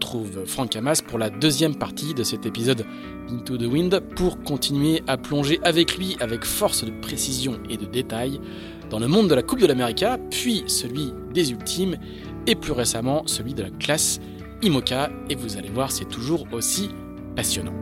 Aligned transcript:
Retrouve 0.00 0.46
Franck 0.46 0.76
Hamas 0.76 1.02
pour 1.02 1.18
la 1.18 1.28
deuxième 1.28 1.76
partie 1.76 2.14
de 2.14 2.22
cet 2.22 2.46
épisode 2.46 2.86
Into 3.30 3.58
the 3.58 3.64
Wind 3.64 4.00
pour 4.16 4.42
continuer 4.42 5.02
à 5.06 5.18
plonger 5.18 5.60
avec 5.62 5.98
lui 5.98 6.16
avec 6.20 6.46
force 6.46 6.84
de 6.84 6.90
précision 7.02 7.60
et 7.68 7.76
de 7.76 7.84
détail 7.84 8.40
dans 8.88 8.98
le 8.98 9.08
monde 9.08 9.28
de 9.28 9.34
la 9.34 9.42
Coupe 9.42 9.60
de 9.60 9.66
l'América, 9.66 10.18
puis 10.30 10.64
celui 10.68 11.12
des 11.34 11.52
ultimes 11.52 11.98
et 12.46 12.54
plus 12.54 12.72
récemment 12.72 13.26
celui 13.26 13.52
de 13.52 13.62
la 13.62 13.68
classe 13.68 14.20
IMOCA 14.62 15.10
et 15.28 15.34
vous 15.34 15.58
allez 15.58 15.68
voir 15.68 15.92
c'est 15.92 16.08
toujours 16.08 16.46
aussi 16.50 16.88
passionnant. 17.36 17.74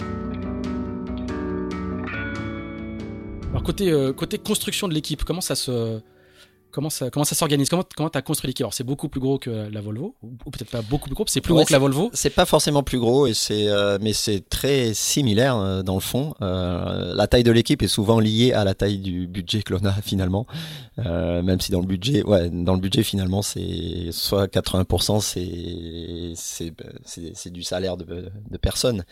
Alors 3.50 3.62
côté, 3.62 3.92
euh, 3.92 4.12
côté 4.12 4.38
construction 4.38 4.88
de 4.88 4.94
l'équipe, 4.94 5.22
comment 5.22 5.40
ça 5.40 5.54
se 5.54 6.00
Comment 6.70 6.90
ça, 6.90 7.10
comment 7.10 7.24
ça 7.24 7.34
s'organise? 7.34 7.68
Comment 7.68 7.84
comment 7.96 8.10
as 8.10 8.22
construit 8.22 8.48
l'équipe? 8.48 8.64
Alors 8.64 8.74
c'est 8.74 8.84
beaucoup 8.84 9.08
plus 9.08 9.20
gros 9.20 9.38
que 9.38 9.50
la 9.50 9.80
Volvo, 9.80 10.14
ou, 10.22 10.50
peut-être 10.50 10.70
pas 10.70 10.82
beaucoup 10.82 11.06
plus 11.06 11.14
gros, 11.14 11.24
c'est 11.26 11.40
plus 11.40 11.54
gros 11.54 11.64
que 11.64 11.72
la 11.72 11.78
Volvo. 11.78 12.10
C'est 12.12 12.30
pas 12.30 12.44
forcément 12.44 12.82
plus 12.82 12.98
gros, 12.98 13.26
et 13.26 13.32
c'est 13.34 13.68
euh, 13.68 13.98
mais 14.00 14.12
c'est 14.12 14.46
très 14.48 14.92
similaire 14.92 15.56
euh, 15.56 15.82
dans 15.82 15.94
le 15.94 16.00
fond. 16.00 16.34
Euh, 16.42 17.14
la 17.14 17.26
taille 17.26 17.42
de 17.42 17.52
l'équipe 17.52 17.82
est 17.82 17.88
souvent 17.88 18.20
liée 18.20 18.52
à 18.52 18.64
la 18.64 18.74
taille 18.74 18.98
du 18.98 19.26
budget 19.26 19.62
que 19.62 19.72
l'on 19.72 19.84
a 19.84 19.92
finalement, 20.02 20.46
même 20.98 21.60
si 21.60 21.72
dans 21.72 21.80
le 21.80 21.86
budget, 21.86 22.22
ouais, 22.22 22.50
dans 22.50 22.74
le 22.74 22.80
budget 22.80 23.02
finalement 23.02 23.40
c'est 23.40 24.10
soit 24.10 24.46
80% 24.46 25.20
c'est 25.20 26.32
c'est 26.34 26.74
c'est 27.34 27.50
du 27.50 27.62
salaire 27.62 27.96
de, 27.96 28.30
de 28.50 28.56
personnes. 28.58 29.04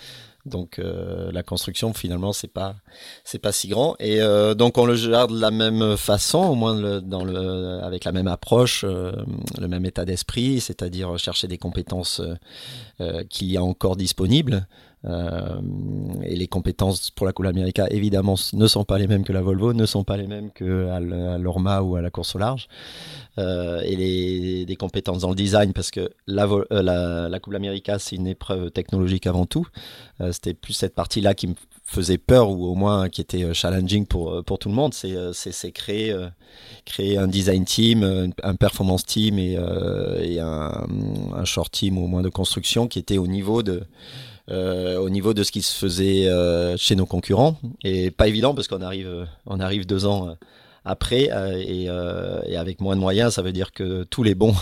Donc 0.46 0.78
euh, 0.78 1.30
la 1.32 1.42
construction 1.42 1.92
finalement 1.92 2.32
c'est 2.32 2.52
pas 2.52 2.76
c'est 3.24 3.38
pas 3.38 3.52
si 3.52 3.68
grand. 3.68 3.96
Et 3.98 4.20
euh, 4.20 4.54
donc 4.54 4.78
on 4.78 4.86
le 4.86 4.94
gère 4.94 5.28
de 5.28 5.38
la 5.38 5.50
même 5.50 5.96
façon 5.96 6.38
au 6.38 6.54
moins 6.54 7.00
dans 7.00 7.24
le 7.24 7.80
avec 7.82 8.04
la 8.04 8.12
même 8.12 8.28
approche 8.28 8.84
euh, 8.84 9.12
le 9.60 9.68
même 9.68 9.84
état 9.84 10.04
d'esprit 10.04 10.60
c'est-à-dire 10.60 11.18
chercher 11.18 11.48
des 11.48 11.58
compétences 11.58 12.22
qu'il 13.28 13.50
y 13.50 13.56
a 13.56 13.62
encore 13.62 13.96
disponibles 13.96 14.66
et 15.04 16.34
les 16.34 16.48
compétences 16.48 17.10
pour 17.12 17.26
la 17.26 17.32
Coupe 17.32 17.46
America, 17.46 17.86
évidemment, 17.90 18.34
ne 18.54 18.66
sont 18.66 18.84
pas 18.84 18.98
les 18.98 19.06
mêmes 19.06 19.22
que 19.22 19.32
la 19.32 19.40
Volvo, 19.40 19.72
ne 19.72 19.86
sont 19.86 20.02
pas 20.02 20.16
les 20.16 20.26
mêmes 20.26 20.50
que 20.50 20.88
à 20.88 21.38
l'Orma 21.38 21.80
ou 21.82 21.96
à 21.96 22.02
la 22.02 22.10
course 22.10 22.34
au 22.34 22.38
large. 22.38 22.68
Euh, 23.38 23.82
et 23.82 23.96
les, 23.96 24.64
des 24.64 24.76
compétences 24.76 25.20
dans 25.20 25.28
le 25.28 25.36
design, 25.36 25.72
parce 25.72 25.90
que 25.90 26.10
la, 26.26 26.46
euh, 26.46 26.64
la, 26.70 27.28
la 27.28 27.98
c'est 27.98 28.16
une 28.16 28.26
épreuve 28.26 28.70
technologique 28.70 29.26
avant 29.26 29.44
tout. 29.46 29.66
Euh, 30.20 30.32
C'était 30.32 30.54
plus 30.54 30.72
cette 30.72 30.94
partie-là 30.94 31.34
qui 31.34 31.48
me 31.48 31.54
faisait 31.84 32.18
peur, 32.18 32.50
ou 32.50 32.66
au 32.66 32.74
moins 32.74 33.08
qui 33.08 33.20
était 33.20 33.52
challenging 33.54 34.06
pour, 34.06 34.42
pour 34.44 34.58
tout 34.58 34.68
le 34.70 34.74
monde. 34.74 34.94
C'est 34.94 35.72
créer, 35.72 36.16
créer 36.84 37.18
un 37.18 37.28
design 37.28 37.64
team, 37.64 38.32
un 38.42 38.54
performance 38.54 39.04
team 39.04 39.38
et, 39.38 39.58
et 40.22 40.40
un, 40.40 40.86
short 41.44 41.72
team, 41.72 41.98
au 41.98 42.06
moins 42.06 42.22
de 42.22 42.28
construction, 42.28 42.88
qui 42.88 42.98
était 42.98 43.18
au 43.18 43.26
niveau 43.26 43.62
de 43.62 43.82
euh, 44.48 44.96
au 44.98 45.10
niveau 45.10 45.34
de 45.34 45.42
ce 45.42 45.50
qui 45.50 45.60
se 45.60 45.76
faisait 45.76 46.28
euh, 46.28 46.76
chez 46.76 46.94
nos 46.94 47.06
concurrents. 47.06 47.58
Et 47.82 48.12
pas 48.12 48.28
évident 48.28 48.54
parce 48.54 48.68
qu'on 48.68 48.80
arrive, 48.80 49.08
euh, 49.08 49.24
on 49.44 49.58
arrive 49.58 49.86
deux 49.86 50.06
ans 50.06 50.36
après 50.84 51.30
et, 51.56 51.86
et, 51.86 52.56
avec 52.56 52.80
moins 52.80 52.94
de 52.94 53.00
moyens, 53.00 53.34
ça 53.34 53.42
veut 53.42 53.50
dire 53.50 53.72
que 53.72 54.04
tous 54.04 54.22
les 54.22 54.36
bons, 54.36 54.54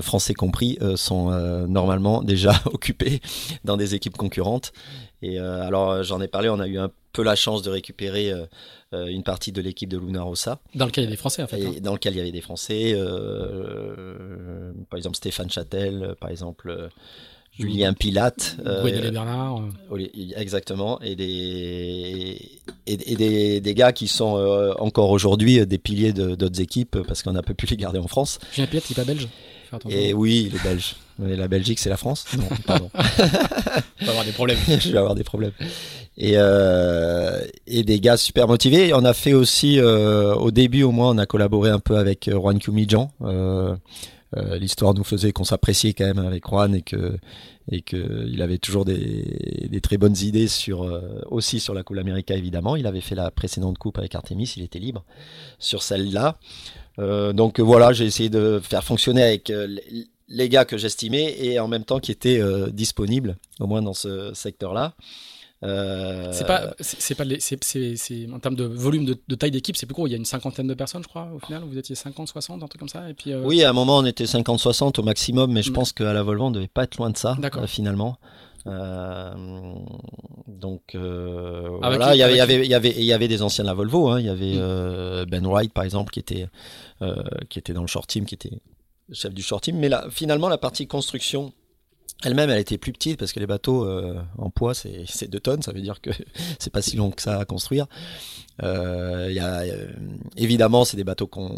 français 0.00 0.34
compris, 0.34 0.76
sont 0.96 1.30
normalement 1.68 2.20
déjà 2.24 2.52
occupés 2.64 3.20
dans 3.62 3.76
des 3.76 3.94
équipes 3.94 4.16
concurrentes. 4.16 4.72
Et 5.22 5.38
alors 5.38 6.02
j'en 6.02 6.20
ai 6.20 6.28
parlé, 6.28 6.48
on 6.48 6.58
a 6.58 6.66
eu 6.66 6.78
un 6.78 6.90
peu 7.12 7.22
la 7.22 7.36
chance 7.36 7.62
de 7.62 7.70
récupérer 7.70 8.32
une 8.92 9.22
partie 9.22 9.52
de 9.52 9.60
l'équipe 9.60 9.88
de 9.88 9.98
Luna 9.98 10.22
Rossa. 10.22 10.60
Dans 10.74 10.86
lequel 10.86 11.04
il 11.04 11.06
y 11.06 11.08
avait 11.08 11.16
des 11.16 11.20
Français 11.20 11.42
en 11.42 11.46
fait. 11.46 11.64
Hein. 11.64 11.74
Dans 11.80 11.92
lequel 11.92 12.14
il 12.14 12.18
y 12.18 12.20
avait 12.20 12.32
des 12.32 12.40
Français, 12.40 12.94
par 14.90 14.96
exemple 14.96 15.16
Stéphane 15.16 15.50
Châtel, 15.50 16.16
par 16.20 16.30
exemple 16.30 16.90
Julien 17.58 17.92
Pilate. 17.92 18.56
Euh, 18.64 19.10
Bernard. 19.10 19.62
Euh. 19.92 20.06
Exactement. 20.36 21.00
Et 21.02 21.14
des, 21.14 22.50
et, 22.86 22.96
des, 22.96 23.60
des, 23.60 23.74
gars 23.74 23.92
qui 23.92 24.08
sont 24.08 24.36
euh, 24.38 24.72
encore 24.78 25.10
aujourd'hui 25.10 25.64
des 25.66 25.78
piliers 25.78 26.12
d'autres 26.12 26.60
équipes 26.60 26.98
parce 27.06 27.22
qu'on 27.22 27.32
n'a 27.32 27.42
pas 27.42 27.52
pu 27.54 27.66
les 27.66 27.76
garder 27.76 27.98
en 27.98 28.08
France. 28.08 28.38
Julien 28.52 28.66
Pilate, 28.66 28.90
il 28.90 28.92
n'est 28.92 29.04
pas 29.04 29.04
belge 29.04 29.28
Et 29.90 30.14
oui, 30.14 30.48
il 30.50 30.56
est 30.56 30.62
belge. 30.62 30.96
Mais 31.18 31.36
la 31.36 31.48
Belgique, 31.48 31.78
c'est 31.78 31.90
la 31.90 31.96
France 31.96 32.26
Non, 32.36 32.44
pardon. 32.66 32.90
Je 33.98 34.04
vais 34.04 34.10
avoir 34.10 34.24
des 34.24 34.32
problèmes. 34.32 34.58
Je 34.80 34.90
vais 34.90 34.98
avoir 34.98 35.14
des 35.14 35.24
problèmes. 35.24 35.52
Et, 36.16 36.32
euh, 36.36 37.44
et 37.66 37.82
des 37.82 38.00
gars 38.00 38.16
super 38.16 38.48
motivés. 38.48 38.92
On 38.94 39.04
a 39.04 39.14
fait 39.14 39.32
aussi, 39.32 39.78
euh, 39.78 40.34
au 40.34 40.50
début 40.50 40.82
au 40.82 40.90
moins, 40.90 41.10
on 41.10 41.18
a 41.18 41.26
collaboré 41.26 41.70
un 41.70 41.78
peu 41.78 41.96
avec 41.96 42.30
Juan 42.30 42.58
Cumijan. 42.58 43.10
Euh, 43.22 43.74
euh, 44.36 44.56
l'histoire 44.58 44.94
nous 44.94 45.04
faisait 45.04 45.32
qu'on 45.32 45.44
s'appréciait 45.44 45.92
quand 45.92 46.06
même 46.06 46.18
avec 46.18 46.46
Juan 46.48 46.74
et 46.74 46.82
que 46.82 47.18
et 47.70 47.82
que 47.82 48.26
il 48.26 48.40
avait 48.42 48.58
toujours 48.58 48.84
des, 48.84 49.68
des 49.70 49.80
très 49.80 49.98
bonnes 49.98 50.16
idées 50.16 50.48
sur 50.48 50.82
euh, 50.82 51.20
aussi 51.30 51.60
sur 51.60 51.74
la 51.74 51.82
Coupe 51.82 51.98
América 51.98 52.34
évidemment. 52.34 52.74
Il 52.76 52.86
avait 52.86 53.02
fait 53.02 53.14
la 53.14 53.30
précédente 53.30 53.76
coupe 53.78 53.98
avec 53.98 54.14
Artemis, 54.14 54.54
il 54.56 54.62
était 54.62 54.78
libre 54.78 55.04
sur 55.58 55.82
celle-là. 55.82 56.38
Euh, 56.98 57.32
donc 57.32 57.60
voilà, 57.60 57.92
j'ai 57.92 58.04
essayé 58.06 58.30
de 58.30 58.60
faire 58.62 58.84
fonctionner 58.84 59.22
avec 59.22 59.52
les 60.32 60.48
gars 60.48 60.64
que 60.64 60.76
j'estimais 60.76 61.36
et 61.38 61.60
en 61.60 61.68
même 61.68 61.84
temps 61.84 62.00
qui 62.00 62.10
étaient 62.10 62.42
disponibles 62.72 63.36
au 63.60 63.66
moins 63.66 63.82
dans 63.82 63.94
ce 63.94 64.32
secteur-là. 64.34 64.94
Euh, 65.64 66.28
c'est 66.32 66.46
pas, 66.46 66.74
c'est 66.80 67.14
pas, 67.14 67.24
c'est 67.62 68.28
en 68.32 68.40
termes 68.40 68.56
de 68.56 68.64
volume 68.64 69.04
de, 69.04 69.34
taille 69.34 69.52
d'équipe, 69.52 69.76
c'est 69.76 69.86
plus 69.86 69.94
gros. 69.94 70.08
Il 70.08 70.10
y 70.10 70.14
a 70.14 70.16
une 70.16 70.24
cinquantaine 70.24 70.66
de 70.66 70.74
personnes, 70.74 71.04
je 71.04 71.08
crois, 71.08 71.28
au 71.34 71.38
final. 71.38 71.62
Vous 71.64 71.78
étiez 71.78 71.94
50, 71.94 72.26
60, 72.28 72.62
un 72.62 72.66
truc 72.66 72.80
comme 72.80 72.88
ça. 72.88 73.08
Et 73.08 73.14
puis, 73.14 73.32
euh, 73.32 73.42
Oui, 73.44 73.62
à 73.62 73.70
un 73.70 73.72
moment, 73.72 73.98
on 73.98 74.04
était 74.04 74.26
50, 74.26 74.58
60 74.58 74.98
au 74.98 75.02
maximum, 75.02 75.52
mais 75.52 75.62
je 75.62 75.70
pense 75.70 75.92
qu'à 75.92 76.12
la 76.12 76.22
Volvo, 76.22 76.46
on 76.46 76.50
devait 76.50 76.66
pas 76.66 76.84
être 76.84 76.96
loin 76.96 77.10
de 77.10 77.16
ça, 77.16 77.36
euh, 77.40 77.66
finalement. 77.66 78.18
donc 78.64 80.94
voilà, 80.94 82.14
il 82.14 82.18
y, 82.18 82.22
avait, 82.22 82.34
il, 82.34 82.36
y 82.36 82.40
avait, 82.40 82.64
il, 82.64 82.70
y 82.70 82.74
avait, 82.74 82.94
il 82.96 83.04
y 83.04 83.12
avait 83.12 83.28
des 83.28 83.42
anciens 83.42 83.62
de 83.62 83.68
la 83.68 83.74
Volvo. 83.74 84.10
Hein. 84.10 84.18
Il 84.18 84.26
y 84.26 84.30
avait 84.30 84.56
mm. 84.56 85.26
Ben 85.26 85.46
Wright, 85.46 85.72
par 85.72 85.84
exemple, 85.84 86.12
qui 86.12 86.18
était, 86.18 86.48
qui 87.48 87.60
était 87.60 87.72
dans 87.72 87.82
le 87.82 87.86
short 87.86 88.08
team, 88.08 88.24
qui 88.24 88.34
était 88.34 88.58
chef 89.12 89.32
du 89.32 89.42
short 89.42 89.64
team. 89.64 89.78
Mais 89.78 89.88
là, 89.88 90.06
finalement, 90.10 90.48
la 90.48 90.58
partie 90.58 90.86
construction 90.86 91.52
elle-même, 92.22 92.50
elle 92.50 92.60
était 92.60 92.78
plus 92.78 92.92
petite 92.92 93.18
parce 93.18 93.32
que 93.32 93.40
les 93.40 93.46
bateaux 93.46 93.88
en 94.38 94.50
poids, 94.50 94.74
c'est 94.74 95.06
2 95.28 95.40
tonnes. 95.40 95.62
Ça 95.62 95.72
veut 95.72 95.80
dire 95.80 96.00
que 96.00 96.10
c'est 96.58 96.72
pas 96.72 96.82
si 96.82 96.96
long 96.96 97.10
que 97.10 97.22
ça 97.22 97.38
à 97.38 97.44
construire. 97.44 97.86
Euh, 98.62 99.30
y 99.32 99.38
a, 99.38 99.60
euh, 99.60 99.88
évidemment, 100.36 100.84
c'est 100.84 100.96
des 100.96 101.04
bateaux 101.04 101.26
qu'on, 101.26 101.50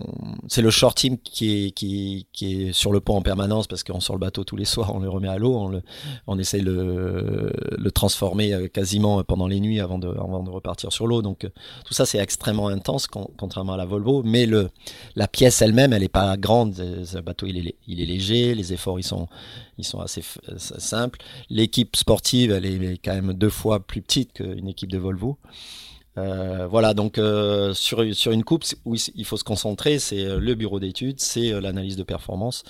c'est 0.48 0.62
le 0.62 0.70
short 0.70 0.96
team 0.96 1.18
qui 1.18 1.66
est, 1.66 1.70
qui, 1.72 2.26
qui 2.32 2.62
est 2.62 2.72
sur 2.72 2.92
le 2.92 3.00
pont 3.00 3.16
en 3.16 3.22
permanence 3.22 3.66
parce 3.66 3.82
qu'on 3.82 4.00
sort 4.00 4.16
le 4.16 4.20
bateau 4.20 4.44
tous 4.44 4.56
les 4.56 4.64
soirs, 4.64 4.94
on 4.94 5.00
le 5.00 5.08
remet 5.08 5.28
à 5.28 5.36
l'eau, 5.36 5.54
on, 5.56 5.68
le, 5.68 5.82
on 6.26 6.38
essaye 6.38 6.62
de 6.62 6.70
le, 6.70 7.52
le 7.76 7.90
transformer 7.90 8.54
euh, 8.54 8.68
quasiment 8.68 9.22
pendant 9.24 9.48
les 9.48 9.60
nuits 9.60 9.80
avant 9.80 9.98
de, 9.98 10.08
avant 10.08 10.42
de 10.42 10.50
repartir 10.50 10.92
sur 10.92 11.06
l'eau. 11.06 11.20
Donc 11.20 11.46
tout 11.84 11.94
ça, 11.94 12.06
c'est 12.06 12.18
extrêmement 12.18 12.68
intense 12.68 13.06
contrairement 13.06 13.74
à 13.74 13.76
la 13.76 13.86
Volvo. 13.86 14.22
Mais 14.22 14.46
le, 14.46 14.70
la 15.16 15.26
pièce 15.26 15.60
elle-même, 15.62 15.92
elle 15.92 16.04
est 16.04 16.08
pas 16.08 16.36
grande. 16.36 16.74
Le 16.78 17.20
bateau, 17.20 17.46
il 17.46 17.68
est, 17.68 17.74
il 17.86 18.00
est 18.00 18.06
léger, 18.06 18.54
les 18.54 18.72
efforts, 18.72 19.00
ils 19.00 19.04
sont, 19.04 19.28
ils 19.78 19.84
sont 19.84 20.00
assez 20.00 20.22
simples. 20.56 21.20
L'équipe 21.50 21.96
sportive, 21.96 22.52
elle 22.52 22.66
est 22.66 22.98
quand 23.04 23.14
même 23.14 23.32
deux 23.32 23.50
fois 23.50 23.80
plus 23.80 24.02
petite 24.02 24.32
qu'une 24.34 24.68
équipe 24.68 24.90
de 24.90 24.98
Volvo. 24.98 25.38
Euh, 26.16 26.68
voilà, 26.68 26.94
donc 26.94 27.18
euh, 27.18 27.74
sur, 27.74 28.04
sur 28.14 28.30
une 28.30 28.44
coupe 28.44 28.64
où 28.84 28.94
il 29.14 29.24
faut 29.24 29.36
se 29.36 29.44
concentrer, 29.44 29.98
c'est 29.98 30.24
euh, 30.24 30.38
le 30.38 30.54
bureau 30.54 30.78
d'études, 30.78 31.18
c'est 31.18 31.60
l'analyse 31.60 31.96
de 31.96 32.04
performance 32.04 32.62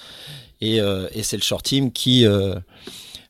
et, 0.60 0.76
et 0.76 1.22
c'est 1.22 1.36
le 1.36 1.42
short 1.42 1.62
team 1.62 1.92
qui, 1.92 2.24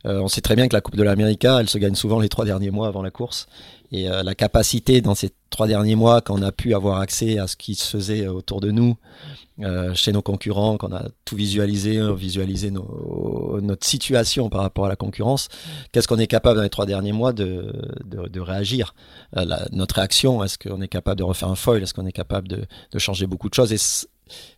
on 0.05 0.29
sait 0.29 0.41
très 0.41 0.55
bien 0.55 0.69
que 0.69 0.75
la 0.75 0.81
Coupe 0.81 0.95
de 0.95 1.03
l'Amérique, 1.03 1.45
elle 1.45 1.69
se 1.69 1.79
gagne 1.79 1.97
souvent 1.97 2.21
les 2.21 2.29
trois 2.29 2.45
derniers 2.45 2.71
mois 2.71 2.87
avant 2.87 3.03
la 3.03 3.11
course 3.11 3.49
et 3.93 4.09
la 4.09 4.35
capacité 4.35 5.01
dans 5.01 5.15
ces 5.15 5.31
trois 5.51 5.67
derniers 5.67 5.95
mois 5.95 6.21
qu'on 6.21 6.43
a 6.43 6.53
pu 6.53 6.75
avoir 6.75 6.99
accès 6.99 7.39
à 7.39 7.47
ce 7.47 7.57
qui 7.57 7.75
se 7.75 7.89
faisait 7.89 8.27
autour 8.27 8.61
de 8.61 8.71
nous, 8.71 8.97
euh, 9.61 9.95
chez 9.95 10.11
nos 10.11 10.21
concurrents, 10.21 10.77
qu'on 10.77 10.93
a 10.93 11.05
tout 11.25 11.37
visualisé, 11.37 11.99
euh, 11.99 12.13
visualisé 12.13 12.73
notre 12.73 13.87
situation 13.87 14.49
par 14.49 14.63
rapport 14.63 14.87
à 14.87 14.89
la 14.89 14.97
concurrence, 14.97 15.49
qu'est-ce 15.93 16.09
qu'on 16.09 16.19
est 16.19 16.27
capable 16.27 16.57
dans 16.57 16.65
les 16.65 16.71
trois 16.71 16.87
derniers 16.87 17.13
mois 17.13 17.33
de, 17.33 17.73
de, 18.05 18.41
réagir? 18.41 18.97
Euh, 19.37 19.45
Notre 19.71 19.95
réaction, 19.97 20.43
est-ce 20.43 20.59
qu'on 20.59 20.81
est 20.81 20.89
capable 20.89 21.21
de 21.21 21.23
refaire 21.23 21.51
un 21.51 21.55
foil? 21.55 21.85
Est-ce 21.85 21.95
qu'on 21.95 22.07
est 22.07 22.13
capable 22.13 22.49
de, 22.49 22.67
changer 22.99 23.29
beaucoup 23.29 23.49
de 23.49 23.55
choses? 23.55 23.73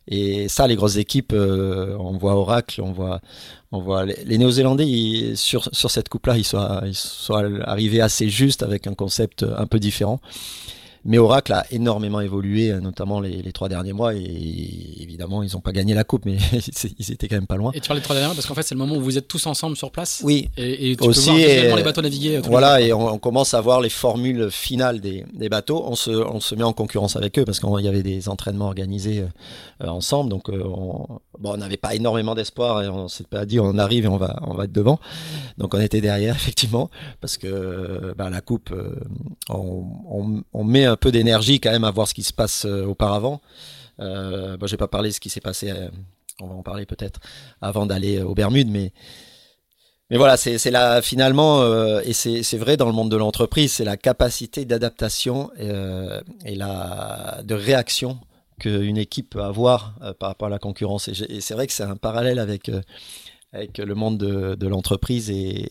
Et 0.09 0.49
ça, 0.49 0.67
les 0.67 0.77
grosses 0.77 0.97
équipes, 0.97 1.33
on 1.33 2.17
voit 2.17 2.35
Oracle, 2.35 2.81
on 2.83 2.93
voit, 2.93 4.05
les, 4.05 4.39
Néo-Zélandais 4.39 5.35
sur, 5.35 5.69
sur 5.73 5.91
cette 5.91 6.09
coupe-là, 6.09 6.37
ils 6.37 6.45
sont, 6.45 6.81
ils 6.85 6.95
sont 6.95 7.35
arrivés 7.63 8.01
assez 8.01 8.29
juste 8.29 8.63
avec 8.63 8.87
un 8.87 8.95
concept 8.95 9.43
un 9.43 9.67
peu 9.67 9.79
différent. 9.79 10.21
Mais 11.07 11.19
Oracle 11.19 11.53
a 11.53 11.65
énormément 11.71 12.21
évolué, 12.21 12.73
euh, 12.73 12.81
notamment 12.81 13.21
les, 13.21 13.41
les 13.41 13.53
trois 13.53 13.69
derniers 13.69 13.93
mois. 13.93 14.15
Et 14.15 14.19
évidemment, 15.01 15.45
ils 15.45 15.53
n'ont 15.55 15.61
pas 15.61 15.71
gagné 15.71 15.95
la 15.95 16.03
coupe, 16.03 16.25
mais 16.27 16.37
ils 16.99 17.13
étaient 17.13 17.29
quand 17.29 17.37
même 17.37 17.47
pas 17.47 17.57
loin. 17.57 17.71
Et 17.75 17.81
tu 17.81 17.87
parles 17.87 18.01
des 18.01 18.05
trois 18.05 18.17
derniers 18.17 18.27
mois 18.27 18.35
parce 18.35 18.47
qu'en 18.47 18.55
fait, 18.55 18.63
c'est 18.65 18.75
le 18.75 18.81
moment 18.81 18.97
où 18.97 19.01
vous 19.01 19.17
êtes 19.17 19.29
tous 19.29 19.47
ensemble 19.47 19.77
sur 19.77 19.93
place. 19.93 20.21
Oui. 20.25 20.51
Et, 20.57 20.91
et 20.91 20.97
tu 20.97 21.05
aussi, 21.05 21.31
peux 21.31 21.67
voir 21.67 21.77
les 21.77 21.85
bateaux 21.85 22.03
naviguer. 22.03 22.37
Euh, 22.39 22.43
voilà, 22.45 22.81
et 22.81 22.93
on, 22.93 23.07
on, 23.07 23.19
commence 23.19 23.55
à 23.55 23.61
voir 23.61 23.81
les 23.81 23.89
formules 23.89 24.51
finales 24.51 25.01
des, 25.01 25.25
des, 25.33 25.49
bateaux. 25.49 25.85
On 25.87 25.95
se, 25.95 26.11
on 26.11 26.41
se 26.41 26.57
met 26.57 26.65
en 26.65 26.73
concurrence 26.73 27.15
avec 27.15 27.39
eux 27.39 27.45
parce 27.45 27.61
qu'il 27.61 27.85
y 27.85 27.89
avait 27.89 28.03
des 28.03 28.29
entraînements 28.29 28.67
organisés 28.67 29.25
euh, 29.83 29.87
ensemble. 29.87 30.29
Donc, 30.31 30.49
on, 30.49 31.21
bon, 31.39 31.55
on 31.55 31.57
n'avait 31.57 31.77
pas 31.77 31.95
énormément 31.95 32.35
d'espoir 32.35 32.83
et 32.83 32.89
on 32.89 33.09
s'est 33.09 33.27
pas 33.27 33.45
dit 33.47 33.61
on 33.61 33.79
arrive 33.79 34.05
et 34.05 34.09
on 34.09 34.17
va, 34.17 34.39
on 34.43 34.55
va 34.55 34.65
être 34.65 34.73
devant. 34.73 34.99
Donc, 35.59 35.75
on 35.75 35.81
était 35.81 36.01
derrière 36.01 36.35
effectivement 36.37 36.91
parce 37.21 37.37
que 37.37 38.15
bah, 38.17 38.31
la 38.31 38.41
coupe, 38.41 38.73
on, 39.49 40.43
on, 40.53 40.65
met 40.65 40.85
un 40.85 40.97
peu 40.97 41.13
d'énergie 41.13 41.61
quand 41.61 41.71
même 41.71 41.85
à 41.85 41.91
voir 41.91 42.09
ce 42.09 42.15
qui 42.15 42.23
se 42.23 42.33
passe 42.33 42.65
euh, 42.65 42.85
auparavant. 42.85 43.41
Euh, 44.01 44.57
bon, 44.57 44.67
je 44.67 44.73
vais 44.73 44.77
pas 44.77 44.89
parler 44.89 45.11
de 45.11 45.15
ce 45.15 45.21
qui 45.21 45.31
s'est 45.31 45.41
passé, 45.41 45.71
euh, 45.71 45.89
on 46.41 46.47
va 46.49 46.55
en 46.55 46.63
parler 46.63 46.87
peut-être 46.87 47.21
avant 47.61 47.87
d'aller 47.87 48.21
aux 48.21 48.35
Bermudes, 48.35 48.69
mais 48.71 48.93
mais 50.11 50.19
voilà, 50.19 50.37
c'est 50.37 50.71
là 50.71 51.03
finalement, 51.03 51.67
et 52.03 52.13
c'est 52.13 52.57
vrai 52.59 52.77
dans 52.77 52.87
le 52.87 52.93
monde 52.93 53.11
de 53.11 53.17
l'entreprise, 53.17 53.73
c'est 53.73 53.85
la 53.85 53.97
capacité 53.97 54.65
d'adaptation 54.65 55.51
et 55.59 56.55
la 56.55 57.41
de 57.43 57.55
réaction 57.57 58.21
qu'une 58.59 58.97
équipe 58.97 59.31
peut 59.31 59.43
avoir 59.43 59.95
par 60.19 60.31
rapport 60.31 60.47
à 60.47 60.51
la 60.51 60.59
concurrence. 60.59 61.09
Et, 61.09 61.41
c'est 61.41 61.55
vrai 61.55 61.67
que 61.67 61.73
c'est 61.73 61.85
un 61.85 61.97
parallèle 61.97 62.39
avec 62.39 62.71
avec 63.53 63.79
le 63.79 63.95
monde 63.95 64.19
de, 64.19 64.67
l'entreprise 64.67 65.31
et, 65.31 65.69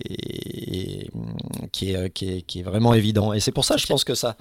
qui, 1.72 1.92
est, 1.92 2.10
qui, 2.12 2.30
est, 2.30 2.42
qui 2.42 2.60
est 2.60 2.64
vraiment 2.64 2.94
évident. 2.94 3.34
Et 3.34 3.40
c'est 3.40 3.52
pour 3.52 3.66
ça, 3.66 3.78
je 3.78 3.86
pense 3.86 4.04
que 4.04 4.16
ça 4.16 4.38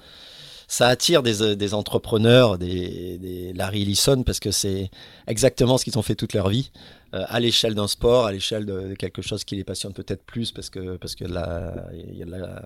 ça 0.67 0.87
attire 0.87 1.23
des, 1.23 1.41
euh, 1.41 1.55
des 1.55 1.73
entrepreneurs, 1.73 2.57
des, 2.57 3.53
Larry 3.53 3.83
Ellison, 3.83 4.23
parce 4.23 4.39
que 4.39 4.51
c'est 4.51 4.89
exactement 5.27 5.77
ce 5.77 5.83
qu'ils 5.83 5.97
ont 5.97 6.01
fait 6.01 6.15
toute 6.15 6.33
leur 6.33 6.49
vie, 6.49 6.71
euh, 7.13 7.23
à 7.27 7.39
l'échelle 7.39 7.75
d'un 7.75 7.87
sport, 7.87 8.25
à 8.25 8.31
l'échelle 8.31 8.65
de, 8.65 8.93
quelque 8.95 9.21
chose 9.21 9.43
qui 9.43 9.55
les 9.55 9.63
passionne 9.63 9.93
peut-être 9.93 10.23
plus, 10.23 10.51
parce 10.51 10.69
que 10.69 10.97
parce 10.97 11.15
que 11.15 11.23
y 11.23 11.27
a 11.27 12.25
de 12.25 12.31
la 12.31 12.39
euh, 12.41 12.61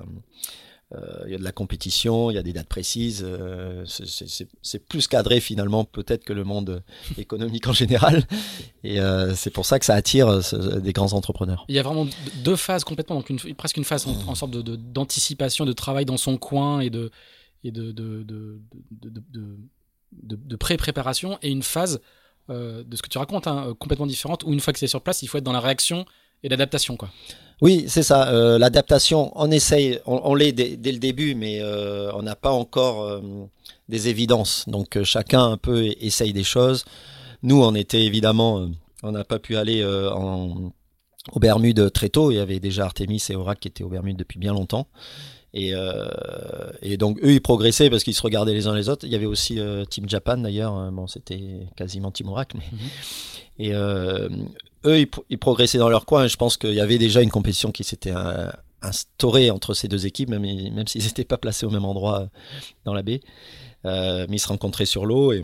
il 1.25 1.31
y 1.31 1.35
a 1.35 1.37
de 1.37 1.43
la 1.43 1.51
compétition, 1.51 2.31
il 2.31 2.35
y 2.35 2.37
a 2.37 2.43
des 2.43 2.53
dates 2.53 2.67
précises. 2.67 3.23
Euh, 3.23 3.85
c'est 3.85 4.87
plus 4.87 5.07
cadré 5.07 5.39
finalement 5.39 5.85
peut-être 5.85 6.23
que 6.23 6.33
le 6.33 6.43
monde 6.43 6.83
économique 7.17 7.67
en 7.67 7.73
général. 7.73 8.23
Et 8.83 8.99
euh, 8.99 9.35
c'est 9.35 9.51
pour 9.51 9.65
ça 9.65 9.77
que 9.77 9.85
ça 9.85 9.93
attire 9.93 10.41
des 10.81 10.93
grands 10.93 11.13
entrepreneurs. 11.13 11.65
Il 11.69 11.75
y 11.75 11.79
a 11.79 11.83
vraiment 11.83 12.07
deux 12.43 12.55
phases 12.55 12.83
complètement, 12.83 13.17
donc 13.17 13.31
presque 13.55 13.77
une 13.77 13.83
phase 13.83 14.07
en, 14.07 14.35
sorte 14.35 14.51
d'anticipation, 14.51 15.65
de, 15.65 15.73
travail 15.73 16.05
dans 16.05 16.17
son 16.17 16.37
coin 16.37 16.79
et 16.79 16.89
de, 16.89 17.11
pré-préparation 20.59 21.37
et 21.41 21.49
une 21.49 21.63
phase 21.63 22.01
euh, 22.49 22.83
de 22.83 22.95
ce 22.95 23.03
que 23.03 23.09
tu 23.09 23.19
racontes 23.19 23.45
hein, 23.45 23.75
complètement 23.77 24.07
différente 24.07 24.43
où 24.43 24.51
une 24.51 24.59
fois 24.59 24.73
que 24.73 24.79
c'est 24.79 24.87
sur 24.87 25.01
place, 25.01 25.21
il 25.21 25.27
faut 25.27 25.37
être 25.37 25.43
dans 25.43 25.51
la 25.51 25.59
réaction 25.59 26.05
et 26.43 26.49
l'adaptation. 26.49 26.97
quoi. 26.97 27.09
Oui, 27.61 27.85
c'est 27.87 28.03
ça. 28.03 28.29
Euh, 28.29 28.57
l'adaptation, 28.57 29.31
on 29.35 29.51
essaye, 29.51 29.99
on, 30.05 30.33
l'est 30.33 30.53
dès, 30.53 30.91
le 30.91 30.97
début, 30.97 31.35
mais 31.35 31.59
euh, 31.61 32.11
on 32.13 32.23
n'a 32.23 32.35
pas 32.35 32.51
encore 32.51 33.21
des 33.89 34.07
évidences. 34.07 34.63
Donc 34.67 35.01
chacun 35.03 35.43
un 35.43 35.57
peu 35.57 35.85
essaye 35.99 36.33
des 36.33 36.43
choses. 36.43 36.85
Nous, 37.43 37.61
on 37.61 37.75
était 37.75 38.05
évidemment, 38.05 38.69
on 39.03 39.11
n'a 39.11 39.25
pas 39.25 39.39
pu 39.39 39.57
aller 39.57 39.83
aux 39.83 41.39
Bermudes 41.39 41.91
très 41.91 42.09
tôt. 42.09 42.31
Il 42.31 42.35
y 42.35 42.39
avait 42.39 42.61
déjà 42.61 42.85
Artemis 42.85 43.23
et 43.29 43.35
Orac 43.35 43.59
qui 43.59 43.67
étaient 43.67 43.83
aux 43.83 43.89
Bermudes 43.89 44.17
depuis 44.17 44.39
bien 44.39 44.53
longtemps. 44.53 44.87
Et, 45.53 45.73
euh, 45.73 46.07
et, 46.81 46.97
donc 46.97 47.17
eux 47.23 47.33
ils 47.33 47.41
progressaient 47.41 47.89
parce 47.89 48.03
qu'ils 48.03 48.13
se 48.13 48.21
regardaient 48.21 48.53
les 48.53 48.67
uns 48.67 48.75
les 48.75 48.87
autres. 48.87 49.05
Il 49.05 49.11
y 49.11 49.15
avait 49.15 49.25
aussi 49.25 49.59
euh, 49.59 49.83
Team 49.83 50.07
Japan 50.07 50.37
d'ailleurs, 50.37 50.73
hein. 50.73 50.91
bon 50.91 51.07
c'était 51.07 51.41
quasiment 51.75 52.11
Team 52.11 52.29
Oracle. 52.29 52.57
Mais... 52.57 52.65
Mhm. 52.71 52.89
Et 53.61 53.73
euh, 53.73 54.29
eux 54.85 55.05
ils, 55.29 55.37
progressaient 55.37 55.79
dans 55.79 55.89
leur 55.89 56.05
coin. 56.05 56.27
Je 56.27 56.37
pense 56.37 56.55
qu'il 56.55 56.73
y 56.73 56.79
avait 56.79 56.97
déjà 56.97 57.21
une 57.21 57.31
compétition 57.31 57.71
qui 57.73 57.83
s'était 57.83 58.13
instaurée 58.81 59.51
entre 59.51 59.73
ces 59.73 59.89
deux 59.89 60.05
équipes, 60.05 60.29
même, 60.29 60.43
même 60.43 60.87
s'ils 60.87 61.03
n'étaient 61.03 61.25
pas 61.25 61.37
placés 61.37 61.65
au 61.65 61.69
même 61.69 61.83
endroit 61.83 62.21
euh, 62.21 62.25
dans 62.85 62.93
la 62.93 63.01
baie. 63.01 63.19
mais 63.83 64.27
ils 64.29 64.39
se 64.39 64.47
rencontraient 64.47 64.85
sur 64.85 65.05
l'eau 65.05 65.33
et, 65.33 65.43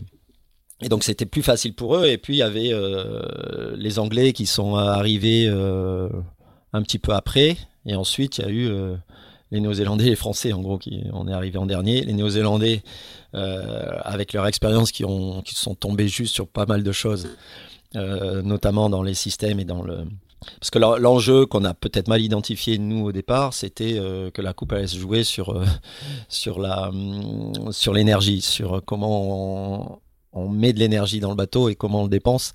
et 0.80 0.88
donc 0.88 1.04
c'était 1.04 1.26
plus 1.26 1.42
facile 1.42 1.74
pour 1.74 1.94
eux. 1.94 2.06
Et 2.06 2.16
puis 2.16 2.36
il 2.36 2.38
y 2.38 2.42
avait 2.42 2.72
les 3.76 3.98
Anglais 3.98 4.32
qui 4.32 4.46
sont 4.46 4.76
arrivés 4.76 5.46
un 5.48 6.82
petit 6.82 6.98
peu 6.98 7.12
après. 7.12 7.58
Et 7.84 7.96
ensuite 7.96 8.38
il 8.38 8.44
y 8.44 8.48
a 8.48 8.50
eu 8.50 8.96
les 9.50 9.60
Néo-Zélandais 9.60 10.04
les 10.04 10.16
Français, 10.16 10.52
en 10.52 10.60
gros, 10.60 10.78
qui 10.78 11.04
on 11.12 11.28
est 11.28 11.32
arrivé 11.32 11.58
en 11.58 11.66
dernier. 11.66 12.02
Les 12.02 12.12
Néo-Zélandais, 12.12 12.82
euh, 13.34 13.98
avec 14.02 14.32
leur 14.32 14.46
expérience, 14.46 14.92
qui, 14.92 15.04
ont, 15.04 15.42
qui 15.42 15.54
sont 15.54 15.74
tombés 15.74 16.08
juste 16.08 16.34
sur 16.34 16.48
pas 16.48 16.66
mal 16.66 16.82
de 16.82 16.92
choses, 16.92 17.28
euh, 17.94 18.42
notamment 18.42 18.90
dans 18.90 19.02
les 19.02 19.14
systèmes 19.14 19.60
et 19.60 19.64
dans 19.64 19.82
le. 19.82 20.04
Parce 20.60 20.70
que 20.70 20.78
l'enjeu 20.78 21.46
qu'on 21.46 21.64
a 21.64 21.74
peut-être 21.74 22.08
mal 22.08 22.20
identifié 22.20 22.78
nous 22.78 23.06
au 23.06 23.12
départ, 23.12 23.54
c'était 23.54 23.98
euh, 23.98 24.30
que 24.30 24.42
la 24.42 24.52
coupe 24.52 24.72
allait 24.72 24.86
se 24.86 24.98
jouer 24.98 25.24
sur 25.24 25.62
sur 26.28 26.60
sur 27.70 27.92
l'énergie, 27.92 28.40
sur 28.42 28.82
comment 28.84 29.80
on, 29.82 29.98
on 30.32 30.48
met 30.48 30.72
de 30.72 30.78
l'énergie 30.78 31.20
dans 31.20 31.30
le 31.30 31.36
bateau 31.36 31.68
et 31.68 31.74
comment 31.74 32.00
on 32.02 32.04
le 32.04 32.10
dépense 32.10 32.52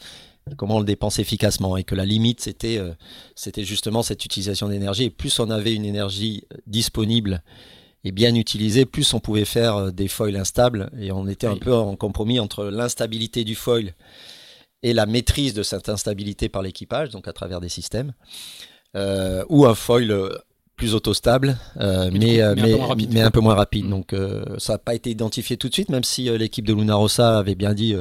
comment 0.57 0.77
on 0.77 0.79
le 0.79 0.85
dépense 0.85 1.19
efficacement 1.19 1.77
et 1.77 1.83
que 1.83 1.95
la 1.95 2.05
limite 2.05 2.41
c'était 2.41 2.77
euh, 2.77 2.93
c'était 3.35 3.63
justement 3.63 4.03
cette 4.03 4.25
utilisation 4.25 4.69
d'énergie 4.69 5.05
et 5.05 5.09
plus 5.09 5.39
on 5.39 5.49
avait 5.49 5.73
une 5.73 5.85
énergie 5.85 6.43
euh, 6.53 6.57
disponible 6.67 7.43
et 8.03 8.11
bien 8.11 8.33
utilisée 8.35 8.85
plus 8.85 9.13
on 9.13 9.19
pouvait 9.19 9.45
faire 9.45 9.75
euh, 9.75 9.91
des 9.91 10.07
foils 10.07 10.35
instables 10.35 10.89
et 10.99 11.11
on 11.11 11.27
était 11.27 11.47
un 11.47 11.57
peu 11.57 11.73
en 11.73 11.95
compromis 11.95 12.39
entre 12.39 12.65
l'instabilité 12.65 13.43
du 13.43 13.55
foil 13.55 13.93
et 14.83 14.93
la 14.93 15.05
maîtrise 15.05 15.53
de 15.53 15.63
cette 15.63 15.89
instabilité 15.89 16.49
par 16.49 16.61
l'équipage 16.61 17.09
donc 17.09 17.27
à 17.27 17.33
travers 17.33 17.61
des 17.61 17.69
systèmes 17.69 18.13
euh, 18.95 19.43
ou 19.47 19.65
un 19.65 19.75
foil 19.75 20.13
plus 20.75 20.95
autostable, 20.95 21.57
euh, 21.79 22.09
mais, 22.11 22.19
mais, 22.19 22.55
mais, 22.55 22.73
un 22.73 22.95
mais, 22.95 23.21
un 23.21 23.29
peu 23.29 23.39
moins 23.39 23.53
rapide. 23.53 23.85
Mm. 23.85 23.89
Donc 23.89 24.15
ça 24.57 24.73
n'a 24.73 24.79
pas 24.79 24.95
été 24.95 25.11
identifié 25.11 25.55
tout 25.55 25.69
de 25.69 25.73
suite, 25.73 25.89
même 25.89 26.03
si 26.03 26.23
l'équipe 26.37 26.65
de 26.65 26.73
Luna 26.73 26.95
Rossa 26.95 27.37
avait 27.37 27.55
bien 27.55 27.73
dit 27.75 27.95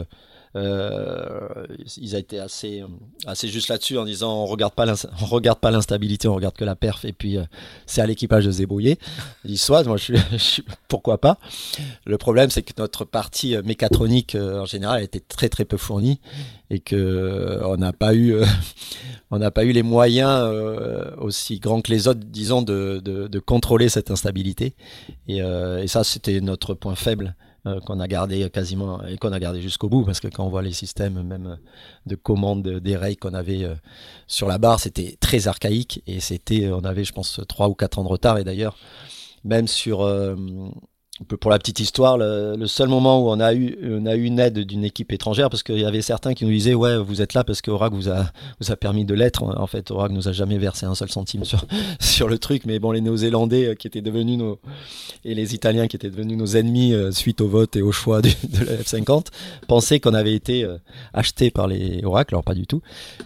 ils 0.55 2.15
ont 2.15 2.19
été 2.19 2.41
assez, 2.41 2.83
assez 3.27 3.49
juste 3.49 3.69
là-dessus 3.69 3.99
en 3.99 4.05
disant 4.05 4.43
on 4.43 4.47
regarde 4.47 4.75
pas 4.75 4.87
on 5.23 5.27
regarde 5.27 5.61
pas 5.61 5.71
l'instabilité, 5.71 6.27
on 6.27 6.35
regarde 6.35 6.57
que 6.57 6.65
la 6.65 6.75
perf 6.75 7.05
et 7.05 7.13
puis 7.13 7.37
euh, 7.37 7.45
c'est 7.87 8.01
à 8.01 8.07
l'équipage 8.07 8.47
de 8.47 8.51
se 8.51 8.59
débrouiller. 8.59 8.99
Ils 9.45 9.59
soit, 9.59 9.85
moi 9.85 9.97
je 9.97 10.17
suis, 10.39 10.65
pourquoi 10.89 11.19
pas. 11.19 11.39
Le 12.05 12.19
problème 12.19 12.51
c'est 12.51 12.63
que 12.63 12.73
notre 12.79 13.05
partie 13.05 13.55
euh, 13.55 13.63
mécatronique 13.63 14.37
en 14.37 14.65
général 14.65 15.03
était 15.03 15.21
très 15.21 15.49
très 15.49 15.65
peu 15.65 15.77
fournie 15.77 16.21
et 16.71 16.81
que 16.81 17.61
on 17.65 17.77
n'a 17.77 17.93
pas 17.93 18.15
eu 18.15 18.35
on 19.31 19.39
n'a 19.39 19.53
pas 19.53 19.65
eu 19.65 19.73
les 19.73 19.85
moyens 19.85 20.53
aussi 21.19 21.61
grands 21.61 21.81
que 21.81 21.93
les 21.93 22.09
autres, 22.09 22.21
disons, 22.25 22.63
de, 22.63 23.01
de, 23.05 23.29
de 23.29 23.39
contrôler 23.39 23.89
cette 23.89 24.11
instabilité. 24.11 24.75
Et, 25.29 25.39
et 25.39 25.87
ça 25.87 26.03
c'était 26.03 26.41
notre 26.41 26.75
point 26.75 26.97
faible. 26.97 27.37
Euh, 27.67 27.79
qu'on 27.81 28.01
a 28.01 28.09
gardé 28.09 28.49
quasiment 28.49 29.05
et 29.05 29.19
qu'on 29.19 29.33
a 29.33 29.39
gardé 29.39 29.61
jusqu'au 29.61 29.91
bout 29.91 30.03
parce 30.03 30.19
que 30.19 30.29
quand 30.29 30.47
on 30.47 30.49
voit 30.49 30.63
les 30.63 30.73
systèmes 30.73 31.23
même 31.23 31.59
de 32.07 32.15
commande 32.15 32.67
des 32.67 32.97
rails 32.97 33.19
qu'on 33.19 33.35
avait 33.35 33.65
euh, 33.65 33.75
sur 34.27 34.49
la 34.49 34.57
barre, 34.57 34.81
c'était 34.81 35.19
très 35.21 35.47
archaïque 35.47 36.03
et 36.07 36.21
c'était 36.21 36.71
on 36.71 36.85
avait 36.85 37.05
je 37.05 37.13
pense 37.13 37.39
trois 37.49 37.69
ou 37.69 37.75
quatre 37.75 37.99
ans 37.99 38.05
de 38.05 38.09
retard. 38.09 38.39
Et 38.39 38.45
d'ailleurs 38.45 38.79
même 39.45 39.69
sur 39.69 40.01
euh, 40.01 40.37
pour 41.27 41.51
la 41.51 41.59
petite 41.59 41.81
histoire, 41.81 42.17
le, 42.17 42.67
seul 42.67 42.89
moment 42.89 43.21
où 43.21 43.31
on 43.31 43.41
a 43.41 43.53
eu, 43.53 43.77
on 43.85 44.07
a 44.07 44.15
eu 44.15 44.25
une 44.25 44.39
aide 44.39 44.61
d'une 44.61 44.85
équipe 44.85 45.13
étrangère, 45.13 45.51
parce 45.51 45.63
qu'il 45.63 45.79
y 45.79 45.85
avait 45.85 46.03
certains 46.03 46.33
qui 46.33 46.45
nous 46.45 46.51
disaient 46.51 46.75
ouais 46.75 46.97
vous 46.97 47.21
êtes 47.21 47.35
là 47.35 47.45
parce 47.45 47.61
que 47.61 47.71
vous 47.71 48.09
a 48.09 48.27
vous 48.61 48.73
a 48.73 48.77
permis 48.77 49.05
de 49.05 49.15
l'être. 49.15 49.43
En 49.43 49.67
fait, 49.67 49.91
Orac 49.91 50.13
nous 50.13 50.29
a 50.29 50.33
jamais 50.33 50.59
versé 50.59 50.87
un 50.87 50.95
seul 50.95 51.11
centime 51.11 51.45
sur 51.45 51.65
sur 52.01 52.29
le 52.29 52.39
truc, 52.39 52.65
mais 52.65 52.79
bon 52.79 52.93
les 52.93 53.01
Néo-Zélandais 53.01 53.67
euh, 53.67 53.75
qui 53.75 53.87
étaient 53.87 54.01
devenus 54.01 54.39
nos 54.39 54.59
et 55.25 55.35
les 55.35 55.55
Italiens 55.55 55.89
qui 55.89 55.97
étaient 55.97 56.11
devenus 56.11 56.39
nos 56.39 56.57
ennemis 56.57 56.95
euh, 56.95 57.13
suite 57.13 57.41
au 57.41 57.49
vote 57.49 57.77
et 57.77 57.83
au 57.83 57.93
choix 57.93 58.23
de 58.23 58.31
la 58.65 58.77
F50 58.77 59.27
pensaient 59.69 60.01
qu'on 60.01 60.15
avait 60.15 60.35
été 60.35 60.65
euh, 60.65 60.79
acheté 61.13 61.51
par 61.51 61.69
les 61.69 62.01
Oracle, 62.03 62.35
alors 62.35 62.45
pas 62.45 62.55
du 62.55 62.67
tout. 62.67 62.81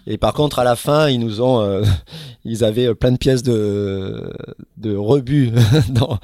Et 0.06 0.18
par 0.18 0.34
contre 0.34 0.58
à 0.58 0.64
la 0.64 0.74
fin 0.74 1.08
ils 1.08 1.20
nous 1.20 1.40
ont 1.40 1.82
ils 2.44 2.64
avaient 2.64 2.94
plein 2.94 3.12
de 3.12 3.18
pièces 3.18 3.42
de 3.42 4.32
de 4.78 4.96
rebut 4.96 5.52
dans 5.90 6.18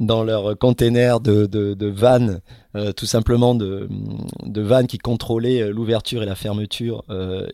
dans 0.00 0.22
leur 0.22 0.58
container 0.58 1.13
de, 1.20 1.46
de, 1.46 1.94
euh, 2.76 2.92
tout 2.92 3.06
simplement 3.06 3.54
de, 3.54 3.88
de 4.44 4.60
vannes 4.60 4.86
qui 4.86 4.98
contrôlaient 4.98 5.62
euh, 5.62 5.70
l'ouverture 5.70 6.22
et 6.22 6.26
la 6.26 6.34
fermeture 6.34 7.04
euh, 7.10 7.46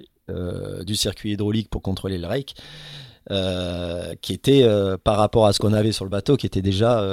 du 0.84 0.94
circuit 0.94 1.32
hydraulique 1.32 1.68
pour 1.70 1.82
contrôler 1.82 2.16
le 2.16 2.26
rake. 2.26 2.54
Qui 4.20 4.32
était 4.32 4.66
par 5.04 5.16
rapport 5.16 5.46
à 5.46 5.52
ce 5.52 5.58
qu'on 5.58 5.72
avait 5.72 5.92
sur 5.92 6.04
le 6.04 6.10
bateau, 6.10 6.36
qui 6.36 6.46
était 6.46 6.62
déjà 6.62 7.04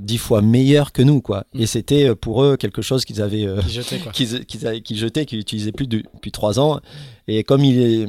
dix 0.00 0.18
fois 0.18 0.42
meilleur 0.42 0.92
que 0.92 1.02
nous, 1.02 1.20
quoi. 1.20 1.44
Mm. 1.54 1.60
Et 1.60 1.66
c'était 1.66 2.14
pour 2.14 2.42
eux 2.42 2.56
quelque 2.56 2.82
chose 2.82 3.04
qu'ils 3.04 3.20
avaient, 3.20 3.48
qu'ils 4.12 4.44
qu'ils 4.82 4.96
jetaient, 4.96 5.26
qu'ils 5.26 5.40
utilisaient 5.40 5.72
plus 5.72 5.86
depuis 5.86 6.32
trois 6.32 6.58
ans. 6.58 6.80
Et 7.26 7.42
comme 7.42 7.64
il 7.64 7.78
est, 7.78 8.06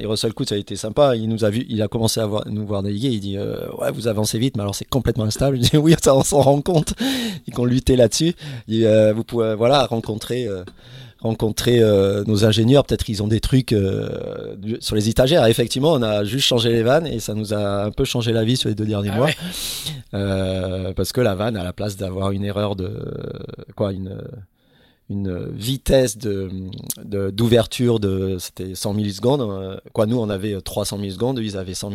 et 0.00 0.06
Russell 0.06 0.32
Coutts 0.34 0.50
a 0.50 0.56
été 0.56 0.74
sympa, 0.74 1.14
il 1.14 1.28
nous 1.28 1.44
a 1.44 1.50
vu, 1.50 1.64
il 1.68 1.80
a 1.82 1.88
commencé 1.88 2.18
à 2.18 2.26
voir, 2.26 2.42
nous 2.48 2.66
voir 2.66 2.82
naviguer. 2.82 3.08
Il 3.08 3.20
dit 3.20 3.36
euh, 3.38 3.68
ouais, 3.78 3.92
vous 3.92 4.08
avancez 4.08 4.38
vite, 4.38 4.56
mais 4.56 4.62
alors 4.62 4.74
c'est 4.74 4.88
complètement 4.88 5.24
instable. 5.24 5.56
Je 5.62 5.70
dis 5.70 5.76
oui, 5.76 5.94
ça 6.02 6.16
on 6.16 6.24
s'en 6.24 6.40
rend 6.40 6.60
compte. 6.60 6.94
Et 7.46 7.52
qu'on 7.52 7.64
luttait 7.64 7.96
là-dessus. 7.96 8.34
Il 8.66 8.78
dit, 8.78 8.84
euh, 8.84 9.12
vous 9.12 9.22
pouvez 9.22 9.54
voilà 9.54 9.86
rencontrer. 9.86 10.46
Euh, 10.46 10.64
rencontrer 11.26 11.80
nos 12.26 12.44
ingénieurs, 12.44 12.84
peut-être 12.84 13.08
ils 13.08 13.22
ont 13.22 13.28
des 13.28 13.40
trucs 13.40 13.74
sur 14.80 14.96
les 14.96 15.08
étagères. 15.08 15.44
Effectivement, 15.46 15.92
on 15.92 16.02
a 16.02 16.24
juste 16.24 16.46
changé 16.46 16.70
les 16.70 16.82
vannes 16.82 17.06
et 17.06 17.20
ça 17.20 17.34
nous 17.34 17.52
a 17.52 17.84
un 17.84 17.90
peu 17.90 18.04
changé 18.04 18.32
la 18.32 18.44
vie 18.44 18.56
sur 18.56 18.68
les 18.68 18.74
deux 18.74 18.86
derniers 18.86 19.10
ah 19.12 19.16
mois. 19.16 20.92
parce 20.94 21.12
que 21.12 21.20
la 21.20 21.34
vanne, 21.34 21.56
à 21.56 21.64
la 21.64 21.72
place 21.72 21.96
d'avoir 21.96 22.30
une 22.30 22.44
erreur 22.44 22.76
de 22.76 22.90
quoi, 23.74 23.92
une 23.92 24.18
une 25.08 25.50
vitesse 25.50 26.18
de 26.18 26.50
d'ouverture 27.30 28.00
de, 28.00 28.38
c'était 28.38 28.74
100 28.74 28.94
millisecondes 28.94 29.40
euh, 29.40 29.76
quoi 29.92 30.06
nous 30.06 30.18
on 30.18 30.28
avait 30.28 30.60
300 30.60 30.98
millisecondes 30.98 31.38
ils 31.38 31.56
avaient 31.56 31.74
100 31.74 31.90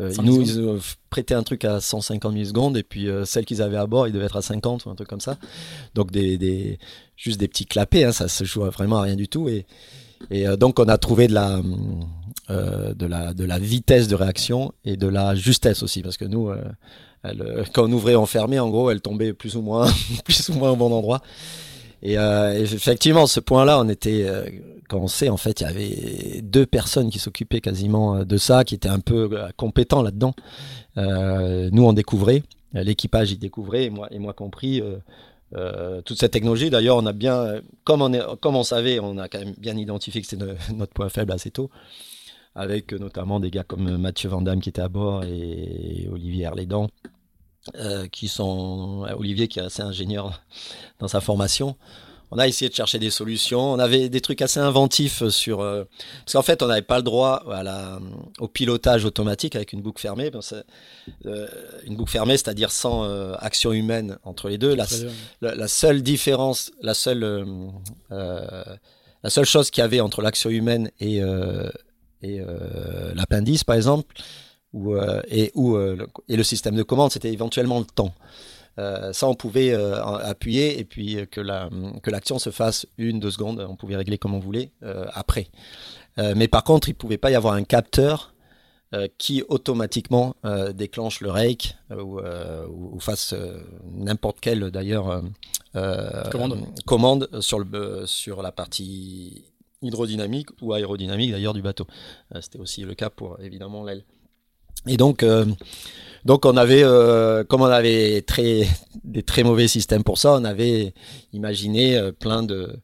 euh, 0.00 0.12
nous 0.22 0.40
ils 0.40 0.60
ont 0.60 0.78
prêté 1.10 1.34
un 1.34 1.42
truc 1.42 1.64
à 1.64 1.80
150 1.80 2.32
millisecondes 2.32 2.76
et 2.76 2.82
puis 2.82 3.08
euh, 3.08 3.24
celle 3.24 3.44
qu'ils 3.44 3.62
avaient 3.62 3.76
à 3.76 3.86
bord 3.86 4.06
il 4.06 4.12
devait 4.12 4.26
être 4.26 4.36
à 4.36 4.42
50 4.42 4.86
ou 4.86 4.90
un 4.90 4.94
truc 4.94 5.08
comme 5.08 5.20
ça. 5.20 5.38
Donc 5.94 6.10
des, 6.10 6.38
des 6.38 6.78
juste 7.16 7.40
des 7.40 7.48
petits 7.48 7.66
clapets 7.66 8.04
hein, 8.04 8.12
ça 8.12 8.28
se 8.28 8.44
joue 8.44 8.62
vraiment 8.64 8.98
à 8.98 9.02
rien 9.02 9.16
du 9.16 9.28
tout 9.28 9.48
et 9.48 9.66
et 10.30 10.46
donc 10.56 10.80
on 10.80 10.88
a 10.88 10.98
trouvé 10.98 11.28
de 11.28 11.34
la 11.34 11.60
de 12.48 13.06
la 13.06 13.34
de 13.34 13.44
la 13.44 13.58
vitesse 13.58 14.08
de 14.08 14.16
réaction 14.16 14.72
et 14.84 14.96
de 14.96 15.06
la 15.06 15.34
justesse 15.36 15.82
aussi 15.82 16.02
parce 16.02 16.16
que 16.16 16.24
nous 16.24 16.50
elle, 17.22 17.64
quand 17.72 17.84
on 17.84 17.92
ouvrait 17.92 18.16
on 18.16 18.26
fermait 18.26 18.58
en 18.58 18.68
gros 18.68 18.90
elle 18.90 19.00
tombait 19.00 19.32
plus 19.32 19.54
ou 19.54 19.62
moins 19.62 19.86
plus 20.24 20.48
ou 20.48 20.54
moins 20.54 20.70
au 20.70 20.76
bon 20.76 20.92
endroit 20.92 21.22
et 22.02 22.18
euh, 22.18 22.52
effectivement, 22.54 23.26
ce 23.26 23.40
point-là, 23.40 23.80
on 23.80 23.88
était, 23.88 24.24
euh, 24.26 24.48
quand 24.88 24.98
on 24.98 25.08
sait, 25.08 25.28
en 25.28 25.36
fait, 25.36 25.60
il 25.60 25.64
y 25.64 25.66
avait 25.66 26.42
deux 26.42 26.66
personnes 26.66 27.10
qui 27.10 27.18
s'occupaient 27.18 27.60
quasiment 27.60 28.16
euh, 28.16 28.24
de 28.24 28.36
ça, 28.36 28.64
qui 28.64 28.74
étaient 28.74 28.88
un 28.88 29.00
peu 29.00 29.30
compétents 29.56 30.02
là-dedans. 30.02 30.34
Nous, 30.96 31.84
on 31.84 31.92
découvrait, 31.92 32.42
l'équipage 32.72 33.30
y 33.30 33.38
découvrait, 33.38 33.84
et 33.84 33.90
moi, 33.90 34.08
et 34.10 34.18
moi 34.18 34.32
compris. 34.32 34.82
toute 36.04 36.18
cette 36.18 36.32
technologie, 36.32 36.70
d'ailleurs, 36.70 36.96
on 36.96 37.06
a 37.06 37.12
bien, 37.12 37.60
comme 37.84 38.02
on, 38.02 38.62
savait, 38.64 38.98
on 38.98 39.16
a 39.18 39.28
quand 39.28 39.38
même 39.38 39.54
bien 39.58 39.76
identifié 39.76 40.20
que 40.20 40.26
c'était 40.26 40.44
notre 40.74 40.92
point 40.92 41.08
faible 41.08 41.32
assez 41.32 41.52
tôt, 41.52 41.70
avec 42.56 42.92
notamment 42.92 43.38
des 43.38 43.52
gars 43.52 43.62
comme 43.62 43.96
Mathieu 43.96 44.28
Vandamme 44.28 44.60
qui 44.60 44.70
était 44.70 44.82
à 44.82 44.88
bord 44.88 45.22
et 45.22 46.08
Olivier 46.10 46.46
Herlédan, 46.46 46.88
euh, 47.76 48.06
qui 48.08 48.28
sont 48.28 49.06
Olivier 49.16 49.48
qui 49.48 49.58
est 49.58 49.62
assez 49.62 49.82
ingénieur 49.82 50.42
dans 50.98 51.08
sa 51.08 51.20
formation. 51.20 51.76
On 52.30 52.38
a 52.38 52.46
essayé 52.46 52.68
de 52.68 52.74
chercher 52.74 52.98
des 52.98 53.10
solutions. 53.10 53.72
On 53.72 53.78
avait 53.78 54.08
des 54.08 54.20
trucs 54.20 54.42
assez 54.42 54.60
inventifs 54.60 55.26
sur 55.28 55.60
euh, 55.60 55.84
parce 56.24 56.34
qu'en 56.34 56.42
fait 56.42 56.62
on 56.62 56.66
n'avait 56.66 56.82
pas 56.82 56.98
le 56.98 57.02
droit 57.02 57.42
à 57.50 57.62
la, 57.62 57.98
au 58.38 58.48
pilotage 58.48 59.04
automatique 59.04 59.56
avec 59.56 59.72
une 59.72 59.80
boucle 59.80 60.00
fermée. 60.00 60.30
Euh, 61.26 61.48
une 61.84 61.96
boucle 61.96 62.10
fermée, 62.10 62.36
c'est-à-dire 62.36 62.70
sans 62.70 63.04
euh, 63.04 63.34
action 63.38 63.72
humaine 63.72 64.18
entre 64.24 64.48
les 64.48 64.58
deux. 64.58 64.74
La, 64.74 64.86
la, 65.40 65.68
seule 65.68 66.02
différence, 66.02 66.70
la 66.82 66.94
seule 66.94 67.46
la 68.10 69.30
seule 69.30 69.46
chose 69.46 69.70
qu'il 69.70 69.80
y 69.80 69.84
avait 69.84 70.00
entre 70.00 70.22
l'action 70.22 70.50
humaine 70.50 70.90
et 71.00 71.20
et 72.22 72.40
l'appendice 73.14 73.64
par 73.64 73.76
exemple, 73.76 74.14
euh, 74.74 75.22
et, 75.28 75.50
où, 75.54 75.76
euh, 75.76 76.06
et 76.28 76.36
le 76.36 76.42
système 76.42 76.74
de 76.74 76.82
commande, 76.82 77.10
c'était 77.10 77.32
éventuellement 77.32 77.78
le 77.78 77.86
temps. 77.86 78.14
Euh, 78.78 79.12
ça, 79.12 79.28
on 79.28 79.34
pouvait 79.34 79.72
appuyer 79.74 80.78
et 80.78 80.84
puis 80.84 81.18
que 81.30 81.40
la 81.40 81.68
que 82.02 82.10
l'action 82.10 82.38
se 82.38 82.50
fasse 82.50 82.86
une, 82.96 83.18
deux 83.18 83.30
secondes. 83.30 83.66
On 83.68 83.76
pouvait 83.76 83.96
régler 83.96 84.18
comme 84.18 84.34
on 84.34 84.38
voulait 84.38 84.70
après. 85.12 85.48
mais 86.16 86.46
par 86.46 86.62
contre, 86.62 86.88
il 86.88 86.94
pouvait 86.94 87.18
pas 87.18 87.30
y 87.30 87.34
avoir 87.34 87.54
un 87.54 87.64
capteur 87.64 88.34
qui 89.18 89.42
automatiquement 89.48 90.36
déclenche 90.74 91.20
le 91.20 91.30
rake 91.30 91.76
ou, 91.90 92.20
ou, 92.20 93.00
fasse 93.00 93.34
n'importe 93.84 94.38
quelle 94.38 94.70
d'ailleurs 94.70 95.24
commande. 96.30 96.64
commande 96.86 97.28
sur 97.40 97.58
le 97.58 98.06
sur 98.06 98.42
la 98.42 98.52
partie 98.52 99.44
hydrodynamique 99.82 100.50
ou 100.62 100.72
aérodynamique 100.72 101.32
d'ailleurs 101.32 101.54
du 101.54 101.62
bateau. 101.62 101.88
C'était 102.40 102.60
aussi 102.60 102.82
le 102.82 102.94
cas 102.94 103.10
pour 103.10 103.40
évidemment 103.40 103.82
l'aile. 103.82 104.04
Et 104.86 104.96
donc, 104.96 105.22
euh, 105.22 105.44
donc 106.24 106.44
on 106.46 106.56
avait, 106.56 106.82
euh, 106.82 107.44
comme 107.44 107.62
on 107.62 107.66
avait 107.66 108.22
très, 108.22 108.66
des 109.04 109.22
très 109.22 109.42
mauvais 109.42 109.68
systèmes 109.68 110.04
pour 110.04 110.18
ça, 110.18 110.34
on 110.34 110.44
avait 110.44 110.94
imaginé 111.32 111.96
euh, 111.96 112.12
plein 112.12 112.42
de, 112.42 112.78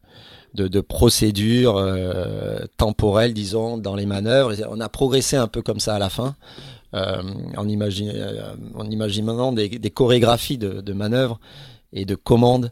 de, 0.55 0.81
procédures 0.81 1.85
temporelles, 2.77 3.35
disons, 3.35 3.79
dans 3.79 3.95
les 3.95 4.07
manœuvres. 4.07 4.55
on 4.71 4.81
a 4.81 4.89
progressé 4.89 5.37
un 5.37 5.49
peu 5.49 5.63
comme 5.63 5.81
ça 5.81 5.95
à 5.95 5.99
la 5.99 6.11
fin, 6.11 6.37
en, 6.93 7.69
imagine, 7.69 8.13
imaginant 8.89 9.51
des, 9.51 9.69
des 9.69 9.91
chorégraphies 9.91 10.59
de, 10.59 10.81
de, 10.81 10.93
manœuvres 10.93 11.41
et 11.93 12.05
de 12.05 12.15
commandes 12.15 12.71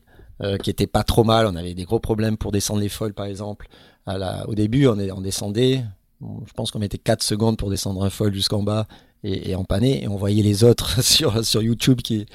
qui 0.62 0.70
étaient 0.70 0.86
pas 0.86 1.02
trop 1.02 1.24
mal. 1.24 1.48
On 1.48 1.56
avait 1.56 1.74
des 1.74 1.82
gros 1.82 1.98
problèmes 1.98 2.36
pour 2.36 2.52
descendre 2.52 2.80
les 2.80 2.88
foils, 2.88 3.14
par 3.14 3.26
exemple. 3.26 3.66
Au 4.06 4.54
début, 4.54 4.86
on, 4.86 5.00
est, 5.00 5.10
on 5.10 5.20
descendait, 5.20 5.82
je 6.20 6.52
pense 6.54 6.70
qu'on 6.70 6.78
mettait 6.78 6.98
4 6.98 7.20
secondes 7.20 7.56
pour 7.56 7.68
descendre 7.68 8.04
un 8.04 8.10
foil 8.10 8.32
jusqu'en 8.32 8.62
bas 8.62 8.86
et, 9.24 9.50
et 9.50 9.52
et 9.52 10.08
on 10.08 10.16
voyait 10.16 10.42
les 10.42 10.64
autres 10.64 11.02
sur 11.04 11.44
sur 11.44 11.62
YouTube 11.62 12.00
qui 12.02 12.26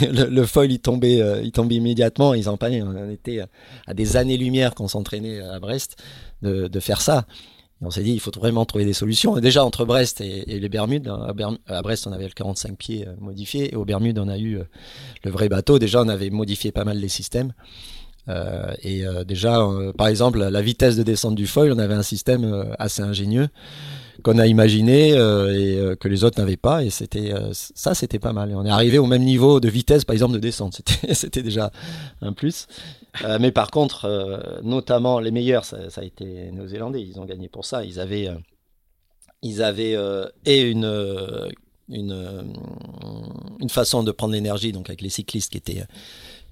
le, 0.10 0.46
foil 0.46 0.70
il 0.70 0.80
tombait 0.80 1.20
euh, 1.20 1.42
il 1.42 1.52
tombait 1.52 1.76
immédiatement. 1.76 2.34
Ils 2.34 2.48
empannaient 2.48 2.82
on 2.82 3.10
était 3.10 3.40
à 3.86 3.94
des 3.94 4.16
années 4.16 4.36
lumière 4.36 4.74
qu'on 4.74 4.88
s'entraînait 4.88 5.40
à 5.40 5.58
Brest 5.60 5.96
de, 6.42 6.80
faire 6.80 7.00
ça. 7.00 7.26
On 7.82 7.90
s'est 7.90 8.02
dit 8.02 8.12
il 8.12 8.20
faut 8.20 8.30
vraiment 8.36 8.64
trouver 8.64 8.84
des 8.84 8.92
solutions. 8.92 9.36
Déjà 9.38 9.64
entre 9.64 9.84
Brest 9.84 10.20
et, 10.20 10.44
les 10.46 10.68
Bermudes 10.68 11.08
à, 11.08 11.34
à, 11.68 11.82
Brest 11.82 12.06
on 12.06 12.12
avait 12.12 12.26
le 12.26 12.32
45 12.32 12.76
pieds 12.76 13.08
euh, 13.08 13.14
modifié. 13.20 13.72
Et 13.72 13.76
aux 13.76 13.84
Bermudes 13.84 14.18
on 14.18 14.28
a 14.28 14.38
eu 14.38 14.58
euh, 14.58 14.64
le 15.24 15.30
vrai 15.30 15.48
bateau. 15.48 15.78
Déjà 15.78 16.02
on 16.02 16.08
avait 16.08 16.30
modifié 16.30 16.70
pas 16.70 16.84
mal 16.84 16.98
les 16.98 17.08
systèmes. 17.08 17.52
Et 18.82 19.04
déjà, 19.24 19.64
par 19.96 20.08
exemple, 20.08 20.40
la 20.40 20.60
vitesse 20.60 20.96
de 20.96 21.04
descente 21.04 21.36
du 21.36 21.46
foil, 21.46 21.70
on 21.70 21.78
avait 21.78 21.94
un 21.94 22.02
système 22.02 22.74
assez 22.76 23.00
ingénieux 23.00 23.48
qu'on 24.22 24.38
a 24.38 24.46
imaginé 24.46 25.10
et 25.10 25.96
que 25.98 26.08
les 26.08 26.24
autres 26.24 26.40
n'avaient 26.40 26.56
pas. 26.56 26.84
Et 26.84 26.90
c'était 26.90 27.32
ça, 27.52 27.94
c'était 27.94 28.18
pas 28.18 28.32
mal. 28.32 28.50
Et 28.50 28.54
on 28.54 28.64
est 28.64 28.70
arrivé 28.70 28.98
au 28.98 29.06
même 29.06 29.22
niveau 29.22 29.60
de 29.60 29.68
vitesse, 29.68 30.04
par 30.04 30.14
exemple, 30.14 30.34
de 30.34 30.38
descente. 30.38 30.80
C'était, 31.12 31.42
déjà 31.42 31.70
un 32.22 32.32
plus. 32.32 32.66
mais 33.40 33.52
par 33.52 33.70
contre, 33.70 34.60
notamment 34.62 35.20
les 35.20 35.30
meilleurs, 35.30 35.64
ça, 35.64 35.78
a 35.96 36.04
été 36.04 36.50
néo-zélandais. 36.52 37.02
Ils 37.02 37.20
ont 37.20 37.24
gagné 37.24 37.48
pour 37.48 37.64
ça. 37.64 37.84
Ils 37.84 38.00
avaient, 38.00 38.30
ils 39.42 39.62
avaient 39.62 39.96
et 40.44 40.62
une 40.62 41.50
une, 41.88 42.54
une 43.60 43.68
façon 43.70 44.02
de 44.02 44.10
prendre 44.10 44.34
l'énergie, 44.34 44.72
donc 44.72 44.88
avec 44.88 45.02
les 45.02 45.08
cyclistes 45.08 45.52
qui 45.52 45.58
étaient 45.58 45.84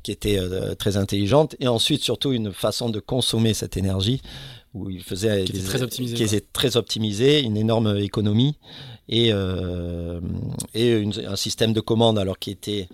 qui 0.04 0.16
euh, 0.36 0.74
très 0.74 0.98
intelligente, 0.98 1.56
et 1.60 1.66
ensuite 1.66 2.02
surtout 2.02 2.32
une 2.32 2.52
façon 2.52 2.90
de 2.90 3.00
consommer 3.00 3.54
cette 3.54 3.78
énergie 3.78 4.20
où 4.74 4.90
il 4.90 5.02
faisait 5.02 5.44
qui 5.44 5.56
était 5.56 5.66
très 5.66 5.82
optimisé, 5.82 6.16
qui 6.16 6.22
était 6.24 6.44
très 6.52 6.76
optimisé, 6.76 7.40
une 7.40 7.56
énorme 7.56 7.96
économie 7.96 8.58
et 9.08 9.30
euh, 9.32 10.20
et 10.74 11.04
un 11.26 11.36
système 11.36 11.72
de 11.72 11.80
commande 11.80 12.18
alors 12.18 12.38
qui 12.38 12.50
était 12.50 12.88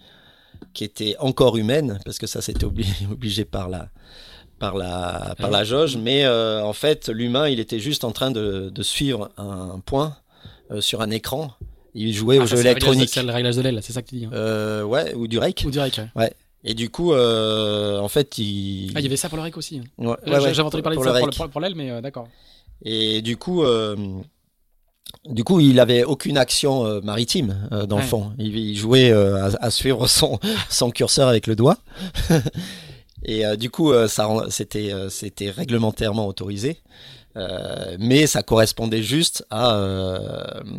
qui 0.74 0.84
était 0.84 1.16
encore 1.18 1.56
humaine 1.56 1.98
parce 2.04 2.18
que 2.18 2.26
ça 2.26 2.42
c'était 2.42 2.64
obligé, 2.64 2.92
obligé 3.10 3.44
par 3.44 3.68
la 3.68 3.88
par 4.58 4.76
la 4.76 5.34
par 5.38 5.50
la 5.50 5.64
jauge, 5.64 5.96
mais 5.96 6.24
euh, 6.24 6.62
en 6.62 6.74
fait 6.74 7.08
l'humain 7.08 7.48
il 7.48 7.58
était 7.58 7.80
juste 7.80 8.04
en 8.04 8.12
train 8.12 8.30
de, 8.30 8.68
de 8.68 8.82
suivre 8.82 9.30
un 9.38 9.80
point 9.84 10.16
sur 10.80 11.00
un 11.00 11.10
écran. 11.10 11.52
Il 11.92 12.12
jouait 12.12 12.38
ah, 12.38 12.44
au 12.44 12.46
jeu 12.46 12.58
électronique. 12.58 13.08
C'est 13.12 13.24
le 13.24 13.32
réglage 13.32 13.56
de 13.56 13.62
l'aile, 13.62 13.80
c'est 13.82 13.92
ça 13.92 14.02
que 14.02 14.08
tu 14.08 14.14
dis. 14.14 14.26
Hein. 14.26 14.84
ouais, 14.84 15.12
ou 15.14 15.26
du 15.26 15.38
rake. 15.38 15.64
Ou 15.66 15.72
du 15.72 15.80
rake. 15.80 15.98
Ouais. 15.98 16.22
ouais. 16.22 16.32
Et 16.62 16.74
du 16.74 16.90
coup, 16.90 17.12
euh, 17.12 17.98
en 17.98 18.08
fait, 18.08 18.36
il. 18.38 18.92
Ah, 18.94 19.00
il 19.00 19.04
y 19.04 19.06
avait 19.06 19.16
ça 19.16 19.28
pour 19.28 19.38
le 19.38 19.44
REC 19.44 19.56
aussi. 19.56 19.78
Hein. 19.78 19.84
Ouais, 19.98 20.16
ouais, 20.30 20.40
J'avais 20.40 20.60
entendu 20.60 20.82
parler 20.82 20.98
de 20.98 21.02
ça 21.02 21.20
pour, 21.20 21.50
pour 21.50 21.60
l'aile, 21.60 21.74
mais 21.74 21.90
euh, 21.90 22.00
d'accord. 22.00 22.28
Et 22.82 23.22
du 23.22 23.36
coup, 23.36 23.62
euh, 23.62 23.96
du 25.28 25.44
coup, 25.44 25.60
il 25.60 25.78
avait 25.80 26.04
aucune 26.04 26.38
action 26.38 26.86
euh, 26.86 27.00
maritime 27.02 27.68
euh, 27.72 27.86
dans 27.86 27.96
le 27.96 28.02
fond. 28.02 28.32
Il, 28.38 28.56
il 28.56 28.76
jouait 28.76 29.12
à, 29.12 29.50
à, 29.60 29.70
suivre 29.70 30.06
son, 30.06 30.38
son 30.70 30.90
curseur 30.90 31.28
avec 31.28 31.46
le 31.46 31.56
doigt. 31.56 31.78
Et 33.22 33.44
du 33.58 33.68
coup, 33.68 33.92
ça, 34.08 34.26
c'était, 34.48 34.94
c'était 35.10 35.50
réglementairement 35.50 36.26
autorisé. 36.26 36.78
mais 37.98 38.26
ça 38.26 38.42
correspondait 38.42 39.02
juste 39.02 39.44
à 39.50 39.76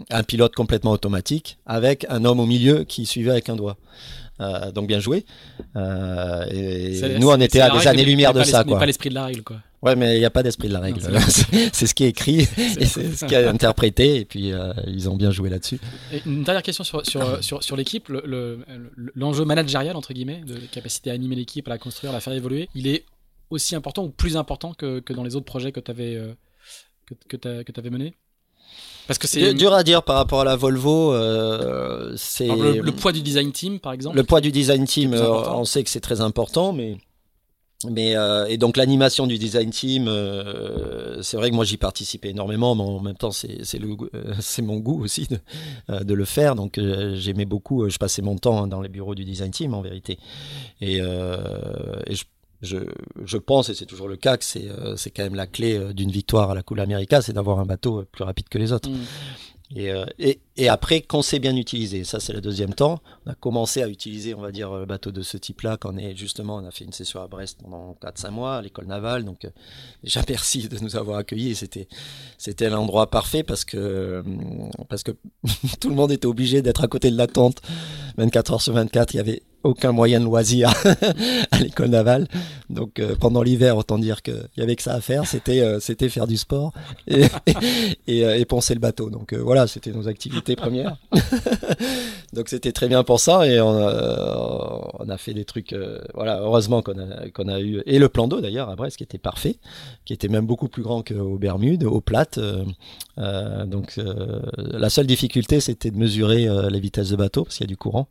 un 0.10 0.24
pilote 0.24 0.56
complètement 0.56 0.90
automatique 0.90 1.60
avec 1.68 2.04
un 2.10 2.26
homme 2.26 2.40
au 2.40 2.48
milieu 2.48 2.84
qui 2.84 3.06
suivait 3.06 3.30
avec 3.30 3.50
un 3.50 3.56
doigt. 3.56 3.78
Euh, 4.41 4.71
donc 4.71 4.88
bien 4.88 5.00
joué. 5.00 5.25
Euh, 5.75 6.45
et 6.50 7.19
nous, 7.19 7.29
on 7.29 7.39
était 7.39 7.62
à 7.62 7.69
des 7.69 7.88
années-lumière 7.88 8.33
de 8.33 8.43
ça. 8.43 8.63
Quoi. 8.63 8.79
pas 8.79 8.86
l'esprit 8.86 9.10
de 9.10 9.15
la 9.15 9.25
règle, 9.25 9.43
quoi. 9.43 9.57
Ouais, 9.81 9.95
mais 9.95 10.15
il 10.15 10.19
n'y 10.19 10.25
a 10.25 10.29
pas 10.29 10.43
d'esprit 10.43 10.67
de 10.67 10.74
la 10.74 10.79
règle. 10.79 11.01
C'est 11.74 11.88
ce 11.88 11.93
qui 11.95 12.03
est 12.03 12.10
écrit, 12.10 12.41
et 12.79 12.86
c'est 12.86 13.15
ce 13.15 13.25
qui 13.25 13.33
est 13.33 13.48
interprété, 13.48 14.17
et 14.17 14.25
puis 14.25 14.51
euh, 14.51 14.74
ils 14.86 15.10
ont 15.10 15.15
bien 15.15 15.31
joué 15.31 15.50
là-dessus. 15.50 15.79
Une 16.27 16.43
dernière 16.43 16.62
question 16.62 16.83
sur, 16.83 17.03
sur, 17.03 17.43
sur, 17.43 17.63
sur 17.63 17.75
l'équipe, 17.75 18.07
l'enjeu 18.10 19.41
le, 19.41 19.45
managérial, 19.45 19.95
entre 19.95 20.13
guillemets, 20.13 20.43
de 20.45 20.60
capacité 20.71 21.10
à 21.10 21.13
animer 21.13 21.36
l'équipe, 21.36 21.67
à 21.67 21.71
la 21.71 21.79
construire, 21.79 22.12
à 22.12 22.13
la 22.13 22.21
faire 22.21 22.33
évoluer, 22.33 22.69
il 22.75 22.86
est 22.88 23.05
aussi 23.50 23.75
important 23.75 24.03
ou 24.03 24.10
plus 24.10 24.38
important 24.38 24.74
que, 24.75 25.00
que 25.00 25.13
dans 25.13 25.24
les 25.24 25.36
autres 25.36 25.48
projets 25.48 25.71
que 25.71 25.79
tu 25.79 25.89
avais, 25.89 26.21
que, 27.27 27.38
que 27.38 27.79
avais 27.79 27.89
menés? 27.89 28.13
Parce 29.12 29.20
que 29.20 29.27
c'est 29.27 29.53
dur 29.53 29.74
à 29.74 29.84
dire 29.84 30.03
par 30.03 30.15
rapport 30.15 30.39
à 30.39 30.46
la 30.46 30.56
Volvo. 30.56 31.13
Euh, 31.13 32.13
c'est 32.15 32.48
le, 32.48 32.91
poids 32.91 33.12
du 33.12 33.22
design 33.22 33.51
team, 33.51 33.82
par 33.82 33.91
exemple. 33.91 34.15
Le 34.15 34.24
poids 34.24 34.39
du 34.39 34.53
design 34.53 34.86
team, 34.86 35.13
euh, 35.13 35.50
on 35.50 35.65
sait 35.65 35.84
que 35.84 35.89
c'est 35.89 36.00
très 36.00 36.22
important, 36.22 36.72
mais 36.72 36.96
mais 37.89 38.15
euh, 38.15 38.46
et 38.48 38.58
donc 38.58 38.77
l'animation 38.77 39.27
du 39.27 39.38
design 39.38 39.70
team, 39.70 40.08
euh, 40.08 41.22
c'est 41.22 41.36
vrai 41.36 41.50
que 41.50 41.56
moi 41.56 41.65
j'y 41.65 41.75
participais 41.75 42.30
énormément, 42.30 42.74
mais 42.74 42.84
en 42.84 43.01
même 43.01 43.18
temps 43.18 43.32
c'est 43.32 43.65
c'est 43.65 43.80
le 43.80 43.98
euh, 44.15 44.34
c'est 44.39 44.62
mon 44.62 44.77
goût 44.77 45.03
aussi 45.03 45.27
de, 45.27 46.01
de 46.01 46.13
le 46.13 46.24
faire. 46.24 46.56
Donc 46.56 46.80
j'aimais 47.15 47.44
beaucoup, 47.44 47.89
je 47.89 47.98
passais 47.98 48.22
mon 48.22 48.38
temps 48.38 48.65
dans 48.65 48.80
les 48.80 48.88
bureaux 48.88 49.15
du 49.15 49.25
design 49.25 49.51
team 49.51 49.74
en 49.74 49.82
vérité, 49.82 50.20
et, 50.80 51.00
et 51.00 52.15
je 52.15 52.24
je, 52.62 52.77
je, 53.25 53.38
pense, 53.38 53.70
et 53.70 53.75
c'est 53.75 53.86
toujours 53.86 54.08
le 54.08 54.18
cas, 54.18 54.38
que 54.38 54.46
c'est 54.46 54.70
euh, 54.70 54.96
quand 55.15 55.24
même 55.24 55.36
la 55.36 55.48
clé 55.48 55.77
euh, 55.77 55.94
d'une 55.94 56.12
victoire 56.12 56.51
à 56.51 56.56
la 56.56 56.62
Coupe 56.63 56.80
America, 56.80 57.22
c'est 57.22 57.34
d'avoir 57.34 57.60
un 57.60 57.65
bateau 57.65 58.01
euh, 58.01 58.08
plus 58.12 58.24
rapide 58.24 58.50
que 58.50 58.58
les 58.58 58.72
autres. 58.72 58.89
Mm. 58.89 59.00
Et, 59.74 59.89
et, 60.20 60.41
et, 60.58 60.68
après, 60.68 61.00
qu'on 61.00 61.22
sait 61.22 61.39
bien 61.39 61.56
utiliser, 61.56 62.03
ça 62.03 62.20
c'est 62.20 62.34
le 62.34 62.41
deuxième 62.41 62.74
temps. 62.74 63.00
On 63.25 63.32
a 63.32 63.36
commencé 63.36 63.82
à 63.82 63.88
utiliser, 63.88 64.36
on 64.36 64.41
va 64.41 64.51
dire, 64.51 64.74
le 64.74 64.86
bateau 64.86 65.12
de 65.12 65.22
ce 65.22 65.38
type-là 65.38 65.77
quand 65.77 65.94
on 65.94 65.98
est 65.98 66.13
justement, 66.13 66.58
on 66.58 66.65
a 66.65 66.72
fait 66.72 66.84
une 66.84 66.91
session 66.91 67.24
à 67.24 67.27
Brest 67.27 67.60
pendant 67.63 67.96
4-5 68.01 68.32
mois 68.32 68.58
à 68.58 68.62
l'école 68.62 68.88
navale. 68.88 69.24
Donc 69.24 69.48
déjà 70.03 70.24
merci 70.27 70.68
de 70.68 70.77
nous 70.80 70.98
avoir 70.98 71.20
accueillis. 71.20 71.56
C'était 71.56 71.88
c'était 72.38 72.70
l'endroit 72.70 73.10
parfait 73.10 73.44
parce 73.44 73.63
que 73.63 74.22
parce 74.89 75.03
que 75.03 75.13
tout 75.80 75.88
le 75.88 75.96
monde 75.96 76.12
était 76.12 76.27
obligé 76.27 76.62
d'être 76.62 76.84
à 76.84 76.89
côté 76.89 77.10
de 77.10 77.15
la 77.15 77.27
tente 77.27 77.62
24 78.18 78.51
heures 78.51 78.62
sur 78.62 78.74
24. 78.74 79.13
Il 79.13 79.18
y 79.18 79.20
avait 79.22 79.41
aucun 79.63 79.91
moyen 79.91 80.20
de 80.20 80.25
loisir 80.25 80.72
à 81.51 81.60
l'école 81.60 81.89
navale. 81.89 82.27
Donc 82.70 83.00
euh, 83.00 83.15
pendant 83.20 83.44
l'hiver, 83.44 83.77
autant 83.77 83.98
dire 83.98 84.22
qu'il 84.22 84.48
y 84.58 84.62
avait 84.62 84.75
que 84.75 84.82
ça 84.82 84.94
à 84.94 85.01
faire, 85.01 85.27
c'était 85.27 85.62
euh, 85.62 85.80
faire 85.80 86.27
du 86.27 86.38
sport 86.38 86.74
et, 87.08 87.24
et, 88.08 88.25
euh, 88.25 88.38
et, 88.38 88.46
poncer 88.46 88.74
le 88.74 88.80
bateau. 88.80 89.10
Donc 89.10 89.34
voilà, 89.34 89.68
c'était 89.68 89.91
nos 89.91 90.08
activités 90.08 90.56
premières. 90.56 90.98
Donc 92.34 92.48
c'était 92.48 92.72
très 92.72 92.88
bien 92.88 93.03
pour 93.03 93.20
ça 93.20 93.46
et 93.46 93.60
on 93.60 93.77
a, 93.77 95.18
fait 95.18 95.34
des 95.34 95.46
trucs. 95.46 95.75
voilà, 96.13 96.39
heureusement 96.39 96.82
qu'on 96.82 96.97
a 96.97 97.30
qu'on 97.30 97.50
a 97.50 97.60
eu 97.60 97.84
et 97.86 98.00
le 98.00 98.08
plan 98.08 98.28
d'eau 98.28 98.39
d'ailleurs 98.39 98.69
à 98.69 98.76
Brest 98.76 98.97
qui 98.97 99.04
était 99.04 99.17
parfait, 99.17 99.58
qui 100.06 100.13
était 100.13 100.30
même 100.30 100.45
beaucoup 100.45 100.69
plus 100.69 100.82
grand 100.82 101.04
qu'aux 101.04 101.38
Bermudes, 101.38 101.84
aux 101.84 102.00
plates. 102.00 102.39
donc 103.17 104.00
la 104.58 104.89
seule 104.89 105.08
difficulté, 105.08 105.60
c'était 105.60 105.91
de 105.91 105.97
mesurer 105.97 106.47
les 106.69 106.80
vitesses 106.80 107.10
de 107.10 107.17
bateau 107.17 107.43
parce 107.43 107.58
qu'il 107.58 107.65
y 107.65 107.69
a 107.69 107.74
du 107.74 107.78
courant. 107.78 108.08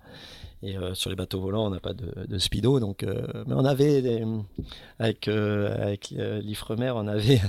Et 0.63 0.77
euh, 0.77 0.95
sur 0.95 1.09
les 1.09 1.17
bateaux 1.17 1.41
volants, 1.41 1.67
on 1.67 1.71
n'a 1.71 1.81
pas 1.81 1.95
de, 1.95 2.39
speedo, 2.39 2.81
donc 2.81 3.03
euh, 3.03 3.27
mais 3.47 3.55
on 3.55 3.65
avait 3.65 4.03
des, 4.03 4.25
avec 4.99 5.29
euh, 5.29 5.97
l'Ifremer, 6.43 6.93
on 6.95 7.07
avait 7.07 7.41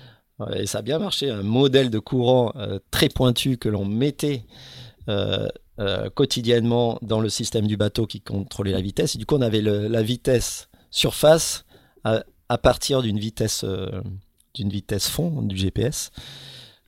et 0.54 0.66
ça 0.66 0.78
a 0.78 0.82
bien 0.82 0.98
marché 0.98 1.30
un 1.30 1.42
modèle 1.42 1.90
de 1.90 1.98
courant 1.98 2.54
très 2.90 3.08
pointu 3.10 3.58
que 3.58 3.68
l'on 3.68 3.84
mettait 3.84 4.44
quotidiennement 6.14 6.98
dans 7.02 7.20
le 7.20 7.28
système 7.28 7.66
du 7.66 7.76
bateau 7.76 8.06
qui 8.06 8.22
contrôlait 8.22 8.72
la 8.72 8.80
vitesse. 8.80 9.16
Et 9.16 9.18
du 9.18 9.26
coup, 9.26 9.34
on 9.34 9.42
avait 9.42 9.60
la 9.60 10.02
vitesse 10.02 10.70
surface 10.90 11.66
à, 12.04 12.24
à 12.48 12.56
partir 12.56 13.02
d'une 13.02 13.18
vitesse 13.18 13.66
d'une 14.54 14.70
vitesse 14.70 15.08
fond 15.08 15.42
du 15.42 15.56
GPS. 15.58 16.10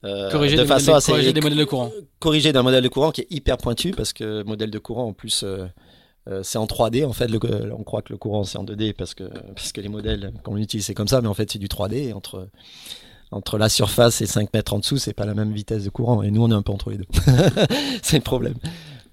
Euh, 0.05 0.29
corriger 0.29 0.57
de 0.57 0.65
façon 0.65 0.93
assez 0.93 1.11
corriger 1.11 1.33
des 1.33 1.41
modèles 1.41 1.59
de 1.59 1.63
courant. 1.65 1.91
Corriger 2.19 2.51
d'un 2.51 2.63
modèle 2.63 2.83
de 2.83 2.89
courant 2.89 3.11
qui 3.11 3.21
est 3.21 3.27
hyper 3.29 3.57
pointu 3.57 3.91
parce 3.91 4.11
que 4.11 4.43
modèle 4.43 4.69
de 4.69 4.79
courant 4.79 5.05
en 5.05 5.13
plus 5.13 5.43
euh, 5.43 5.65
euh, 6.27 6.41
c'est 6.43 6.57
en 6.57 6.65
3D 6.65 7.05
en 7.05 7.13
fait. 7.13 7.27
Le, 7.27 7.39
on 7.73 7.83
croit 7.83 8.01
que 8.01 8.11
le 8.11 8.17
courant 8.17 8.43
c'est 8.43 8.57
en 8.57 8.65
2D 8.65 8.93
parce 8.93 9.13
que 9.13 9.23
parce 9.55 9.71
que 9.71 9.81
les 9.81 9.89
modèles 9.89 10.33
qu'on 10.43 10.57
utilise 10.57 10.85
c'est 10.85 10.93
comme 10.93 11.07
ça, 11.07 11.21
mais 11.21 11.27
en 11.27 11.33
fait 11.33 11.51
c'est 11.51 11.59
du 11.59 11.67
3D 11.67 12.13
entre 12.13 12.49
entre 13.31 13.57
la 13.57 13.69
surface 13.69 14.21
et 14.21 14.27
5 14.27 14.53
mètres 14.53 14.73
en 14.73 14.79
dessous, 14.79 14.97
c'est 14.97 15.13
pas 15.13 15.25
la 15.25 15.33
même 15.33 15.53
vitesse 15.53 15.85
de 15.85 15.89
courant. 15.89 16.21
Et 16.21 16.31
nous 16.31 16.43
on 16.43 16.51
est 16.51 16.55
un 16.55 16.61
peu 16.61 16.71
entre 16.71 16.91
les 16.91 16.97
deux. 16.97 17.07
c'est 18.01 18.17
le 18.17 18.23
problème. 18.23 18.55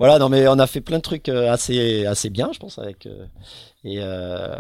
Voilà, 0.01 0.19
non 0.19 0.29
mais 0.29 0.49
on 0.49 0.59
a 0.59 0.67
fait 0.67 0.81
plein 0.81 0.97
de 0.97 1.03
trucs 1.03 1.29
assez 1.29 2.07
assez 2.07 2.31
bien, 2.31 2.51
je 2.53 2.59
pense 2.59 2.79
avec 2.79 3.07
et 3.83 3.97
euh, 3.99 4.57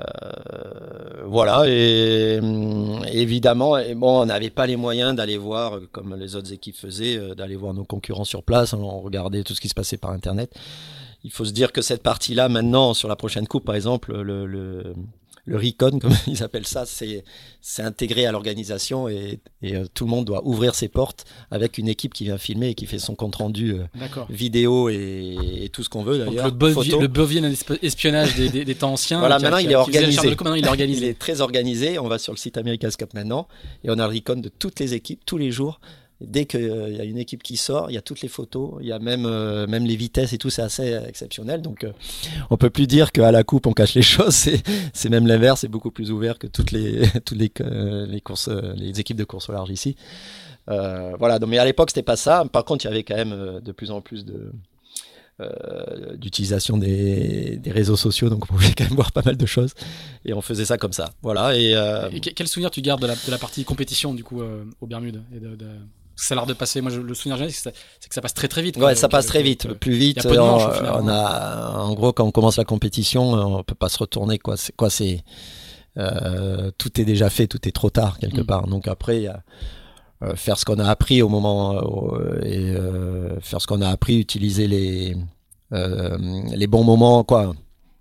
voilà, 1.26 1.64
et, 1.68 2.38
hum, 2.40 3.04
évidemment, 3.12 3.76
bon, 3.94 4.22
on 4.22 4.26
n'avait 4.26 4.48
pas 4.48 4.66
les 4.66 4.76
moyens 4.76 5.14
d'aller 5.14 5.36
voir, 5.36 5.78
comme 5.92 6.16
les 6.16 6.36
autres 6.36 6.52
équipes 6.54 6.76
faisaient, 6.76 7.18
euh, 7.18 7.34
d'aller 7.34 7.56
voir 7.56 7.74
nos 7.74 7.84
concurrents 7.84 8.24
sur 8.24 8.42
place, 8.42 8.72
on 8.72 9.00
regardait 9.00 9.42
tout 9.42 9.54
ce 9.54 9.60
qui 9.60 9.68
se 9.68 9.74
passait 9.74 9.98
par 9.98 10.12
Internet. 10.12 10.54
Il 11.22 11.30
faut 11.30 11.44
se 11.44 11.52
dire 11.52 11.70
que 11.72 11.82
cette 11.82 12.02
partie-là, 12.02 12.48
maintenant, 12.48 12.94
sur 12.94 13.08
la 13.08 13.16
prochaine 13.16 13.46
coupe, 13.46 13.66
par 13.66 13.74
exemple, 13.74 14.18
le, 14.22 14.46
le, 14.46 14.94
le 15.50 15.56
recon, 15.56 15.98
comme 15.98 16.14
ils 16.28 16.42
appellent 16.42 16.66
ça, 16.66 16.86
c'est 16.86 17.24
c'est 17.60 17.82
intégré 17.82 18.24
à 18.24 18.32
l'organisation 18.32 19.08
et, 19.08 19.40
et 19.62 19.74
euh, 19.74 19.84
tout 19.92 20.04
le 20.04 20.10
monde 20.10 20.24
doit 20.24 20.46
ouvrir 20.46 20.74
ses 20.74 20.88
portes 20.88 21.26
avec 21.50 21.76
une 21.76 21.88
équipe 21.88 22.14
qui 22.14 22.24
vient 22.24 22.38
filmer 22.38 22.68
et 22.68 22.74
qui 22.74 22.86
fait 22.86 23.00
son 23.00 23.16
compte 23.16 23.34
rendu 23.36 23.74
euh, 23.74 23.84
vidéo 24.30 24.88
et, 24.88 25.36
et, 25.64 25.68
tout 25.68 25.82
ce 25.82 25.88
qu'on 25.88 26.04
veut 26.04 26.18
d'ailleurs. 26.18 26.46
Le, 26.46 26.52
Bovier, 27.08 27.40
le 27.40 27.52
espionnage 27.82 28.36
des, 28.36 28.48
des, 28.48 28.64
des, 28.64 28.74
temps 28.76 28.92
anciens. 28.92 29.18
Voilà, 29.18 29.38
maintenant, 29.40 29.58
il 29.58 29.70
est 29.70 29.74
organisé. 29.74 30.28
maintenant 30.28 30.54
il 30.54 30.64
est 30.64 30.68
organisé. 30.68 31.02
il 31.02 31.08
est 31.08 31.18
très 31.18 31.40
organisé. 31.40 31.98
On 31.98 32.06
va 32.06 32.18
sur 32.18 32.32
le 32.32 32.38
site 32.38 32.56
America's 32.56 32.96
Cup 32.96 33.12
maintenant 33.12 33.48
et 33.84 33.90
on 33.90 33.98
a 33.98 34.06
le 34.06 34.14
recon 34.14 34.36
de 34.36 34.48
toutes 34.48 34.78
les 34.78 34.94
équipes 34.94 35.20
tous 35.26 35.36
les 35.36 35.50
jours 35.50 35.80
dès 36.20 36.44
qu'il 36.44 36.60
euh, 36.60 36.90
y 36.90 37.00
a 37.00 37.04
une 37.04 37.18
équipe 37.18 37.42
qui 37.42 37.56
sort, 37.56 37.90
il 37.90 37.94
y 37.94 37.98
a 37.98 38.02
toutes 38.02 38.20
les 38.20 38.28
photos, 38.28 38.74
il 38.80 38.86
y 38.86 38.92
a 38.92 38.98
même 38.98 39.26
euh, 39.26 39.66
même 39.66 39.84
les 39.84 39.96
vitesses 39.96 40.32
et 40.32 40.38
tout, 40.38 40.50
c'est 40.50 40.62
assez 40.62 40.98
exceptionnel. 41.06 41.62
Donc 41.62 41.84
euh, 41.84 41.92
on 42.50 42.56
peut 42.56 42.70
plus 42.70 42.86
dire 42.86 43.12
qu'à 43.12 43.32
la 43.32 43.42
coupe 43.44 43.66
on 43.66 43.72
cache 43.72 43.94
les 43.94 44.02
choses, 44.16 44.48
c'est 44.92 45.08
même 45.08 45.26
l'inverse, 45.26 45.60
c'est 45.60 45.68
beaucoup 45.68 45.90
plus 45.90 46.10
ouvert 46.10 46.38
que 46.38 46.46
toutes 46.46 46.70
les 46.70 47.08
toutes 47.24 47.38
les 47.38 48.20
courses 48.20 48.48
les 48.76 49.00
équipes 49.00 49.18
de 49.18 49.24
course 49.24 49.48
au 49.48 49.52
large 49.52 49.70
ici. 49.70 49.96
Euh, 50.68 51.16
voilà, 51.18 51.38
donc, 51.38 51.50
mais 51.50 51.58
à 51.58 51.64
l'époque 51.64 51.90
c'était 51.90 52.02
pas 52.02 52.16
ça. 52.16 52.44
Par 52.52 52.64
contre, 52.64 52.84
il 52.84 52.88
y 52.88 52.90
avait 52.90 53.02
quand 53.02 53.16
même 53.16 53.60
de 53.60 53.72
plus 53.72 53.90
en 53.90 54.00
plus 54.00 54.24
de 54.24 54.52
euh, 55.40 56.16
d'utilisation 56.16 56.76
des, 56.76 57.56
des, 57.56 57.70
réseaux 57.70 57.96
sociaux, 57.96 58.28
donc 58.28 58.44
on 58.44 58.46
pouvait 58.46 58.72
quand 58.76 58.84
même 58.84 58.94
voir 58.94 59.10
pas 59.10 59.22
mal 59.24 59.38
de 59.38 59.46
choses. 59.46 59.72
Et 60.26 60.34
on 60.34 60.42
faisait 60.42 60.66
ça 60.66 60.76
comme 60.76 60.92
ça. 60.92 61.14
Voilà. 61.22 61.56
Et, 61.56 62.20
quel 62.20 62.46
souvenir 62.46 62.70
tu 62.70 62.82
gardes 62.82 63.00
de 63.00 63.30
la, 63.30 63.38
partie 63.38 63.64
compétition 63.64 64.12
du 64.12 64.22
coup 64.22 64.42
euh, 64.42 64.64
au 64.82 64.86
Bermudes 64.86 65.22
et 65.34 65.40
ça 66.24 66.34
a 66.34 66.36
l'air 66.36 66.46
de 66.46 66.52
passer. 66.52 66.80
Moi, 66.80 66.90
je, 66.90 67.00
le 67.00 67.14
souvenir 67.14 67.38
c'est 67.50 67.72
que, 67.72 68.14
ça 68.14 68.20
passe 68.20 68.34
très 68.34 68.48
très 68.48 68.62
vite. 68.62 68.76
Ouais, 68.76 68.94
ça 68.94 69.08
passe 69.08 69.26
très 69.26 69.42
vite. 69.42 69.72
plus 69.74 69.92
vite. 69.92 70.26
on, 70.26 71.08
a, 71.08 71.78
en 71.78 71.94
gros, 71.94 72.12
quand 72.12 72.24
on 72.24 72.30
commence 72.30 72.56
la 72.56 72.64
compétition, 72.64 73.32
on 73.32 73.62
peut 73.62 73.74
pas 73.74 73.88
se 73.88 73.98
retourner. 73.98 74.38
Quoi, 74.38 74.56
c'est 74.56 74.74
quoi, 74.74 74.90
c'est 74.90 75.22
euh, 75.98 76.70
tout 76.78 77.00
est 77.00 77.04
déjà 77.04 77.30
fait, 77.30 77.46
tout 77.46 77.66
est 77.68 77.72
trop 77.72 77.90
tard 77.90 78.18
quelque 78.18 78.42
mm. 78.42 78.46
part. 78.46 78.66
Donc 78.66 78.88
après, 78.88 79.16
il 79.18 79.22
y 79.24 79.28
a 79.28 79.42
euh, 80.22 80.36
faire 80.36 80.58
ce 80.58 80.66
qu'on 80.66 80.78
a 80.78 80.86
appris 80.86 81.22
au 81.22 81.30
moment 81.30 81.76
euh, 81.76 82.40
et 82.44 82.58
euh, 82.58 83.40
faire 83.40 83.62
ce 83.62 83.66
qu'on 83.66 83.80
a 83.80 83.88
appris, 83.88 84.18
utiliser 84.18 84.66
les 84.68 85.16
les 85.72 86.66
bons 86.66 86.82
moments, 86.82 87.22
quoi 87.22 87.54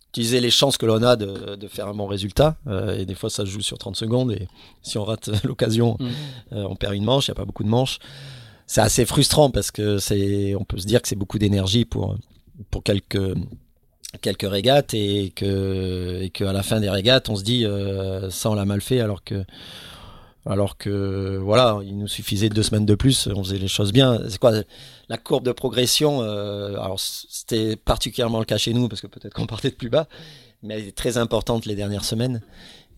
utiliser 0.09 0.41
les 0.41 0.49
chances 0.49 0.77
que 0.77 0.85
l'on 0.85 1.03
a 1.03 1.15
de, 1.15 1.55
de, 1.55 1.67
faire 1.67 1.87
un 1.87 1.93
bon 1.93 2.07
résultat. 2.07 2.57
Euh, 2.67 2.97
et 2.97 3.05
des 3.05 3.15
fois, 3.15 3.29
ça 3.29 3.45
se 3.45 3.49
joue 3.49 3.61
sur 3.61 3.77
30 3.77 3.95
secondes. 3.95 4.31
Et 4.31 4.47
si 4.81 4.97
on 4.97 5.05
rate 5.05 5.29
l'occasion, 5.43 5.97
mm. 5.99 6.07
euh, 6.53 6.67
on 6.69 6.75
perd 6.75 6.95
une 6.95 7.03
manche. 7.03 7.27
Il 7.27 7.31
n'y 7.31 7.33
a 7.33 7.35
pas 7.35 7.45
beaucoup 7.45 7.63
de 7.63 7.69
manches. 7.69 7.99
C'est 8.65 8.81
assez 8.81 9.05
frustrant 9.05 9.49
parce 9.49 9.71
que 9.71 9.97
c'est, 9.97 10.55
on 10.55 10.63
peut 10.63 10.77
se 10.77 10.85
dire 10.85 11.01
que 11.01 11.07
c'est 11.07 11.15
beaucoup 11.15 11.39
d'énergie 11.39 11.85
pour, 11.85 12.15
pour 12.69 12.83
quelques, 12.83 13.35
quelques 14.21 14.49
régates 14.49 14.93
et 14.93 15.31
que, 15.35 16.21
et 16.21 16.29
qu'à 16.29 16.53
la 16.53 16.63
fin 16.63 16.79
des 16.79 16.89
régates, 16.89 17.29
on 17.29 17.35
se 17.35 17.43
dit, 17.43 17.65
euh, 17.65 18.29
ça, 18.29 18.49
on 18.49 18.55
l'a 18.55 18.65
mal 18.65 18.81
fait 18.81 18.99
alors 18.99 19.23
que, 19.23 19.43
alors 20.49 20.77
que 20.77 21.37
voilà, 21.37 21.79
il 21.83 21.97
nous 21.97 22.07
suffisait 22.07 22.49
deux 22.49 22.63
semaines 22.63 22.85
de 22.85 22.95
plus, 22.95 23.29
on 23.33 23.43
faisait 23.43 23.59
les 23.59 23.67
choses 23.67 23.93
bien. 23.93 24.19
C'est 24.27 24.39
quoi 24.39 24.51
la 25.07 25.17
courbe 25.17 25.45
de 25.45 25.51
progression 25.51 26.21
euh, 26.23 26.75
Alors 26.79 26.99
c'était 26.99 27.75
particulièrement 27.75 28.39
le 28.39 28.45
cas 28.45 28.57
chez 28.57 28.73
nous 28.73 28.89
parce 28.89 28.99
que 28.99 29.07
peut-être 29.07 29.33
qu'on 29.33 29.45
partait 29.47 29.69
de 29.69 29.75
plus 29.75 29.89
bas, 29.89 30.07
mais 30.63 30.73
elle 30.73 30.87
est 30.87 30.97
très 30.97 31.17
importante 31.17 31.65
les 31.65 31.75
dernières 31.75 32.03
semaines. 32.03 32.41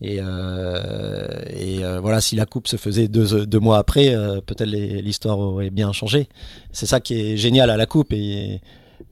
Et, 0.00 0.16
euh, 0.18 1.42
et 1.48 1.84
euh, 1.84 2.00
voilà, 2.00 2.20
si 2.20 2.34
la 2.34 2.44
coupe 2.44 2.66
se 2.66 2.76
faisait 2.76 3.06
deux, 3.06 3.46
deux 3.46 3.60
mois 3.60 3.78
après, 3.78 4.14
euh, 4.14 4.40
peut-être 4.40 4.68
l'histoire 4.68 5.38
aurait 5.38 5.70
bien 5.70 5.92
changé. 5.92 6.28
C'est 6.72 6.86
ça 6.86 6.98
qui 6.98 7.14
est 7.14 7.36
génial 7.36 7.70
à 7.70 7.76
la 7.76 7.86
coupe. 7.86 8.12
Et 8.12 8.60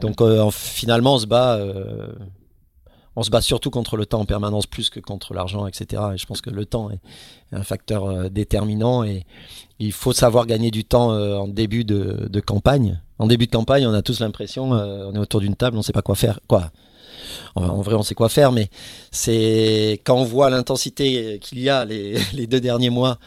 donc 0.00 0.18
finalement, 0.50 1.14
on 1.14 1.18
se 1.18 1.26
bat 1.26 1.60
on 3.16 3.22
se 3.22 3.30
bat 3.30 3.40
surtout 3.40 3.70
contre 3.70 3.96
le 3.96 4.06
temps 4.06 4.20
en 4.20 4.24
permanence 4.24 4.66
plus 4.66 4.90
que 4.90 5.00
contre 5.00 5.34
l'argent, 5.34 5.66
etc. 5.66 6.02
Et 6.14 6.18
je 6.18 6.26
pense 6.26 6.40
que 6.40 6.50
le 6.50 6.64
temps 6.64 6.90
est 6.90 7.00
un 7.52 7.62
facteur 7.62 8.04
euh, 8.04 8.28
déterminant 8.28 9.02
et 9.02 9.24
il 9.78 9.92
faut 9.92 10.12
savoir 10.12 10.46
gagner 10.46 10.70
du 10.70 10.84
temps 10.84 11.12
euh, 11.12 11.36
en 11.36 11.48
début 11.48 11.84
de, 11.84 12.40
campagne. 12.40 13.00
En 13.18 13.26
début 13.26 13.46
de 13.46 13.52
campagne, 13.52 13.86
on 13.86 13.94
a 13.94 14.02
tous 14.02 14.20
l'impression, 14.20 14.74
euh, 14.74 15.10
on 15.10 15.14
est 15.14 15.18
autour 15.18 15.40
d'une 15.40 15.56
table, 15.56 15.76
on 15.76 15.82
sait 15.82 15.92
pas 15.92 16.02
quoi 16.02 16.14
faire. 16.14 16.40
En, 17.56 17.82
vrai, 17.82 17.94
on 17.96 18.02
sait 18.02 18.14
quoi 18.14 18.28
faire, 18.28 18.52
mais 18.52 18.70
c'est 19.10 20.00
quand 20.04 20.16
on 20.16 20.24
voit 20.24 20.48
l'intensité 20.48 21.38
qu'il 21.40 21.58
y 21.58 21.68
a 21.68 21.84
les 21.84 22.46
deux 22.46 22.60
derniers 22.60 22.90
mois 22.90 23.18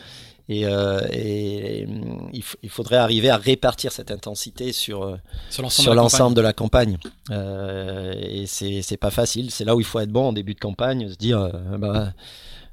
et, 0.50 0.66
euh, 0.66 1.00
et 1.12 1.88
il, 2.34 2.70
faudrait 2.70 2.98
arriver 2.98 3.30
à 3.30 3.38
répartir 3.38 3.92
cette 3.94 4.12
intensité 4.12 4.74
sur, 4.74 5.04
euh, 5.04 5.18
sur 5.50 5.94
l'ensemble 5.94 6.36
de, 6.36 6.42
la 6.42 6.52
campagne. 6.52 6.98
Euh, 7.32 8.14
et 8.18 8.46
c'est 8.46 8.98
pas 8.98 9.12
facile. 9.12 9.52
C'est 9.52 9.64
là 9.64 9.76
où 9.76 9.80
il 9.80 9.86
faut 9.86 10.00
être 10.00 10.12
bon 10.12 10.28
en 10.28 10.34
début 10.34 10.54
de 10.54 10.60
campagne, 10.60 11.08
se 11.08 11.16
dire, 11.16 11.40
euh, 11.40 11.78
bah, 11.78 12.14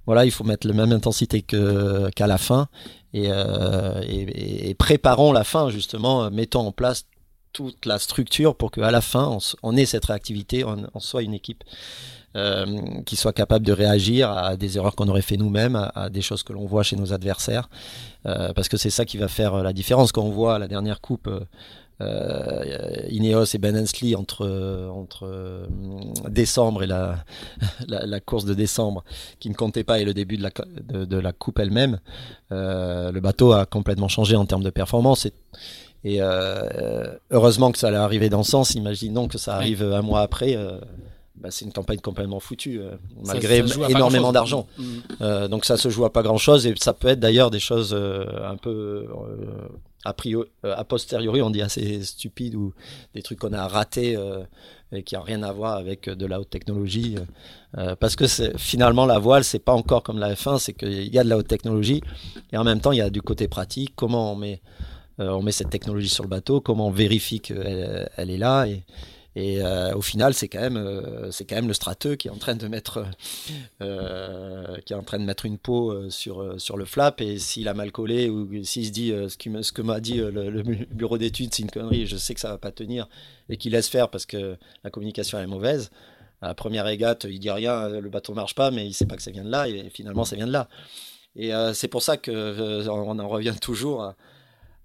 voilà, 0.07 0.25
il 0.25 0.33
faut 0.33 0.43
mettre 0.43 0.67
la 0.67 0.73
même 0.73 0.91
intensité 0.93 1.43
qu'à 1.43 2.27
la 2.27 2.39
fin. 2.39 2.67
Et, 3.13 3.27
et, 3.29 4.71
et, 4.71 4.75
préparons 4.75 5.33
la 5.33 5.45
fin, 5.45 5.69
justement, 5.71 6.31
mettons 6.31 6.61
en 6.61 6.73
place 6.73 7.07
toute 7.53 7.87
la 7.87 7.99
structure 7.99 8.55
pour 8.55 8.71
qu'à 8.71 8.91
la 8.91 9.01
fin, 9.01 9.39
on, 9.63 9.77
ait 9.77 9.87
cette 9.87 10.05
réactivité, 10.05 10.65
on, 10.65 11.01
soit 11.01 11.23
une 11.23 11.35
équipe 11.35 11.65
euh, 12.37 12.67
qui 13.07 13.17
soit 13.17 13.33
capable 13.33 13.67
de 13.67 13.73
réagir 13.73 14.31
à 14.31 14.57
des 14.57 14.77
erreurs 14.77 14.95
qu'on 14.95 15.09
aurait 15.09 15.23
fait 15.23 15.37
nous-mêmes, 15.37 15.91
à, 15.95 16.11
des 16.11 16.23
choses 16.23 16.43
que 16.43 16.53
l'on 16.53 16.67
voit 16.67 16.83
chez 16.83 16.97
nos 16.97 17.13
adversaires, 17.13 17.69
euh, 18.27 18.53
parce 18.53 18.69
que 18.69 18.77
c'est 18.77 18.91
ça 18.91 19.05
qui 19.05 19.17
va 19.17 19.29
faire 19.29 19.63
la 19.63 19.73
différence. 19.73 20.13
Quand 20.13 20.23
on 20.23 20.31
voit 20.31 20.59
la 20.59 20.69
dernière 20.69 21.01
coupe 21.01 21.29
euh, 22.01 23.07
Ineos 23.11 23.55
et 23.55 23.59
Ben 23.59 23.77
Hensley 23.77 24.15
entre, 24.15 24.47
euh, 24.47 25.67
décembre 26.29 26.83
et 26.83 26.87
la, 26.87 28.21
course 28.21 28.45
de 28.45 28.55
décembre, 28.55 29.05
qui 29.39 29.51
ne 29.51 29.55
comptait 29.55 29.85
pas, 29.85 30.01
et 30.01 30.05
le 30.05 30.15
début 30.15 30.39
de 30.39 31.17
la, 31.19 31.33
coupe 31.33 31.59
elle-même, 31.59 32.01
euh, 32.53 33.13
le 33.13 33.21
bateau 33.21 33.53
a 33.53 33.67
complètement 33.67 34.09
changé 34.09 34.37
en 34.37 34.47
termes 34.47 34.63
de 34.63 34.71
performance. 34.71 35.29
Et 36.05 36.19
euh, 36.21 37.13
heureusement 37.31 37.73
que 37.73 37.79
ça 37.79 37.89
allait 37.89 37.97
arriver 37.97 38.29
dans 38.29 38.43
ce 38.43 38.53
sens. 38.53 38.75
Imaginons 38.75 39.29
que 39.29 39.39
ça 39.39 39.55
arrive 39.55 39.83
un 39.83 40.03
mois 40.03 40.21
après. 40.21 40.57
Euh, 40.57 40.79
bah, 41.41 41.49
c'est 41.51 41.65
une 41.65 41.73
campagne 41.73 42.01
complètement 42.01 42.39
foutue, 42.39 42.81
euh, 42.81 42.97
malgré 43.25 43.65
énormément 43.89 44.31
d'argent. 44.31 44.67
Mm. 44.77 44.85
Euh, 45.23 45.49
donc 45.49 45.65
ça 45.65 45.79
se 45.79 45.89
joue 45.89 46.05
à 46.05 46.13
pas 46.13 46.23
grand-chose 46.23 46.67
et 46.67 46.75
ça 46.79 46.93
peut 46.93 47.09
être 47.09 47.21
d'ailleurs 47.21 47.51
des 47.51 47.61
choses 47.61 47.95
euh, 47.95 48.27
un 48.47 48.57
peu 48.57 49.07
a 50.05 50.13
priori, 50.13 50.49
a 50.63 50.85
posteriori, 50.85 51.41
on 51.41 51.51
dit 51.51 51.63
assez 51.63 52.03
stupides 52.03 52.55
ou 52.55 52.75
des 53.15 53.23
trucs 53.23 53.39
qu'on 53.39 53.53
a 53.53 53.67
ratés 53.67 54.19
et 54.93 55.03
qui 55.03 55.15
n'ont 55.15 55.23
rien 55.23 55.43
à 55.43 55.53
voir 55.53 55.77
avec 55.77 56.09
de 56.09 56.27
la 56.27 56.41
haute 56.41 56.49
technologie. 56.51 57.17
parce 58.01 58.17
que 58.17 58.27
finalement 58.57 59.05
la 59.05 59.19
voile, 59.19 59.45
c'est 59.45 59.59
pas 59.59 59.75
encore 59.75 60.03
comme 60.03 60.19
la 60.19 60.35
F1, 60.35 60.59
c'est 60.59 60.73
qu'il 60.73 61.15
y 61.15 61.19
a 61.19 61.25
de 61.25 61.29
la 61.29 61.37
haute 61.37 61.49
technologie 61.49 62.03
et 62.53 62.57
en 62.57 62.65
même 62.65 62.81
temps 62.81 62.93
il 62.93 62.99
y 62.99 63.03
a 63.03 63.11
du 63.11 63.21
côté 63.21 63.47
pratique. 63.47 63.93
Comment 63.95 64.33
on 64.33 64.37
met 64.37 64.63
on 65.21 65.43
met 65.43 65.53
cette 65.53 65.71
technologie 65.71 66.09
sur 66.09 66.25
le 66.25 66.29
bateau, 66.29 66.61
comment 66.61 66.89
on 66.89 66.93
vérifie 66.93 67.41
qu'elle 67.41 68.11
elle 68.17 68.31
est 68.31 68.39
là 68.39 68.67
et 69.37 69.63
euh, 69.63 69.95
au 69.95 70.03
final, 70.03 70.35
c'est 70.35 70.49
quand 70.49 70.61
même, 70.61 70.77
euh, 70.77 71.31
le 71.31 71.73
strateux 71.73 72.17
qui 72.17 72.27
est 72.27 72.31
en 72.31 72.37
train 72.37 72.57
de 72.57 72.67
mettre, 72.67 73.07
euh, 73.81 74.77
une 75.45 75.59
peau 75.59 76.11
sur 76.11 76.77
le 76.77 76.85
flap. 76.85 77.21
Et 77.21 77.39
s'il 77.39 77.69
a 77.69 77.75
mal 77.75 77.93
collé 77.93 78.29
ou 78.29 78.65
s'il 78.65 78.87
se 78.87 78.91
dit 78.91 79.11
ce, 79.11 79.73
que 79.73 79.83
m'a 79.83 80.01
dit 80.01 80.17
le, 80.17 80.63
bureau 80.91 81.17
d'études, 81.17 81.55
c'est 81.55 81.63
une 81.63 81.71
connerie, 81.71 82.07
je 82.07 82.17
sais 82.17 82.35
que 82.35 82.41
ça 82.41 82.51
va 82.51 82.59
pas 82.59 82.73
tenir, 82.73 83.09
et 83.49 83.57
qu'il 83.57 83.73
laisse 83.73 83.89
faire 83.89 84.09
parce 84.09 84.27
que 84.27 84.57
la 84.83 84.91
communication 84.91 85.39
est 85.39 85.47
mauvaise. 85.47 85.91
À 86.43 86.49
la 86.49 86.55
première 86.55 86.87
régate, 86.87 87.27
il 87.29 87.39
dit 87.39 87.51
rien, 87.51 87.89
le 87.89 88.09
bateau 88.09 88.35
marche 88.35 88.55
pas, 88.55 88.71
mais 88.71 88.87
il 88.87 88.95
sait 88.95 89.07
pas 89.07 89.17
que 89.17 89.23
ça 89.23 89.31
vient 89.31 89.45
de 89.45 89.51
là. 89.51 89.69
Et 89.69 89.91
finalement, 89.91 90.25
ça 90.25 90.35
vient 90.35 90.47
de 90.47 90.53
là. 90.53 90.69
Et 91.37 91.53
c'est 91.75 91.89
pour 91.89 92.03
ça 92.03 92.17
que 92.17 92.89
on 92.89 93.19
en 93.19 93.29
revient 93.29 93.55
toujours. 93.61 94.13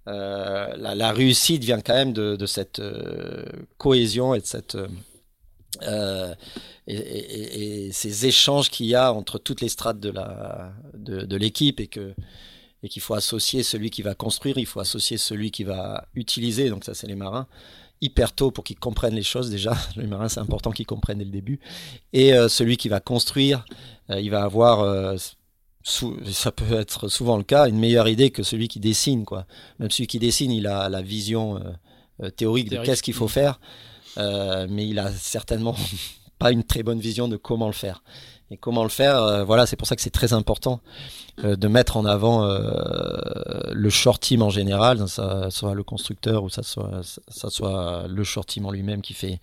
Euh, 0.07 0.75
la, 0.77 1.11
réussite 1.11 1.63
vient 1.63 1.81
quand 1.81 1.95
même 1.95 2.13
de, 2.13 2.45
cette 2.45 2.79
euh, 2.79 3.43
cohésion 3.77 4.35
et 4.35 4.39
de 4.39 4.45
cette 4.45 4.77
euh, 5.81 6.35
et, 6.87 7.89
ces 7.91 8.27
échanges 8.27 8.69
qu'il 8.69 8.85
y 8.85 8.95
a 8.95 9.11
entre 9.11 9.39
toutes 9.39 9.61
les 9.61 9.69
strates 9.69 9.99
de 9.99 10.11
la 10.11 10.73
de, 10.93 11.35
l'équipe 11.35 11.79
et 11.79 11.87
que 11.87 12.13
et 12.83 12.89
qu'il 12.89 13.01
faut 13.01 13.15
associer 13.15 13.63
celui 13.63 13.89
qui 13.89 14.03
va 14.03 14.13
construire, 14.13 14.59
il 14.59 14.67
faut 14.67 14.79
associer 14.79 15.17
celui 15.17 15.49
qui 15.49 15.63
va 15.63 16.07
utiliser. 16.13 16.69
Donc 16.69 16.83
ça, 16.83 16.93
c'est 16.93 17.07
les 17.07 17.15
marins 17.15 17.47
hyper 18.01 18.31
tôt 18.33 18.51
pour 18.51 18.63
qu'ils 18.63 18.77
comprennent 18.77 19.15
les 19.15 19.23
choses 19.23 19.49
déjà. 19.49 19.75
Les 19.95 20.05
marins, 20.05 20.29
c'est 20.29 20.41
important 20.41 20.69
qu'ils 20.69 20.85
comprennent 20.85 21.17
dès 21.17 21.25
le 21.25 21.31
début. 21.31 21.59
Et 22.13 22.33
celui 22.47 22.77
qui 22.77 22.89
va 22.89 22.99
construire, 22.99 23.65
il 24.09 24.29
va 24.29 24.43
avoir 24.43 25.17
ça 25.85 26.51
peut 26.51 26.73
être 26.73 27.07
souvent 27.07 27.37
le 27.37 27.43
cas, 27.43 27.67
une 27.67 27.77
meilleure 27.77 28.07
idée 28.07 28.31
que 28.31 28.41
celui 28.41 28.67
qui 28.67 28.79
dessine. 28.79 29.23
Quoi. 29.23 29.45
Même 29.79 29.91
celui 29.91 30.07
qui 30.07 30.19
dessine, 30.19 30.51
il 30.51 30.65
a 30.67 30.89
la 30.89 31.01
vision 31.01 31.57
euh, 31.57 31.59
euh, 32.23 32.29
théorique, 32.31 32.69
de 32.69 32.77
qu'est-ce 32.77 33.03
qu'il 33.03 33.13
faut 33.13 33.27
faire, 33.27 33.59
euh, 34.17 34.65
mais 34.69 34.87
il 34.87 34.97
a 34.97 35.11
certainement 35.11 35.75
pas 36.39 36.51
une 36.51 36.63
très 36.63 36.81
bonne 36.81 36.99
vision 36.99 37.27
de 37.27 37.37
comment 37.37 37.67
le 37.67 37.73
faire. 37.73 38.03
Et 38.51 38.57
comment 38.57 38.83
le 38.83 38.89
faire, 38.89 39.43
voilà, 39.43 39.65
c'est 39.65 39.75
pour 39.75 39.87
ça 39.87 39.95
que 39.95 40.03
c'est 40.03 40.11
très 40.11 40.31
important 40.31 40.79
de 41.41 41.67
mettre 41.67 41.97
en 41.97 42.05
avant 42.05 42.45
le 42.45 43.89
short 43.89 44.21
team 44.21 44.43
en 44.43 44.51
général, 44.51 45.09
ça 45.09 45.49
soit 45.49 45.73
le 45.73 45.81
constructeur 45.81 46.43
ou 46.43 46.49
ça 46.49 46.61
soit 46.61 47.01
ça 47.27 47.49
soit 47.49 48.05
le 48.07 48.23
short 48.23 48.47
team 48.47 48.67
en 48.67 48.71
lui-même 48.71 49.01
qui 49.01 49.15
fait 49.15 49.39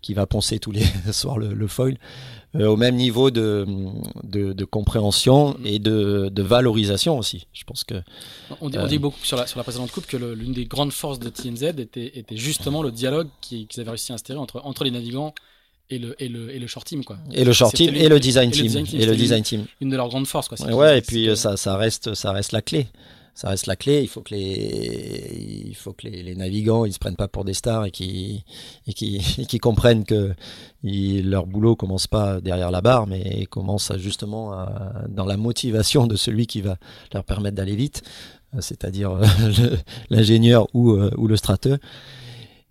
qui 0.00 0.14
va 0.14 0.24
poncer 0.24 0.58
tous 0.60 0.70
les 0.70 0.86
soirs 1.12 1.36
le, 1.36 1.52
le 1.52 1.66
foil. 1.66 1.98
Euh, 2.56 2.66
au 2.66 2.76
même 2.76 2.96
niveau 2.96 3.30
de, 3.30 3.66
de, 4.24 4.64
compréhension 4.64 5.50
mm. 5.50 5.66
et 5.66 5.78
de, 5.78 6.30
de, 6.32 6.42
valorisation 6.42 7.18
aussi. 7.18 7.46
Je 7.52 7.64
pense 7.64 7.84
que 7.84 7.96
on 8.62 8.70
dit, 8.70 8.78
on 8.78 8.86
dit 8.86 8.96
euh, 8.96 8.98
beaucoup 8.98 9.22
sur 9.22 9.36
la, 9.36 9.46
sur 9.46 9.58
la 9.58 9.64
précédente 9.64 9.90
coupe 9.90 10.06
que 10.06 10.16
l'une 10.16 10.54
des 10.54 10.64
grandes 10.64 10.92
forces 10.92 11.18
de 11.18 11.28
TNZ 11.28 11.64
était, 11.78 12.18
était 12.18 12.36
justement 12.38 12.82
le 12.82 12.90
dialogue 12.90 13.28
qu'ils 13.42 13.66
avaient 13.76 13.90
réussi 13.90 14.12
à 14.12 14.14
instaurer 14.14 14.38
entre, 14.38 14.62
entre 14.64 14.84
les 14.84 14.90
navigants 14.90 15.34
et 15.90 15.98
le, 15.98 16.14
et 16.22 16.28
le, 16.30 16.50
et 16.54 16.58
le 16.58 16.66
short 16.66 16.86
team 16.86 17.04
quoi. 17.04 17.18
Et 17.32 17.44
le 17.44 17.52
short 17.52 17.74
team 17.74 17.94
et, 17.94 18.08
le 18.08 18.18
design 18.18 18.50
team 18.50 18.84
et 18.94 19.04
le 19.04 19.14
design 19.14 19.42
team. 19.42 19.66
Une 19.82 19.90
de 19.90 19.96
leurs 19.96 20.08
grandes 20.08 20.26
forces 20.26 20.48
quoi. 20.48 20.58
Ouais, 20.72 20.98
et 20.98 21.02
puis 21.02 21.36
ça, 21.36 21.58
ça 21.58 21.76
reste 21.76 22.14
ça 22.14 22.32
reste 22.32 22.52
la 22.52 22.62
clé 22.62 22.86
ça 23.38 23.50
reste 23.50 23.66
la 23.66 23.76
clé. 23.76 24.02
Il 24.02 24.08
faut 24.08 24.20
que 24.20 24.34
les, 24.34 25.64
il 25.68 25.76
faut 25.76 25.92
que 25.92 26.08
les, 26.08 26.34
navigants 26.34 26.84
ils 26.84 26.92
se 26.92 26.98
prennent 26.98 27.14
pas 27.14 27.28
pour 27.28 27.44
des 27.44 27.54
stars 27.54 27.84
et 27.84 27.92
qui 27.92 28.44
comprennent 29.62 30.04
que 30.04 30.34
leur 30.82 31.46
boulot 31.46 31.76
commence 31.76 32.08
pas 32.08 32.40
derrière 32.40 32.72
la 32.72 32.80
barre, 32.80 33.06
mais 33.06 33.46
commence 33.46 33.92
justement 33.98 34.66
dans 35.08 35.24
la 35.24 35.36
motivation 35.36 36.08
de 36.08 36.16
celui 36.16 36.48
qui 36.48 36.62
va 36.62 36.78
leur 37.14 37.22
permettre 37.22 37.54
d'aller 37.54 37.76
vite, 37.76 38.02
c'est-à-dire 38.58 39.12
euh, 39.12 39.24
l'ingénieur 40.10 40.66
ou, 40.74 40.94
euh, 40.94 41.12
ou 41.16 41.28
le 41.28 41.36
strateux. 41.36 41.78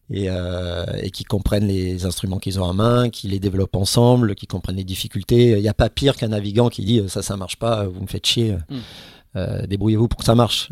Et, 0.10 0.30
euh, 0.30 0.86
qui 1.14 1.24
comprennent 1.24 1.68
les 1.68 2.06
instruments 2.06 2.40
qu'ils 2.40 2.60
ont 2.60 2.64
en 2.64 2.74
main, 2.74 3.10
qui 3.10 3.30
les 3.30 3.40
développent 3.40 3.76
ensemble, 3.76 4.36
qui 4.36 4.48
comprennent 4.48 4.78
les 4.78 4.86
difficultés. 4.86 5.52
Il 5.52 5.62
n'y 5.62 5.68
a 5.70 5.74
pas 5.74 5.90
pire 5.90 6.18
qu'un 6.18 6.30
navigant 6.30 6.70
qui 6.70 6.84
dit 6.84 7.02
ça, 7.08 7.22
ça 7.22 7.38
marche 7.38 7.58
pas, 7.58 7.86
vous 7.86 8.02
me 8.02 8.08
faites 8.08 8.26
chier. 8.26 8.58
Mm. 8.70 8.76
Débrouillez-vous 9.36 10.08
pour 10.08 10.20
que 10.20 10.26
ça 10.26 10.36
marche. 10.36 10.70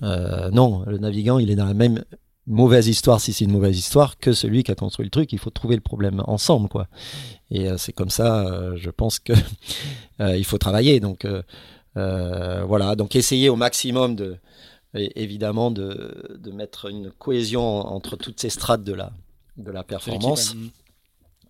non, 0.51 0.83
le 0.87 0.97
navigant, 0.97 1.37
il 1.39 1.49
est 1.51 1.55
dans 1.55 1.65
la 1.65 1.73
même 1.73 2.03
mauvaise 2.47 2.87
histoire 2.87 3.19
si 3.19 3.33
c'est 3.33 3.45
une 3.45 3.51
mauvaise 3.51 3.77
histoire 3.77 4.17
que 4.17 4.31
celui 4.33 4.63
qui 4.63 4.71
a 4.71 4.75
construit 4.75 5.05
le 5.05 5.09
truc. 5.09 5.33
Il 5.33 5.39
faut 5.39 5.49
trouver 5.49 5.75
le 5.75 5.81
problème 5.81 6.23
ensemble, 6.25 6.69
quoi. 6.69 6.87
Et 7.51 7.67
c'est 7.77 7.93
comme 7.93 8.09
ça, 8.09 8.75
je 8.75 8.89
pense 8.89 9.19
que 9.19 9.33
il 10.19 10.45
faut 10.45 10.57
travailler. 10.57 10.99
Donc 10.99 11.27
voilà, 11.93 12.95
donc 12.95 13.15
essayer 13.15 13.49
au 13.49 13.55
maximum 13.55 14.15
de 14.15 14.37
évidemment 14.95 15.71
de, 15.71 16.37
de, 16.39 16.51
mettre 16.51 16.89
une 16.89 17.11
cohésion 17.11 17.61
entre 17.61 18.15
toutes 18.15 18.39
ces 18.39 18.49
strates 18.49 18.83
de 18.83 18.93
la, 18.93 19.11
de 19.57 19.69
la 19.69 19.83
performance 19.83 20.55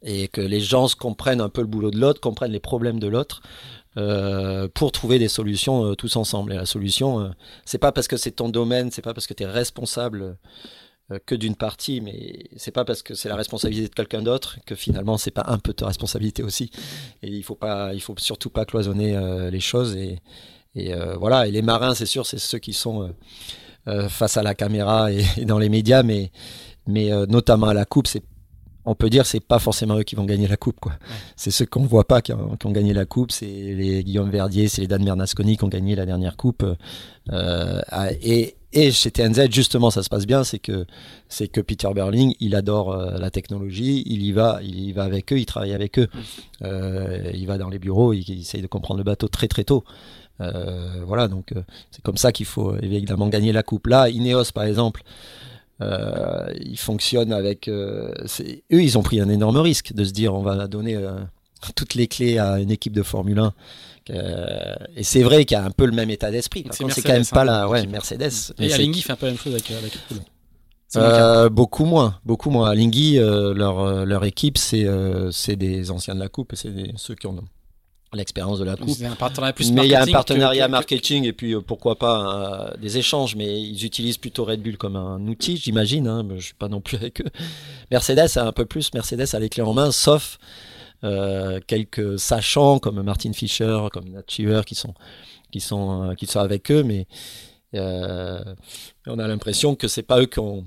et 0.05 0.29
que 0.29 0.39
les 0.39 0.61
gens 0.61 0.87
comprennent 0.97 1.41
un 1.41 1.49
peu 1.49 1.61
le 1.61 1.67
boulot 1.67 1.91
de 1.91 1.99
l'autre, 1.99 2.21
comprennent 2.21 2.53
les 2.53 2.59
problèmes 2.59 2.99
de 2.99 3.07
l'autre. 3.07 3.41
Euh, 3.97 4.67
pour 4.73 4.91
trouver 4.91 5.19
des 5.19 5.29
solutions 5.29 5.85
euh, 5.85 5.95
tous 5.95 6.17
ensemble. 6.17 6.51
Et 6.51 6.57
la 6.57 6.65
solution, 6.65 7.21
euh, 7.21 7.29
c'est 7.63 7.77
pas 7.77 7.93
parce 7.93 8.09
que 8.09 8.17
c'est 8.17 8.31
ton 8.31 8.49
domaine, 8.49 8.91
c'est 8.91 9.01
pas 9.01 9.13
parce 9.13 9.25
que 9.25 9.33
tu 9.33 9.43
es 9.43 9.45
responsable 9.45 10.37
que 11.27 11.35
d'une 11.35 11.55
partie, 11.55 12.01
mais 12.01 12.49
c'est 12.57 12.71
pas 12.71 12.83
parce 12.83 13.03
que 13.03 13.13
c'est 13.13 13.29
la 13.29 13.35
responsabilité 13.35 13.87
de 13.87 13.93
quelqu'un 13.93 14.23
d'autre 14.23 14.57
que 14.65 14.73
finalement 14.73 15.19
c'est 15.19 15.29
pas 15.29 15.43
un 15.45 15.59
peu 15.59 15.71
ta 15.71 15.85
responsabilité 15.85 16.41
aussi. 16.41 16.71
Et 17.21 17.27
il 17.27 17.43
faut 17.43 17.53
pas, 17.53 17.93
il 17.93 18.01
faut 18.01 18.15
surtout 18.17 18.49
pas 18.49 18.65
cloisonner 18.65 19.15
les 19.51 19.59
choses 19.59 19.95
et, 19.95 20.19
voilà. 21.19 21.47
Et 21.47 21.51
les 21.51 21.61
marins, 21.61 21.93
c'est 21.93 22.07
sûr, 22.07 22.25
c'est 22.25 22.39
ceux 22.39 22.57
qui 22.57 22.73
sont 22.73 23.13
face 24.09 24.37
à 24.37 24.41
la 24.41 24.55
caméra 24.55 25.11
et, 25.11 25.23
et, 25.37 25.45
dans 25.45 25.59
les 25.59 25.69
médias, 25.69 26.01
mais 26.01 26.31
mais 26.87 27.11
notamment 27.27 27.67
à 27.67 27.75
la 27.75 27.85
coupe, 27.85 28.07
c'est 28.07 28.23
on 28.85 28.95
peut 28.95 29.09
dire 29.09 29.25
c'est 29.25 29.39
pas 29.39 29.59
forcément 29.59 29.97
eux 29.97 30.03
qui 30.03 30.15
vont 30.15 30.25
gagner 30.25 30.47
la 30.47 30.57
coupe 30.57 30.79
quoi. 30.79 30.93
C'est 31.35 31.51
ceux 31.51 31.65
qu'on 31.65 31.85
voit 31.85 32.07
pas 32.07 32.21
qui 32.21 32.33
ont, 32.33 32.71
gagné 32.71 32.93
la 32.93 33.05
coupe, 33.05 33.31
c'est 33.31 33.45
les 33.45 34.03
Guillaume 34.03 34.29
Verdier, 34.29 34.67
c'est 34.67 34.81
les 34.81 34.87
Dan 34.87 35.03
Bernasconi 35.03 35.57
qui 35.57 35.63
ont 35.63 35.69
gagné 35.69 35.95
la 35.95 36.05
dernière 36.05 36.37
coupe. 36.37 36.65
Euh, 37.31 37.81
et, 38.21 38.55
et 38.71 38.91
chez 38.91 39.09
TNZ 39.09 39.49
justement 39.49 39.89
ça 39.89 40.03
se 40.03 40.09
passe 40.09 40.27
bien, 40.27 40.43
c'est 40.43 40.59
que 40.59 40.85
c'est 41.27 41.47
que 41.47 41.61
Peter 41.61 41.89
Berling 41.93 42.35
il 42.39 42.55
adore 42.55 42.91
euh, 42.91 43.17
la 43.17 43.31
technologie, 43.31 44.03
il 44.05 44.21
y 44.21 44.31
va, 44.31 44.59
il 44.63 44.79
y 44.79 44.91
va 44.91 45.03
avec 45.03 45.33
eux, 45.33 45.39
il 45.39 45.45
travaille 45.45 45.73
avec 45.73 45.97
eux, 45.97 46.07
euh, 46.63 47.31
il 47.33 47.47
va 47.47 47.57
dans 47.57 47.69
les 47.69 47.79
bureaux, 47.79 48.13
il, 48.13 48.29
il, 48.29 48.41
essaye 48.41 48.61
de 48.61 48.67
comprendre 48.67 48.99
le 48.99 49.03
bateau 49.03 49.27
très 49.27 49.47
très 49.47 49.63
tôt. 49.63 49.83
voilà 50.39 51.27
donc 51.27 51.53
c'est 51.89 52.03
comme 52.03 52.17
ça 52.17 52.31
qu'il 52.31 52.45
faut 52.45 52.75
évidemment 52.77 53.27
gagner 53.29 53.51
la 53.51 53.63
coupe. 53.63 53.87
Là 53.87 54.09
Ineos 54.09 54.51
par 54.53 54.65
exemple. 54.65 55.01
Euh, 55.81 56.47
ils 56.59 56.79
fonctionnent 56.79 57.33
avec. 57.33 57.67
Euh, 57.67 58.13
eux, 58.71 58.81
ils 58.81 58.97
ont 58.97 59.03
pris 59.03 59.19
un 59.19 59.29
énorme 59.29 59.57
risque 59.57 59.93
de 59.93 60.03
se 60.03 60.11
dire 60.11 60.33
on 60.33 60.41
va 60.41 60.67
donner 60.67 60.95
euh, 60.95 61.19
toutes 61.75 61.95
les 61.95 62.07
clés 62.07 62.37
à 62.37 62.59
une 62.59 62.71
équipe 62.71 62.93
de 62.93 63.03
Formule 63.03 63.39
1. 63.39 63.53
et 64.95 65.03
c'est 65.03 65.23
vrai 65.23 65.43
qu'il 65.45 65.57
y 65.57 65.59
a 65.59 65.65
un 65.65 65.71
peu 65.71 65.85
le 65.85 65.91
même 65.91 66.09
état 66.09 66.31
d'esprit. 66.31 66.65
C'est 66.71 66.83
quand 67.01 67.13
même 67.13 67.25
pas 67.25 67.41
hein, 67.41 67.45
la 67.45 67.69
ouais, 67.69 67.85
Mercedes. 67.87 68.53
Et 68.59 68.73
Alinghi 68.73 69.01
fait 69.01 69.13
un 69.13 69.15
peu 69.15 69.25
la 69.25 69.33
même 69.33 69.39
chose 69.39 69.53
avec, 69.53 69.69
avec 69.71 69.97
euh, 70.95 71.49
beaucoup 71.49 71.83
moins, 71.83 72.19
beaucoup 72.23 72.49
moins. 72.49 72.69
Alinghi, 72.69 73.17
leur, 73.17 74.05
leur 74.05 74.23
équipe, 74.23 74.57
c'est 74.57 74.87
c'est 75.31 75.57
des 75.57 75.91
anciens 75.91 76.15
de 76.15 76.21
la 76.21 76.29
coupe, 76.29 76.53
c'est 76.55 76.71
ceux 76.95 77.15
qui 77.15 77.27
ont 77.27 77.43
l'expérience 78.15 78.59
de 78.59 78.65
la 78.65 78.75
coupe. 78.75 78.97
mais 78.99 79.85
il 79.85 79.89
y 79.89 79.95
a 79.95 80.01
un 80.01 80.07
partenariat 80.07 80.67
marketing 80.67 81.25
et 81.25 81.33
puis 81.33 81.53
euh, 81.53 81.61
pourquoi 81.61 81.97
pas 81.97 82.71
euh, 82.73 82.77
des 82.77 82.97
échanges, 82.97 83.35
mais 83.35 83.61
ils 83.61 83.85
utilisent 83.85 84.17
plutôt 84.17 84.45
Red 84.45 84.61
Bull 84.61 84.77
comme 84.77 84.95
un 84.95 85.19
outil, 85.27 85.57
j'imagine. 85.57 86.07
Hein, 86.07 86.27
je 86.37 86.45
suis 86.45 86.53
pas 86.53 86.67
non 86.67 86.81
plus 86.81 86.97
avec 86.97 87.21
eux. 87.21 87.29
Mercedes 87.91 88.37
a 88.37 88.45
un 88.45 88.51
peu 88.51 88.65
plus, 88.65 88.93
Mercedes 88.93 89.33
a 89.33 89.39
les 89.39 89.49
clés 89.49 89.63
en 89.63 89.73
main, 89.73 89.91
sauf 89.91 90.37
euh, 91.03 91.59
quelques 91.67 92.19
sachants 92.19 92.79
comme 92.79 93.01
Martin 93.01 93.33
Fischer, 93.33 93.87
comme 93.91 94.09
Nat 94.09 94.23
qui 94.23 94.75
sont 94.75 94.93
qui 95.51 95.59
sont 95.59 96.15
qui 96.17 96.25
sont 96.25 96.39
avec 96.39 96.71
eux, 96.71 96.83
mais 96.83 97.07
on 97.73 99.19
a 99.19 99.27
l'impression 99.27 99.75
que 99.75 99.87
c'est 99.87 100.03
pas 100.03 100.21
eux 100.21 100.25
qui 100.25 100.39
ont, 100.39 100.65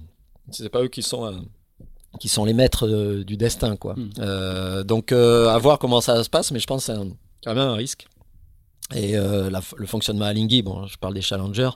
c'est 0.51 0.69
pas 0.69 0.83
eux 0.83 0.89
qui 0.89 1.03
sont 1.03 1.45
qui 2.21 2.29
sont 2.29 2.45
les 2.45 2.55
maîtres 2.55 2.87
du 3.23 3.37
destin, 3.37 3.77
quoi. 3.77 3.95
Hmm. 3.95 4.83
donc 4.85 5.13
à 5.13 5.59
voir 5.59 5.79
comment 5.79 6.01
ça 6.01 6.23
se 6.23 6.31
passe, 6.31 6.51
mais 6.51 6.59
je 6.59 6.67
pense 6.67 6.87
que 6.87 6.93
c'est 6.93 6.99
un 6.99 7.09
quand 7.45 7.55
même 7.55 7.69
un 7.69 7.75
risque. 7.75 8.07
Et 8.95 9.17
euh, 9.17 9.51
le 9.77 9.87
fonctionnement 9.87 10.25
à 10.25 10.33
Lingui, 10.33 10.63
bon, 10.63 10.87
je 10.87 10.97
parle 10.97 11.15
des 11.15 11.21
challengers, 11.21 11.71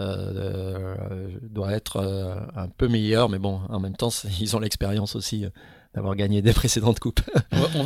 euh, 0.00 1.28
doit 1.42 1.72
être 1.72 1.96
euh, 1.96 2.36
un 2.54 2.68
peu 2.68 2.88
meilleur, 2.88 3.28
mais 3.28 3.38
bon, 3.38 3.60
en 3.68 3.80
même 3.80 3.96
temps, 3.96 4.10
ils 4.40 4.56
ont 4.56 4.60
l'expérience 4.60 5.16
aussi 5.16 5.46
d'avoir 5.94 6.16
gagné 6.16 6.42
des 6.42 6.52
précédentes 6.54 6.98
coupes. 6.98 7.20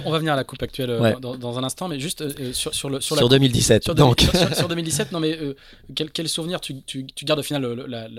on, 0.05 0.11
va, 0.11 0.19
venir 0.19 0.33
à 0.33 0.37
la 0.37 0.45
coupe 0.45 0.63
actuelle 0.63 0.91
euh, 0.91 1.19
dans, 1.19 1.59
un 1.59 1.65
instant, 1.65 1.89
mais 1.89 2.01
juste 2.01 2.23
euh, 2.23 2.33
euh, 2.41 2.53
sur, 2.53 2.75
sur, 2.75 2.89
le, 2.89 3.01
sur, 3.01 3.17
la 3.17 3.27
2017. 3.27 3.85
Sur, 3.85 3.95
donc. 3.95 4.21
Sur, 4.55 4.69
2017, 4.69 5.13
non 5.13 5.21
mais 5.21 5.39
quel, 5.95 6.11
quel, 6.11 6.29
souvenir 6.29 6.61
tu, 6.61 6.83
tu, 6.83 7.07
tu, 7.07 7.25
gardes 7.25 7.41
au 7.41 7.43
final 7.43 7.63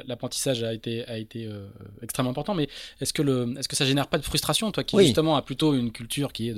L'apprentissage 0.08 0.64
a 0.64 0.74
été, 0.74 1.06
a 1.06 1.18
été 1.18 1.50
extrêmement 2.02 2.32
important, 2.32 2.54
mais 2.54 2.70
est-ce 3.02 3.14
que, 3.14 3.22
le, 3.22 3.56
est 3.58 3.62
-ce 3.62 3.68
que 3.68 3.76
ça 3.76 3.86
génère 3.86 4.08
pas 4.08 4.18
de 4.18 4.24
frustration, 4.24 4.72
toi 4.72 4.84
qui 4.84 4.98
justement 5.00 5.36
a 5.36 5.42
plutôt 5.42 5.74
une 5.74 5.92
culture 5.92 6.34
qui 6.34 6.50
est 6.50 6.56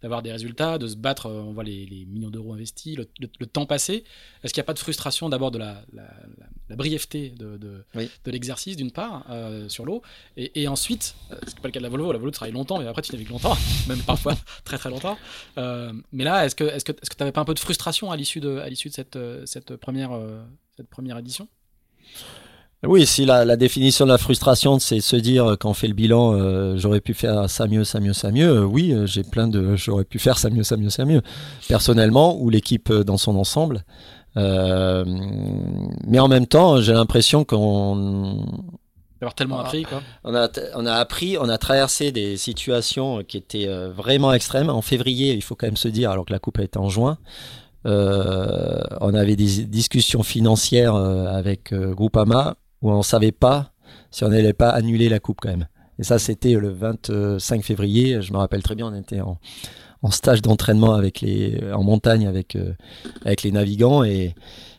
d'avoir 0.00 0.22
des 0.22 0.32
résultats, 0.32 0.78
de 0.78 0.88
se 0.88 0.96
battre, 0.96 1.28
on 1.28 1.52
voit 1.52 1.64
les, 1.64 1.86
les 1.86 2.04
millions 2.06 2.30
d'euros 2.30 2.54
investis, 2.54 2.96
le, 2.96 3.06
temps 3.46 3.66
passé, 3.66 4.04
est-ce 4.42 4.54
qu'il 4.54 4.60
n'y 4.60 4.64
a 4.64 4.70
pas 4.72 4.74
de 4.74 4.78
frustration 4.78 5.28
d'abord 5.28 5.50
de 5.50 5.58
la, 5.58 5.82
la, 5.92 6.76
brièveté 6.76 7.30
de, 7.30 7.58
de, 7.58 7.84
de 8.24 8.30
l'exercice 8.30 8.76
d'une 8.76 8.90
part 8.90 9.26
sur 9.68 9.84
l'eau, 9.84 10.02
et, 10.36 10.62
et, 10.62 10.68
ensuite, 10.68 11.14
c'est 11.46 11.60
pas 11.60 11.68
le 11.68 11.72
cas 11.72 11.80
de 11.80 11.84
la 11.84 11.90
Volvo, 11.90 12.12
la 12.12 12.18
Volvo 12.18 12.30
travaille 12.30 12.54
longtemps, 12.54 12.61
mais 12.78 12.86
après 12.86 13.02
tu 13.02 13.12
navigues 13.12 13.30
longtemps, 13.30 13.56
même 13.88 14.00
parfois 14.00 14.34
très 14.64 14.78
très 14.78 14.90
longtemps. 14.90 15.16
Euh, 15.58 15.92
mais 16.12 16.24
là, 16.24 16.44
est-ce 16.46 16.54
que 16.54 16.64
est-ce 16.64 16.90
est-ce 16.90 17.30
pas 17.30 17.40
un 17.40 17.44
peu 17.44 17.54
de 17.54 17.58
frustration 17.58 18.10
à 18.10 18.16
l'issue 18.16 18.40
de 18.40 18.62
de 18.68 18.92
cette 18.92 19.16
euh, 19.16 19.42
cette 19.46 19.76
première 19.76 20.12
euh, 20.12 20.42
cette 20.76 20.88
première 20.88 21.18
édition? 21.18 21.48
Oui, 22.84 23.06
si 23.06 23.24
la, 23.24 23.44
la, 23.44 23.56
définition 23.56 24.06
de 24.06 24.10
la 24.10 24.18
frustration, 24.18 24.80
c'est 24.80 25.00
se 25.00 25.14
dire 25.14 25.56
quand 25.60 25.70
on 25.70 25.74
fait 25.74 25.86
le 25.86 25.94
bilan, 25.94 26.76
j'aurais 26.76 27.00
pu 27.00 27.14
faire 27.14 27.48
ça 27.48 27.68
mieux, 27.68 27.84
ça 27.84 28.00
mieux, 28.00 28.12
ça 28.12 28.32
mieux. 28.32 28.64
oui, 28.64 28.92
j'ai 29.04 29.22
plein 29.22 29.46
de 29.46 29.76
j'aurais 29.76 30.04
pu 30.04 30.18
faire 30.18 30.36
ça 30.36 30.50
mieux, 30.50 30.64
ça 30.64 30.76
mieux, 30.76 30.90
ça 30.90 31.04
mieux. 31.04 31.22
Personnellement, 31.68 32.36
ou 32.40 32.50
l'équipe 32.50 32.92
dans 32.92 33.18
son 33.18 33.36
ensemble. 33.36 33.84
mais 34.34 36.18
en 36.18 36.26
même 36.26 36.48
temps, 36.48 36.80
j'ai 36.80 36.92
l'impression 36.92 37.44
qu'on 37.44 38.44
D'avoir 39.22 39.36
tellement 39.36 39.60
appris, 39.60 39.84
quoi. 39.84 40.02
On 40.24 40.34
a, 40.34 40.48
on 40.74 40.84
a 40.84 40.94
appris, 40.94 41.38
on 41.38 41.48
a 41.48 41.56
traversé 41.56 42.10
des 42.10 42.36
situations 42.36 43.22
qui 43.22 43.36
étaient 43.36 43.68
euh, 43.68 43.92
vraiment 43.92 44.32
extrêmes. 44.32 44.68
En 44.68 44.82
février, 44.82 45.32
il 45.32 45.42
faut 45.44 45.54
quand 45.54 45.68
même 45.68 45.76
se 45.76 45.86
dire, 45.86 46.10
alors 46.10 46.26
que 46.26 46.32
la 46.32 46.40
coupe 46.40 46.58
a 46.58 46.64
été 46.64 46.76
en 46.76 46.88
juin, 46.88 47.18
euh, 47.86 48.80
on 49.00 49.14
avait 49.14 49.36
des 49.36 49.64
discussions 49.66 50.24
financières 50.24 50.96
euh, 50.96 51.26
avec 51.26 51.72
Groupama 51.72 52.56
où 52.82 52.90
on 52.90 52.98
ne 52.98 53.02
savait 53.04 53.30
pas 53.30 53.70
si 54.10 54.24
on 54.24 54.28
n'allait 54.28 54.54
pas 54.54 54.70
annuler 54.70 55.08
la 55.08 55.20
coupe 55.20 55.38
quand 55.40 55.50
même. 55.50 55.68
Et 56.00 56.02
ça, 56.02 56.18
c'était 56.18 56.54
le 56.54 56.70
25 56.70 57.62
février. 57.62 58.20
Je 58.22 58.32
me 58.32 58.38
rappelle 58.38 58.64
très 58.64 58.74
bien, 58.74 58.88
on 58.88 58.94
était 58.94 59.20
en, 59.20 59.38
en 60.02 60.10
stage 60.10 60.42
d'entraînement 60.42 60.94
avec 60.94 61.20
les, 61.20 61.60
en 61.72 61.84
montagne 61.84 62.26
avec, 62.26 62.58
avec 63.24 63.44
les 63.44 63.52
navigants 63.52 64.02
et 64.02 64.34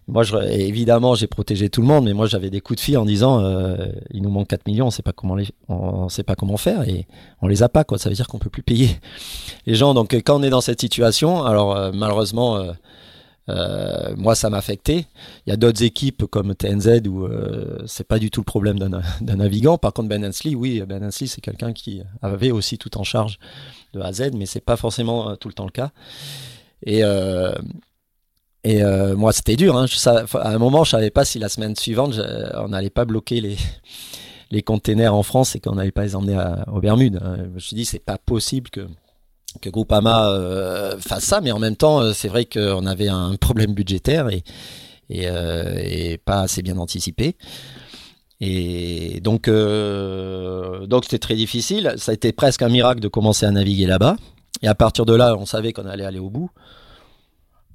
moi, 0.07 0.23
évidemment, 0.49 1.15
j'ai 1.15 1.27
protégé 1.27 1.69
tout 1.69 1.81
le 1.81 1.87
monde, 1.87 2.05
mais 2.05 2.13
moi, 2.13 2.27
j'avais 2.27 2.49
des 2.49 2.61
coups 2.61 2.77
de 2.77 2.83
fil 2.83 2.97
en 2.97 3.05
disant, 3.05 3.39
euh, 3.39 3.87
il 4.11 4.21
nous 4.21 4.29
manque 4.29 4.49
4 4.49 4.67
millions, 4.67 4.87
on 4.87 4.91
sait 4.91 5.01
pas 5.01 5.13
comment 5.13 5.37
on 5.69 6.09
sait 6.09 6.23
pas 6.23 6.35
comment 6.35 6.57
faire 6.57 6.87
et 6.87 7.07
on 7.41 7.47
les 7.47 7.63
a 7.63 7.69
pas, 7.69 7.83
quoi. 7.83 7.97
Ça 7.97 8.09
veut 8.09 8.15
dire 8.15 8.27
qu'on 8.27 8.39
peut 8.39 8.49
plus 8.49 8.63
payer 8.63 8.89
les 9.65 9.75
gens. 9.75 9.93
Donc, 9.93 10.13
quand 10.13 10.39
on 10.39 10.43
est 10.43 10.49
dans 10.49 10.61
cette 10.61 10.81
situation, 10.81 11.43
alors 11.43 11.75
euh, 11.75 11.91
malheureusement, 11.93 12.57
euh, 12.57 12.73
euh, 13.49 14.13
moi, 14.15 14.35
ça 14.35 14.49
m'a 14.49 14.57
affecté. 14.57 15.05
Il 15.45 15.49
y 15.49 15.53
a 15.53 15.57
d'autres 15.57 15.83
équipes 15.83 16.25
comme 16.25 16.55
TNZ 16.55 17.01
où 17.07 17.25
euh, 17.25 17.79
c'est 17.87 18.07
pas 18.07 18.19
du 18.19 18.31
tout 18.31 18.41
le 18.41 18.45
problème 18.45 18.79
d'un 19.21 19.35
navigant. 19.35 19.77
Par 19.77 19.93
contre, 19.93 20.09
Ben 20.09 20.23
Hensley, 20.25 20.55
oui, 20.55 20.81
Ben 20.87 21.03
Hensley, 21.03 21.27
c'est 21.27 21.41
quelqu'un 21.41 21.73
qui 21.73 22.01
avait 22.21 22.51
aussi 22.51 22.77
tout 22.77 22.97
en 22.97 23.03
charge 23.03 23.39
de 23.93 23.99
A 23.99 24.07
à 24.07 24.13
Z, 24.13 24.31
mais 24.33 24.45
c'est 24.45 24.61
pas 24.61 24.77
forcément 24.77 25.35
tout 25.35 25.47
le 25.47 25.53
temps 25.53 25.65
le 25.65 25.71
cas. 25.71 25.91
Et 26.85 27.01
et 28.63 28.81
euh, 28.83 29.15
moi, 29.15 29.33
c'était 29.33 29.55
dur. 29.55 29.77
Hein. 29.77 29.85
à 30.05 30.49
un 30.49 30.57
moment, 30.57 30.83
je 30.83 30.91
savais 30.91 31.11
pas 31.11 31.25
si 31.25 31.37
la 31.39 31.49
semaine 31.49 31.75
suivante, 31.75 32.19
on 32.55 32.69
n'allait 32.69 32.89
pas 32.89 33.05
bloquer 33.05 33.41
les, 33.41 33.57
les 34.51 34.61
containers 34.61 35.13
en 35.13 35.23
France 35.23 35.55
et 35.55 35.59
qu'on 35.59 35.75
n'allait 35.75 35.91
pas 35.91 36.03
les 36.03 36.15
emmener 36.15 36.41
aux 36.71 36.79
Bermudes. 36.79 37.19
Hein. 37.23 37.37
Je 37.43 37.49
me 37.49 37.59
suis 37.59 37.75
dit, 37.75 37.85
c'est 37.85 37.99
pas 37.99 38.17
possible 38.17 38.69
que 38.69 38.87
que 39.61 39.69
Groupama 39.69 40.29
euh, 40.29 40.97
fasse 40.97 41.25
ça, 41.25 41.39
mais 41.39 41.51
en 41.51 41.59
même 41.59 41.75
temps, 41.75 42.01
euh, 42.01 42.11
c'est 42.11 42.27
vrai 42.27 42.45
qu'on 42.45 42.87
avait 42.87 43.07
un 43.07 43.35
problème 43.35 43.75
budgétaire 43.75 44.29
et 44.29 44.43
et, 45.09 46.17
pas 46.25 46.41
assez 46.41 46.63
bien 46.63 46.77
anticipé. 46.77 47.35
Et 48.39 49.19
donc, 49.21 49.47
donc 49.47 51.03
c'était 51.03 51.19
très 51.19 51.35
difficile. 51.35 51.93
Ça 51.97 52.11
a 52.11 52.15
été 52.15 52.31
presque 52.31 52.63
un 52.63 52.69
miracle 52.69 52.99
de 52.99 53.07
commencer 53.09 53.45
à 53.45 53.51
naviguer 53.51 53.85
là-bas. 53.85 54.15
Et 54.63 54.67
à 54.67 54.73
partir 54.73 55.05
de 55.05 55.13
là, 55.13 55.35
on 55.37 55.45
savait 55.45 55.71
qu'on 55.71 55.85
allait 55.85 56.05
aller 56.05 56.19
au 56.19 56.31
bout. 56.31 56.49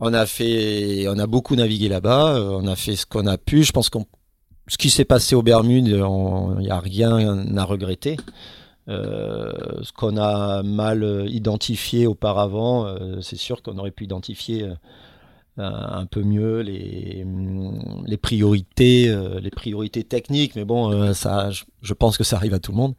On 0.00 0.14
a 0.14 0.26
fait, 0.26 1.06
on 1.08 1.18
a 1.18 1.26
beaucoup 1.26 1.56
navigué 1.56 1.88
là-bas. 1.88 2.36
Euh, 2.36 2.50
on 2.50 2.66
a 2.66 2.76
fait 2.76 2.96
ce 2.96 3.04
qu'on 3.04 3.26
a 3.26 3.36
pu. 3.36 3.64
Je 3.64 3.72
pense 3.72 3.90
qu'on, 3.90 4.06
ce 4.68 4.78
qui 4.78 4.90
s'est 4.90 5.04
passé 5.04 5.34
aux 5.34 5.42
Bermudes, 5.42 5.88
il 5.88 6.58
n'y 6.60 6.70
a 6.70 6.78
rien 6.78 7.56
à 7.56 7.64
regretter. 7.64 8.16
Euh, 8.88 9.52
ce 9.82 9.92
qu'on 9.92 10.16
a 10.16 10.62
mal 10.62 11.26
identifié 11.28 12.06
auparavant, 12.06 12.86
euh, 12.86 13.20
c'est 13.20 13.36
sûr 13.36 13.62
qu'on 13.62 13.76
aurait 13.78 13.90
pu 13.90 14.04
identifier 14.04 14.70
un 15.60 16.06
peu 16.06 16.22
mieux 16.22 16.60
les, 16.60 17.26
les 18.06 18.16
priorités, 18.16 19.12
les 19.42 19.50
priorités 19.50 20.04
techniques. 20.04 20.54
Mais 20.54 20.64
bon, 20.64 21.12
ça, 21.14 21.50
je, 21.50 21.94
pense 21.94 22.16
que 22.16 22.22
ça 22.22 22.36
arrive 22.36 22.54
à 22.54 22.60
tout 22.60 22.70
le 22.70 22.76
monde. 22.76 22.94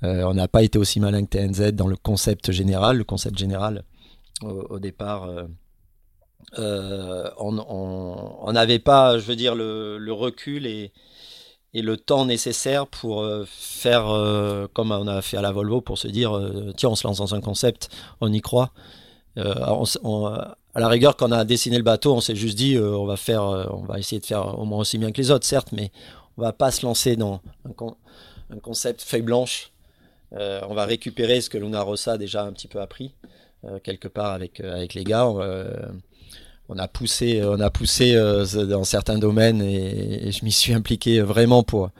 on 0.00 0.32
n'a 0.32 0.48
pas 0.48 0.62
été 0.62 0.78
aussi 0.78 1.00
malin 1.00 1.22
que 1.26 1.36
TNZ 1.36 1.72
dans 1.72 1.88
le 1.88 1.96
concept 1.96 2.50
général. 2.50 2.96
Le 2.96 3.04
concept 3.04 3.36
général, 3.38 3.84
au, 4.40 4.78
départ, 4.78 5.28
on 6.58 8.52
n'avait 8.52 8.78
pas, 8.78 9.18
je 9.18 9.24
veux 9.24 9.36
dire, 9.36 9.54
le, 9.54 10.12
recul 10.12 10.66
et, 10.66 10.92
le 11.74 11.96
temps 11.96 12.26
nécessaire 12.26 12.86
pour 12.86 13.22
euh, 13.22 13.44
faire 13.46 14.10
euh, 14.10 14.66
comme 14.74 14.92
on 14.92 15.06
a 15.08 15.22
fait 15.22 15.38
à 15.38 15.42
la 15.42 15.52
Volvo 15.52 15.80
pour 15.80 15.96
se 15.96 16.06
dire 16.06 16.36
euh, 16.36 16.72
tiens 16.76 16.90
on 16.90 16.94
se 16.94 17.06
lance 17.06 17.16
dans 17.16 17.34
un 17.34 17.40
concept 17.40 17.88
on 18.20 18.30
y 18.30 18.42
croit. 18.42 18.72
À 19.36 20.80
la 20.80 20.88
rigueur 20.88 21.16
quand 21.16 21.28
on 21.28 21.32
a 21.32 21.44
dessiné 21.46 21.78
le 21.78 21.82
bateau 21.82 22.14
on 22.14 22.20
s'est 22.20 22.36
juste 22.36 22.58
dit 22.58 22.78
on 22.78 23.06
va 23.06 23.16
faire 23.16 23.42
on 23.42 23.84
va 23.86 23.98
essayer 23.98 24.20
de 24.20 24.26
faire 24.26 24.58
au 24.58 24.66
moins 24.66 24.80
aussi 24.80 24.98
bien 24.98 25.12
que 25.12 25.20
les 25.22 25.30
autres 25.30 25.46
certes 25.46 25.72
mais 25.72 25.90
on 26.36 26.42
va 26.42 26.52
pas 26.52 26.70
se 26.70 26.84
lancer 26.84 27.16
dans 27.16 27.40
un, 27.64 28.58
concept 28.60 29.00
feuille 29.00 29.22
blanche. 29.22 29.72
On 30.32 30.74
va 30.74 30.84
récupérer 30.84 31.40
ce 31.40 31.48
que 31.48 31.56
Luna 31.56 31.80
Rossa 31.80 32.12
a 32.12 32.18
déjà 32.18 32.44
un 32.44 32.52
petit 32.52 32.68
peu 32.68 32.82
appris 32.82 33.14
quelque 33.82 34.08
part 34.08 34.32
avec 34.32 34.60
avec 34.60 34.94
les 34.94 35.04
gars. 35.04 35.26
On 36.68 36.78
a 36.78 36.88
poussé, 36.88 37.42
on 37.44 37.60
a 37.60 37.70
poussé 37.70 38.14
euh, 38.14 38.46
dans 38.64 38.84
certains 38.84 39.18
domaines 39.18 39.60
et, 39.60 40.30
je 40.32 40.44
m'y 40.44 40.52
suis 40.52 40.72
impliqué 40.72 41.20
vraiment 41.20 41.62
pour 41.62 41.90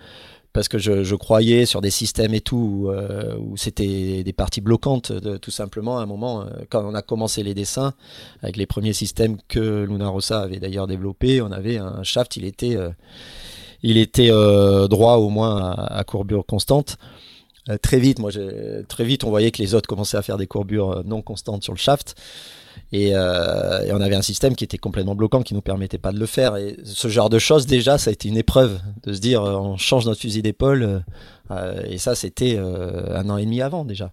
parce 0.54 0.68
que 0.68 0.78
je, 0.78 1.14
croyais 1.14 1.66
sur 1.66 1.80
des 1.80 1.90
systèmes 1.90 2.34
et 2.34 2.40
tout 2.40 2.84
où, 2.84 2.90
euh, 2.90 3.36
c'était 3.56 4.22
des 4.22 4.32
parties 4.32 4.60
bloquantes 4.62 5.12
tout 5.40 5.50
simplement 5.50 5.98
à 5.98 6.02
un 6.02 6.06
moment 6.06 6.42
euh, 6.42 6.46
quand 6.70 6.84
on 6.84 6.94
a 6.94 7.02
commencé 7.02 7.42
les 7.42 7.54
dessins 7.54 7.92
avec 8.42 8.56
les 8.56 8.66
premiers 8.66 8.92
systèmes 8.92 9.36
que 9.48 9.84
Luna 9.84 10.08
Rossa 10.08 10.40
avait 10.40 10.58
d'ailleurs 10.58 10.86
développé 10.86 11.42
on 11.42 11.52
avait 11.52 11.78
un 11.78 12.02
shaft 12.02 12.36
il 12.36 12.44
était 12.44 12.76
il 13.82 13.96
était 13.96 14.30
droit 14.88 15.16
au 15.16 15.28
moins 15.28 15.72
à, 15.72 16.04
courbure 16.04 16.46
constante 16.46 16.96
très 17.80 17.98
vite 17.98 18.18
moi 18.18 18.30
très 18.88 19.04
vite 19.04 19.24
on 19.24 19.30
voyait 19.30 19.52
que 19.52 19.62
les 19.62 19.74
autres 19.74 19.88
commençaient 19.88 20.16
à 20.16 20.22
faire 20.22 20.36
des 20.36 20.46
courbures 20.46 21.04
non 21.04 21.22
constantes 21.22 21.62
sur 21.62 21.72
le 21.72 21.78
shaft 21.78 22.16
euh, 22.94 23.82
et, 23.84 23.92
on 23.92 24.00
avait 24.00 24.14
un 24.14 24.22
système 24.22 24.54
qui 24.54 24.64
était 24.64 24.78
complètement 24.78 25.14
bloquant, 25.14 25.42
qui 25.42 25.54
nous 25.54 25.62
permettait 25.62 25.98
pas 25.98 26.12
de 26.12 26.18
le 26.18 26.26
faire. 26.26 26.56
Et 26.56 26.76
ce 26.84 27.08
genre 27.08 27.30
de 27.30 27.38
choses, 27.38 27.66
déjà, 27.66 27.98
ça 27.98 28.10
a 28.10 28.12
été 28.12 28.28
une 28.28 28.36
épreuve 28.36 28.80
de 29.04 29.12
se 29.12 29.20
dire, 29.20 29.42
euh, 29.42 29.56
on 29.56 29.76
change 29.76 30.06
notre 30.06 30.20
fusil 30.20 30.42
d'épaule. 30.42 31.04
Euh, 31.50 31.82
et 31.88 31.98
ça, 31.98 32.14
c'était 32.14 32.58
un 32.58 33.28
an 33.30 33.36
et 33.36 33.44
demi 33.44 33.62
avant 33.62 33.84
déjà. 33.84 34.12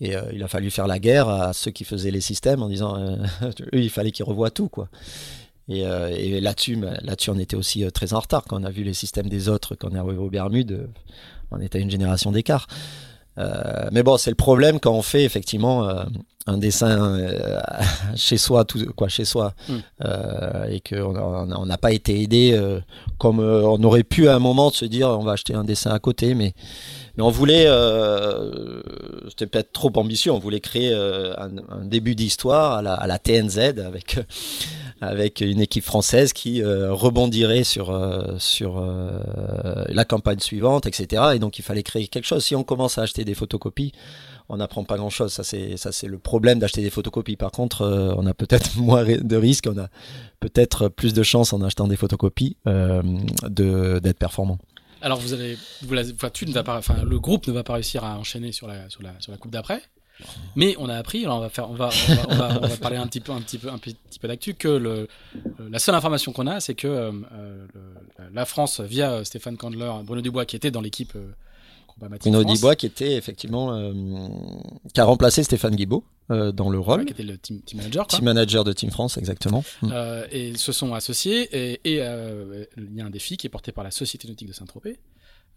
Et 0.00 0.14
il 0.32 0.42
a 0.42 0.48
fallu 0.48 0.70
faire 0.70 0.88
la 0.88 0.98
guerre 0.98 1.28
à 1.28 1.52
ceux 1.52 1.70
qui 1.70 1.84
faisaient 1.84 2.10
les 2.10 2.20
systèmes 2.20 2.62
en 2.62 2.68
disant, 2.68 2.98
eux, 3.42 3.54
il 3.72 3.90
fallait 3.90 4.10
qu'ils 4.10 4.24
revoient 4.24 4.50
tout, 4.50 4.68
quoi. 4.68 4.88
Et, 5.68 5.80
et 5.80 6.40
là-dessus, 6.40 6.76
là-dessus, 7.02 7.30
on 7.30 7.38
était 7.38 7.56
aussi 7.56 7.90
très 7.92 8.12
en 8.12 8.20
retard 8.20 8.44
quand 8.44 8.60
on 8.60 8.64
a 8.64 8.70
vu 8.70 8.82
les 8.82 8.92
systèmes 8.92 9.28
des 9.28 9.48
autres, 9.48 9.76
quand 9.76 9.92
on 9.92 9.94
est 9.94 9.98
arrivé 9.98 10.18
aux 10.18 10.28
Bermudes, 10.28 10.88
on 11.50 11.60
était 11.60 11.78
à 11.78 11.80
une 11.80 11.90
génération 11.90 12.32
d'écart. 12.32 12.66
Euh, 13.38 13.88
mais 13.90 14.02
bon, 14.02 14.16
c'est 14.16 14.30
le 14.30 14.36
problème 14.36 14.78
quand 14.78 14.92
on 14.92 15.02
fait 15.02 15.24
effectivement 15.24 15.88
euh, 15.88 16.04
un 16.46 16.56
dessin 16.56 17.16
euh, 17.16 17.58
chez 18.16 18.36
soi, 18.36 18.64
tout, 18.64 18.84
quoi, 18.94 19.08
chez 19.08 19.24
soi, 19.24 19.54
mm. 19.68 19.74
et 20.70 20.80
qu'on 20.80 21.66
n'a 21.66 21.78
pas 21.78 21.92
été 21.92 22.20
aidé 22.22 22.58
comme 23.18 23.40
on 23.40 23.82
aurait 23.82 24.04
pu 24.04 24.28
à 24.28 24.36
un 24.36 24.38
moment 24.38 24.70
de 24.70 24.74
se 24.74 24.84
dire 24.84 25.08
on 25.08 25.24
va 25.24 25.32
acheter 25.32 25.54
un 25.54 25.64
dessin 25.64 25.90
à 25.90 25.98
côté, 25.98 26.34
mais 26.34 26.54
mais 27.16 27.22
on 27.22 27.30
voulait, 27.30 27.68
c'était 29.28 29.46
peut-être 29.46 29.72
trop 29.72 29.92
ambitieux, 29.96 30.32
on 30.32 30.38
voulait 30.38 30.60
créer 30.60 30.92
un, 30.92 31.50
un, 31.70 31.84
début 31.84 32.14
d'histoire 32.14 32.72
à 32.72 32.82
la, 32.82 32.94
à 32.94 33.06
la 33.06 33.18
TNZ 33.18 33.58
avec 33.84 34.18
avec 35.04 35.40
une 35.40 35.60
équipe 35.60 35.84
française 35.84 36.32
qui 36.32 36.62
euh, 36.62 36.92
rebondirait 36.92 37.64
sur 37.64 37.90
euh, 37.90 38.38
sur 38.38 38.78
euh, 38.78 39.84
la 39.88 40.04
campagne 40.04 40.40
suivante, 40.40 40.86
etc. 40.86 41.22
Et 41.34 41.38
donc 41.38 41.58
il 41.58 41.62
fallait 41.62 41.82
créer 41.82 42.08
quelque 42.08 42.26
chose. 42.26 42.44
Si 42.44 42.54
on 42.54 42.64
commence 42.64 42.98
à 42.98 43.02
acheter 43.02 43.24
des 43.24 43.34
photocopies, 43.34 43.92
on 44.48 44.56
n'apprend 44.56 44.84
pas 44.84 44.96
grand-chose. 44.96 45.32
Ça 45.32 45.42
c'est 45.44 46.06
le 46.06 46.18
problème 46.18 46.58
d'acheter 46.58 46.82
des 46.82 46.90
photocopies. 46.90 47.36
Par 47.36 47.50
contre, 47.50 48.14
on 48.16 48.26
a 48.26 48.34
peut-être 48.34 48.76
moins 48.78 49.04
de 49.04 49.36
risques, 49.36 49.68
on 49.68 49.78
a 49.78 49.88
peut-être 50.40 50.88
plus 50.88 51.14
de 51.14 51.22
chances 51.22 51.52
en 51.52 51.62
achetant 51.62 51.86
des 51.86 51.96
photocopies 51.96 52.56
d'être 52.64 54.18
performant. 54.18 54.58
Alors 55.02 55.20
vous 55.20 55.34
avez, 55.34 55.58
vous, 55.82 55.96
tu 56.32 56.46
ne 56.46 56.52
vas 56.52 56.62
pas, 56.62 56.78
enfin 56.78 57.02
le 57.04 57.20
groupe 57.20 57.46
ne 57.46 57.52
va 57.52 57.62
pas 57.62 57.74
réussir 57.74 58.04
à 58.04 58.18
enchaîner 58.18 58.52
sur 58.52 58.66
la 58.66 58.88
sur 58.88 59.02
la 59.02 59.12
sur 59.20 59.32
la 59.32 59.38
coupe 59.38 59.50
d'après. 59.50 59.82
Mais 60.56 60.76
on 60.78 60.88
a 60.88 60.96
appris, 60.96 61.24
alors 61.24 61.38
on 61.38 61.40
va 61.40 61.48
faire, 61.48 61.70
on 61.70 61.74
va, 61.74 61.90
on 62.28 62.34
va, 62.34 62.58
on 62.62 62.66
va, 62.66 62.76
parler 62.76 62.96
un 62.96 63.06
petit 63.06 63.20
peu, 63.20 63.32
un 63.32 63.40
petit 63.40 63.58
peu, 63.58 63.68
un 63.68 63.78
petit 63.78 63.96
peu 64.20 64.28
d'actu 64.28 64.54
que 64.54 64.68
le, 64.68 65.08
la 65.70 65.78
seule 65.78 65.94
information 65.94 66.32
qu'on 66.32 66.46
a, 66.46 66.60
c'est 66.60 66.74
que 66.74 66.86
euh, 66.86 67.66
la 68.32 68.44
France, 68.44 68.80
via 68.80 69.24
Stéphane 69.24 69.56
Candler, 69.56 69.90
Bruno 70.04 70.22
Dubois, 70.22 70.46
qui 70.46 70.56
était 70.56 70.70
dans 70.70 70.80
l'équipe 70.80 71.14
euh, 71.16 71.32
Bruno 71.98 72.44
Dubois, 72.44 72.76
qui 72.76 72.86
était 72.86 73.16
effectivement, 73.16 73.74
euh, 73.74 73.92
qui 74.92 75.00
a 75.00 75.04
remplacé 75.04 75.42
Stéphane 75.42 75.74
Guibaud 75.74 76.04
dans 76.28 76.70
le 76.70 76.78
rôle, 76.78 77.04
qui 77.04 77.12
était 77.12 77.22
le 77.22 77.36
team, 77.36 77.60
manager, 77.74 78.06
team 78.06 78.24
manager 78.24 78.64
de 78.64 78.72
Team 78.72 78.90
France, 78.90 79.18
exactement. 79.18 79.64
et 80.30 80.56
se 80.56 80.72
sont 80.72 80.94
associés, 80.94 81.48
et 81.52 81.80
il 81.84 82.96
y 82.96 83.00
a 83.00 83.04
un 83.04 83.10
défi 83.10 83.36
qui 83.36 83.46
est 83.46 83.50
porté 83.50 83.72
par 83.72 83.84
la 83.84 83.90
Société 83.90 84.28
nautique 84.28 84.48
de 84.48 84.54
Saint-Tropez. 84.54 84.98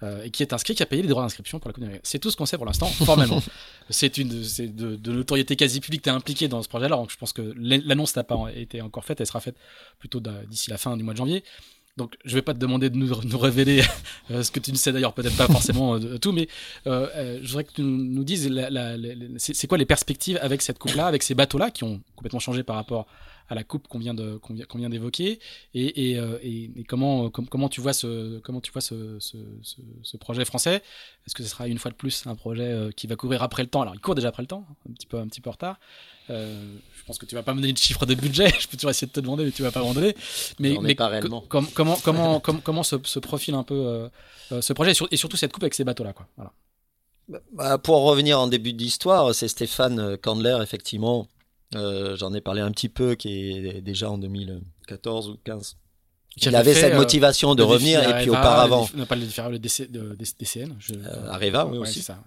Euh, 0.03 0.23
et 0.23 0.29
qui 0.29 0.43
est 0.43 0.53
inscrit, 0.53 0.75
qui 0.75 0.83
a 0.83 0.85
payé 0.85 1.01
les 1.01 1.07
droits 1.07 1.23
d'inscription 1.23 1.57
pour 1.59 1.69
la 1.69 1.73
Coupe 1.73 1.81
d'Amérique. 1.81 2.05
C'est 2.05 2.19
tout 2.19 2.29
ce 2.29 2.37
qu'on 2.37 2.45
sait 2.45 2.57
pour 2.57 2.67
l'instant, 2.67 2.85
formellement. 2.85 3.41
c'est 3.89 4.19
une 4.19 4.29
de, 4.29 4.95
de, 4.95 5.11
notoriété 5.11 5.55
quasi 5.55 5.79
publique, 5.79 6.03
tu 6.03 6.09
es 6.09 6.11
impliqué 6.11 6.47
dans 6.47 6.61
ce 6.61 6.69
projet-là, 6.69 6.95
donc 6.97 7.09
je 7.09 7.17
pense 7.17 7.33
que 7.33 7.41
l'annonce 7.57 8.15
n'a 8.15 8.23
pas 8.23 8.37
été 8.55 8.79
encore 8.81 9.03
faite, 9.05 9.21
elle 9.21 9.25
sera 9.27 9.39
faite 9.39 9.55
plutôt 9.97 10.21
d'ici 10.47 10.69
la 10.69 10.77
fin 10.77 10.95
du 10.97 11.03
mois 11.03 11.13
de 11.13 11.17
janvier. 11.17 11.43
Donc, 11.97 12.15
je 12.25 12.35
vais 12.35 12.43
pas 12.43 12.53
te 12.53 12.59
demander 12.59 12.91
de 12.91 12.95
nous, 12.95 13.09
nous 13.23 13.37
révéler 13.39 13.81
euh, 14.29 14.43
ce 14.43 14.51
que 14.51 14.59
tu 14.59 14.71
ne 14.71 14.77
sais 14.77 14.91
d'ailleurs 14.91 15.13
peut-être 15.13 15.35
pas 15.35 15.47
forcément 15.47 15.95
euh, 15.95 16.19
tout, 16.19 16.31
mais 16.31 16.47
je 16.85 17.47
voudrais 17.47 17.63
que 17.63 17.73
tu 17.73 17.81
nous 17.81 18.23
dises 18.23 18.51
c'est 19.39 19.65
quoi 19.65 19.79
les 19.79 19.85
perspectives 19.85 20.37
avec 20.43 20.61
cette 20.61 20.77
coupe-là, 20.77 21.07
avec 21.07 21.23
ces 21.23 21.33
bateaux-là 21.33 21.71
qui 21.71 21.85
ont 21.85 22.01
complètement 22.15 22.39
changé 22.39 22.61
par 22.61 22.75
rapport 22.75 23.07
à 23.49 23.55
la 23.55 23.63
coupe 23.63 23.87
qu'on 23.87 23.99
vient 23.99 24.13
de 24.13 24.37
qu'on 24.37 24.53
vient, 24.53 24.89
d'évoquer. 24.89 25.39
Et, 25.73 26.11
et, 26.11 26.19
euh, 26.19 26.37
et, 26.41 26.71
comment 26.87 27.29
comment 27.29 27.69
tu 27.69 27.81
vois 27.81 27.93
ce 27.93 28.39
comment 28.39 28.61
tu 28.61 28.71
vois 28.71 28.81
ce, 28.81 29.17
ce, 29.19 29.37
ce, 30.03 30.17
projet 30.17 30.45
français? 30.45 30.81
Est-ce 31.25 31.35
que 31.35 31.43
ce 31.43 31.49
sera 31.49 31.67
une 31.67 31.77
fois 31.77 31.91
de 31.91 31.95
plus 31.95 32.25
un 32.27 32.35
projet 32.35 32.63
euh, 32.63 32.91
qui 32.91 33.07
va 33.07 33.15
courir 33.15 33.43
après 33.43 33.63
le 33.63 33.69
temps? 33.69 33.81
Alors 33.81 33.95
il 33.95 34.01
court 34.01 34.15
déjà 34.15 34.29
après 34.29 34.43
le 34.43 34.47
temps 34.47 34.65
un 34.89 34.93
petit 34.93 35.07
peu 35.07 35.17
un 35.17 35.27
petit 35.27 35.41
peu 35.41 35.49
en 35.49 35.53
retard. 35.53 35.79
Euh, 36.29 36.75
je 36.97 37.03
pense 37.05 37.17
que 37.17 37.25
tu 37.25 37.35
vas 37.35 37.43
pas 37.43 37.53
me 37.53 37.61
donner 37.61 37.73
de 37.73 37.77
chiffre 37.77 38.05
de 38.05 38.13
budget 38.13 38.49
je 38.59 38.67
peux 38.67 38.75
toujours 38.75 38.89
essayer 38.89 39.07
de 39.07 39.13
te 39.13 39.21
demander 39.21 39.45
mais 39.45 39.51
tu 39.51 39.61
vas 39.61 39.71
pas 39.71 39.81
m'en 39.81 39.93
donner 39.93 40.13
mais, 40.59 40.75
mais 40.81 40.93
pas 40.93 41.07
réellement. 41.07 41.45
comment 41.47 41.67
comment 41.73 41.95
comment 41.95 42.39
comment 42.41 42.83
se, 42.83 42.97
se, 43.03 43.19
profile 43.19 43.53
un 43.53 43.63
peu 43.63 44.09
ce 44.49 44.73
projet? 44.73 44.91
Et, 45.11 45.17
surtout 45.17 45.37
cette 45.37 45.53
coupe 45.53 45.63
avec 45.63 45.73
ces 45.73 45.85
bateaux 45.85 46.03
là 46.03 46.13
quoi. 46.13 46.27
Voilà. 46.35 46.51
Bah, 47.51 47.77
pour 47.77 48.03
revenir 48.03 48.39
en 48.39 48.47
début 48.47 48.71
d'histoire, 48.71 49.35
c'est 49.35 49.49
Stéphane 49.49 50.15
Candler, 50.17 50.59
effectivement, 50.61 51.27
euh, 51.27 51.36
j'en 51.73 52.33
ai 52.33 52.41
parlé 52.41 52.61
un 52.61 52.71
petit 52.71 52.89
peu, 52.89 53.15
qui 53.15 53.51
est 53.51 53.81
déjà 53.81 54.09
en 54.09 54.17
2014 54.17 55.29
ou 55.29 55.37
15. 55.43 55.77
Il 56.41 56.55
avait 56.55 56.73
cette 56.73 56.93
euh, 56.93 56.97
motivation 56.97 57.55
de 57.55 57.63
revenir 57.63 58.07
et 58.07 58.21
puis 58.21 58.29
auparavant. 58.29 58.87
On 58.93 58.97
n'a 58.97 59.05
pas 59.05 59.15
le 59.15 59.25
le 59.25 59.57
DCN. 59.57 60.75
Je... 60.79 60.93
Euh, 60.93 61.29
Areva, 61.29 61.65
oui, 61.65 61.79
aussi. 61.79 62.01
Ça. 62.01 62.19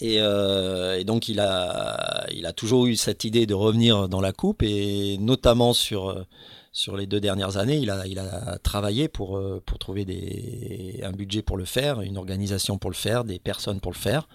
Et, 0.00 0.16
et, 0.16 1.04
donc 1.04 1.28
il 1.28 1.38
a, 1.38 2.26
il 2.32 2.44
a 2.44 2.52
toujours 2.52 2.86
eu 2.86 2.96
cette 2.96 3.22
idée 3.22 3.46
de 3.46 3.54
revenir 3.54 4.08
dans 4.08 4.20
la 4.20 4.32
coupe 4.32 4.64
et 4.64 5.16
notamment 5.18 5.74
sur 5.74 6.26
sur 6.72 6.96
les 6.96 7.06
deux 7.06 7.20
dernières 7.20 7.56
années, 7.56 7.78
il 7.78 7.88
a, 7.88 8.06
il 8.06 8.18
a 8.18 8.58
travaillé 8.58 9.08
pour, 9.08 9.40
pour 9.64 9.78
trouver 9.78 10.04
des, 10.04 11.00
un 11.02 11.12
budget 11.12 11.40
pour 11.40 11.56
le 11.56 11.64
faire, 11.64 12.02
une 12.02 12.18
organisation 12.18 12.76
pour 12.76 12.90
le 12.90 12.96
faire, 12.96 13.24
des 13.24 13.38
personnes 13.38 13.80
pour 13.80 13.92
le 13.92 13.96
faire. 13.96 14.28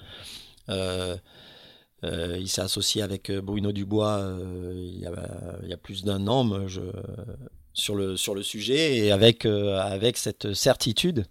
Euh, 0.69 1.17
euh, 2.03 2.37
il 2.39 2.47
s'est 2.47 2.61
associé 2.61 3.03
avec 3.03 3.29
euh, 3.29 3.41
Bruno 3.41 3.71
Dubois 3.71 4.17
euh, 4.17 4.73
il, 4.75 4.99
y 5.69 5.73
a, 5.73 5.77
plus 5.77 6.03
d'un 6.03 6.27
an 6.27 6.49
sur, 7.73 7.95
le, 7.95 8.43
sujet 8.43 8.97
et 8.97 9.11
avec, 9.11 9.45
cette 10.17 10.53
certitude. 10.53 11.25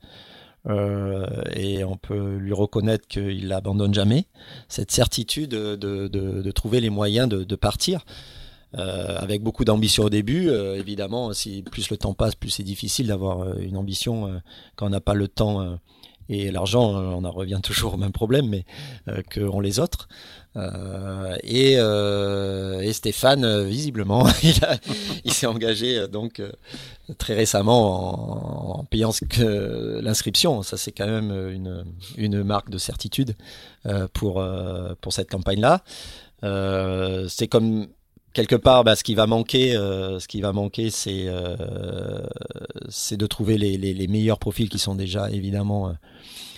et 0.68 1.84
on 1.84 1.96
peut 1.96 2.36
lui 2.36 2.52
reconnaître 2.52 3.08
qu'il 3.08 3.48
n'abandonne 3.48 3.94
jamais, 3.94 4.26
cette 4.68 4.92
certitude 4.92 5.50
de, 5.50 6.50
trouver 6.52 6.80
les 6.80 6.90
moyens 6.90 7.28
de, 7.28 7.56
partir. 7.56 8.04
Avec 8.72 9.42
beaucoup 9.42 9.64
d'ambition 9.64 10.04
au 10.04 10.10
début. 10.10 10.48
évidemment, 10.50 11.32
si 11.32 11.62
plus 11.62 11.90
le 11.90 11.96
temps 11.96 12.14
passe, 12.14 12.36
plus 12.36 12.50
c'est 12.50 12.62
difficile 12.62 13.08
d'avoir 13.08 13.58
une 13.58 13.76
ambition 13.76 14.40
quand 14.76 14.86
on 14.86 14.90
n'a 14.90 15.00
pas 15.00 15.14
le 15.14 15.26
temps 15.26 15.78
et 16.28 16.52
l'argent. 16.52 16.94
On 16.94 17.24
en 17.24 17.30
revient 17.32 17.60
toujours 17.62 17.94
au 17.94 17.96
même 17.96 18.12
problème, 18.12 18.46
mais 18.48 18.64
qu'ont 19.30 19.60
les 19.60 19.80
autres. 19.80 20.08
Euh, 20.56 21.36
et, 21.44 21.76
euh, 21.78 22.80
et, 22.80 22.92
Stéphane, 22.92 23.44
euh, 23.44 23.62
visiblement, 23.62 24.26
il, 25.24 25.32
s'est 25.32 25.46
engagé 25.46 26.08
donc 26.08 26.42
très 27.18 27.34
récemment 27.34 28.80
en, 28.80 28.84
payant 28.84 29.12
l'inscription. 30.02 30.62
Ça, 30.62 30.76
c'est 30.76 30.92
quand 30.92 31.06
même 31.06 31.84
une, 32.16 32.42
marque 32.42 32.70
de 32.70 32.78
certitude 32.78 33.36
pour, 34.12 34.42
cette 35.10 35.30
campagne-là. 35.30 35.82
c'est 37.28 37.48
comme 37.48 37.86
quelque 38.32 38.56
part, 38.56 38.84
bah, 38.84 38.96
ce 38.96 39.04
qui 39.04 39.14
va 39.14 39.26
manquer, 39.26 39.72
ce 39.72 40.26
qui 40.26 40.40
va 40.40 40.52
manquer, 40.52 40.90
c'est 40.90 41.26
de 43.16 43.26
trouver 43.26 43.56
les, 43.56 44.08
meilleurs 44.08 44.40
profils 44.40 44.68
qui 44.68 44.80
sont 44.80 44.96
déjà 44.96 45.30
évidemment 45.30 45.92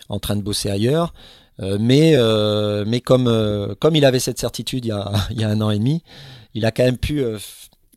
en 0.09 0.19
train 0.19 0.37
de 0.37 0.43
bosser 0.43 0.71
ailleurs. 0.71 1.13
Mais 1.59 2.17
mais 2.87 3.01
comme 3.01 3.75
comme 3.81 3.97
il 3.97 4.05
avait 4.05 4.21
cette 4.21 4.39
certitude 4.39 4.85
il 5.31 5.41
y 5.41 5.45
a, 5.45 5.49
un 5.49 5.61
an 5.61 5.71
et 5.71 5.79
demi, 5.79 6.03
il 6.55 6.65
a 6.65 6.71
quand 6.71 6.85
même 6.85 6.99
pu 6.99 7.23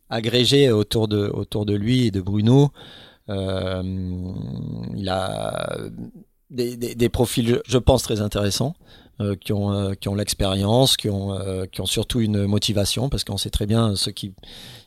agréger 0.10 0.72
autour 0.72 1.08
de 1.08 1.28
autour 1.28 1.66
de 1.66 1.74
lui 1.74 2.08
et 2.08 2.12
de 2.12 2.22
Bruno. 2.22 2.72
il 3.28 5.10
a 5.10 5.78
des, 6.52 6.78
des, 6.78 7.10
profils, 7.10 7.60
je 7.68 7.78
pense, 7.80 8.04
très 8.04 8.22
intéressants. 8.22 8.76
Euh, 9.22 9.38
qui 9.38 9.54
ont 9.54 9.72
euh, 9.72 9.94
qui 9.94 10.10
ont 10.10 10.16
l'expérience, 10.16 10.98
qui 10.98 11.10
ont 11.10 11.32
euh, 11.32 11.64
qui 11.72 11.80
ont 11.80 11.86
surtout 11.86 12.20
une 12.20 12.48
motivation 12.48 13.08
parce 13.08 13.24
qu'on 13.24 13.38
sait 13.38 13.50
très 13.50 13.66
bien 13.66 13.96
ceux 13.96 14.12
qui 14.12 14.34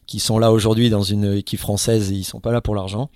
qui 0.08 0.18
sont 0.18 0.40
là 0.40 0.50
aujourd'hui 0.50 0.90
dans 0.90 1.02
une 1.02 1.34
équipe 1.34 1.60
française, 1.60 2.10
ils 2.10 2.24
sont 2.24 2.40
pas 2.40 2.50
là 2.50 2.60
pour 2.60 2.74
l'argent. 2.74 3.10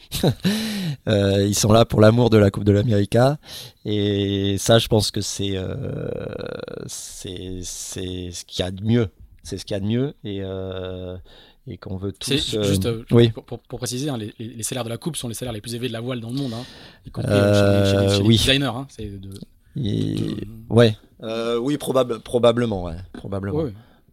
ils 1.08 1.56
sont 1.56 1.72
là 1.72 1.84
pour 1.84 2.00
l'amour 2.00 2.30
de 2.30 2.36
la 2.36 2.52
Coupe 2.52 2.62
de 2.62 2.70
l'Amérique. 2.70 3.16
Et 3.84 4.56
ça, 4.58 4.78
je 4.78 4.86
pense 4.86 5.10
que 5.10 5.20
c'est 5.20 5.56
c'est 6.86 7.58
c'est 7.62 8.30
ce 8.30 8.44
qu'il 8.44 8.64
y 8.64 8.68
a 8.68 8.70
de 8.70 8.84
mieux. 8.84 9.08
C'est 9.42 9.58
ce 9.58 9.64
qu'il 9.64 9.74
y 9.74 9.76
a 9.76 9.80
de 9.80 9.86
mieux. 9.86 10.14
Et 10.22 10.42
et 11.66 11.78
qu'on 11.78 11.96
veut 11.96 12.12
tous. 12.12 12.30
Juste, 12.30 12.88
oui. 13.12 13.30
pour, 13.30 13.60
pour, 13.60 13.78
préciser, 13.78 14.08
hein, 14.10 14.16
les, 14.18 14.34
les, 14.38 14.62
salaires 14.62 14.82
de 14.84 14.88
la 14.88 14.96
coupe 14.96 15.16
sont 15.16 15.28
les 15.28 15.34
salaires 15.34 15.52
les 15.52 15.60
plus 15.60 15.74
élevés 15.74 15.86
de 15.88 15.92
la 15.92 16.00
voile 16.00 16.20
dans 16.20 16.30
le 16.30 16.34
monde, 16.34 16.52
hein, 16.54 16.64
y 17.06 17.10
compris 17.10 17.30
chez, 17.30 18.00
les, 18.00 18.16
chez, 18.16 18.22
oui. 18.22 18.36
designers. 18.36 18.66
Hein, 18.66 18.86
de, 18.98 19.30
Ouais. 20.68 20.96
Euh, 21.22 21.58
oui, 21.58 21.78
probable, 21.78 22.20
probablement, 22.20 22.84
ouais. 22.84 22.96
Probablement. 23.12 23.64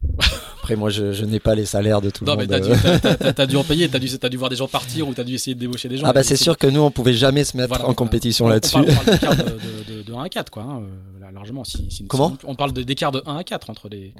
Après, 0.70 0.80
moi, 0.80 0.92
je, 0.92 1.14
je 1.14 1.26
n'ai 1.26 1.40
pas 1.40 1.56
les 1.56 1.66
salaires 1.66 2.00
de 2.00 2.12
tout 2.12 2.24
le 2.24 2.30
monde. 2.30 2.42
Non, 2.42 2.46
mais 2.48 3.34
t'as 3.34 3.48
dû, 3.48 3.54
dû, 3.54 3.58
en 3.58 3.64
payer, 3.64 3.90
t'as 3.90 3.98
dû, 3.98 4.08
as 4.22 4.30
dû 4.30 4.38
voir 4.38 4.52
des 4.52 4.56
gens 4.56 4.68
partir 4.68 5.08
ou 5.08 5.16
t'as 5.16 5.24
dû 5.24 5.34
essayer 5.34 5.56
de 5.56 5.60
débaucher 5.60 5.90
des 5.90 5.98
gens. 5.98 6.06
Ah, 6.06 6.14
bah, 6.14 6.22
c'est 6.22 6.36
sûr 6.36 6.60
que 6.60 6.68
nous, 6.68 6.82
on 6.82 6.92
pouvait 6.92 7.14
jamais 7.14 7.44
se 7.44 7.58
mettre 7.58 7.84
en 7.84 7.96
compétition 7.96 8.48
là-dessus. 8.48 8.78
On, 8.78 8.84
parle, 8.84 9.06
d'écart 9.06 9.36
de, 9.88 9.94
de, 9.96 10.02
de, 10.04 10.14
1 10.14 10.22
à 10.22 10.30
4, 10.30 10.52
quoi, 10.52 10.62
hein, 10.62 10.84
euh, 10.84 11.32
largement. 11.34 11.64
Si, 11.64 11.90
si, 11.90 12.06
Comment 12.06 12.38
On 12.44 12.54
parle 12.54 12.72
d'écart 12.72 13.12
de 13.12 13.24
1 13.26 13.38
à 13.38 13.44
4 13.44 13.72
entre 13.72 13.90
les 13.90 14.14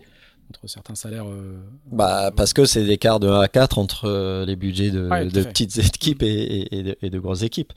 entre 0.50 0.68
certains 0.68 0.96
salaires 0.96 1.28
euh, 1.28 1.60
bah 1.92 2.32
parce 2.36 2.54
que 2.54 2.66
c'est 2.66 2.82
l'écart 2.82 3.20
de 3.20 3.28
1 3.28 3.40
à 3.40 3.48
4 3.48 3.78
entre 3.78 4.46
les 4.48 4.56
budgets 4.56 4.90
de, 4.90 5.30
de 5.30 5.44
petites 5.44 5.78
équipes 5.78 6.24
et, 6.24 6.68
et, 6.76 6.82
de, 6.82 6.98
et, 7.04 7.12
de, 7.12 7.20
grosses 7.20 7.44
équipes 7.44 7.72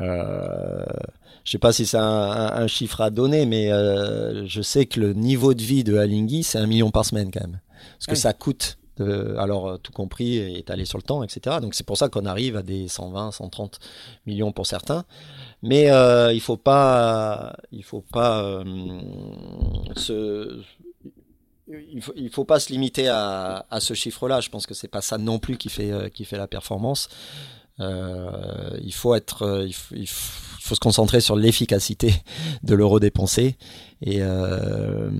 euh, 0.00 0.84
je 1.44 1.52
sais 1.52 1.58
pas 1.58 1.72
si 1.72 1.86
c'est 1.86 1.98
un, 1.98 2.66
chiffre 2.66 3.00
à 3.00 3.10
donner, 3.10 3.46
mais 3.46 3.72
euh, 3.72 4.46
je 4.46 4.62
sais 4.62 4.86
que 4.86 5.00
le 5.00 5.14
niveau 5.14 5.54
de 5.54 5.62
vie 5.62 5.84
de 5.84 5.96
Alinghi, 5.96 6.42
c'est 6.42 6.58
un 6.58 6.66
million 6.66 6.90
par 6.90 7.04
semaine 7.04 7.30
quand 7.32 7.40
même. 7.40 7.60
Parce 7.98 8.06
que 8.06 8.14
ça 8.14 8.32
coûte, 8.32 8.78
alors 8.98 9.68
euh, 9.68 9.76
tout 9.78 9.92
compris, 9.92 10.36
étalé 10.58 10.84
sur 10.84 10.98
le 10.98 11.02
temps, 11.02 11.22
etc. 11.22 11.58
Donc 11.60 11.74
c'est 11.74 11.86
pour 11.86 11.96
ça 11.96 12.08
qu'on 12.08 12.26
arrive 12.26 12.56
à 12.56 12.62
des 12.62 12.88
120, 12.88 13.32
130 13.32 13.78
millions 14.26 14.52
pour 14.52 14.66
certains. 14.66 15.04
Mais 15.62 15.90
euh, 15.90 16.32
il 16.32 16.40
faut 16.40 16.56
pas, 16.56 17.56
il 17.72 17.84
faut 17.84 18.02
pas 18.02 18.62
se 19.96 20.62
il 21.68 22.02
faut, 22.02 22.12
il 22.16 22.30
faut 22.30 22.44
pas 22.44 22.58
se 22.58 22.72
limiter 22.72 23.08
à, 23.08 23.64
à 23.70 23.80
ce 23.80 23.94
chiffre-là. 23.94 24.40
Je 24.40 24.48
pense 24.50 24.66
que 24.66 24.74
c'est 24.74 24.88
pas 24.88 25.02
ça 25.02 25.18
non 25.18 25.38
plus 25.38 25.56
qui 25.56 25.68
fait, 25.68 26.10
qui 26.12 26.24
fait 26.24 26.36
la 26.36 26.48
performance. 26.48 27.08
Euh, 27.80 28.78
il 28.82 28.92
faut 28.92 29.14
être, 29.14 29.42
euh, 29.42 29.66
il 29.66 30.06
faut, 30.06 30.74
se 30.74 30.78
concentrer 30.78 31.20
sur 31.20 31.34
l'efficacité 31.34 32.14
de 32.62 32.74
l'euro 32.74 33.00
dépensé. 33.00 33.56
Et, 34.02 34.18
euh, 34.20 35.10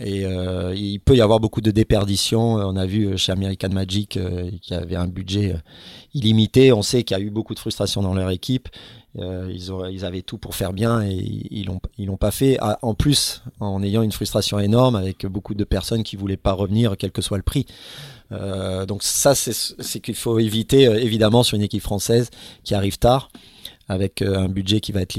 il 0.00 1.00
peut 1.00 1.16
y 1.16 1.20
avoir 1.20 1.40
beaucoup 1.40 1.60
de 1.60 1.70
déperditions. 1.70 2.54
On 2.54 2.76
a 2.76 2.86
vu 2.86 3.16
chez 3.16 3.32
American 3.32 3.70
Magic 3.70 4.18
qui 4.60 4.74
avait 4.74 4.96
un 4.96 5.06
budget 5.06 5.56
illimité. 6.14 6.72
On 6.72 6.82
sait 6.82 7.04
qu'il 7.04 7.16
y 7.16 7.20
a 7.20 7.22
eu 7.22 7.30
beaucoup 7.30 7.54
de 7.54 7.58
frustration 7.58 8.02
dans 8.02 8.14
leur 8.14 8.30
équipe. 8.30 8.68
ils, 9.16 10.04
avaient 10.04 10.22
tout 10.22 10.38
pour 10.38 10.54
faire 10.54 10.72
bien 10.72 11.02
et 11.02 11.16
ils 11.50 11.66
l'ont 11.66 11.80
ils 11.96 12.06
l'ont 12.06 12.16
pas 12.16 12.30
fait. 12.30 12.58
Ah, 12.60 12.78
en 12.82 12.94
plus, 12.94 13.42
en 13.60 13.82
ayant 13.82 14.02
une 14.02 14.12
frustration 14.12 14.58
énorme 14.58 14.94
avec 14.94 15.26
beaucoup 15.26 15.54
de 15.54 15.64
personnes 15.64 16.02
qui 16.02 16.16
voulaient 16.16 16.36
pas 16.36 16.52
revenir, 16.52 16.96
quel 16.96 17.12
que 17.12 17.22
soit 17.22 17.38
le 17.38 17.42
prix. 17.42 17.66
Euh, 18.32 18.86
donc 18.86 19.02
ça, 19.02 19.34
c'est 19.34 20.00
qu'il 20.00 20.14
faut 20.14 20.38
éviter 20.38 20.86
euh, 20.86 21.00
évidemment 21.00 21.42
sur 21.42 21.56
une 21.56 21.62
équipe 21.62 21.82
française 21.82 22.30
qui 22.62 22.74
arrive 22.74 22.98
tard, 22.98 23.30
avec 23.88 24.22
euh, 24.22 24.38
un 24.38 24.48
budget 24.48 24.80
qui 24.80 24.92
va 24.92 25.02
être 25.02 25.18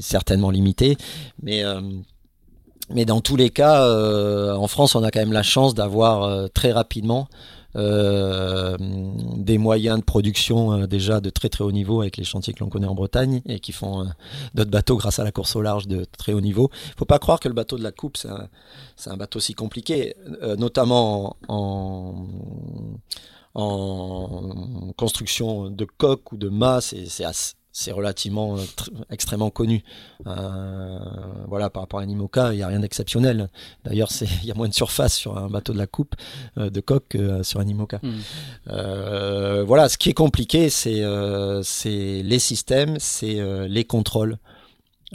certainement 0.00 0.50
limité. 0.50 0.96
Mais 1.42 1.62
mais 2.90 3.04
dans 3.04 3.20
tous 3.20 3.36
les 3.36 3.50
cas, 3.50 3.84
en 4.54 4.66
France, 4.66 4.94
on 4.94 5.02
a 5.02 5.10
quand 5.10 5.20
même 5.20 5.32
la 5.32 5.42
chance 5.42 5.74
d'avoir 5.74 6.48
très 6.52 6.72
rapidement 6.72 7.28
euh, 7.76 8.76
des 8.80 9.58
moyens 9.58 9.98
de 9.98 10.04
production 10.04 10.72
euh, 10.72 10.86
déjà 10.86 11.20
de 11.20 11.28
très 11.28 11.50
très 11.50 11.64
haut 11.64 11.72
niveau 11.72 12.00
avec 12.00 12.16
les 12.16 12.24
chantiers 12.24 12.54
que 12.54 12.60
l'on 12.60 12.70
connaît 12.70 12.86
en 12.86 12.94
Bretagne 12.94 13.42
et 13.44 13.60
qui 13.60 13.72
font 13.72 14.00
euh, 14.00 14.04
d'autres 14.54 14.70
bateaux 14.70 14.96
grâce 14.96 15.18
à 15.18 15.24
la 15.24 15.32
course 15.32 15.54
au 15.54 15.60
large 15.60 15.86
de 15.86 16.06
très 16.16 16.32
haut 16.32 16.40
niveau. 16.40 16.70
Il 16.86 16.94
faut 16.98 17.04
pas 17.04 17.18
croire 17.18 17.40
que 17.40 17.48
le 17.48 17.52
bateau 17.52 17.76
de 17.76 17.82
la 17.82 17.92
coupe 17.92 18.16
c'est 18.16 19.10
un, 19.10 19.16
bateau 19.18 19.38
si 19.38 19.52
compliqué, 19.54 20.14
notamment 20.56 21.36
en, 21.48 22.26
construction 24.96 25.68
de 25.70 25.84
coque 25.84 26.32
ou 26.32 26.36
de 26.36 26.48
mât, 26.48 26.80
c'est 26.80 27.24
c'est 27.72 27.92
relativement 27.92 28.56
euh, 28.56 28.60
extrêmement 29.10 29.50
connu. 29.50 29.84
Euh, 30.26 30.98
voilà, 31.46 31.70
par 31.70 31.82
rapport 31.82 32.00
à 32.00 32.02
un 32.02 32.08
IMOCA, 32.08 32.52
il 32.52 32.56
n'y 32.56 32.62
a 32.62 32.68
rien 32.68 32.80
d'exceptionnel. 32.80 33.48
D'ailleurs, 33.84 34.10
il 34.42 34.48
y 34.48 34.50
a 34.50 34.54
moins 34.54 34.68
de 34.68 34.74
surface 34.74 35.14
sur 35.14 35.38
un 35.38 35.48
bateau 35.48 35.72
de 35.72 35.78
la 35.78 35.86
coupe 35.86 36.14
euh, 36.56 36.70
de 36.70 36.80
coque 36.80 37.08
que 37.10 37.42
sur 37.42 37.60
un 37.60 37.66
IMOCA. 37.66 38.00
Hmm. 38.02 39.62
voilà, 39.64 39.88
ce 39.88 39.98
qui 39.98 40.10
est 40.10 40.14
compliqué, 40.14 40.70
c'est 40.70 41.02
les 41.02 42.38
systèmes, 42.38 42.96
c'est 42.98 43.68
les 43.68 43.84
contrôles. 43.84 44.38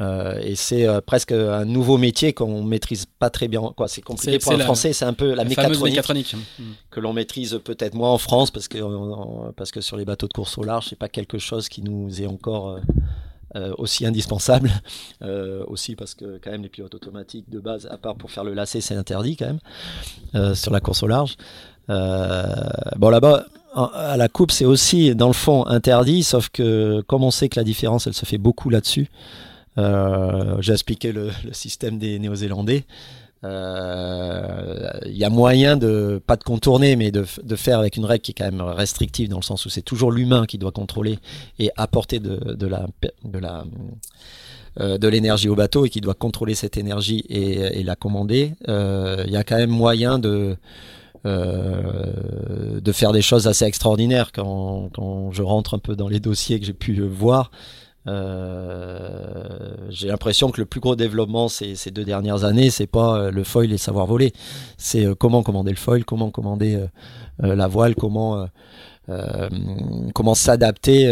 Euh, 0.01 0.39
et 0.41 0.55
c'est 0.55 0.87
euh, 0.87 1.01
presque 1.01 1.31
un 1.31 1.65
nouveau 1.65 1.97
métier 1.97 2.33
qu'on 2.33 2.63
maîtrise 2.63 3.05
pas 3.05 3.29
très 3.29 3.47
bien. 3.47 3.61
Quoi, 3.75 3.87
c'est 3.87 4.01
compliqué 4.01 4.39
pour 4.39 4.53
un 4.53 4.59
français. 4.59 4.91
C'est 4.93 5.05
un 5.05 5.13
peu 5.13 5.29
la, 5.29 5.43
la 5.43 5.45
mécatronique, 5.45 6.35
que 6.89 6.99
l'on 6.99 7.13
maîtrise 7.13 7.59
peut-être 7.63 7.93
moins 7.93 8.11
en 8.11 8.17
France 8.17 8.49
parce 8.49 8.67
que 8.67 8.79
parce 9.51 9.71
que 9.71 9.81
sur 9.81 9.97
les 9.97 10.05
bateaux 10.05 10.27
de 10.27 10.33
course 10.33 10.57
au 10.57 10.63
large, 10.63 10.87
c'est 10.89 10.97
pas 10.97 11.09
quelque 11.09 11.37
chose 11.37 11.69
qui 11.69 11.83
nous 11.83 12.21
est 12.21 12.25
encore 12.25 12.79
euh, 13.55 13.73
aussi 13.77 14.05
indispensable. 14.05 14.71
aussi 15.67 15.95
parce 15.95 16.15
que 16.15 16.39
quand 16.43 16.51
même 16.51 16.63
les 16.63 16.69
pilotes 16.69 16.95
automatiques 16.95 17.49
de 17.49 17.59
base, 17.59 17.87
à 17.91 17.97
part 17.97 18.15
pour 18.15 18.31
faire 18.31 18.43
le 18.43 18.53
lacet, 18.53 18.81
c'est 18.81 18.95
interdit 18.95 19.37
quand 19.37 19.47
même 20.33 20.55
sur 20.55 20.71
la 20.71 20.79
course 20.79 21.03
au 21.03 21.07
large. 21.07 21.37
bon 21.87 23.09
là-bas 23.09 23.45
à 23.75 24.17
la 24.17 24.27
coupe, 24.27 24.51
c'est 24.51 24.65
aussi 24.65 25.15
dans 25.15 25.27
le 25.27 25.33
fond 25.33 25.65
interdit, 25.65 26.23
sauf 26.23 26.49
que 26.49 27.01
comme 27.07 27.23
on 27.23 27.31
sait 27.31 27.49
que 27.49 27.59
la 27.59 27.63
différence, 27.63 28.05
elle 28.05 28.13
se 28.13 28.25
fait 28.25 28.37
beaucoup 28.37 28.69
là-dessus. 28.69 29.09
Euh, 29.77 30.57
j'ai 30.59 30.73
expliqué 30.73 31.11
le, 31.11 31.29
système 31.51 31.97
des 31.97 32.19
Néo-Zélandais. 32.19 32.85
Euh, 33.43 34.89
il 35.05 35.17
y 35.17 35.25
a 35.25 35.29
moyen 35.29 35.75
de 35.75 36.21
pas 36.25 36.37
de 36.37 36.43
contourner, 36.43 36.95
mais 36.95 37.11
de, 37.11 37.25
faire 37.55 37.79
avec 37.79 37.97
une 37.97 38.05
règle 38.05 38.21
qui 38.21 38.31
est 38.31 38.35
quand 38.35 38.45
même 38.45 38.61
restrictive 38.61 39.27
dans 39.29 39.37
le 39.37 39.43
sens 39.43 39.65
où 39.65 39.69
c'est 39.69 39.81
toujours 39.81 40.11
l'humain 40.11 40.45
qui 40.45 40.57
doit 40.57 40.71
contrôler 40.71 41.19
et 41.59 41.69
apporter 41.75 42.19
de, 42.19 42.39
euh, 44.79 44.97
l'énergie 45.09 45.49
au 45.49 45.55
bateau 45.55 45.85
et 45.85 45.89
qui 45.89 45.99
doit 45.99 46.13
contrôler 46.13 46.55
cette 46.55 46.77
énergie 46.77 47.25
et, 47.29 47.83
la 47.83 47.95
commander. 47.95 48.53
Il 48.67 49.31
y 49.31 49.37
a 49.37 49.43
quand 49.43 49.57
même 49.57 49.71
moyen 49.71 50.19
de 50.19 50.55
euh, 51.25 52.91
faire 52.91 53.13
des 53.13 53.21
choses 53.21 53.47
assez 53.47 53.65
extraordinaires 53.65 54.31
quand, 54.33 54.89
je 55.31 55.41
rentre 55.41 55.73
un 55.73 55.79
peu 55.79 55.95
dans 55.95 56.07
les 56.07 56.19
dossiers 56.19 56.59
que 56.59 56.65
j'ai 56.65 56.73
pu 56.73 57.01
voir. 57.01 57.51
Euh, 58.07 59.75
j'ai 59.89 60.07
l'impression 60.09 60.51
que 60.51 60.59
le 60.59 60.65
plus 60.65 60.81
gros 60.81 60.95
développement 60.95 61.47
ces, 61.47 61.75
deux 61.91 62.03
dernières 62.03 62.43
années, 62.43 62.69
c'est 62.69 62.87
pas 62.87 63.17
euh, 63.17 63.31
le 63.31 63.43
foil 63.43 63.71
et 63.71 63.77
savoir 63.77 64.05
voler, 64.07 64.33
c'est 64.77 65.05
euh, 65.05 65.15
comment 65.15 65.41
commander 65.41 65.71
le 65.71 65.77
foil, 65.77 66.03
comment 66.03 66.29
commander 66.29 66.85
la 67.39 67.67
voile, 67.67 67.95
comment 67.95 68.47
comment 70.13 70.35
s'adapter 70.35 71.11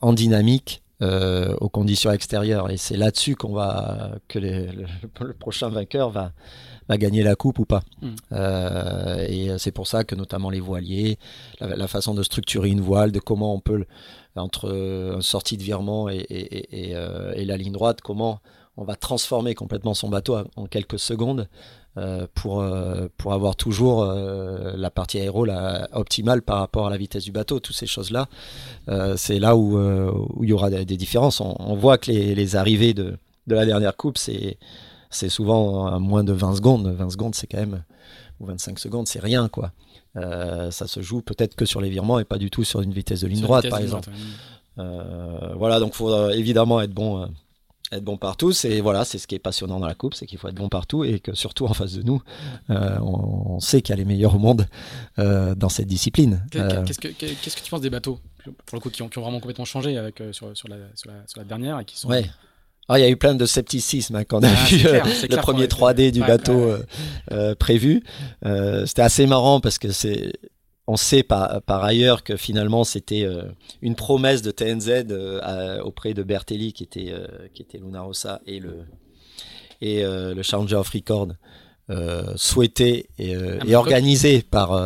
en 0.00 0.12
dynamique 0.12 0.82
aux 1.00 1.68
conditions 1.68 2.12
extérieures. 2.12 2.70
Et 2.70 2.76
c'est 2.76 2.96
là-dessus 2.96 3.34
qu'on 3.34 3.52
va 3.52 4.12
que 4.28 4.38
le, 4.38 5.32
prochain 5.38 5.68
vainqueur 5.68 6.10
va 6.10 6.32
va 6.88 6.98
gagner 6.98 7.22
la 7.22 7.34
coupe 7.34 7.58
ou 7.58 7.64
pas. 7.64 7.82
Mm. 8.00 8.08
Euh, 8.32 9.26
et 9.28 9.58
c'est 9.58 9.72
pour 9.72 9.86
ça 9.86 10.04
que 10.04 10.14
notamment 10.14 10.50
les 10.50 10.60
voiliers, 10.60 11.18
la, 11.60 11.76
la, 11.76 11.88
façon 11.88 12.14
de 12.14 12.22
structurer 12.22 12.68
une 12.68 12.80
voile, 12.80 13.12
de 13.12 13.20
comment 13.20 13.54
on 13.54 13.60
peut 13.60 13.84
entre 14.36 14.72
une 14.72 15.22
sortie 15.22 15.56
de 15.56 15.62
virement 15.62 16.08
et, 16.08 16.16
et, 16.16 16.88
et, 16.90 16.96
euh, 16.96 17.32
et, 17.34 17.44
la 17.44 17.56
ligne 17.56 17.72
droite, 17.72 18.00
comment 18.00 18.40
on 18.76 18.84
va 18.84 18.96
transformer 18.96 19.54
complètement 19.54 19.94
son 19.94 20.08
bateau 20.08 20.38
en 20.56 20.66
quelques 20.66 20.98
secondes 20.98 21.48
euh, 21.98 22.26
pour, 22.34 22.62
euh, 22.62 23.08
pour 23.18 23.34
avoir 23.34 23.54
toujours 23.54 24.02
euh, 24.02 24.72
la 24.76 24.90
partie 24.90 25.18
aéro 25.20 25.44
la, 25.44 25.88
optimale 25.92 26.40
par 26.40 26.58
rapport 26.58 26.86
à 26.86 26.90
la 26.90 26.96
vitesse 26.96 27.24
du 27.24 27.32
bateau. 27.32 27.60
Toutes 27.60 27.76
ces 27.76 27.86
choses-là, 27.86 28.28
euh, 28.88 29.14
c'est 29.18 29.38
là 29.38 29.56
où, 29.56 29.78
où 29.78 30.42
il 30.44 30.48
y 30.48 30.52
aura 30.54 30.70
des, 30.70 30.86
des 30.86 30.96
différences. 30.96 31.40
On, 31.40 31.54
on, 31.58 31.74
voit 31.74 31.98
que 31.98 32.10
les, 32.10 32.34
les 32.34 32.56
arrivées 32.56 32.94
de, 32.94 33.18
de 33.46 33.54
la 33.54 33.66
dernière 33.66 33.94
coupe, 33.94 34.16
c'est, 34.16 34.56
c'est 35.12 35.28
souvent 35.28 35.98
moins 36.00 36.24
de 36.24 36.32
20 36.32 36.56
secondes. 36.56 36.88
20 36.88 37.10
secondes, 37.10 37.34
c'est 37.34 37.46
quand 37.46 37.58
même 37.58 37.82
ou 38.40 38.46
25 38.46 38.78
secondes, 38.78 39.06
c'est 39.06 39.20
rien 39.20 39.48
quoi. 39.48 39.72
Euh, 40.16 40.70
ça 40.70 40.86
se 40.86 41.00
joue 41.00 41.22
peut-être 41.22 41.54
que 41.54 41.64
sur 41.64 41.80
les 41.80 41.90
virements 41.90 42.18
et 42.18 42.24
pas 42.24 42.38
du 42.38 42.50
tout 42.50 42.64
sur 42.64 42.82
une 42.82 42.92
vitesse 42.92 43.20
de 43.20 43.28
ligne 43.28 43.42
droite, 43.42 43.68
par 43.68 43.78
exemple. 43.78 44.10
Euh, 44.78 45.54
voilà, 45.56 45.78
donc 45.80 45.90
il 45.90 45.96
faut 45.96 46.30
évidemment 46.30 46.80
être 46.80 46.92
bon 46.92 47.28
être 47.92 48.04
bon 48.04 48.16
partout, 48.16 48.52
c'est 48.52 48.80
voilà, 48.80 49.04
c'est 49.04 49.18
ce 49.18 49.26
qui 49.26 49.34
est 49.34 49.38
passionnant 49.38 49.78
dans 49.78 49.86
la 49.86 49.94
coupe, 49.94 50.14
c'est 50.14 50.26
qu'il 50.26 50.38
faut 50.38 50.48
être 50.48 50.54
bon 50.54 50.68
partout 50.68 51.04
et 51.04 51.20
que 51.20 51.34
surtout 51.34 51.66
en 51.66 51.74
face 51.74 51.92
de 51.92 52.02
nous, 52.02 52.22
euh, 52.70 52.98
on, 53.00 53.60
sait 53.60 53.82
qu'il 53.82 53.92
y 53.92 53.94
a 53.94 53.96
les 53.96 54.04
meilleurs 54.04 54.34
au 54.34 54.38
monde 54.38 54.66
euh, 55.18 55.54
dans 55.54 55.68
cette 55.68 55.86
discipline. 55.86 56.44
Euh, 56.56 56.84
qu'est-ce 56.84 56.98
que, 56.98 57.08
qu'est-ce 57.08 57.56
que 57.56 57.62
tu 57.62 57.70
penses 57.70 57.82
des 57.82 57.90
bateaux 57.90 58.18
pour 58.66 58.76
le 58.76 58.80
coup 58.80 58.90
qui 58.90 59.02
ont, 59.02 59.10
vraiment 59.14 59.40
complètement 59.40 59.64
changé 59.64 59.96
avec 59.96 60.22
sur, 60.32 60.56
sur, 60.56 60.68
la, 60.68 60.76
sur, 60.94 61.10
la, 61.36 61.44
dernière 61.44 61.78
et 61.78 61.84
qui 61.84 61.98
sont 61.98 62.08
ouais. 62.08 62.28
Ah, 62.88 62.98
il 62.98 63.02
y 63.02 63.06
a 63.06 63.10
eu 63.10 63.16
plein 63.16 63.34
de 63.34 63.46
scepticisme 63.46 64.16
hein, 64.16 64.24
quand 64.24 64.40
on 64.40 64.42
a 64.42 64.50
ah, 64.50 64.64
vu 64.66 64.82
le 64.82 65.36
premier 65.36 65.66
3D 65.66 66.10
du 66.10 66.20
bateau 66.20 66.74
prévu. 67.58 68.02
C'était 68.86 69.02
assez 69.02 69.26
marrant 69.26 69.60
parce 69.60 69.78
que 69.78 69.90
c'est 69.92 70.32
on 70.86 70.96
sait 70.96 71.22
par, 71.22 71.62
par, 71.62 71.84
ailleurs 71.84 72.24
que 72.24 72.36
finalement 72.36 72.84
c'était 72.84 73.24
euh, 73.24 73.44
une 73.82 73.94
promesse 73.94 74.42
de 74.42 74.50
TNZ 74.50 75.06
euh, 75.10 75.80
auprès 75.82 76.12
de 76.12 76.22
Bertelli 76.22 76.72
qui 76.72 76.82
était 76.82 77.12
euh, 77.12 77.26
qui 77.54 77.62
était 77.62 77.78
Luna 77.78 78.02
Rossa 78.02 78.40
et 78.46 78.58
le 78.58 78.84
et 79.80 80.04
le 80.04 80.40
Challenger 80.42 80.76
of 80.76 80.88
Record 80.90 81.32
souhaité 82.36 83.08
et, 83.18 83.34
et 83.66 83.74
organisé 83.74 84.40
par 84.42 84.80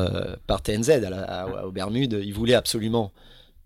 par 0.47 0.63
TNZ 0.63 0.89
à 0.89 1.11
la, 1.11 1.67
aux 1.67 1.71
Bermudes. 1.71 2.19
Ils 2.25 2.33
voulaient 2.33 2.55
absolument 2.55 3.13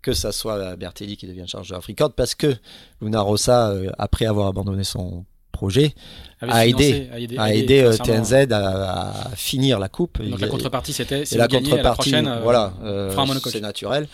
que 0.01 0.13
ça 0.13 0.31
soit 0.31 0.75
Bertelli 0.75 1.17
qui 1.17 1.27
devienne 1.27 1.47
Challenger 1.47 1.75
of 1.75 1.85
Record 1.85 2.13
parce 2.13 2.35
que 2.35 2.55
Luna 3.01 3.21
Rossa 3.21 3.73
après 3.97 4.25
avoir 4.25 4.47
abandonné 4.47 4.83
son 4.83 5.25
projet 5.51 5.93
a 6.41 6.65
aidé, 6.65 7.09
a 7.37 7.53
aidé, 7.53 7.83
euh, 7.83 7.95
TNZ 7.95 8.51
à, 8.51 9.29
finir 9.35 9.77
la 9.79 9.89
coupe. 9.89 10.21
Donc 10.21 10.39
la 10.39 10.47
contrepartie, 10.47 10.93
c'était 10.93 11.23
si 11.23 11.37
la 11.37 11.47
contrepartie, 11.47 12.11
la 12.11 12.37
euh, 12.37 12.39
voilà, 12.41 12.73
euh, 12.83 13.13
c'est 13.45 13.61
naturel. 13.61 14.07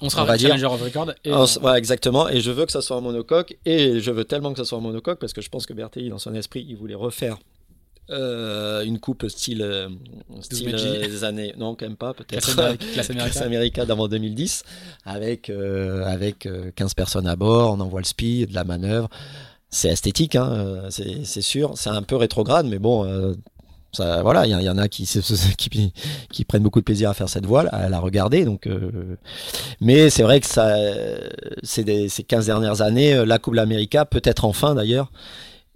On 0.00 0.10
sera 0.10 0.24
on 0.24 0.38
Challenger 0.38 0.66
of 0.66 0.82
Record. 0.82 1.12
Et 1.24 1.30
voilà, 1.60 1.78
exactement. 1.78 2.28
Et 2.28 2.40
je 2.40 2.50
veux 2.50 2.66
que 2.66 2.72
ça 2.72 2.82
soit 2.82 2.96
un 2.96 3.00
monocoque. 3.00 3.56
Et 3.64 4.00
je 4.00 4.10
veux 4.10 4.24
tellement 4.24 4.52
que 4.52 4.58
ça 4.58 4.64
soit 4.64 4.78
un 4.78 4.80
monocoque 4.80 5.18
parce 5.18 5.32
que 5.32 5.40
je 5.40 5.48
pense 5.48 5.66
que 5.66 5.72
Bertelli, 5.72 6.08
dans 6.08 6.18
son 6.18 6.34
esprit, 6.34 6.64
il 6.68 6.76
voulait 6.76 6.94
refaire 6.94 7.36
une 8.10 8.98
coupe 9.00 9.28
style, 9.28 9.88
style 10.40 10.72
des 10.72 11.24
années 11.24 11.54
non 11.58 11.74
quand 11.74 11.86
même 11.86 11.96
pas 11.96 12.14
peut-être 12.14 12.54
classe 12.92 13.10
America, 13.10 13.44
America 13.44 13.84
d'avant 13.84 14.08
2010 14.08 14.64
avec 15.04 15.50
avec 15.50 16.48
15 16.74 16.94
personnes 16.94 17.26
à 17.26 17.36
bord 17.36 17.74
on 17.74 17.80
envoie 17.80 18.00
le 18.00 18.06
speed 18.06 18.50
de 18.50 18.54
la 18.54 18.64
manœuvre 18.64 19.10
c'est 19.70 19.88
esthétique, 19.88 20.34
hein, 20.36 20.50
euh, 20.50 20.90
c'est 20.90 21.42
sûr. 21.42 21.72
C'est 21.76 21.90
un 21.90 22.02
peu 22.02 22.16
rétrograde, 22.16 22.66
mais 22.66 22.78
bon, 22.78 23.04
euh, 23.04 23.34
ça, 23.92 24.22
voilà, 24.22 24.46
il 24.46 24.50
y, 24.50 24.68
en 24.68 24.78
a 24.78 24.88
qui, 24.88 25.04
qui, 25.58 25.92
qui, 26.30 26.44
prennent 26.44 26.62
beaucoup 26.62 26.80
de 26.80 26.84
plaisir 26.84 27.10
à 27.10 27.14
faire 27.14 27.28
cette 27.28 27.44
voile, 27.44 27.68
à 27.72 27.88
la 27.88 28.00
regarder. 28.00 28.44
Donc, 28.44 28.66
euh, 28.66 29.16
mais 29.80 30.08
c'est 30.08 30.22
vrai 30.22 30.40
que 30.40 30.46
ça, 30.46 30.74
c'est 31.62 32.08
ces 32.08 32.22
15 32.22 32.46
dernières 32.46 32.80
années, 32.80 33.24
la 33.26 33.38
Coupe 33.38 33.54
de 33.54 33.58
l'América, 33.58 34.04
peut-être 34.04 34.44
enfin 34.46 34.74
d'ailleurs, 34.74 35.12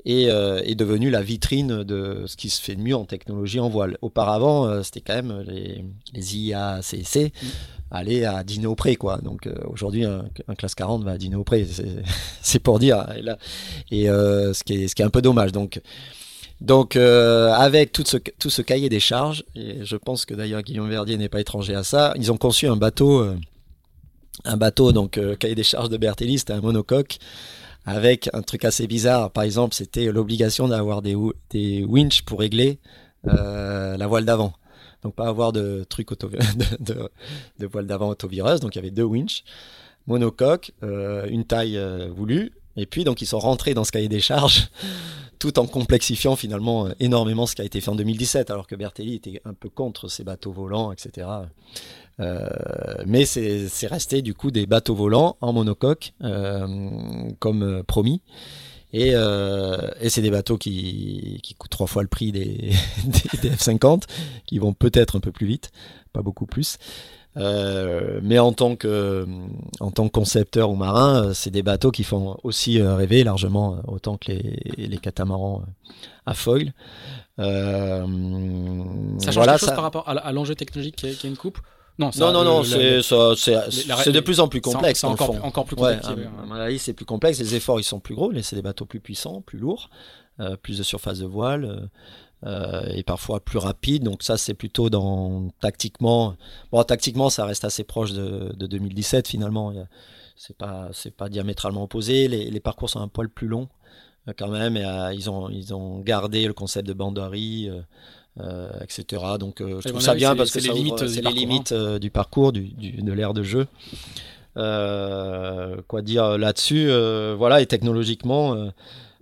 est, 0.04 0.24
est 0.24 0.74
devenue 0.74 1.10
la 1.10 1.22
vitrine 1.22 1.84
de 1.84 2.24
ce 2.26 2.36
qui 2.36 2.50
se 2.50 2.60
fait 2.60 2.74
de 2.74 2.82
mieux 2.82 2.96
en 2.96 3.04
technologie 3.04 3.60
en 3.60 3.68
voile. 3.68 3.98
Auparavant, 4.02 4.82
c'était 4.82 5.00
quand 5.00 5.14
même 5.14 5.44
les, 5.46 5.84
les 6.12 6.36
IACC 6.36 7.32
aller 7.92 8.24
à 8.24 8.42
dîner 8.42 8.66
au 8.66 8.74
pré 8.74 8.96
quoi. 8.96 9.18
Donc 9.18 9.46
euh, 9.46 9.54
aujourd'hui 9.66 10.04
un, 10.04 10.24
classe 10.56 10.74
40 10.74 11.04
va 11.04 11.12
à 11.12 11.18
dîner 11.18 11.36
au 11.36 11.44
pré 11.44 11.66
c'est 12.42 12.58
pour 12.58 12.78
dire. 12.78 13.06
Et, 13.16 13.22
là, 13.22 13.38
et 13.90 14.08
euh, 14.08 14.52
ce 14.52 14.64
qui 14.64 14.74
est 14.74 14.88
ce 14.88 14.94
qui 14.94 15.02
est 15.02 15.04
un 15.04 15.10
peu 15.10 15.22
dommage. 15.22 15.52
Donc 15.52 15.80
donc 16.60 16.96
euh, 16.96 17.52
avec 17.52 17.92
tout 17.92 18.04
ce 18.06 18.16
tout 18.16 18.50
ce 18.50 18.62
cahier 18.62 18.88
des 18.88 19.00
charges 19.00 19.44
et 19.54 19.84
je 19.84 19.96
pense 19.96 20.24
que 20.24 20.34
d'ailleurs 20.34 20.62
Guillaume 20.62 20.88
Verdier 20.88 21.16
n'est 21.16 21.28
pas 21.28 21.40
étranger 21.40 21.74
à 21.74 21.82
ça 21.82 22.14
ils 22.16 22.30
ont 22.30 22.36
conçu 22.36 22.68
un 22.68 22.76
bateau 22.76 23.26
un 24.44 24.56
bateau 24.56 24.92
donc 24.92 25.18
cahier 25.40 25.56
des 25.56 25.64
charges 25.64 25.88
de 25.88 25.96
Bertelli 25.96 26.38
c'était 26.38 26.52
un 26.52 26.60
monocoque 26.60 27.18
avec 27.84 28.30
un 28.32 28.42
truc 28.42 28.64
assez 28.64 28.86
bizarre 28.86 29.30
par 29.30 29.44
exemple 29.44 29.74
c'était 29.74 30.10
l'obligation 30.12 30.68
d'avoir 30.68 31.02
des 31.02 31.16
des 31.50 31.84
winches 31.84 32.22
pour 32.22 32.40
régler 32.40 32.78
la 33.24 34.06
voile 34.06 34.24
d'avant 34.24 34.54
donc 35.02 35.14
pas 35.14 35.26
avoir 35.26 35.52
de 35.52 35.84
truc 35.88 36.12
auto 36.12 36.30
de, 36.80 37.66
voile 37.66 37.86
d'avant 37.86 38.08
autovireuse. 38.08 38.60
Donc 38.60 38.74
il 38.74 38.78
y 38.78 38.80
avait 38.80 38.90
deux 38.90 39.02
winches, 39.02 39.44
monocoque, 40.06 40.72
euh, 40.82 41.26
une 41.28 41.44
taille 41.44 41.76
euh, 41.76 42.08
voulue. 42.14 42.52
Et 42.76 42.86
puis 42.86 43.04
donc 43.04 43.20
ils 43.20 43.26
sont 43.26 43.38
rentrés 43.38 43.74
dans 43.74 43.84
ce 43.84 43.92
cahier 43.92 44.08
des 44.08 44.20
charges, 44.20 44.68
tout 45.38 45.58
en 45.58 45.66
complexifiant 45.66 46.36
finalement 46.36 46.86
euh, 46.86 46.92
énormément 47.00 47.46
ce 47.46 47.54
qui 47.54 47.62
a 47.62 47.64
été 47.64 47.80
fait 47.80 47.90
en 47.90 47.96
2017, 47.96 48.50
alors 48.50 48.66
que 48.66 48.76
Bertelli 48.76 49.16
était 49.16 49.42
un 49.44 49.54
peu 49.54 49.68
contre 49.68 50.08
ces 50.08 50.24
bateaux 50.24 50.52
volants, 50.52 50.92
etc. 50.92 51.26
mais 52.18 53.24
c'est 53.24 53.86
resté 53.86 54.22
du 54.22 54.34
coup 54.34 54.50
des 54.50 54.66
bateaux 54.66 54.94
volants 54.94 55.36
en 55.40 55.52
monocoque, 55.52 56.14
comme 57.38 57.82
promis. 57.86 58.20
Et, 58.92 59.12
euh, 59.14 59.90
et 60.00 60.10
c'est 60.10 60.20
des 60.20 60.30
bateaux 60.30 60.58
qui, 60.58 61.40
qui 61.42 61.54
coûtent 61.54 61.70
trois 61.70 61.86
fois 61.86 62.02
le 62.02 62.08
prix 62.08 62.30
des, 62.30 62.72
des, 63.42 63.50
F-50, 63.50 64.02
qui 64.46 64.58
vont 64.58 64.74
peut-être 64.74 65.16
un 65.16 65.20
peu 65.20 65.32
plus 65.32 65.46
vite, 65.46 65.70
pas 66.12 66.22
beaucoup 66.22 66.46
plus. 66.46 66.78
Euh, 67.38 68.20
mais 68.22 68.38
en 68.38 68.52
tant 68.52 68.76
que 68.76 69.26
en 69.80 69.90
tant 69.90 70.06
que 70.06 70.12
concepteur 70.12 70.70
ou 70.70 70.76
marin, 70.76 71.32
c'est 71.32 71.48
des 71.48 71.62
bateaux 71.62 71.90
qui 71.90 72.04
font 72.04 72.36
aussi 72.42 72.78
euh, 72.78 72.94
rêver 72.94 73.24
largement 73.24 73.78
autant 73.88 74.18
que 74.18 74.32
les, 74.32 74.60
les 74.76 74.98
catamarans 74.98 75.62
à 76.26 76.34
foil. 76.34 76.74
Euh, 77.38 78.06
ça 79.18 79.26
change 79.26 79.34
voilà, 79.36 79.52
quelque 79.52 79.60
chose 79.60 79.74
par 79.74 79.84
rapport 79.84 80.06
à 80.06 80.32
l'enjeu 80.32 80.54
technologique 80.54 80.96
qui 80.96 81.06
est, 81.06 81.24
une 81.24 81.38
coupe? 81.38 81.58
Non, 82.02 82.32
non, 82.32 82.32
non, 82.32 82.44
non 82.44 82.64
c'est 82.64 84.12
de 84.12 84.20
plus 84.20 84.40
en 84.40 84.48
plus 84.48 84.60
complexe. 84.60 85.00
C'est 85.00 85.06
encore, 85.06 85.44
encore, 85.44 85.64
plus 85.64 85.76
complexe. 85.76 86.08
Ouais, 86.08 86.78
c'est 86.78 86.92
plus 86.92 87.04
complexe. 87.04 87.38
Les 87.38 87.54
efforts, 87.54 87.80
ils 87.80 87.84
sont 87.84 88.00
plus 88.00 88.14
gros. 88.14 88.32
C'est 88.42 88.56
des 88.56 88.62
bateaux 88.62 88.86
plus 88.86 89.00
puissants, 89.00 89.40
plus 89.42 89.58
lourds, 89.58 89.90
euh, 90.40 90.56
plus 90.56 90.78
de 90.78 90.82
surface 90.82 91.18
de 91.18 91.26
voile 91.26 91.88
euh, 92.44 92.82
et 92.94 93.02
parfois 93.02 93.40
plus 93.40 93.58
rapides. 93.58 94.02
Donc 94.02 94.22
ça, 94.22 94.36
c'est 94.36 94.54
plutôt 94.54 94.90
dans 94.90 95.48
tactiquement. 95.60 96.36
Bon, 96.70 96.82
tactiquement, 96.82 97.30
ça 97.30 97.44
reste 97.44 97.64
assez 97.64 97.84
proche 97.84 98.12
de, 98.12 98.52
de 98.56 98.66
2017 98.66 99.28
finalement. 99.28 99.72
C'est 100.36 100.56
pas, 100.56 100.88
c'est 100.92 101.14
pas 101.14 101.28
diamétralement 101.28 101.84
opposé. 101.84 102.26
Les, 102.28 102.50
les, 102.50 102.60
parcours 102.60 102.90
sont 102.90 103.00
un 103.00 103.08
poil 103.08 103.28
plus 103.28 103.46
longs 103.46 103.68
euh, 104.28 104.32
quand 104.36 104.48
même. 104.48 104.76
Et, 104.76 105.14
ils 105.14 105.30
ont, 105.30 105.48
ils 105.48 105.74
ont 105.74 106.00
gardé 106.00 106.46
le 106.46 106.52
concept 106.52 106.86
de 106.86 106.92
banderie. 106.92 107.68
Euh, 107.68 107.80
etc. 108.38 109.22
Donc 109.38 109.60
euh, 109.60 109.80
je 109.80 109.88
trouve 109.88 110.00
ça 110.00 110.14
bien 110.14 110.34
parce 110.34 110.50
que 110.50 110.60
c'est 110.60 110.68
les 110.68 110.74
limites, 110.74 111.00
les 111.02 111.32
limites 111.32 111.72
hein. 111.72 111.76
euh, 111.76 111.98
du 111.98 112.10
parcours, 112.10 112.52
du, 112.52 112.70
de 112.70 113.12
l'ère 113.12 113.34
de 113.34 113.42
jeu. 113.42 113.66
quoi 114.54 116.02
dire 116.02 116.38
là-dessus 116.38 116.90
Voilà, 117.36 117.60
et 117.60 117.66
technologiquement, 117.66 118.56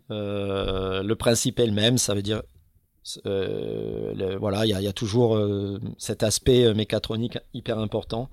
le 0.09 1.15
principe 1.15 1.59
est 1.59 1.67
le 1.67 1.73
même. 1.73 1.99
Ça 1.99 2.15
veut 2.15 2.23
dire 2.23 2.43
voilà, 4.39 4.67
il 4.67 4.79
y, 4.79 4.83
y, 4.83 4.89
a 4.89 4.93
toujours 4.93 5.41
cet 5.99 6.23
aspect 6.23 6.73
mécatronique 6.75 7.39
hyper 7.55 7.79
important. 7.79 8.29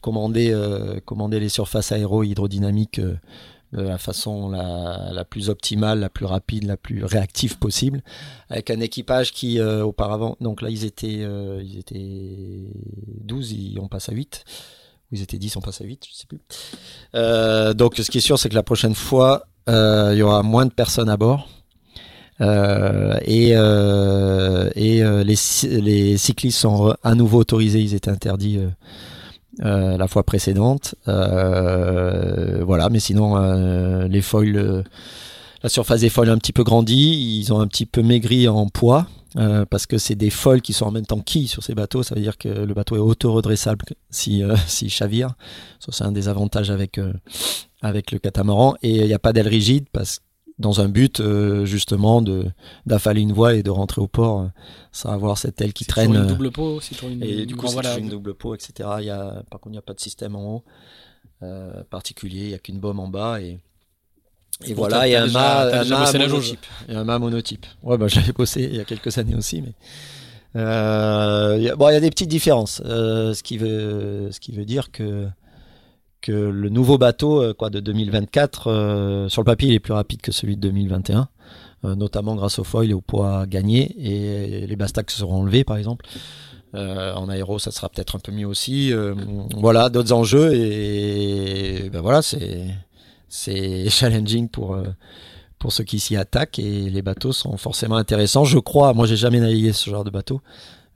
Commander, 0.00 0.54
commander 1.06 1.40
les 1.40 1.48
surfaces 1.48 1.92
aéro-hydrodynamiques 1.92 3.00
de 3.72 3.82
la 3.82 3.98
façon 3.98 4.48
la, 4.50 5.10
la, 5.12 5.24
plus 5.24 5.50
optimale, 5.50 6.00
la 6.00 6.08
plus 6.08 6.24
rapide, 6.24 6.64
la 6.64 6.76
plus 6.76 7.04
réactive 7.04 7.58
possible, 7.58 8.02
avec 8.48 8.70
un 8.70 8.80
équipage 8.80 9.32
qui 9.32 9.60
euh, 9.60 9.84
auparavant, 9.84 10.36
donc 10.40 10.62
là 10.62 10.70
ils 10.70 10.84
étaient, 10.84 11.18
euh, 11.20 11.62
ils 11.62 11.78
étaient 11.78 12.72
12, 13.24 13.52
ils, 13.52 13.78
on 13.78 13.88
passe 13.88 14.08
à 14.08 14.12
8, 14.12 14.44
ou 15.10 15.16
ils 15.16 15.22
étaient 15.22 15.38
10, 15.38 15.56
on 15.56 15.60
passe 15.60 15.80
à 15.82 15.84
8, 15.84 16.06
je 16.10 16.14
sais 16.16 16.26
plus. 16.26 16.40
Euh, 17.14 17.74
donc 17.74 17.96
ce 17.96 18.10
qui 18.10 18.18
est 18.18 18.22
sûr, 18.22 18.38
c'est 18.38 18.48
que 18.48 18.54
la 18.54 18.62
prochaine 18.62 18.94
fois, 18.94 19.46
il 19.66 20.16
y 20.16 20.22
aura 20.22 20.42
moins 20.42 20.64
de 20.64 20.72
personnes 20.72 21.10
à 21.10 21.18
bord. 21.18 21.48
et 22.40 23.50
et 24.76 25.02
les, 25.24 25.80
les 25.80 26.16
cyclistes 26.16 26.58
sont 26.58 26.94
à 27.02 27.14
nouveau 27.14 27.40
autorisés, 27.40 27.80
ils 27.80 27.94
étaient 27.94 28.10
interdits 28.10 28.60
euh, 29.64 29.96
la 29.96 30.06
fois 30.08 30.22
précédente. 30.22 30.94
Euh, 31.08 32.62
voilà, 32.64 32.88
mais 32.90 33.00
sinon 33.00 33.36
euh, 33.36 34.06
les 34.06 34.22
foils, 34.22 34.84
la 35.62 35.68
surface 35.68 36.00
des 36.00 36.10
foils 36.10 36.30
a 36.30 36.32
un 36.32 36.38
petit 36.38 36.52
peu 36.52 36.62
grandi, 36.62 37.40
ils 37.40 37.52
ont 37.52 37.60
un 37.60 37.66
petit 37.66 37.86
peu 37.86 38.02
maigri 38.02 38.46
en 38.48 38.66
poids. 38.66 39.06
parce 39.70 39.86
que 39.86 39.98
c'est 39.98 40.14
des 40.14 40.30
foils 40.30 40.62
qui 40.62 40.72
sont 40.72 40.86
en 40.86 40.90
même 40.90 41.06
temps 41.06 41.20
quilles 41.20 41.48
sur 41.48 41.62
ces 41.62 41.74
bateaux, 41.74 42.02
ça 42.02 42.14
veut 42.14 42.20
dire 42.20 42.38
que 42.38 42.48
le 42.48 42.74
bateau 42.74 42.96
est 42.96 43.00
auto-redressable 43.00 43.84
si, 44.10 44.42
si 44.66 44.90
chavire. 44.90 45.34
Ça, 45.80 45.92
c'est 45.92 46.04
un 46.04 46.12
des 46.12 46.28
avantages 46.28 46.70
avec, 46.70 47.00
avec 47.82 48.12
le 48.12 48.18
catamaran. 48.18 48.74
Et 48.82 48.96
il 48.96 49.06
n'y 49.06 49.14
a 49.14 49.18
pas 49.18 49.32
d'aile 49.32 49.48
rigide 49.48 49.86
parce 49.92 50.20
dans 50.58 50.80
un 50.80 50.88
but 50.88 51.20
euh, 51.20 51.64
justement 51.64 52.20
de 52.22 52.46
d'affaler 52.86 53.20
une 53.20 53.32
voie 53.32 53.54
et 53.54 53.62
de 53.62 53.70
rentrer 53.70 54.00
au 54.00 54.08
port 54.08 54.40
euh, 54.40 54.46
sans 54.92 55.10
avoir 55.10 55.38
cette 55.38 55.60
aile 55.60 55.72
qui 55.72 55.84
traîne. 55.84 56.14
Une 56.14 56.22
euh, 56.22 56.26
double 56.26 56.50
peau, 56.50 56.80
c'est 56.80 57.00
une, 57.02 57.22
et 57.22 57.46
du 57.46 57.56
coup 57.56 57.68
c'est 57.68 57.98
une 57.98 58.08
double 58.08 58.34
peau, 58.34 58.54
etc. 58.54 58.88
Il 58.98 59.04
y 59.04 59.10
a, 59.10 59.42
par 59.50 59.60
contre 59.60 59.68
il 59.68 59.72
n'y 59.72 59.78
a 59.78 59.82
pas 59.82 59.94
de 59.94 60.00
système 60.00 60.36
en 60.36 60.56
haut 60.56 60.64
particulier, 61.90 62.40
il 62.40 62.48
n'y 62.48 62.54
a 62.54 62.58
qu'une 62.58 62.80
bombe 62.80 62.98
en 62.98 63.08
bas 63.08 63.40
et 63.40 63.58
et 64.66 64.74
voilà, 64.74 65.06
il 65.06 65.12
y 65.12 65.14
a 65.14 65.22
un 65.22 65.28
mât, 65.28 65.84
monotype. 66.18 66.66
Et 66.88 66.94
un 66.96 67.04
mât 67.04 67.20
monotype. 67.20 67.64
Ouais, 67.84 67.96
bah, 67.96 68.08
j'avais 68.08 68.32
bossé 68.32 68.64
il 68.64 68.74
y 68.74 68.80
a 68.80 68.84
quelques 68.84 69.16
années 69.18 69.36
aussi, 69.36 69.62
mais 69.62 69.74
Euh, 70.56 71.76
bon, 71.76 71.90
il 71.90 71.92
y 71.92 71.96
a 71.96 72.00
des 72.00 72.10
petites 72.10 72.30
différences, 72.30 72.82
ce 72.84 73.40
qui 73.42 73.56
veut, 73.56 74.30
ce 74.32 74.40
qui 74.40 74.50
veut 74.50 74.64
dire 74.64 74.90
que 74.90 75.28
que 76.20 76.32
le 76.32 76.68
nouveau 76.68 76.98
bateau, 76.98 77.42
euh, 77.42 77.54
quoi, 77.54 77.70
de 77.70 77.80
2024, 77.80 78.66
euh, 78.70 79.28
sur 79.28 79.42
le 79.42 79.46
papier, 79.46 79.68
il 79.68 79.74
est 79.74 79.80
plus 79.80 79.92
rapide 79.92 80.20
que 80.20 80.32
celui 80.32 80.56
de 80.56 80.60
2021, 80.62 81.28
euh, 81.84 81.94
notamment 81.94 82.34
grâce 82.34 82.58
au 82.58 82.64
foil 82.64 82.90
et 82.90 82.94
au 82.94 83.00
poids 83.00 83.46
gagné 83.46 83.94
et 83.98 84.66
les 84.66 84.76
bastacs 84.76 85.10
seront 85.10 85.42
enlevés, 85.42 85.64
par 85.64 85.76
exemple. 85.76 86.06
En 86.74 87.30
aéro, 87.30 87.58
ça 87.58 87.70
sera 87.70 87.88
peut-être 87.88 88.16
un 88.16 88.18
peu 88.18 88.30
mieux 88.30 88.46
aussi. 88.46 88.92
Voilà, 89.56 89.88
d'autres 89.88 90.12
enjeux 90.12 90.54
et 90.54 91.88
ben 91.90 92.02
voilà, 92.02 92.20
c'est 92.20 93.88
challenging 93.88 94.50
pour 94.50 94.76
pour 95.58 95.72
ceux 95.72 95.84
qui 95.84 95.98
s'y 95.98 96.14
attaquent 96.14 96.58
et 96.58 96.90
les 96.90 97.00
bateaux 97.00 97.32
sont 97.32 97.56
forcément 97.56 97.96
intéressants. 97.96 98.44
Je 98.44 98.58
crois, 98.58 98.92
moi 98.92 99.06
j'ai 99.06 99.16
jamais 99.16 99.40
navigué 99.40 99.72
ce 99.72 99.88
genre 99.88 100.04
de 100.04 100.10
bateau. 100.10 100.42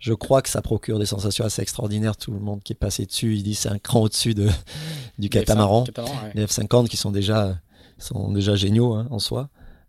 Je 0.03 0.14
crois 0.14 0.42
que 0.42 0.48
ça 0.48 0.62
procure 0.62 0.98
des 0.98 1.07
sensations 1.07 1.44
assez 1.44 1.62
extraordinaires. 1.62 2.16
Tout 2.16 2.32
le 2.32 2.40
monde 2.40 2.61
qui 2.64 2.72
est 2.72 2.76
passé 2.76 3.07
dessus, 3.07 3.36
il 3.36 3.44
dit 3.44 3.55
c'est 3.55 3.68
un 3.68 3.78
cran 3.78 4.00
au-dessus 4.00 4.34
de 4.34 4.48
du 5.18 5.28
catamaran, 5.28 5.84
catamaran 5.84 6.24
ouais. 6.24 6.32
les 6.34 6.44
F50 6.44 6.88
qui 6.88 6.96
sont 6.96 7.12
déjà 7.12 7.57
sont 7.98 8.32
déjà 8.32 8.57
géniaux 8.57 8.94
hein, 8.94 9.07
en 9.12 9.20
soi. 9.20 9.48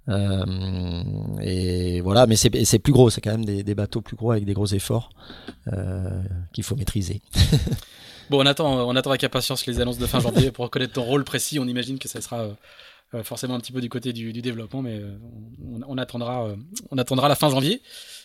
Euh, 0.10 1.04
et 1.42 2.02
voilà, 2.02 2.28
mais 2.28 2.36
c'est 2.36 2.80
plus 2.80 2.94
gros, 2.94 3.10
c'est 3.10 3.22
quand 3.22 3.32
même 3.32 3.46
des, 3.46 3.64
des 3.64 3.74
bateaux 3.74 4.02
plus 4.02 4.16
gros 4.16 4.32
avec 4.32 4.46
des 4.46 4.54
gros 4.54 4.68
efforts 4.68 5.10
euh, 5.72 6.22
qu'il 6.52 6.64
faut 6.64 6.76
maîtriser. 6.76 7.22
Bon, 8.30 8.42
on 8.42 8.46
attend, 8.46 8.88
on 8.88 8.96
attend 8.96 9.10
avec 9.10 9.26
impatience 9.26 9.66
les 9.66 9.82
annonces 9.82 9.98
de 9.98 10.06
fin 10.06 10.22
janvier 10.22 10.50
pour 10.50 10.64
reconnaître 10.64 10.94
ton 10.94 11.04
rôle 11.04 11.26
précis. 11.26 11.60
On 11.60 11.68
imagine 11.68 12.00
que 12.00 12.08
ça 12.08 12.22
sera 12.22 12.40
euh, 12.40 12.54
forcément 13.22 13.54
un 13.54 13.60
petit 13.60 13.72
peu 13.72 13.82
du 13.82 13.90
côté 13.90 14.12
du, 14.14 14.34
du 14.34 14.42
développement, 14.42 14.82
mais 14.82 14.98
euh, 14.98 15.16
on, 15.64 15.82
on 15.88 15.98
attendra, 16.00 16.48
euh, 16.48 16.56
on 16.90 16.98
attendra 16.98 17.28
la 17.30 17.36
fin 17.36 17.50
janvier. 17.50 17.82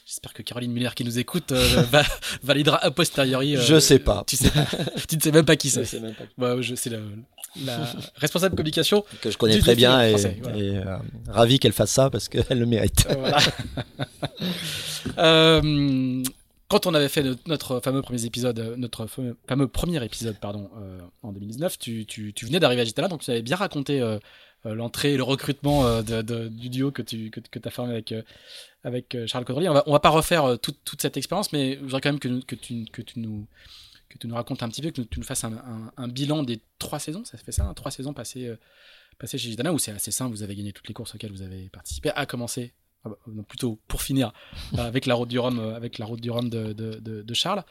J'espère 0.06 0.32
que 0.32 0.40
Caroline 0.42 0.72
Muller 0.72 0.88
qui 0.96 1.04
nous 1.04 1.18
écoute 1.18 1.52
euh, 1.52 1.82
va- 1.90 2.02
validera 2.42 2.78
a 2.82 2.90
posteriori. 2.90 3.56
euh, 3.56 3.60
Je 3.60 3.78
sais 3.78 3.98
pas. 3.98 4.24
Tu 4.26 4.36
sais 4.36 4.50
pas. 4.50 4.64
tu 5.06 5.16
ne 5.16 5.20
sais 5.20 5.32
même 5.32 5.44
pas 5.44 5.56
qui 5.56 5.68
c'est. 5.68 5.84
sais 5.84 6.00
même 6.00 6.14
pas. 6.14 6.24
Bah, 6.38 6.56
je 6.62 6.74
c'est 6.74 6.88
la, 6.88 6.98
la 7.66 7.86
responsable 8.16 8.56
communication. 8.56 9.04
que 9.20 9.30
je 9.30 9.36
connais 9.36 9.56
Du 9.56 9.60
très 9.60 9.74
bien 9.76 10.00
et, 10.02 10.10
français, 10.12 10.38
voilà. 10.40 10.56
et, 10.56 10.76
euh, 10.78 10.96
ravi 11.28 11.58
qu'elle 11.58 11.72
fasse 11.74 11.90
ça 11.90 12.08
parce 12.08 12.28
qu'elle 12.30 12.46
le 12.58 12.64
mérite. 12.66 13.06
Euh, 13.10 13.14
voilà. 13.18 13.38
Euh, 15.18 16.22
quand 16.68 16.86
on 16.86 16.94
avait 16.94 17.08
fait 17.08 17.24
notre, 17.46 17.80
fameux 17.80 18.02
premier 18.02 18.22
épisode, 18.24 18.58
euh, 18.58 18.76
notre 18.76 19.06
fameux, 19.06 19.68
premier 19.68 20.04
épisode, 20.04 20.36
pardon, 20.38 20.68
euh, 20.80 20.98
en 21.22 21.32
2019, 21.32 21.78
tu, 21.78 22.04
tu, 22.04 22.32
tu 22.34 22.46
venais 22.46 22.60
d'arriver 22.60 22.82
à 22.82 22.84
Gitana, 22.84 23.08
donc 23.08 23.22
tu 23.22 23.30
avais 23.30 23.42
bien 23.42 23.56
raconté 23.56 24.00
euh, 24.02 24.16
euh, 24.16 24.18
l'entrée 24.64 25.14
et 25.14 25.16
le 25.16 25.22
recrutement 25.22 25.86
euh, 25.86 26.02
du 26.02 26.68
duo 26.68 26.90
que 26.90 27.02
tu 27.02 27.30
que, 27.30 27.40
que 27.40 27.68
as 27.68 27.70
formé 27.70 27.92
avec, 27.92 28.12
euh, 28.12 28.22
avec 28.84 29.14
euh, 29.14 29.26
Charles 29.26 29.44
Caudrelier. 29.44 29.68
On 29.68 29.74
va, 29.74 29.82
on 29.86 29.92
va 29.92 30.00
pas 30.00 30.08
refaire 30.10 30.44
euh, 30.44 30.56
toute, 30.56 30.78
toute 30.84 31.00
cette 31.02 31.16
expérience, 31.16 31.52
mais 31.52 31.76
je 31.76 31.80
voudrais 31.80 32.00
quand 32.00 32.10
même 32.10 32.18
que, 32.20 32.54
tu, 32.54 32.84
que, 32.86 33.02
tu 33.02 33.20
nous, 33.20 33.46
que 34.08 34.18
tu 34.18 34.26
nous 34.26 34.34
racontes 34.34 34.62
un 34.62 34.68
petit 34.68 34.82
peu, 34.82 34.90
que 34.90 35.02
tu 35.02 35.20
nous 35.20 35.26
fasses 35.26 35.44
un, 35.44 36.08
bilan 36.08 36.42
des 36.42 36.60
trois 36.78 36.98
saisons, 36.98 37.24
ça 37.24 37.38
fait 37.38 37.52
ça, 37.52 37.64
hein, 37.64 37.74
trois 37.74 37.90
saisons 37.90 38.12
passées, 38.12 38.46
euh, 38.46 38.56
passées 39.18 39.38
chez 39.38 39.50
Gitana, 39.50 39.72
où 39.72 39.78
c'est 39.78 39.92
assez 39.92 40.10
simple, 40.10 40.32
vous 40.32 40.42
avez 40.42 40.54
gagné 40.56 40.72
toutes 40.72 40.88
les 40.88 40.94
courses 40.94 41.14
auxquelles 41.14 41.32
vous 41.32 41.42
avez 41.42 41.68
participé, 41.68 42.10
à 42.14 42.26
commencer 42.26 42.72
ah 43.04 43.10
bah, 43.10 43.18
non, 43.28 43.44
plutôt 43.44 43.78
pour 43.86 44.02
finir 44.02 44.32
euh, 44.74 44.78
avec 44.78 45.06
la 45.06 45.14
route 45.14 45.28
du 45.28 45.38
Rhum, 45.38 45.58
euh, 45.60 45.76
avec 45.76 45.98
la 45.98 46.06
route 46.06 46.20
du 46.20 46.30
Rhum 46.30 46.50
de- 46.50 46.72
de 46.72 47.34
Charles. 47.34 47.64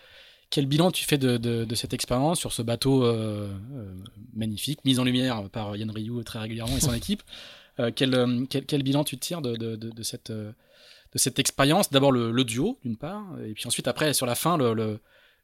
Quel 0.50 0.66
bilan 0.66 0.91
tu 0.91 1.04
fais 1.06 1.18
de, 1.18 1.38
de- 1.38 1.66
de 1.66 1.76
cette 1.76 1.93
expérience 1.93 2.39
sur 2.39 2.54
ce 2.54 2.62
bateau 2.62 3.04
euh, 3.04 3.50
euh, 3.76 3.93
magnifique, 4.34 4.80
mis 4.86 4.98
en 5.00 5.04
lumière 5.04 5.43
par 5.52 5.76
Yann 5.76 5.91
Rioux 5.91 6.24
très 6.24 6.39
régulièrement 6.39 6.78
et 6.78 6.82
son 6.82 6.93
équipe 7.04 7.22
Euh, 7.80 7.91
quel, 7.95 8.48
quel, 8.50 8.66
quel 8.66 8.82
bilan 8.82 9.04
tu 9.04 9.18
tires 9.20 9.41
de, 9.41 9.56
de, 9.56 10.04
cette, 10.04 10.32
expérience? 11.39 11.91
D'abord 11.91 12.12
le, 12.12 12.32
le 12.32 12.43
duo, 12.43 12.80
d'une 12.84 12.98
part, 12.98 13.24
et 13.45 13.54
puis 13.54 13.68
ensuite, 13.68 13.88
après, 13.88 14.14
sur 14.14 14.26
la 14.26 14.34
fin, 14.36 14.58
le, 14.58 15.00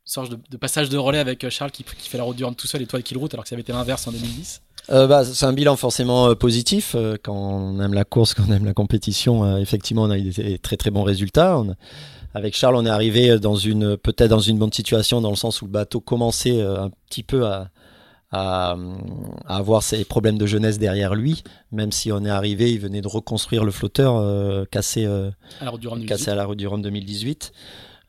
sorte 0.06 0.32
de, 0.32 0.40
de 0.50 0.58
passage 0.58 0.90
de 0.90 0.98
relais 0.98 1.20
avec 1.20 1.48
Charles 1.50 1.70
qui, 1.72 1.84
qui 1.84 2.10
fait 2.10 2.18
la 2.18 2.24
route 2.24 2.36
du 2.36 2.44
Rhum 2.44 2.56
tout 2.56 2.66
seul 2.68 2.82
et 2.82 2.88
toi 2.88 3.02
qui 3.02 3.14
le 3.14 3.20
route, 3.20 3.34
alors 3.36 3.44
que 3.44 3.50
ça 3.50 3.56
avait 3.56 3.62
été 3.62 3.72
l'inverse 3.72 4.08
en 4.08 4.12
2010. 4.12 4.62
Euh, 4.90 5.06
bah, 5.08 5.24
c'est 5.24 5.46
un 5.46 5.54
bilan 5.54 5.76
forcément 5.78 6.30
euh, 6.30 6.36
positif. 6.36 6.96
euh, 6.96 7.16
quand 7.22 7.36
on 7.36 7.80
aime 7.80 7.94
la 7.94 8.04
course, 8.04 8.34
quand 8.36 8.44
on 8.50 8.52
aime 8.52 8.66
la 8.66 8.74
compétition, 8.74 9.58
effectivement, 9.58 10.04
on 10.04 10.10
a 10.10 10.18
eu 10.18 10.32
des 10.32 10.58
très 10.58 10.76
très 10.78 10.90
bons 10.92 11.04
résultats. 11.04 11.60
On- 11.60 11.76
avec 12.34 12.56
Charles, 12.56 12.76
on 12.76 12.86
est 12.86 12.90
arrivé 12.90 13.40
dans 13.40 13.56
une 13.56 13.98
peut-être 13.98 14.30
dans 14.30 14.40
une 14.40 14.58
bonne 14.58 14.74
situation 14.74 15.22
dans 15.22 15.30
le 15.30 15.36
sens 15.36 15.62
où 15.62 15.66
le 15.66 15.72
bateau 15.72 16.00
commençait 16.00 16.62
euh, 16.62 16.84
un 16.86 16.92
petit 17.08 17.24
peu 17.24 17.46
à, 17.46 17.70
à, 18.34 18.76
à 19.46 19.58
avoir 19.58 19.84
ses 19.84 20.04
problèmes 20.04 20.40
de 20.40 20.48
jeunesse 20.48 20.80
derrière 20.80 21.14
lui. 21.14 21.44
Même 21.72 21.92
si 21.92 22.12
on 22.12 22.26
est 22.26 22.30
arrivé, 22.30 22.72
il 22.72 22.80
venait 22.80 23.02
de 23.02 23.08
reconstruire 23.08 23.64
le 23.64 23.72
flotteur 23.72 24.16
euh, 24.18 24.66
cassé, 24.70 25.06
euh, 25.06 25.30
À 25.62 25.66
la 25.66 25.72
route 25.72 25.82
du 25.82 25.88
Rhum 25.88 26.00
2018. 26.00 26.18
cassé 26.18 26.32
à 26.32 26.36
la 26.36 26.46
route 26.46 26.58
du 26.58 26.68
Rhum 26.68 26.82
2018. 26.82 27.52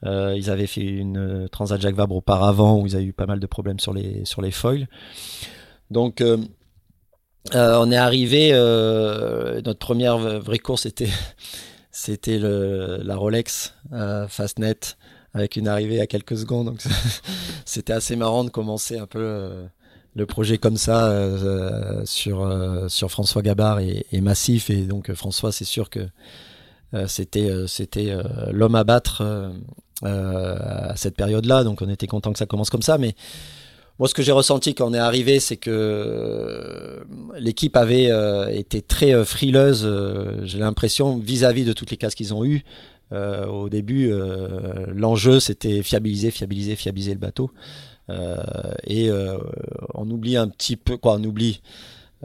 Euh, 0.06 0.34
ils 0.36 0.50
avaient 0.50 0.66
fait 0.66 0.82
une 0.82 1.48
Transat 1.52 1.80
Jacques 1.80 1.94
Vabre 1.94 2.16
auparavant 2.16 2.78
où 2.80 2.86
ils 2.86 2.96
avaient 2.96 3.04
eu 3.04 3.12
pas 3.12 3.26
mal 3.26 3.38
de 3.38 3.46
problèmes 3.46 3.78
sur 3.78 3.92
les, 3.92 4.24
sur 4.24 4.40
les 4.40 4.50
foils. 4.50 4.86
Donc, 5.90 6.22
on 7.52 7.92
est 7.92 7.96
arrivé. 7.96 8.52
notre 9.64 9.78
première 9.78 10.18
vraie 10.18 10.58
course, 10.58 10.82
c'était, 10.82 11.08
c'était 11.95 12.38
le, 12.38 13.01
la 13.05 13.14
Rolex 13.14 13.72
euh, 13.92 14.26
Fastnet 14.26 14.80
avec 15.32 15.55
une 15.55 15.68
arrivée 15.68 16.01
à 16.01 16.09
quelques 16.09 16.36
secondes. 16.36 16.66
Donc, 16.66 16.82
c'était 17.64 17.92
assez 17.92 18.16
marrant 18.16 18.42
de 18.42 18.51
commencer 18.51 18.99
un 18.99 19.07
peu 19.07 19.20
euh, 19.20 19.64
le 20.16 20.26
projet 20.26 20.59
comme 20.59 20.76
ça 20.76 21.07
euh, 21.07 22.03
sur, 22.05 22.42
euh, 22.42 22.88
sur 22.88 23.12
François 23.12 23.42
Gabard 23.42 23.78
et, 23.78 24.07
et 24.11 24.20
Massif. 24.20 24.70
Et 24.70 24.82
donc, 24.82 25.09
euh, 25.09 25.14
François, 25.14 25.53
c'est 25.53 25.64
sûr 25.64 25.88
que 25.88 26.09
euh, 26.95 27.07
c'était 27.07 27.49
euh, 27.49 27.68
c'était 27.68 28.11
euh, 28.11 28.22
l'homme 28.51 28.74
à 28.74 28.82
battre 28.82 29.20
euh, 29.20 29.51
euh, 30.05 30.57
à 30.90 30.97
cette 30.97 31.16
période-là, 31.16 31.62
donc 31.62 31.80
on 31.80 31.88
était 31.88 32.09
content 32.09 32.32
que 32.32 32.38
ça 32.38 32.47
commence 32.47 32.70
comme 32.70 32.82
ça. 32.82 32.99
Mais 32.99 33.14
moi, 33.99 34.09
ce 34.09 34.14
que 34.14 34.22
j'ai 34.22 34.32
ressenti 34.32 34.74
quand 34.74 34.90
on 34.90 34.95
est 34.95 34.99
arrivé, 34.99 35.38
c'est 35.38 35.57
que 35.57 35.70
euh, 35.70 37.05
l'équipe 37.38 37.76
avait 37.76 38.11
euh, 38.11 38.49
été 38.49 38.82
très 38.82 39.14
euh, 39.14 39.24
frileuse. 39.24 39.88
j'ai 40.42 40.59
l'impression 40.59 41.18
vis-à-vis 41.18 41.64
de 41.64 41.72
toutes 41.72 41.90
les 41.90 41.97
cases 41.97 42.14
qu'ils 42.14 42.34
ont 42.34 42.45
eues. 42.45 42.62
Au 43.12 43.68
début, 43.68 44.12
l'enjeu 44.88 45.38
c'était 45.38 45.84
fiabiliser, 45.84 46.32
fiabiliser, 46.32 46.74
fiabiliser 46.74 47.12
le 47.12 47.20
bateau. 47.20 47.53
Et 48.88 49.09
on 49.95 50.11
oublie 50.11 50.36
un 50.36 50.49
petit 50.49 50.74
peu, 50.74 50.97
quoi, 50.97 51.14
on 51.20 51.22
oublie. 51.22 51.61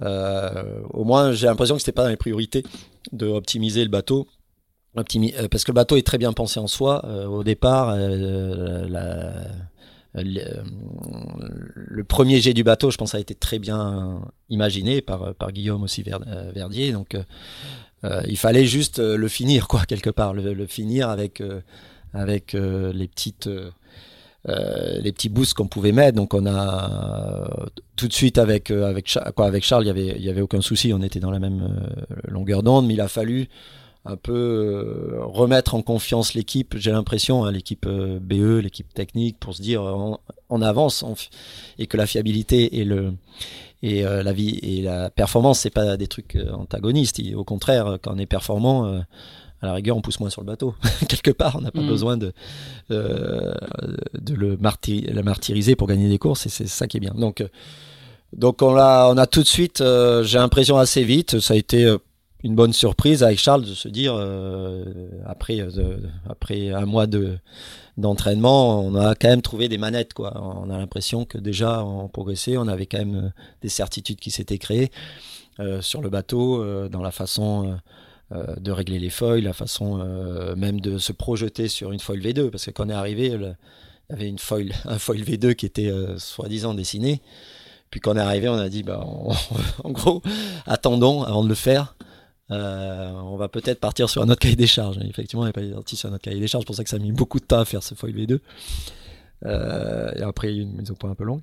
Au 0.01 1.03
moins, 1.03 1.31
j'ai 1.31 1.45
l'impression 1.45 1.75
que 1.75 1.81
c'était 1.81 1.91
pas 1.91 2.05
dans 2.05 2.09
les 2.09 2.17
priorités 2.17 2.63
de 3.11 3.27
optimiser 3.27 3.83
le 3.83 3.91
bateau. 3.91 4.27
Parce 4.95 5.63
que 5.63 5.71
le 5.71 5.75
bateau 5.75 5.95
est 5.95 6.07
très 6.07 6.17
bien 6.17 6.33
pensé 6.33 6.59
en 6.59 6.65
soi. 6.65 7.05
Au 7.27 7.43
départ, 7.43 7.95
la- 7.95 9.45
le, 10.15 12.03
premier 12.03 12.39
jet 12.39 12.53
du 12.53 12.63
bateau, 12.63 12.91
je 12.91 12.97
pense, 12.97 13.15
a 13.15 13.19
été 13.19 13.35
très 13.35 13.59
bien 13.59 14.21
imaginé 14.49 15.01
par, 15.01 15.35
par 15.35 15.51
Guillaume 15.51 15.83
aussi 15.83 16.03
euh, 16.07 16.51
Verdier. 16.53 16.91
Donc, 16.91 17.15
euh, 17.15 17.23
euh, 18.05 18.21
il 18.27 18.37
fallait 18.37 18.65
juste 18.65 18.99
le 18.99 19.27
finir, 19.27 19.67
quoi, 19.67 19.85
quelque 19.85 20.09
part, 20.09 20.33
le, 20.33 20.65
finir 20.65 21.09
avec, 21.09 21.43
avec 22.13 22.53
les 22.53 23.07
petites. 23.07 23.49
les 24.45 25.11
petits 25.11 25.29
boosts 25.29 25.53
qu'on 25.53 25.67
pouvait 25.67 25.91
mettre. 25.91 26.15
Donc 26.15 26.33
on 26.33 26.45
a 26.47 27.69
tout 27.97 28.07
de 28.07 28.13
suite 28.13 28.37
avec 28.37 28.71
avec 28.71 29.17
quoi, 29.35 29.47
avec 29.47 29.65
Charles, 29.65 29.83
il 29.83 29.87
y 29.87 29.89
avait 29.89 30.15
il 30.17 30.23
y 30.23 30.29
avait 30.29 30.41
aucun 30.41 30.61
souci, 30.61 30.93
on 30.93 31.01
était 31.01 31.19
dans 31.19 31.29
la 31.29 31.39
même 31.39 31.77
longueur 32.25 32.63
d'onde, 32.63 32.87
mais 32.87 32.93
il 32.93 33.01
a 33.01 33.09
fallu 33.09 33.49
un 34.09 34.15
peu 34.17 34.33
euh, 34.33 35.19
remettre 35.23 35.75
en 35.75 35.81
confiance 35.81 36.33
l'équipe. 36.33 36.75
J'ai 36.77 36.91
l'impression, 36.91 37.45
hein, 37.45 37.51
l'équipe 37.51 37.85
euh, 37.87 38.19
BE, 38.21 38.59
l'équipe 38.61 38.93
technique, 38.93 39.37
pour 39.39 39.55
se 39.55 39.61
dire 39.61 39.81
on, 39.81 40.17
on 40.49 40.61
avance 40.61 41.03
on 41.03 41.15
et 41.77 41.87
que 41.87 41.97
la 41.97 42.05
fiabilité 42.07 42.79
et 42.79 42.83
le 42.85 43.13
et 43.81 44.05
euh, 44.05 44.23
la 44.23 44.33
vie 44.33 44.59
et 44.61 44.81
la 44.81 45.09
performance, 45.09 45.59
c'est 45.59 45.69
pas 45.69 45.95
des 45.97 46.07
trucs 46.07 46.37
antagonistes. 46.53 47.21
Au 47.35 47.43
contraire, 47.43 47.97
quand 48.01 48.13
on 48.13 48.17
est 48.17 48.25
performant. 48.25 48.85
euh, 48.85 48.99
à 49.61 49.65
la 49.65 49.73
rigueur, 49.73 49.97
on 49.97 50.01
pousse 50.01 50.21
moins 50.21 50.29
sur 50.29 50.39
le 50.39 50.47
bateau. 50.47 50.73
Quelque 51.09 51.31
part, 51.31 51.57
on 51.57 51.61
n'a 51.61 51.69
pas 51.71 51.81
Mm. 51.81 51.87
besoin 51.87 52.15
de, 52.15 52.31
euh, 52.91 53.53
de 54.17 54.33
le, 54.33 54.55
martyr, 54.55 55.13
le 55.13 55.21
martyriser 55.21 55.75
pour 55.75 55.85
gagner 55.85 56.07
des 56.07 56.17
courses, 56.17 56.45
et 56.45 56.49
c'est 56.49 56.65
ça 56.65 56.87
qui 56.87 56.95
est 56.95 57.01
bien. 57.01 57.13
Donc, 57.13 57.43
donc 58.31 58.61
on, 58.61 58.77
a, 58.77 59.11
on 59.13 59.17
a 59.17 59.27
tout 59.27 59.41
de 59.41 59.47
suite, 59.47 59.81
euh, 59.81 60.23
j'ai 60.23 60.37
l'impression 60.37 60.77
assez 60.77 61.03
vite, 61.03 61.41
ça 61.41 61.55
a 61.55 61.57
été 61.57 61.93
une 62.43 62.55
bonne 62.55 62.73
surprise 62.73 63.23
avec 63.23 63.37
Charles 63.37 63.65
de 63.65 63.73
se 63.73 63.87
dire, 63.87 64.13
euh, 64.15 64.85
après, 65.25 65.59
euh, 65.59 65.97
après 66.29 66.69
un 66.69 66.85
mois 66.85 67.07
de 67.07 67.37
d'entraînement, 67.97 68.79
on 68.79 68.95
a 68.95 69.13
quand 69.13 69.27
même 69.27 69.41
trouvé 69.41 69.67
des 69.67 69.77
manettes. 69.77 70.13
Quoi. 70.13 70.41
On 70.41 70.69
a 70.69 70.77
l'impression 70.77 71.25
que 71.25 71.37
déjà 71.37 71.83
on 71.83 72.07
progressait, 72.07 72.55
on 72.55 72.69
avait 72.69 72.85
quand 72.85 72.99
même 72.99 73.15
euh, 73.15 73.29
des 73.61 73.67
certitudes 73.67 74.19
qui 74.19 74.31
s'étaient 74.31 74.57
créées 74.57 74.91
sur 75.81 76.01
le 76.01 76.09
bateau, 76.09 76.63
dans 76.87 77.01
la 77.01 77.11
façon... 77.11 77.77
de 78.31 78.71
régler 78.71 78.97
les 78.97 79.09
foils, 79.09 79.43
la 79.43 79.51
façon 79.51 79.97
même 80.55 80.79
de 80.79 80.97
se 80.97 81.11
projeter 81.11 81.67
sur 81.67 81.91
une 81.91 81.99
foil 81.99 82.21
V2, 82.21 82.49
parce 82.49 82.67
que 82.67 82.71
quand 82.71 82.85
on 82.85 82.89
est 82.89 82.93
arrivé, 82.93 83.25
il 83.25 83.41
y 84.09 84.13
avait 84.13 84.29
une 84.29 84.39
foil, 84.39 84.71
un 84.85 84.97
foil 84.97 85.19
V2 85.19 85.55
qui 85.55 85.65
était 85.65 85.91
soi-disant 86.15 86.75
dessiné. 86.75 87.21
Puis 87.91 87.99
quand 87.99 88.13
on 88.13 88.15
est 88.15 88.21
arrivé, 88.21 88.47
on 88.47 88.53
a 88.53 88.69
dit, 88.69 88.83
bah, 88.83 89.05
en 89.83 89.91
gros, 89.91 90.21
attendons 90.65 91.23
avant 91.23 91.43
de 91.43 91.49
le 91.49 91.55
faire. 91.55 91.95
On 92.49 93.37
va 93.37 93.47
peut-être 93.49 93.79
partir 93.79 94.09
sur 94.09 94.21
un 94.21 94.29
autre 94.29 94.39
cahier 94.39 94.55
des 94.55 94.67
charges. 94.67 94.97
Effectivement, 95.09 95.43
on 95.43 95.45
n'est 95.45 95.53
pas 95.53 95.61
parti 95.61 95.95
sur 95.95 96.09
un 96.09 96.13
autre 96.13 96.23
cahier 96.23 96.39
des 96.39 96.47
charges. 96.47 96.63
C'est 96.63 96.67
pour 96.67 96.75
ça 96.75 96.83
que 96.83 96.89
ça 96.89 96.97
a 96.97 96.99
mis 96.99 97.11
beaucoup 97.11 97.39
de 97.39 97.45
temps 97.45 97.59
à 97.59 97.65
faire 97.65 97.83
ce 97.83 97.95
foil 97.95 98.11
V2. 98.11 98.39
et 99.45 100.23
après, 100.23 100.53
une 100.55 100.73
mise 100.73 100.91
au 100.91 100.95
point 100.95 101.11
un 101.11 101.15
peu 101.15 101.25
longue. 101.25 101.41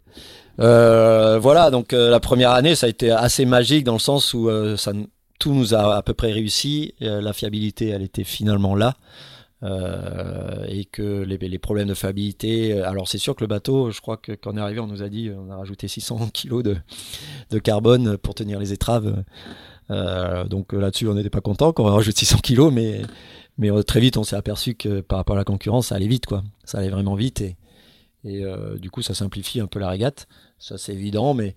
voilà, 0.59 1.71
donc 1.71 1.93
la 1.93 2.21
première 2.21 2.51
année, 2.51 2.75
ça 2.75 2.87
a 2.87 2.89
été 2.89 3.11
assez 3.11 3.45
magique 3.45 3.85
dans 3.85 3.95
le 3.95 3.99
sens 3.99 4.35
où 4.35 4.51
tout 5.39 5.53
nous 5.53 5.75
a 5.75 5.97
à 5.97 6.03
peu 6.03 6.15
près 6.15 6.33
réussi. 6.33 6.95
la 7.01 7.33
fiabilité, 7.33 7.89
elle 7.89 8.03
était 8.03 8.25
finalement 8.25 8.75
là. 8.75 8.97
Euh, 9.63 10.67
et 10.69 10.85
que 10.85 11.23
les, 11.23 11.39
les, 11.39 11.59
problèmes 11.59 11.89
de 11.89 11.95
fiabilité. 11.95 12.75
Euh, 12.75 12.89
alors 12.89 13.09
c'est 13.09 13.17
sûr 13.17 13.35
que 13.35 13.43
le 13.43 13.49
bateau, 13.49 13.91
je 13.91 14.03
crois 14.03 14.19
que 14.19 14.33
quand 14.33 14.53
on 14.53 14.57
est 14.59 14.61
arrivé, 14.61 14.81
on 14.81 14.87
nous 14.87 15.03
a 15.03 15.09
dit 15.09 15.31
on 15.35 15.51
a 15.51 15.57
rajouté 15.57 15.89
600 15.89 16.29
kg 16.35 16.63
de, 16.63 16.77
de 17.51 17.59
carbone 17.59 18.19
pour 18.19 18.35
tenir 18.35 18.61
les 18.61 18.75
étraves. 18.75 19.25
Euh, 19.91 20.45
donc 20.45 20.73
là-dessus, 20.73 21.09
on 21.09 21.15
n'était 21.15 21.31
pas 21.31 21.41
content 21.41 21.73
quand 21.73 21.85
on 21.85 21.95
rajoute 21.95 22.17
600 22.19 22.39
kg, 22.43 22.71
mais 22.73 23.03
mais 23.59 23.71
très 23.85 24.01
vite, 24.01 24.19
on 24.19 24.25
s'est 24.25 24.37
aperçu 24.37 24.75
que 24.75 25.01
par 25.01 25.19
rapport 25.19 25.37
à 25.37 25.39
la 25.39 25.45
concurrence, 25.45 25.89
ça 25.89 25.95
allait 25.95 26.09
vite, 26.09 26.27
quoi. 26.27 26.43
Ça 26.65 26.79
allait 26.79 26.91
vraiment 26.91 27.15
vite 27.15 27.41
et 27.41 27.57
et 28.25 28.43
du 28.81 28.91
coup, 28.91 29.03
ça 29.03 29.15
simplifie 29.15 29.61
un 29.61 29.69
peu 29.69 29.79
la 29.79 29.89
régate. 29.89 30.27
Ça, 30.59 30.79
c'est 30.79 30.93
évident, 30.93 31.33
mais 31.33 31.55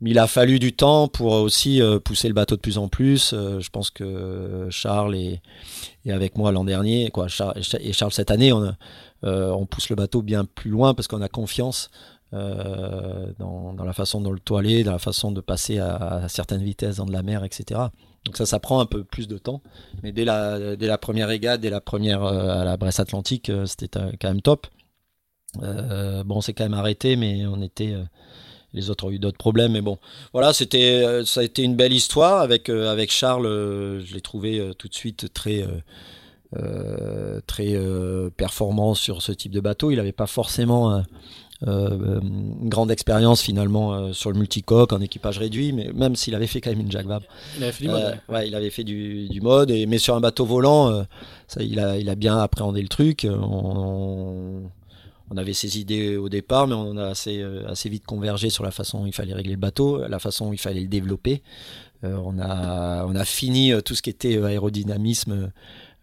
mais 0.00 0.10
il 0.10 0.18
a 0.18 0.26
fallu 0.26 0.58
du 0.58 0.74
temps 0.74 1.08
pour 1.08 1.32
aussi 1.32 1.80
euh, 1.80 1.98
pousser 1.98 2.28
le 2.28 2.34
bateau 2.34 2.56
de 2.56 2.60
plus 2.60 2.78
en 2.78 2.88
plus. 2.88 3.32
Euh, 3.32 3.60
je 3.60 3.70
pense 3.70 3.90
que 3.90 4.66
Charles 4.68 5.14
est, 5.14 5.40
avec 6.06 6.36
moi 6.36 6.52
l'an 6.52 6.64
dernier, 6.64 7.10
quoi, 7.10 7.26
et 7.80 7.92
Charles 7.92 8.12
cette 8.12 8.30
année, 8.30 8.52
on, 8.52 8.74
euh, 9.24 9.50
on, 9.50 9.66
pousse 9.66 9.88
le 9.88 9.96
bateau 9.96 10.20
bien 10.20 10.44
plus 10.44 10.70
loin 10.70 10.94
parce 10.94 11.08
qu'on 11.08 11.22
a 11.22 11.28
confiance 11.28 11.90
dans, 13.38 13.84
la 13.84 13.92
façon 13.92 14.20
de 14.20 14.30
le 14.30 14.40
toiler, 14.40 14.84
dans 14.84 14.92
la 14.92 14.98
façon 14.98 15.32
de 15.32 15.40
passer 15.40 15.78
à, 15.78 16.26
certaines 16.28 16.62
vitesses 16.62 16.96
dans 16.96 17.06
de 17.06 17.12
la 17.12 17.22
mer, 17.22 17.44
etc. 17.44 17.80
Donc 18.24 18.36
ça, 18.36 18.46
ça 18.46 18.58
prend 18.58 18.80
un 18.80 18.86
peu 18.86 19.04
plus 19.04 19.28
de 19.28 19.38
temps. 19.38 19.62
Mais 20.02 20.12
dès 20.12 20.24
la, 20.24 20.98
première 20.98 21.28
régate, 21.28 21.60
dès 21.60 21.70
la 21.70 21.80
première 21.80 22.22
à 22.22 22.64
la 22.64 22.76
Bresse 22.76 23.00
Atlantique, 23.00 23.50
c'était 23.66 24.00
quand 24.20 24.28
même 24.28 24.42
top. 24.42 24.66
bon, 25.54 26.24
on 26.28 26.40
s'est 26.40 26.54
quand 26.54 26.64
même 26.64 26.74
arrêté, 26.74 27.16
mais 27.16 27.46
on 27.46 27.60
était 27.62 27.94
les 28.74 28.90
autres 28.90 29.06
ont 29.06 29.10
eu 29.10 29.18
d'autres 29.18 29.38
problèmes, 29.38 29.72
mais 29.72 29.80
bon, 29.80 29.98
voilà, 30.32 30.52
c'était, 30.52 31.04
euh, 31.04 31.24
ça 31.24 31.40
a 31.40 31.42
été 31.44 31.62
une 31.62 31.76
belle 31.76 31.92
histoire 31.92 32.40
avec 32.40 32.68
euh, 32.68 32.90
avec 32.90 33.10
Charles. 33.10 33.46
Euh, 33.46 34.04
je 34.04 34.14
l'ai 34.14 34.20
trouvé 34.20 34.72
tout 34.76 34.88
de 34.88 34.94
suite 34.94 35.32
très 35.32 35.64
très 37.46 37.76
performant 38.36 38.94
sur 38.94 39.22
ce 39.22 39.32
type 39.32 39.50
de 39.52 39.60
bateau. 39.60 39.90
Il 39.90 39.96
n'avait 39.96 40.12
pas 40.12 40.28
forcément 40.28 41.02
une 41.62 42.68
grande 42.68 42.90
expérience 42.90 43.40
finalement 43.40 44.12
sur 44.12 44.30
le 44.30 44.38
multicoque 44.38 44.92
en 44.92 45.00
équipage 45.00 45.38
réduit, 45.38 45.72
mais 45.72 45.90
même 45.94 46.16
s'il 46.16 46.34
avait 46.34 46.46
fait 46.46 46.60
quand 46.60 46.70
même 46.70 46.80
une 46.80 46.90
Jack 46.90 47.06
Vabre. 47.06 47.26
Il 47.56 47.62
avait 47.64 47.72
fait 47.72 47.84
du 47.84 47.90
mode. 47.90 48.18
ouais. 48.28 48.48
il 48.48 48.54
avait 48.54 48.70
fait 48.70 48.84
du, 48.84 49.28
du 49.28 49.40
mode, 49.40 49.70
et, 49.70 49.86
mais 49.86 49.98
sur 49.98 50.14
un 50.14 50.20
bateau 50.20 50.44
volant, 50.44 51.04
ça, 51.48 51.62
il 51.62 51.78
a 51.80 51.96
il 51.98 52.08
a 52.10 52.14
bien 52.14 52.36
appréhendé 52.38 52.82
le 52.82 52.88
truc. 52.88 53.26
on, 53.30 54.62
on 55.30 55.36
avait 55.36 55.52
ses 55.52 55.78
idées 55.78 56.16
au 56.16 56.28
départ, 56.28 56.66
mais 56.66 56.74
on 56.74 56.96
a 56.96 57.06
assez, 57.06 57.40
euh, 57.40 57.66
assez 57.68 57.88
vite 57.88 58.04
convergé 58.04 58.50
sur 58.50 58.62
la 58.64 58.70
façon 58.70 59.00
dont 59.00 59.06
il 59.06 59.14
fallait 59.14 59.32
régler 59.32 59.54
le 59.54 59.58
bateau, 59.58 60.06
la 60.06 60.18
façon 60.18 60.46
dont 60.46 60.52
il 60.52 60.58
fallait 60.58 60.82
le 60.82 60.88
développer. 60.88 61.42
Euh, 62.04 62.18
on, 62.24 62.38
a, 62.38 63.06
on 63.06 63.14
a 63.14 63.24
fini 63.24 63.72
euh, 63.72 63.80
tout 63.80 63.94
ce 63.94 64.02
qui 64.02 64.10
était 64.10 64.42
aérodynamisme 64.42 65.50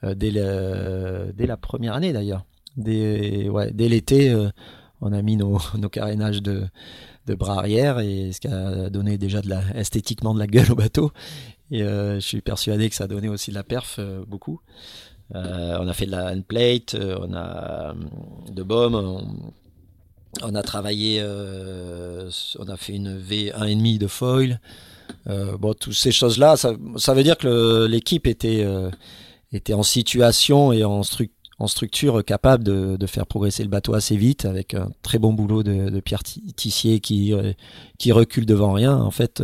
dès, 0.03 0.31
dès 0.31 1.45
la 1.45 1.57
première 1.57 1.93
année 1.93 2.11
d'ailleurs. 2.11 2.43
Dès, 2.77 3.49
ouais, 3.49 3.71
dès 3.71 3.87
l'été, 3.89 4.33
on 5.01 5.11
a 5.13 5.21
mis 5.21 5.35
nos, 5.35 5.59
nos 5.77 5.89
carénages 5.89 6.41
de, 6.41 6.63
de 7.25 7.35
bras 7.35 7.57
arrière 7.57 7.99
et 7.99 8.31
ce 8.31 8.39
qui 8.39 8.47
a 8.47 8.89
donné 8.89 9.17
déjà 9.17 9.41
de 9.41 9.51
esthétiquement 9.75 10.33
de 10.33 10.39
la 10.39 10.47
gueule 10.47 10.71
au 10.71 10.75
bateau. 10.75 11.11
Et 11.71 11.79
je 11.79 12.19
suis 12.19 12.41
persuadé 12.41 12.89
que 12.89 12.95
ça 12.95 13.05
a 13.05 13.07
donné 13.07 13.29
aussi 13.29 13.49
de 13.49 13.55
la 13.55 13.63
perf 13.63 13.99
beaucoup. 14.27 14.59
Euh, 15.35 15.77
on 15.79 15.87
a 15.87 15.93
fait 15.93 16.05
de 16.05 16.11
la 16.11 16.33
plate, 16.45 16.95
euh, 16.95 17.17
on 17.21 17.33
a 17.33 17.91
euh, 17.91 17.93
de 18.51 18.63
baume, 18.63 18.95
on, 20.41 20.55
a 20.55 20.61
travaillé, 20.61 21.23
on 21.23 22.67
a 22.67 22.77
fait 22.77 22.93
une 22.93 23.17
V1,5 23.17 23.97
de 23.97 24.07
foil. 24.07 24.59
bon, 25.25 25.73
toutes 25.73 25.93
ces 25.93 26.11
choses-là, 26.11 26.57
ça, 26.57 26.73
veut 27.13 27.23
dire 27.23 27.37
que 27.37 27.85
l'équipe 27.85 28.27
était, 28.27 28.65
était 29.53 29.73
en 29.73 29.83
situation 29.83 30.73
et 30.73 30.83
en, 30.83 31.03
en 31.61 31.67
structure 31.67 32.23
capable 32.25 32.63
de, 32.63 33.05
faire 33.07 33.25
progresser 33.25 33.63
le 33.63 33.69
bateau 33.69 33.93
assez 33.93 34.15
vite 34.15 34.45
avec 34.45 34.73
un 34.73 34.89
très 35.01 35.17
bon 35.19 35.33
boulot 35.33 35.63
de, 35.63 35.99
Pierre 35.99 36.23
Tissier 36.23 36.99
qui, 36.99 37.33
qui 37.97 38.11
recule 38.11 38.45
devant 38.45 38.73
rien 38.73 38.95
en 38.95 39.11
fait. 39.11 39.43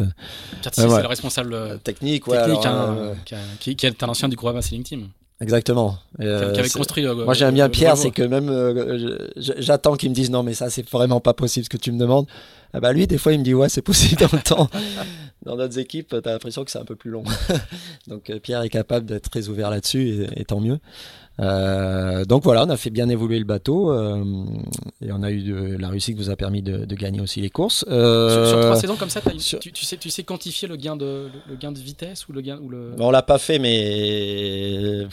Pierre 0.62 0.72
Tissier, 0.72 0.90
c'est 0.90 1.02
le 1.02 1.08
responsable 1.08 1.80
technique, 1.84 2.26
technique 2.26 2.66
hein, 2.66 3.14
qui, 3.60 3.76
qui, 3.76 3.86
est 3.86 4.04
un 4.04 4.10
ancien 4.10 4.30
du 4.30 4.36
groupe 4.36 4.60
Sailing 4.62 4.84
Team. 4.84 5.10
Exactement. 5.40 6.00
Euh, 6.20 6.52
qui 6.52 6.60
avait 6.60 6.70
construit 6.70 7.06
Moi 7.06 7.34
j'aime 7.36 7.54
bien 7.54 7.70
Pierre, 7.70 7.96
c'est 7.96 8.12
que 8.12 8.24
même 8.24 8.50
euh, 8.50 9.18
j'attends 9.36 9.96
qu'il 9.96 10.10
me 10.10 10.16
dise 10.16 10.32
non 10.32 10.42
mais 10.42 10.54
ça 10.54 10.70
c'est 10.70 10.88
vraiment 10.90 11.20
pas 11.20 11.34
possible 11.34 11.66
ce 11.66 11.70
que 11.70 11.78
tu 11.78 11.92
me 11.92 12.00
demandes. 12.00 12.26
Ah 12.74 12.80
bah 12.80 12.92
lui 12.92 13.06
des 13.06 13.20
fois 13.20 13.34
il 13.34 13.40
me 13.40 13.44
dit 13.44 13.54
ouais 13.54 13.70
c'est 13.70 13.84
possible 13.84 14.20
dans 14.20 14.36
le 14.36 14.42
temps. 14.42 14.70
Dans 15.46 15.56
d'autres 15.56 15.78
équipes 15.78 16.16
t'as 16.24 16.32
l'impression 16.32 16.66
que 16.66 16.72
c'est 16.72 16.80
un 16.80 16.86
peu 16.86 16.96
plus 16.96 17.12
long. 17.12 17.24
Donc 18.08 18.30
euh, 18.30 18.40
Pierre 18.40 18.64
est 18.64 18.70
capable 18.70 19.06
d'être 19.06 19.30
très 19.30 19.48
ouvert 19.48 19.70
là-dessus 19.70 20.10
et, 20.10 20.42
et, 20.42 20.46
tant 20.46 20.60
mieux. 20.60 20.80
Euh, 21.40 22.26
donc 22.26 22.44
voilà, 22.44 22.64
on 22.64 22.70
a 22.70 22.78
fait 22.78 22.90
bien 22.90 23.10
évoluer 23.10 23.38
le 23.38 23.46
bateau 23.46 23.92
euh, 23.92 24.24
et 25.02 25.12
on 25.12 25.22
a 25.22 25.30
eu 25.30 25.44
de, 25.44 25.78
la 25.78 25.90
réussite 25.90 26.16
qui 26.16 26.22
nous 26.22 26.30
a 26.32 26.36
permis 26.36 26.64
de, 26.64 26.86
de 26.86 26.96
gagner 26.96 27.22
aussi 27.22 27.42
les 27.42 27.50
courses. 27.50 27.86
Euh, 27.90 28.50
sur, 28.50 28.60
trois 28.60 28.76
saisons 28.76 28.96
comme 28.96 29.10
ça, 29.10 29.22
tu, 29.22 29.72
tu, 29.72 29.86
sais, 29.86 29.98
tu 29.98 30.10
sais 30.10 30.24
quantifier 30.24 30.68
le 30.68 30.76
gain 30.78 30.96
de, 30.96 31.30
le, 31.48 31.56
gain 31.56 31.72
de 31.72 31.80
vitesse 31.80 32.28
ou 32.28 32.34
le 32.34 32.42
gain 32.42 32.60
ou 32.62 32.70
le... 32.70 32.96
On 33.00 33.12
l'a 33.12 33.22
pas 33.22 33.38
fait, 33.38 33.60
mais 33.60 35.08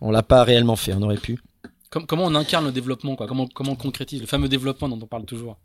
on 0.00 0.10
l'a 0.10 0.24
pas 0.24 0.42
réellement 0.42 0.76
fait. 0.76 0.94
On 0.94 1.02
aurait 1.02 1.16
pu. 1.16 1.38
comment 1.90 2.24
on 2.24 2.34
incarne 2.34 2.64
le 2.66 2.72
développement 2.72 3.14
quoi? 3.14 3.28
Comment, 3.28 3.46
comment 3.46 3.72
on 3.72 3.76
concrétise? 3.76 4.20
Le 4.20 4.26
fameux 4.26 4.48
développement 4.48 4.88
dont 4.88 4.98
on 5.00 5.06
parle 5.06 5.24
toujours 5.24 5.58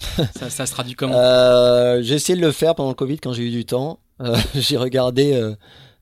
ça, 0.34 0.50
ça, 0.50 0.66
se 0.66 0.72
traduit 0.72 0.94
comment? 0.94 1.14
J'ai 2.02 2.14
essayé 2.14 2.36
de 2.36 2.44
le 2.44 2.50
faire 2.50 2.74
pendant 2.74 2.88
le 2.88 2.96
Covid 2.96 3.18
quand 3.18 3.32
j'ai 3.32 3.44
eu 3.44 3.52
du 3.52 3.64
temps. 3.64 4.00
j'ai 4.56 4.76
regardé 4.76 5.40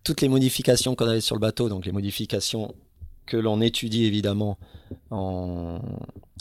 toutes 0.02 0.22
les 0.22 0.28
modifications 0.28 0.94
qu'on 0.94 1.06
avait 1.06 1.20
sur 1.20 1.36
le 1.36 1.40
bateau, 1.40 1.68
donc 1.68 1.84
les 1.84 1.92
modifications 1.92 2.74
que 3.26 3.36
l'on 3.36 3.60
étudie 3.60 4.04
évidemment 4.04 4.58
en, 5.10 5.80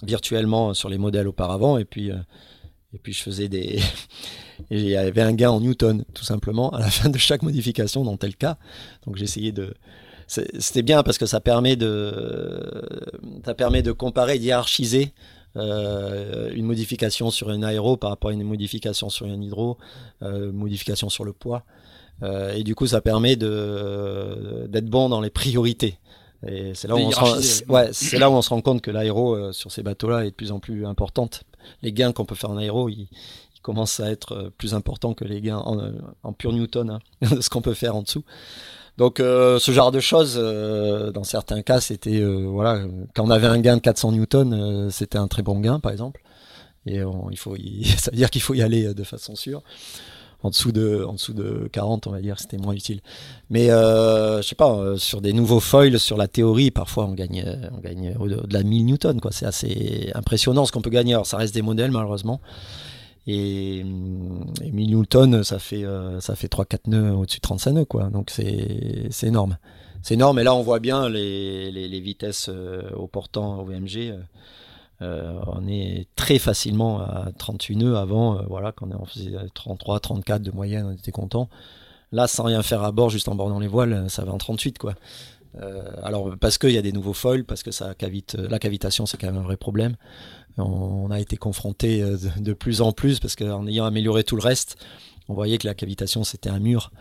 virtuellement 0.04 0.74
sur 0.74 0.90
les 0.90 0.98
modèles 0.98 1.28
auparavant. 1.28 1.78
Et 1.78 1.86
puis, 1.86 2.12
euh, 2.12 2.18
et 2.94 3.00
puis 3.00 3.14
je 3.14 3.22
faisais 3.22 3.48
des. 3.48 3.80
il 4.70 4.88
y 4.88 4.96
avait 4.96 5.22
un 5.22 5.34
gain 5.34 5.52
en 5.52 5.62
Newton, 5.62 6.04
tout 6.14 6.24
simplement, 6.24 6.70
à 6.72 6.80
la 6.80 6.90
fin 6.90 7.10
de 7.10 7.18
chaque 7.18 7.44
modification 7.44 8.04
dans 8.04 8.18
tel 8.18 8.36
cas. 8.36 8.58
Donc 9.06 9.16
j'essayais 9.18 9.52
de. 9.52 9.74
C'était 10.28 10.82
bien 10.84 11.04
parce 11.04 11.18
que 11.18 11.26
ça 11.26 11.42
permet 11.42 11.76
de, 11.76 12.88
ça 13.44 13.54
permet 13.54 13.82
de 13.82 13.92
comparer, 13.92 14.40
d'hierarchiser 14.40 15.14
euh, 15.58 16.50
une 16.54 16.66
modification 16.66 17.30
sur 17.30 17.50
un 17.50 17.62
aéro 17.62 17.98
par 17.98 18.12
rapport 18.12 18.30
à 18.30 18.34
une 18.34 18.44
modification 18.44 19.10
sur 19.10 19.26
un 19.26 19.42
hydro, 19.42 19.78
euh, 20.22 20.52
modification 20.52 21.10
sur 21.10 21.26
le 21.26 21.34
poids. 21.34 21.64
Euh, 22.24 22.54
et 22.54 22.64
du 22.64 22.76
coup, 22.76 22.88
ça 22.88 23.02
permet 23.02 23.36
d'être 23.36 24.86
bon 24.86 25.10
dans 25.10 25.22
les 25.22 25.30
priorités. 25.30 25.98
Et 26.48 26.74
c'est 26.74 26.88
là, 26.88 26.96
où 26.96 27.00
on 27.00 27.12
se 27.12 27.20
rend, 27.20 27.74
ouais, 27.74 27.90
c'est 27.94 28.18
là 28.18 28.30
où 28.30 28.34
on 28.34 28.42
se 28.42 28.50
rend 28.50 28.62
compte 28.62 28.82
que 28.82 28.90
l'aéro 28.90 29.36
euh, 29.36 29.52
sur 29.52 29.72
ces 29.72 29.84
bateaux-là 29.84 30.26
est 30.26 30.32
de 30.32 30.36
plus 30.36 30.52
en 30.52 30.60
plus 30.60 30.86
importante. 30.86 31.44
Les 31.84 31.94
gains 31.94 32.14
qu'on 32.14 32.26
peut 32.26 32.36
faire 32.36 32.50
en 32.50 32.58
aéro, 32.58 32.90
ils, 32.90 33.08
commencent 33.62 34.00
à 34.00 34.10
être 34.10 34.34
euh, 34.34 34.50
plus 34.58 34.74
importants 34.74 35.14
que 35.14 35.24
les 35.24 35.40
gains 35.40 35.60
en, 35.60 35.80
euh, 35.80 35.92
en 36.24 36.34
pur 36.34 36.52
Newton, 36.52 36.90
hein, 36.90 37.00
de 37.36 37.42
ce 37.42 37.50
qu'on 37.52 37.62
peut 37.62 37.76
faire 37.76 37.96
en 37.96 38.02
dessous. 38.02 38.24
Donc 38.98 39.18
ce 39.20 39.72
genre 39.72 39.92
de 39.92 40.00
choses, 40.00 40.36
dans 40.36 41.24
certains 41.24 41.64
cas, 41.64 41.80
c'était 41.80 42.24
voilà, 42.24 42.84
quand 43.16 43.26
on 43.26 43.32
avait 43.32 43.48
un 43.48 43.60
gain 43.60 43.78
de 43.78 43.82
400 43.82 44.12
newtons, 44.12 44.90
c'était 44.92 45.18
un 45.18 45.28
très 45.28 45.42
bon 45.42 45.60
gain, 45.60 45.80
par 45.80 45.92
exemple. 45.92 46.22
Et 46.86 46.98
il 47.32 47.38
faut, 47.38 47.56
ça 47.98 48.12
veut 48.12 48.18
dire 48.18 48.30
qu'il 48.30 48.42
faut 48.42 48.54
y 48.54 48.62
aller 48.62 48.94
de 48.94 49.04
façon 49.04 49.36
sûre 49.36 49.64
en 50.44 50.50
dessous 50.50 50.72
de 50.72 51.04
en 51.08 51.14
dessous 51.14 51.34
de 51.34 51.70
40 51.72 52.08
on 52.08 52.12
va 52.12 52.22
dire 52.22 52.40
c'était 52.40 52.58
moins 52.58 52.74
utile. 52.74 53.02
Mais 53.50 53.70
euh, 53.70 54.42
je 54.42 54.48
sais 54.48 54.56
pas 54.56 54.74
euh, 54.74 54.98
sur 54.98 55.22
des 55.22 55.34
nouveaux 55.34 55.60
foils 55.60 56.00
sur 56.00 56.18
la 56.18 56.28
théorie 56.28 56.72
parfois 56.72 57.06
on 57.06 57.14
gagne 57.14 57.44
euh, 57.46 57.70
on 57.76 57.80
gagne 57.80 58.16
au-delà 58.20 58.64
de 58.64 58.68
1000 58.68 58.86
newtons 58.86 59.20
quoi. 59.20 59.32
C'est 59.32 59.46
assez 59.46 60.12
impressionnant 60.16 60.66
ce 60.66 60.72
qu'on 60.72 60.82
peut 60.82 60.90
gagner. 60.90 61.14
Alors 61.14 61.28
ça 61.28 61.38
reste 61.38 61.54
des 61.54 61.62
modèles 61.62 61.92
malheureusement. 61.92 62.42
Et, 63.28 63.84
1000 63.84 64.90
newtons 64.90 65.44
ça 65.44 65.60
fait 65.60 65.84
euh, 65.84 66.20
ça 66.22 66.36
fait 66.36 66.48
3 66.48 66.66
4 66.66 66.88
nœuds 66.88 67.12
au-dessus 67.12 67.38
de 67.38 67.42
35 67.42 67.72
nœuds 67.72 67.86
quoi. 67.86 68.06
Donc 68.06 68.30
c'est 68.32 69.08
c'est 69.12 69.28
énorme. 69.28 69.58
C'est 70.02 70.16
énorme. 70.16 70.40
Et 70.40 70.44
là 70.44 70.56
on 70.56 70.64
voit 70.64 70.80
bien 70.80 71.10
les, 71.10 71.72
les, 71.72 71.88
les 71.88 72.00
vitesses 72.00 72.50
au 72.96 73.08
portant 73.08 73.60
au 73.60 73.66
VMG 73.66 74.16
euh, 75.02 75.40
on 75.48 75.68
est 75.68 76.08
très 76.16 76.38
facilement 76.38 77.00
à 77.00 77.32
38 77.38 77.76
nœuds 77.78 77.98
avant, 77.98 78.38
euh, 78.38 78.44
voilà, 78.48 78.72
quand 78.72 78.88
on 78.92 79.06
faisait 79.06 79.32
33, 79.54 80.00
34 80.00 80.42
de 80.42 80.52
moyenne, 80.52 80.86
on 80.86 80.92
était 80.92 81.12
content. 81.12 81.50
Là, 82.12 82.28
sans 82.28 82.44
rien 82.44 82.62
faire 82.62 82.84
à 82.84 82.92
bord, 82.92 83.10
juste 83.10 83.28
en 83.28 83.36
bordant 83.36 83.60
les 83.60 83.68
voiles, 83.68 84.10
ça 84.10 84.24
va 84.24 84.32
en 84.32 84.38
38, 84.38 84.78
quoi. 84.78 84.96
Euh, 85.60 85.84
alors, 86.04 86.38
parce 86.40 86.58
qu'il 86.58 86.72
y 86.72 86.78
a 86.78 86.82
des 86.82 86.92
nouveaux 86.92 87.14
foils, 87.14 87.46
parce 87.46 87.64
que 87.64 87.72
la 88.38 88.60
cavitation, 88.60 89.06
c'est 89.06 89.18
quand 89.18 89.28
même 89.28 89.38
un 89.38 89.44
vrai 89.44 89.58
problème. 89.58 89.96
On, 90.58 91.10
a 91.12 91.20
été 91.20 91.38
confronté 91.38 92.02
de, 92.02 92.54
plus 92.54 92.82
en 92.82 92.92
plus, 92.92 93.20
parce 93.20 93.36
qu'en 93.36 93.66
ayant 93.68 93.86
amélioré 93.86 94.24
tout 94.24 94.36
le 94.36 94.42
reste, 94.42 94.76
on 95.30 95.34
voyait 95.34 95.58
que 95.58 95.66
la 95.66 95.74
cavitation, 95.74 96.24
c'était 96.26 96.50
un 96.50 96.60
mur, 96.60 96.92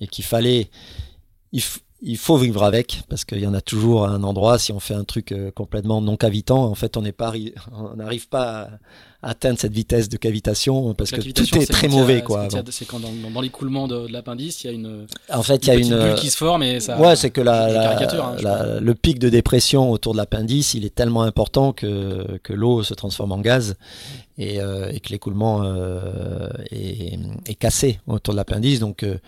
et 0.00 0.06
qu'il 0.06 0.24
fallait 0.24 0.70
faut 2.16 2.36
vivre 2.36 2.62
avec 2.62 3.02
parce 3.08 3.24
qu'il 3.24 3.40
y 3.40 3.46
en 3.46 3.54
a 3.54 3.60
toujours 3.60 4.06
un 4.06 4.22
endroit. 4.22 4.58
Si 4.58 4.72
on 4.72 4.80
fait 4.80 4.94
un 4.94 5.04
truc 5.04 5.34
complètement 5.54 6.00
non 6.00 6.16
cavitant, 6.16 6.64
en 6.64 6.74
fait, 6.74 6.96
on 6.96 7.02
n'est 7.02 7.12
pas, 7.12 7.32
on 7.72 7.96
n'arrive 7.96 8.28
pas 8.28 8.68
à, 9.22 9.30
atteindre 9.30 9.58
cette 9.58 9.72
vitesse 9.72 10.08
de 10.08 10.16
cavitation 10.16 10.92
parce 10.94 11.10
que 11.10 11.20
tout 11.20 11.58
est, 11.58 11.66
très 11.66 11.88
mauvais 11.88 12.22
quoi. 12.22 12.48
C'est 12.70 12.84
quand 12.84 13.00
dans, 13.00 13.40
l'écoulement 13.40 13.88
de, 13.88 14.06
l'appendice, 14.06 14.64
il 14.64 14.66
y 14.66 14.70
a 14.70 14.72
une 14.72 15.06
en 15.32 15.42
fait 15.42 15.66
il 15.66 15.68
y 15.68 15.70
a 15.70 15.74
une 15.76 15.88
bulle 15.98 16.14
qui 16.16 16.30
se 16.30 16.36
forme 16.36 16.62
et 16.62 16.80
ça 16.80 16.98
Ouais, 16.98 17.16
c'est 17.16 17.30
que 17.30 17.40
la, 17.40 17.96
hein, 17.96 18.80
le 18.80 18.94
pic 18.94 19.18
de 19.18 19.28
dépression 19.28 19.90
autour 19.90 20.12
de 20.12 20.18
l'appendice, 20.18 20.74
il 20.74 20.84
est 20.84 20.94
tellement 20.94 21.22
important 21.22 21.72
que 21.72 22.38
que 22.42 22.52
l'eau 22.52 22.82
se 22.82 22.94
transforme 22.94 23.32
en 23.32 23.38
gaz 23.38 23.76
et, 24.38 24.60
euh, 24.60 24.90
et 24.92 25.00
que 25.00 25.10
l'écoulement 25.10 25.62
euh, 25.62 26.48
est, 26.70 27.18
est, 27.46 27.54
cassé 27.54 28.00
autour 28.06 28.34
de 28.34 28.36
l'appendice 28.36 28.80
donc 28.80 29.02
euh, 29.02 29.14
euh, 29.14 29.18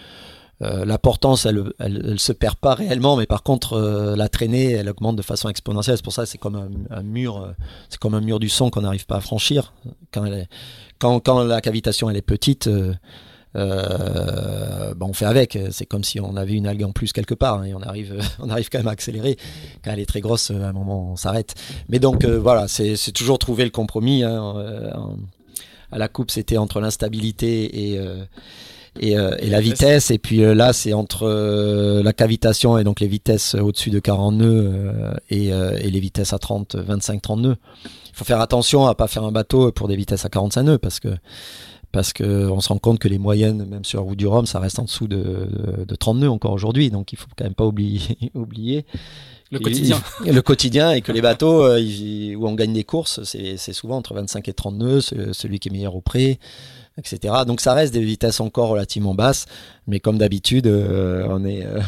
l'importance, 0.60 1.44
elle, 1.46 1.64
elle, 1.78 2.18
se 2.18 2.32
perd 2.32 2.56
pas 2.56 2.74
réellement, 2.74 3.16
mais 3.16 3.26
par 3.26 3.42
contre, 3.42 3.74
euh, 3.74 4.16
la 4.16 4.28
traînée, 4.28 4.72
elle 4.72 4.88
augmente 4.88 5.16
de 5.16 5.22
façon 5.22 5.48
exponentielle. 5.48 5.96
C'est 5.96 6.04
pour 6.04 6.12
ça 6.12 6.24
c'est 6.24 6.38
comme 6.38 6.70
un, 6.90 7.02
mur, 7.02 7.38
euh, 7.38 7.52
c'est 7.90 7.98
comme 7.98 8.14
un 8.14 8.20
mur 8.20 8.38
du 8.38 8.48
son 8.48 8.70
qu'on 8.70 8.80
n'arrive 8.80 9.06
pas 9.06 9.16
à 9.16 9.20
franchir. 9.20 9.74
Quand, 10.12 10.24
elle 10.24 10.34
est, 10.34 10.48
quand, 10.98 11.20
quand 11.20 11.42
la 11.44 11.60
cavitation 11.60 12.08
elle 12.08 12.16
est 12.16 12.22
petite, 12.22 12.68
ben 13.54 14.96
on 15.00 15.12
fait 15.12 15.26
avec. 15.26 15.58
C'est 15.70 15.86
comme 15.86 16.04
si 16.04 16.20
on 16.20 16.36
avait 16.36 16.54
une 16.54 16.66
algue 16.66 16.84
en 16.84 16.92
plus 16.92 17.12
quelque 17.12 17.34
part, 17.34 17.60
hein, 17.60 17.64
et 17.64 17.74
on 17.74 17.82
arrive, 17.82 18.18
on 18.38 18.48
arrive 18.48 18.70
quand 18.70 18.78
même 18.78 18.88
à 18.88 18.92
accélérer. 18.92 19.36
Quand 19.84 19.90
elle 19.92 20.00
est 20.00 20.06
très 20.06 20.20
grosse, 20.20 20.50
à 20.50 20.68
un 20.68 20.72
moment, 20.72 21.12
on 21.12 21.16
s'arrête. 21.16 21.54
Mais 21.88 21.98
donc 21.98 22.24
voilà, 22.24 22.66
c'est 22.68 22.96
toujours 23.12 23.38
trouver 23.38 23.64
le 23.64 23.70
compromis. 23.70 24.24
Hein, 24.24 24.54
à 25.92 25.98
la 25.98 26.08
coupe, 26.08 26.30
c'était 26.30 26.56
entre 26.56 26.80
l'instabilité 26.80 27.90
et 27.90 27.98
euh, 27.98 28.24
et, 29.00 29.14
la 29.14 29.60
vitesse. 29.60 30.10
Et 30.10 30.18
puis 30.18 30.42
euh, 30.42 30.54
là, 30.54 30.72
c'est 30.72 30.92
entre 30.92 31.24
euh, 31.24 32.02
la 32.02 32.12
cavitation 32.12 32.78
et 32.78 32.84
donc 32.84 33.00
les 33.00 33.06
vitesses 33.06 33.54
au-dessus 33.54 33.90
de 33.90 33.98
40 33.98 34.34
nœuds 34.34 34.72
et, 35.30 35.48
et, 35.48 35.90
les 35.90 36.00
vitesses 36.00 36.32
à 36.32 36.38
30, 36.38 36.76
25, 36.76 37.22
30 37.22 37.40
nœuds. 37.40 37.56
Il 37.84 38.14
faut 38.14 38.24
faire 38.24 38.40
attention 38.40 38.86
à 38.86 38.94
pas 38.94 39.08
faire 39.08 39.24
un 39.24 39.32
bateau 39.32 39.72
pour 39.72 39.88
des 39.88 39.96
vitesses 39.96 40.24
à 40.24 40.28
45 40.28 40.62
nœuds 40.62 40.78
parce 40.78 41.00
que 41.00 41.08
parce 41.92 42.12
que 42.12 42.50
on 42.50 42.60
se 42.60 42.68
rend 42.68 42.78
compte 42.78 42.98
que 42.98 43.08
les 43.08 43.18
moyennes, 43.18 43.64
même 43.64 43.84
sur 43.84 44.00
la 44.00 44.04
route 44.04 44.18
du 44.18 44.26
Rhum, 44.26 44.44
ça 44.44 44.58
reste 44.58 44.78
en 44.78 44.84
dessous 44.84 45.06
de, 45.06 45.48
de, 45.86 45.94
30 45.94 46.18
nœuds 46.18 46.30
encore 46.30 46.52
aujourd'hui. 46.52 46.90
Donc 46.90 47.12
il 47.12 47.18
faut 47.18 47.28
quand 47.36 47.44
même 47.44 47.54
pas 47.54 47.64
oublier, 47.64 48.00
oublier 48.34 48.84
le 49.50 49.60
quotidien. 49.60 50.02
le 50.26 50.42
quotidien 50.42 50.90
et 50.92 51.00
que 51.00 51.12
les 51.12 51.22
bateaux 51.22 51.66
où 51.68 52.48
on 52.48 52.54
gagne 52.54 52.72
des 52.72 52.84
courses, 52.84 53.22
c'est 53.22 53.72
souvent 53.72 53.96
entre 53.96 54.14
25 54.14 54.48
et 54.48 54.52
30 54.52 54.74
nœuds, 54.76 55.00
celui 55.00 55.58
qui 55.58 55.68
est 55.68 55.72
meilleur 55.72 55.94
au 55.94 56.00
près 56.00 56.38
etc. 56.98 57.34
Donc 57.46 57.60
ça 57.60 57.74
reste 57.74 57.92
des 57.92 58.00
vitesses 58.00 58.40
encore 58.40 58.68
relativement 58.68 59.14
basses, 59.14 59.46
mais 59.86 60.00
comme 60.00 60.18
d'habitude, 60.18 60.66
euh, 60.66 61.26
on 61.28 61.44
est 61.44 61.64
euh, 61.64 61.80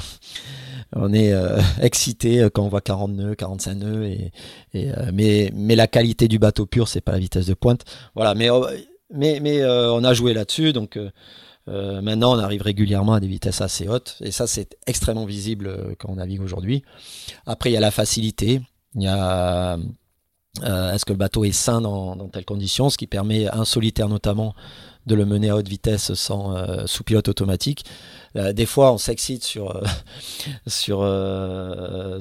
on 0.95 1.13
est 1.13 1.33
euh, 1.33 1.61
excité 1.81 2.49
quand 2.53 2.65
on 2.65 2.69
voit 2.69 2.81
40 2.81 3.13
nœuds, 3.13 3.35
45 3.35 3.75
nœuds, 3.75 4.07
et, 4.07 4.33
mais 5.13 5.51
mais 5.55 5.77
la 5.77 5.87
qualité 5.87 6.29
du 6.29 6.39
bateau 6.39 6.67
pur, 6.67 6.89
c'est 6.89 7.01
pas 7.01 7.13
la 7.13 7.19
vitesse 7.19 7.47
de 7.47 7.55
pointe. 7.55 7.85
Voilà, 8.15 8.35
mais 8.35 8.49
mais 9.11 9.41
mais 9.41 9.65
on 9.65 10.05
a 10.05 10.15
joué 10.15 10.35
là-dessus, 10.35 10.73
donc. 10.73 10.99
maintenant, 11.67 12.35
on 12.35 12.39
arrive 12.39 12.63
régulièrement 12.63 13.13
à 13.15 13.21
des 13.21 13.27
vitesses 13.27 13.61
assez 13.61 13.89
hautes, 13.89 14.17
et 14.23 14.31
ça, 14.31 14.47
c'est 14.47 14.79
extrêmement 14.87 15.27
visible 15.27 15.95
quand 15.99 16.09
on 16.09 16.17
navigue 16.17 16.41
aujourd'hui. 16.41 16.83
Après, 17.45 17.69
il 17.71 17.75
y 17.75 17.77
a 17.77 17.81
la 17.81 17.91
facilité. 17.91 18.63
Il 18.95 19.03
y 19.03 19.07
a 19.07 19.79
est-ce 20.65 21.05
que 21.05 21.13
le 21.13 21.19
bateau 21.19 21.45
est 21.45 21.53
sain 21.53 21.83
dans, 21.83 22.17
dans 22.17 22.29
telles 22.29 22.47
conditions, 22.47 22.89
ce 22.89 22.97
qui 22.97 23.07
permet 23.07 23.47
un 23.49 23.67
solitaire 23.67 24.09
notamment 24.09 24.55
de 25.09 25.15
le 25.17 25.25
mener 25.25 25.51
à 25.51 25.57
haute 25.57 25.67
vitesse 25.67 26.15
sans 26.15 26.57
euh, 26.57 26.87
sous 26.87 27.03
pilote 27.03 27.29
automatique. 27.29 27.85
Euh, 28.37 28.53
des 28.53 28.67
fois, 28.67 28.93
on 28.93 28.99
s'excite 28.99 29.43
sur 29.43 29.75
euh, 29.75 29.83
sur 30.69 30.99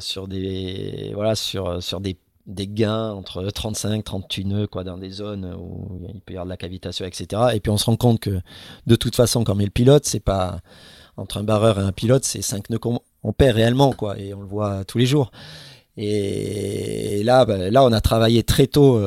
sur 0.01 0.27
des 0.27 1.11
voilà 1.13 1.35
sur 1.35 1.83
sur 1.83 1.99
des 2.01 2.17
des 2.47 2.67
gains 2.67 3.11
entre 3.11 3.43
35 3.43 4.05
38 4.05 4.45
nœuds 4.45 4.67
quoi 4.67 4.85
dans 4.85 4.97
des 4.97 5.09
zones 5.09 5.53
où 5.59 6.07
il 6.13 6.21
peut 6.21 6.33
y 6.33 6.37
avoir 6.37 6.45
de 6.45 6.49
la 6.49 6.55
cavitation 6.55 7.05
etc 7.05 7.41
et 7.53 7.59
puis 7.59 7.69
on 7.69 7.77
se 7.77 7.83
rend 7.83 7.97
compte 7.97 8.21
que 8.21 8.39
de 8.85 8.95
toute 8.95 9.17
façon 9.17 9.43
quand 9.43 9.57
on 9.57 9.59
est 9.59 9.65
le 9.65 9.69
pilote 9.69 10.05
c'est 10.05 10.21
pas 10.21 10.61
entre 11.17 11.39
un 11.39 11.43
barreur 11.43 11.77
et 11.77 11.81
un 11.81 11.91
pilote 11.91 12.23
c'est 12.23 12.41
5 12.41 12.69
nœuds 12.69 12.79
qu'on 12.79 13.01
on 13.21 13.33
perd 13.33 13.57
réellement 13.57 13.91
quoi 13.91 14.17
et 14.17 14.33
on 14.33 14.39
le 14.39 14.47
voit 14.47 14.85
tous 14.85 14.97
les 14.97 15.05
jours 15.05 15.29
et 15.97 17.21
là 17.25 17.43
bah, 17.43 17.69
là 17.69 17.83
on 17.83 17.91
a 17.91 17.99
travaillé 17.99 18.43
très 18.43 18.67
tôt 18.67 18.97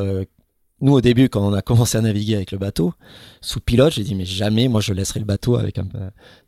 nous 0.81 0.93
au 0.93 1.01
début 1.01 1.29
quand 1.29 1.47
on 1.47 1.53
a 1.53 1.63
commencé 1.63 1.99
à 1.99 2.01
naviguer 2.01 2.37
avec 2.37 2.53
le 2.53 2.59
bateau 2.59 2.95
sous 3.41 3.61
pilote 3.61 3.93
j'ai 3.93 4.03
dit 4.03 4.15
mais 4.15 4.25
jamais 4.25 4.69
moi 4.69 4.81
je 4.81 4.93
laisserai 4.93 5.21
le 5.21 5.27
bateau 5.27 5.57
avec 5.57 5.79
un 5.79 5.87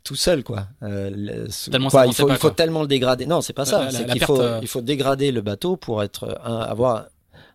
tout 0.03 0.15
seul 0.15 0.43
quoi, 0.43 0.67
euh, 0.81 1.47
quoi 1.89 2.07
il 2.07 2.13
faut 2.13 2.29
il 2.29 2.37
faut 2.37 2.49
tellement 2.49 2.81
le 2.81 2.87
dégrader. 2.87 3.25
Non 3.25 3.41
c'est 3.41 3.53
pas 3.53 3.65
ça. 3.65 3.89
faut 4.21 4.41
euh, 4.41 4.59
il 4.61 4.67
faut 4.67 4.81
dégrader 4.81 5.31
le 5.31 5.41
bateau 5.41 5.75
pour 5.77 6.03
être 6.03 6.39
avoir 6.43 7.05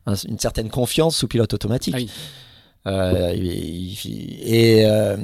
une 0.07 0.39
certaine 0.39 0.71
confiance 0.71 1.17
sous 1.17 1.29
pilote 1.29 1.53
automatique. 1.53 1.95
Ah 1.97 2.29
euh, 2.87 3.33
et, 3.35 4.87
euh, 4.87 5.17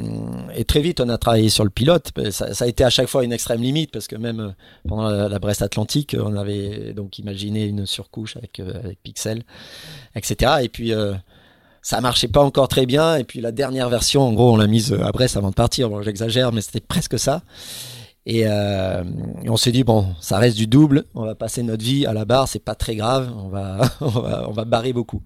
et, 0.54 0.64
très 0.64 0.80
vite, 0.80 1.00
on 1.00 1.08
a 1.08 1.16
travaillé 1.16 1.48
sur 1.48 1.64
le 1.64 1.70
pilote. 1.70 2.10
Ça, 2.30 2.52
ça, 2.52 2.64
a 2.64 2.68
été 2.68 2.84
à 2.84 2.90
chaque 2.90 3.08
fois 3.08 3.24
une 3.24 3.32
extrême 3.32 3.62
limite 3.62 3.90
parce 3.90 4.06
que 4.06 4.16
même 4.16 4.40
euh, 4.40 4.48
pendant 4.86 5.08
la, 5.08 5.38
Brest 5.38 5.62
Atlantique, 5.62 6.16
on 6.18 6.36
avait 6.36 6.92
donc 6.92 7.18
imaginé 7.18 7.64
une 7.64 7.86
surcouche 7.86 8.36
avec, 8.36 8.60
euh, 8.60 8.74
avec 8.82 8.98
Pixel, 9.02 9.44
etc. 10.14 10.56
Et 10.62 10.68
puis 10.68 10.92
ça 11.84 12.00
marchait 12.00 12.28
pas 12.28 12.42
encore 12.42 12.66
très 12.66 12.86
bien. 12.86 13.16
Et 13.16 13.24
puis 13.24 13.40
la 13.40 13.52
dernière 13.52 13.90
version, 13.90 14.22
en 14.22 14.32
gros, 14.32 14.54
on 14.54 14.56
l'a 14.56 14.66
mise 14.66 14.92
à 14.94 15.12
Brest 15.12 15.36
avant 15.36 15.50
de 15.50 15.54
partir. 15.54 15.90
Bon, 15.90 16.02
j'exagère, 16.02 16.50
mais 16.50 16.62
c'était 16.62 16.80
presque 16.80 17.18
ça. 17.18 17.42
Et, 18.26 18.44
euh, 18.46 19.04
on 19.46 19.58
s'est 19.58 19.70
dit 19.70 19.84
bon, 19.84 20.06
ça 20.18 20.38
reste 20.38 20.56
du 20.56 20.66
double. 20.66 21.04
On 21.14 21.26
va 21.26 21.34
passer 21.34 21.62
notre 21.62 21.84
vie 21.84 22.06
à 22.06 22.14
la 22.14 22.24
barre, 22.24 22.48
c'est 22.48 22.58
pas 22.64 22.74
très 22.74 22.96
grave. 22.96 23.30
On 23.36 23.48
va, 23.48 23.82
on 24.00 24.50
va 24.50 24.64
barrer 24.64 24.94
beaucoup. 24.94 25.22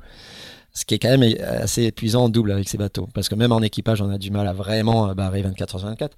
Ce 0.79 0.85
qui 0.85 0.95
est 0.95 1.01
quand 1.01 1.19
même 1.19 1.35
assez 1.43 1.83
épuisant 1.83 2.27
en 2.27 2.29
double 2.29 2.53
avec 2.53 2.69
ces 2.69 2.79
bateaux. 2.79 3.09
Parce 3.13 3.29
que 3.29 3.35
même 3.35 3.51
en 3.51 3.61
équipage, 3.63 4.01
on 4.01 4.11
a 4.11 4.17
du 4.17 4.31
mal 4.31 4.47
à 4.47 4.53
vraiment 4.53 5.13
barrer 5.13 5.43
24 5.43 5.77
h 5.77 5.83
24. 5.83 6.17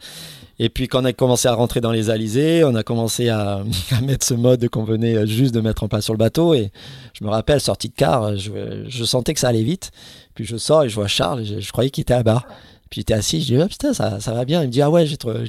Et 0.58 0.68
puis 0.68 0.86
quand 0.86 1.00
on 1.00 1.06
a 1.06 1.14
commencé 1.14 1.48
à 1.48 1.54
rentrer 1.54 1.80
dans 1.80 1.92
les 1.92 2.11
alizés, 2.11 2.62
on 2.64 2.74
a 2.74 2.82
commencé 2.82 3.30
à, 3.30 3.62
mettre 4.02 4.26
ce 4.26 4.34
mode 4.34 4.68
qu'on 4.68 4.84
venait 4.84 5.26
juste 5.26 5.54
de 5.54 5.62
mettre 5.62 5.82
en 5.82 5.88
place 5.88 6.04
sur 6.04 6.12
le 6.12 6.18
bateau. 6.18 6.52
Et 6.52 6.72
je 7.14 7.24
me 7.24 7.30
rappelle, 7.30 7.58
sortie 7.58 7.88
de 7.88 7.94
car, 7.94 8.36
je, 8.36 8.84
je 8.86 9.04
sentais 9.04 9.32
que 9.32 9.40
ça 9.40 9.48
allait 9.48 9.62
vite. 9.62 9.92
Puis 10.34 10.44
je 10.44 10.58
sors 10.58 10.84
et 10.84 10.90
je 10.90 10.94
vois 10.94 11.06
Charles, 11.06 11.42
je, 11.42 11.72
croyais 11.72 11.88
qu'il 11.88 12.02
était 12.02 12.12
à 12.12 12.22
barre. 12.22 12.46
Puis 12.90 12.98
il 12.98 13.02
était 13.02 13.14
assis, 13.14 13.40
je 13.40 13.46
dis, 13.46 13.56
oh, 13.56 13.66
putain, 13.66 13.94
ça, 13.94 14.20
ça 14.20 14.34
va 14.34 14.44
bien. 14.44 14.61
Il 14.61 14.66
me 14.66 14.72
dit, 14.72 14.82
ah 14.82 14.90
ouais, 14.90 15.06
j'ai 15.06 15.16
trouvé, 15.16 15.46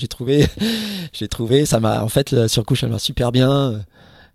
j'ai 1.11 1.27
trouvé, 1.27 1.65
ça 1.65 1.81
m'a, 1.81 2.01
en 2.01 2.07
fait, 2.07 2.31
la 2.31 2.47
surcouche, 2.47 2.85
elle 2.85 2.91
va 2.91 2.99
super 2.99 3.33
bien. 3.33 3.83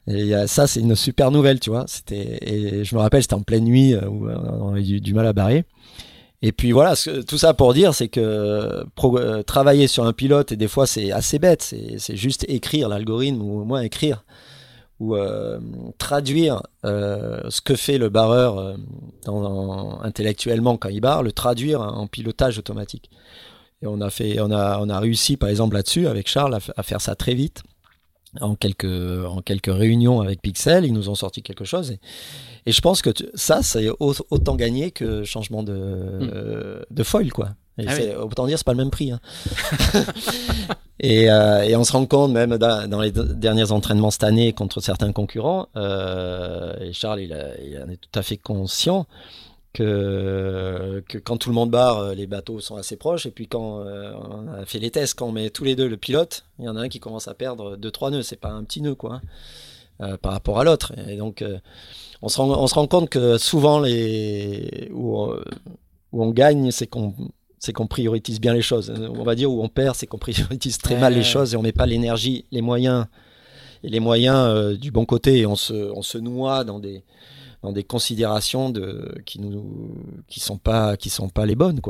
Et 0.09 0.32
ça, 0.46 0.66
c'est 0.66 0.80
une 0.80 0.94
super 0.94 1.30
nouvelle, 1.30 1.59
tu 1.59 1.70
vois. 1.70 1.84
Et 2.11 2.84
je 2.84 2.94
me 2.94 3.00
rappelle, 3.00 3.22
c'était 3.22 3.34
en 3.34 3.42
pleine 3.42 3.64
nuit 3.64 3.94
euh, 3.94 4.07
où 4.09 4.28
on 4.28 4.72
avait 4.72 4.82
du, 4.82 5.14
mal 5.14 5.26
à 5.26 5.32
barrer. 5.32 5.64
Et 6.42 6.52
puis 6.52 6.70
voilà, 6.70 6.94
tout 7.26 7.38
ça 7.38 7.54
pour 7.54 7.74
dire, 7.74 7.94
c'est 7.94 8.09
que 8.09 8.84
euh, 9.04 9.42
travailler 9.42 9.88
sur 9.88 10.04
un 10.04 10.12
pilote, 10.12 10.52
et 10.52 10.57
des 10.57 10.68
fois 10.68 10.86
c'est 10.86 11.11
assez 11.11 11.38
bête, 11.38 11.62
c'est 11.62 12.16
juste 12.16 12.44
écrire 12.46 12.88
l'algorithme, 12.88 13.40
ou 13.42 13.62
au 13.62 13.64
moins 13.64 13.80
écrire, 13.80 14.24
ou 15.00 15.16
euh, 15.16 15.59
traduire 15.98 16.62
ce 16.84 17.61
que 17.62 17.74
fait 17.74 17.98
le 17.98 18.11
barreur 18.11 18.76
intellectuellement 20.04 20.76
quand 20.76 20.90
il 20.90 21.00
barre, 21.00 21.22
le 21.22 21.32
traduire 21.32 21.80
en 21.80 22.07
pilotage 22.07 22.59
automatique. 22.59 23.11
Et 23.82 23.86
on 23.86 24.00
a, 24.00 24.11
fait, 24.11 24.38
on 24.40 24.50
a, 24.50 24.78
on 24.80 24.88
a 24.88 25.00
réussi 25.00 25.36
par 25.36 25.48
exemple 25.48 25.74
là-dessus 25.74 26.07
avec 26.07 26.28
Charles 26.28 26.59
à 26.76 26.82
faire 26.82 27.00
ça 27.00 27.14
très 27.14 27.34
vite 27.34 27.62
en 28.41 28.55
quelques, 28.55 28.84
en 28.84 29.43
quelques 29.43 29.72
réunions 29.72 30.20
avec 30.20 30.43
Pixel, 30.43 30.84
ils 30.84 30.93
nous 30.93 31.09
ont 31.09 31.14
sorti 31.14 31.43
quelque 31.43 31.64
chose. 31.64 31.91
Et, 31.93 32.01
et 32.66 32.72
je 32.72 32.80
pense 32.80 33.03
que 33.03 33.11
ça, 33.34 33.62
c'est 33.62 33.89
autant 33.99 34.57
gagné 34.57 34.91
que 34.91 35.24
changement 35.24 35.62
de, 35.62 35.72
hmm. 35.72 36.95
de 36.95 37.03
foil, 37.03 37.32
quoi. 37.32 37.51
Et 37.78 37.87
ah 37.89 38.24
Autant 38.24 38.47
dire, 38.47 38.57
c'est 38.57 38.64
pas 38.64 38.72
le 38.72 38.78
même 38.78 38.91
prix. 38.91 39.12
Hein. 39.12 39.20
et, 41.01 41.30
euh, 41.30 41.62
et, 41.62 41.76
on 41.76 41.84
se 41.84 41.93
rend 41.93 42.07
compte, 42.07 42.32
même 42.32 42.57
dans, 42.57 43.01
les 43.01 43.12
derniers 43.12 43.70
entraînements 43.70 44.11
cette 44.11 44.24
année 44.24 44.53
contre 44.53 44.80
certains 44.80 45.12
concurrents, 45.12 45.68
euh, 45.76 46.74
et 46.80 46.93
Charles, 46.95 47.20
il, 47.20 47.37
il 47.66 47.82
en 47.82 47.89
est 47.91 47.99
tout 47.99 48.18
à 48.18 48.22
fait 48.22 48.39
conscient, 48.39 49.07
que, 49.76 51.04
que, 51.06 51.18
quand 51.18 51.36
tout 51.36 51.50
le 51.50 51.54
monde 51.54 51.70
barre, 51.70 51.98
euh, 51.98 52.14
les 52.14 52.26
bateaux 52.26 52.60
sont 52.60 52.76
assez 52.76 52.96
proches. 52.96 53.26
Et 53.26 53.30
puis 53.30 53.46
quand 53.46 53.80
euh, 53.80 54.14
on 54.14 54.48
a 54.48 54.64
fait 54.64 54.78
les 54.78 54.90
tests, 54.90 55.18
quand 55.18 55.26
on 55.26 55.32
met 55.32 55.50
tous 55.50 55.64
les 55.64 55.76
deux 55.76 55.86
le 55.86 55.98
pilote, 55.98 56.46
il 56.58 56.64
y 56.64 56.68
en 56.68 56.76
a 56.76 56.80
un 56.80 56.88
qui 56.88 56.98
commence 56.98 57.28
à 57.28 57.34
perdre 57.34 57.76
2-3 57.76 58.12
nœuds. 58.12 58.22
C'est 58.22 58.40
pas 58.40 58.48
un 58.48 58.64
petit 58.64 58.80
nœud, 58.80 58.94
quoi, 58.94 59.16
hein, 59.16 59.20
euh, 60.00 60.16
par 60.16 60.32
rapport 60.32 60.58
à 60.58 60.64
l'autre. 60.64 60.94
Et 61.08 61.16
donc, 61.16 61.44
on, 62.22 62.28
se 62.28 62.38
rend, 62.38 62.48
on 62.48 62.66
se 62.66 62.74
rend 62.74 62.86
compte 62.86 63.10
que 63.10 63.36
souvent, 63.36 63.78
les, 63.80 64.90
où, 64.94 65.26
où 66.12 66.24
on 66.24 66.30
gagne, 66.30 66.70
c'est 66.70 66.86
qu'on 66.86 67.14
c'est 67.58 67.72
qu'on 67.72 67.86
priorise 67.86 68.40
bien 68.40 68.54
les 68.54 68.62
choses. 68.62 68.92
On 69.10 69.24
va 69.24 69.34
dire 69.34 69.50
où 69.50 69.62
on 69.62 69.68
perd, 69.68 69.96
c'est 69.96 70.06
qu'on 70.06 70.18
priorise 70.18 70.78
très 70.78 70.96
mal 70.96 71.14
les 71.14 71.22
choses 71.22 71.52
et 71.52 71.56
on 71.56 71.62
met 71.62 71.72
pas 71.72 71.86
l'énergie, 71.86 72.44
les 72.50 72.60
moyens 72.62 73.06
et 73.82 73.88
les 73.88 74.00
moyens 74.00 74.78
du 74.78 74.90
bon 74.90 75.04
côté. 75.04 75.38
Et 75.38 75.46
on 75.46 75.56
se, 75.56 75.74
on 75.74 76.02
se 76.02 76.16
noie 76.16 76.64
dans 76.64 76.78
des 76.78 77.02
dans 77.66 77.72
des 77.72 77.82
considérations 77.82 78.72
qui 79.24 79.40
nous 79.40 79.92
qui 80.28 80.38
sont 80.38 80.56
pas 80.56 80.94
les 81.44 81.56
bonnes 81.56 81.80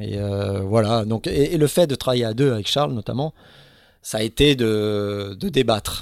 et 0.00 0.16
euh, 0.16 0.60
voilà 0.60 1.04
donc 1.04 1.26
le 1.26 1.66
fait 1.66 1.86
de 1.86 1.94
travailler 1.94 2.24
à 2.24 2.32
deux 2.32 2.52
avec 2.52 2.66
Charles 2.66 2.94
notamment 2.94 3.34
ça 4.00 4.18
a 4.18 4.22
été 4.22 4.54
de, 4.54 5.36
débattre. 5.40 6.00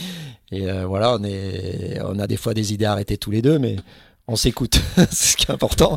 et 0.52 0.70
euh, 0.70 0.84
voilà, 0.84 1.16
on, 1.16 2.18
a 2.18 2.26
des 2.26 2.36
fois 2.36 2.52
des 2.52 2.74
idées 2.74 2.84
arrêtées 2.84 3.16
tous 3.16 3.30
les 3.30 3.40
deux, 3.40 3.58
mais 3.58 3.76
on 4.26 4.36
s'écoute, 4.36 4.78
c'est 5.10 5.32
ce 5.32 5.36
qui 5.38 5.46
est 5.46 5.50
important. 5.50 5.96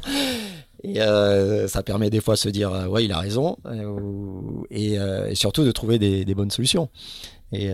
Et 0.85 1.01
euh, 1.01 1.67
ça 1.67 1.83
permet 1.83 2.09
des 2.09 2.21
fois 2.21 2.35
de 2.35 2.39
se 2.39 2.47
dire, 2.47 2.71
ouais, 2.89 3.03
il 3.03 3.11
a 3.11 3.19
raison, 3.19 3.57
et, 4.69 4.97
surtout 5.33 5.65
de 5.65 5.73
trouver 5.73 5.99
des 5.99 6.35
bonnes 6.35 6.51
solutions. 6.51 6.87
Et, 7.53 7.69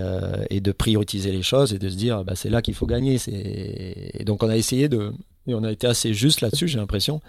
et, 0.50 0.60
de 0.60 0.72
prioriser 0.72 1.32
les 1.32 1.44
choses 1.44 1.72
et 1.72 1.78
de 1.78 1.88
se 1.88 1.96
dire, 1.96 2.24
bah, 2.24 2.34
c'est 2.36 2.50
là 2.50 2.64
qu'il 2.64 2.74
faut 2.74 2.88
gagner. 2.88 3.18
Et 3.28 4.24
donc 4.26 4.42
on 4.42 4.50
a 4.50 4.58
essayé 4.58 4.90
de, 4.90 5.14
et 5.46 5.54
on 5.54 5.64
a 5.64 5.72
été 5.72 5.86
assez 5.86 6.16
juste 6.16 6.42
là-dessus, 6.42 6.68
j'ai 6.68 6.80
l'impression, 6.80 7.22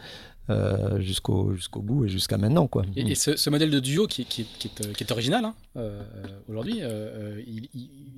euh, 0.50 0.98
jusqu'au 1.00 1.54
jusqu'au 1.54 1.82
bout 1.82 2.06
et 2.06 2.08
jusqu'à 2.08 2.38
maintenant 2.38 2.68
quoi. 2.68 2.82
Et, 2.96 3.14
ce, 3.14 3.50
modèle 3.50 3.70
de 3.70 3.80
duo 3.80 4.06
qui, 4.06 4.24
qui, 4.24 4.46
qui, 4.58 4.68
est, 4.68 4.92
qui 4.94 5.04
est, 5.04 5.12
original 5.12 5.44
hein, 5.44 5.54
euh, 5.76 6.00
aujourd'hui, 6.48 6.78
euh, 6.80 7.42
il, 7.46 7.68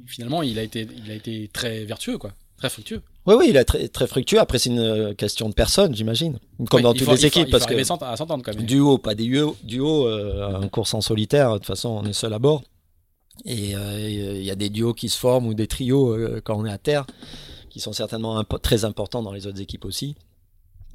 finalement 0.07 0.41
il 0.43 0.57
a 0.61 0.63
été 0.63 0.87
il 1.05 1.11
a 1.11 1.15
été 1.15 1.51
très 1.53 1.85
vertueux 1.85 2.19
quoi, 2.19 2.33
très 2.57 2.71
fructueux. 2.71 3.03
Oui 3.27 3.35
oui, 3.37 3.47
il 3.49 3.57
est 3.57 3.65
très 3.65 3.89
très 3.89 4.07
fructueux. 4.07 4.39
Après 4.39 4.61
c'est 4.61 4.71
une 4.71 5.13
question 5.17 5.49
de 5.49 5.55
personne 5.55 5.93
j'imagine, 5.93 6.39
comme 6.71 6.83
dans 6.83 6.95
toutes 6.95 7.11
les 7.11 7.27
équipes 7.27 7.51
parce 7.51 7.67
que 7.67 7.75
à 7.75 8.17
s'entendre 8.17 8.45
quand 8.45 8.55
même. 8.55 8.65
Duo 8.65 8.97
pas 8.99 9.17
des 9.17 9.25
duos, 9.25 9.57
duo 9.65 10.09
en 10.09 10.69
course 10.69 10.95
en 10.95 11.01
solitaire 11.01 11.55
de 11.55 11.59
toute 11.59 11.67
façon 11.67 11.89
on 11.89 12.05
est 12.05 12.13
seul 12.13 12.33
à 12.33 12.39
bord 12.39 12.63
et 13.45 13.73
il 13.73 14.45
y 14.45 14.51
a 14.51 14.55
des 14.55 14.71
duos 14.71 14.95
qui 14.95 15.09
se 15.09 15.19
forment 15.19 15.47
ou 15.47 15.55
des 15.55 15.67
trios 15.67 16.17
quand 16.45 16.57
on 16.59 16.67
est 16.67 16.73
à 16.73 16.79
terre 16.79 17.07
qui 17.71 17.81
sont 17.81 17.93
certainement 17.93 18.43
très 18.45 18.85
importants 18.85 19.23
dans 19.23 19.33
les 19.33 19.47
autres 19.47 19.61
équipes 19.61 19.85
aussi. 19.85 20.17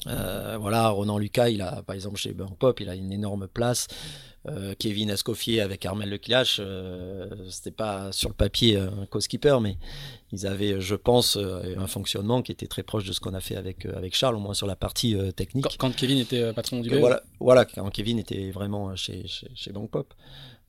Euh, 0.08 0.58
voilà, 0.60 0.89
Ronan 0.89 1.18
Lucas, 1.18 1.50
il 1.50 1.62
a, 1.62 1.82
par 1.82 1.96
exemple, 1.96 2.18
chez 2.18 2.34
Burn 2.34 2.56
Pop, 2.56 2.80
il 2.80 2.89
a 2.89 2.96
une 2.96 3.12
énorme 3.12 3.48
place. 3.48 3.88
Euh, 4.48 4.76
Kevin 4.78 5.10
Escoffier 5.10 5.62
avec 5.62 5.84
Armel 5.88 6.08
Leclash, 6.08 6.58
euh, 6.60 7.28
c'était 7.50 7.72
pas 7.72 8.12
sur 8.12 8.30
le 8.30 8.36
papier 8.36 8.78
un 8.78 9.08
co-skipper, 9.08 9.58
mais 9.60 9.78
ils 10.32 10.46
avaient, 10.46 10.80
je 10.80 10.93
pense, 10.93 11.36
euh, 11.36 11.76
un 11.80 11.88
fonctionnement 11.88 12.43
qui 12.43 12.52
était 12.52 12.68
très 12.68 12.84
proche 12.84 13.06
de 13.06 13.14
ce 13.14 13.20
qu'on 13.20 13.34
a 13.34 13.39
fait 13.39 13.56
avec, 13.56 13.88
avec 13.88 14.16
Charles, 14.16 14.36
au 14.36 14.39
moins 14.39 14.54
sur 14.54 14.68
la 14.68 14.76
partie 14.76 15.18
technique. 15.36 15.66
Quand, 15.80 15.96
Kevin 15.96 16.20
était 16.20 16.54
patron 16.54 16.82
du 16.82 16.96
voilà, 16.96 17.24
voilà, 17.39 17.66
quand 17.66 17.89
Kevin 17.89 18.20
était 18.20 18.52
vraiment 18.52 18.96
chez, 18.96 19.26
chez, 19.28 19.50
chez 19.56 19.74
Pop. 19.74 20.14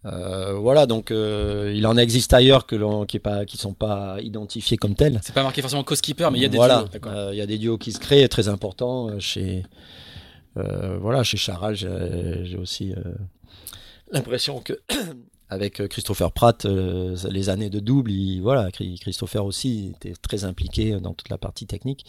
Euh, 0.07 0.53
voilà, 0.55 0.87
donc 0.87 1.11
euh, 1.11 1.73
il 1.75 1.87
en 1.87 1.97
existe 1.97 2.33
ailleurs 2.33 2.67
que 2.67 2.77
qui 3.07 3.19
ne 3.19 3.45
qui 3.45 3.57
sont 3.57 3.75
pas 3.75 4.19
identifiés 4.21 4.77
comme 4.77 4.95
tels. 4.95 5.21
C'est 5.23 5.35
pas 5.35 5.43
marqué 5.43 5.63
forcément 5.63 5.83
co-skipper, 5.83 6.29
mais 6.31 6.39
il 6.39 6.43
y 6.43 6.45
a 6.45 6.49
des 6.49 6.57
voilà, 6.57 6.85
duos. 6.93 7.11
Euh, 7.11 7.31
il 7.33 7.39
y 7.39 7.41
a 7.41 7.47
des 7.47 7.59
duos 7.59 7.79
qui 7.79 7.93
se 7.93 7.99
créent, 7.99 8.29
très 8.29 8.49
importants. 8.49 9.19
Chez, 9.19 9.65
voilà, 10.55 11.25
chez 11.25 11.37
Charal, 11.37 11.75
j'ai 11.75 12.57
aussi 12.57 12.95
l'impression 14.13 14.61
que 14.61 14.81
avec 15.49 15.87
Christopher 15.89 16.31
Pratt, 16.33 16.65
les 16.65 17.49
années 17.49 17.71
de 17.71 17.81
double, 17.81 18.13
voilà, 18.43 18.71
Christopher 18.71 19.45
aussi 19.45 19.93
était 19.97 20.15
très 20.23 20.45
impliqué 20.45 21.01
dans 21.01 21.15
toute 21.15 21.31
la 21.31 21.39
partie 21.39 21.67
technique. 21.67 22.05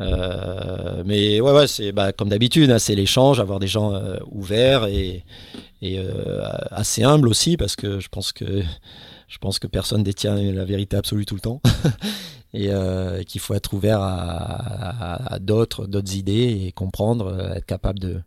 Euh, 0.00 1.02
mais 1.06 1.40
ouais, 1.40 1.52
ouais, 1.52 1.66
c'est 1.66 1.92
bah, 1.92 2.12
comme 2.12 2.28
d'habitude, 2.28 2.70
hein, 2.70 2.78
c'est 2.78 2.94
l'échange, 2.94 3.38
avoir 3.38 3.60
des 3.60 3.68
gens 3.68 3.94
euh, 3.94 4.16
ouverts 4.30 4.86
et, 4.86 5.24
et 5.84 5.98
euh, 5.98 6.40
assez 6.70 7.02
humbles 7.02 7.28
aussi, 7.28 7.56
parce 7.56 7.76
que 7.76 8.00
je 8.00 8.08
pense 8.08 8.32
que 8.32 8.62
je 9.28 9.38
pense 9.38 9.58
que 9.58 9.66
personne 9.66 10.02
détient 10.02 10.34
la 10.34 10.64
vérité 10.64 10.96
absolue 10.96 11.26
tout 11.26 11.34
le 11.34 11.40
temps, 11.40 11.60
et 12.54 12.70
qu'il 13.26 13.40
faut 13.40 13.54
être 13.54 13.74
ouvert 13.74 14.00
à, 14.00 15.38
d'autres 15.40 15.86
d'autres 15.86 16.14
idées 16.14 16.64
et 16.66 16.72
comprendre, 16.72 17.52
être 17.54 17.66
capable 17.66 17.98
de 17.98 18.20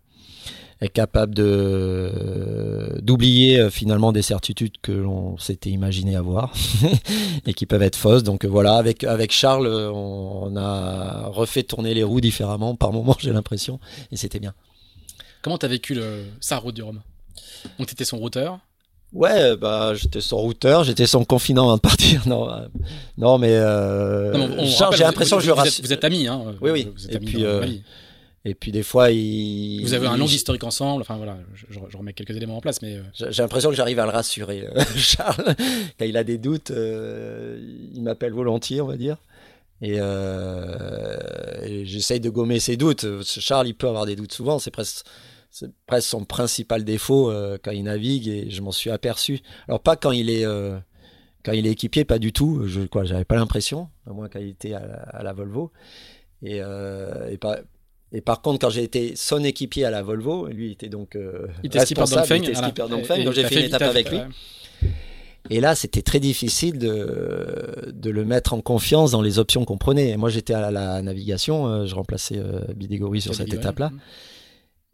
être 0.82 0.94
capable 0.94 1.34
de 1.34 3.00
d'oublier 3.02 3.60
euh, 3.60 3.70
finalement 3.70 4.12
des 4.12 4.22
certitudes 4.22 4.74
que 4.82 4.92
l'on 4.92 5.38
s'était 5.38 5.70
imaginé 5.70 6.16
avoir 6.16 6.54
et 7.46 7.54
qui 7.54 7.66
peuvent 7.66 7.82
être 7.82 7.96
fausses. 7.96 8.24
Donc 8.24 8.46
euh, 8.46 8.48
voilà, 8.48 8.76
avec 8.76 9.04
avec 9.04 9.32
Charles, 9.32 9.68
on, 9.68 10.56
a 10.56 11.28
refait 11.28 11.64
tourner 11.64 11.94
les 11.94 12.04
roues 12.04 12.22
différemment 12.22 12.76
par 12.76 12.92
moment, 12.94 13.16
j'ai 13.20 13.34
l'impression, 13.34 13.80
et 14.12 14.18
c'était 14.18 14.40
bien. 14.40 14.54
Comment 15.42 15.58
t'as 15.58 15.68
vécu 15.68 15.94
le, 15.94 16.26
sa 16.40 16.58
route 16.58 16.76
du 16.76 16.84
Rhum? 16.84 17.02
Donc 17.80 17.88
t'étais 17.88 18.06
son 18.06 18.18
routeur. 18.18 18.60
Ouais, 19.14 19.56
bah 19.56 19.94
j'étais 19.96 20.20
son 20.20 20.38
routeur, 20.38 20.84
j'étais 20.84 21.08
son 21.08 21.24
confinant 21.24 21.64
avant 21.64 21.78
de 21.78 21.82
partir. 21.82 22.24
Non, 22.28 22.50
euh, 22.50 22.68
non 23.18 23.38
mais 23.38 23.56
euh, 23.56 24.66
j'ai 24.92 25.04
l'impression 25.04 25.38
que 25.38 25.44
je 25.44 25.52
vous, 25.52 25.62
êtes, 25.62 25.82
vous 25.82 25.94
êtes 25.94 26.04
amis, 26.04 26.28
hein. 26.28 26.56
Oui, 26.62 26.72
oui. 26.72 26.92
Vous 26.94 27.06
êtes 27.08 27.16
et 27.16 27.20
puis, 27.20 27.46
et 28.48 28.56
puis 28.56 28.72
des 28.72 28.84
fois, 28.84 29.12
il. 29.12 29.82
Vous 29.82 29.94
avez 29.94 30.08
un 30.08 30.16
long 30.16 30.26
historique 30.26 30.64
ensemble. 30.64 31.02
Enfin 31.02 31.18
voilà, 31.18 31.38
je, 31.54 31.98
remets 31.98 32.14
quelques 32.14 32.36
éléments 32.38 32.56
en 32.56 32.62
place, 32.62 32.82
mais. 32.82 32.96
Euh, 32.96 33.30
j'ai 33.30 33.42
l'impression 33.42 33.70
que 33.70 33.76
j'arrive 33.76 34.00
à 34.00 34.06
le 34.06 34.12
rassurer, 34.12 34.66
euh, 34.66 34.82
Charles. 34.96 35.54
Quand 36.00 36.06
il 36.06 36.16
a 36.16 36.24
des 36.24 36.38
doutes, 36.38 36.72
euh, 36.72 37.60
il 37.94 38.02
m'appelle 38.04 38.32
volontiers, 38.32 38.80
on 38.80 38.88
va 38.88 38.96
dire. 38.96 39.18
Et, 39.82 40.00
j'essaye 41.86 42.22
de 42.22 42.30
gommer 42.30 42.62
ses 42.62 42.78
doutes. 42.78 43.06
Charles, 43.24 43.68
il 43.68 43.76
peut 43.76 43.90
avoir 43.90 44.06
des 44.06 44.16
doutes 44.16 44.32
souvent. 44.32 44.60
C'est 44.60 44.72
presque, 44.72 45.06
presque 45.86 46.10
son 46.10 46.26
principal 46.26 46.84
défaut 46.84 47.32
quand 47.64 47.72
il 47.72 47.84
navigue, 47.84 48.28
et 48.28 48.50
je 48.50 48.62
m'en 48.62 48.72
suis 48.72 48.90
aperçu. 48.90 49.40
Alors 49.68 49.82
pas 49.82 49.96
quand 49.96 50.12
il 50.12 50.30
est 50.30 50.46
quand 51.44 51.54
il 51.54 51.68
est 51.68 51.72
équipier, 51.72 52.06
pas 52.06 52.20
du 52.20 52.34
tout. 52.34 52.64
Je 52.68 52.82
quoi, 52.82 53.06
j'avais 53.06 53.26
pas 53.26 53.36
l'impression, 53.36 53.90
à 54.06 54.14
moins 54.14 54.30
quand 54.30 54.40
il 54.40 54.50
était 54.50 54.74
à, 54.74 55.22
la 55.24 55.34
Volvo. 55.34 55.72
Et, 56.44 56.58
et 56.58 57.38
pas, 57.38 57.60
et 58.14 58.22
par 58.22 58.42
contre, 58.42 58.60
quand 58.60 58.70
j'ai 58.70 58.84
été 58.84 59.16
son 59.16 59.44
équipier 59.44 59.86
à 59.86 59.92
la 59.92 60.02
Volvo, 60.02 60.48
lui 60.48 60.72
était 60.72 60.90
donc 60.90 61.16
euh, 61.16 61.48
il 61.64 61.68
était 61.68 61.80
skipper 61.80 62.04
Dongfeng, 62.10 62.38
il 62.38 62.50
était 62.50 62.56
skipper 62.56 62.88
Dongfeng, 62.90 63.24
donc 63.24 63.34
j'ai 63.34 63.44
fait 63.44 63.60
une 63.60 63.66
étape 63.66 63.82
avec 63.82 64.10
lui. 64.10 64.20
Et 65.50 65.62
là, 65.62 65.76
c'était 65.76 66.02
très 66.02 66.20
difficile 66.20 66.78
de, 66.78 67.92
de 67.94 68.10
le 68.10 68.26
mettre 68.26 68.54
en 68.54 68.60
confiance 68.60 69.12
dans 69.12 69.22
les 69.22 69.40
options 69.40 69.64
qu'on 69.64 69.78
prenait. 69.78 70.10
Et 70.10 70.18
moi, 70.18 70.30
j'étais 70.30 70.54
à 70.54 70.72
la 70.72 71.02
navigation, 71.02 71.68
euh, 71.68 71.86
je 71.86 71.96
remplaçais 71.96 72.38
euh, 72.38 72.60
Bidégouri 72.76 73.22
sur 73.22 73.34
cette 73.34 73.54
étape-là. 73.54 73.92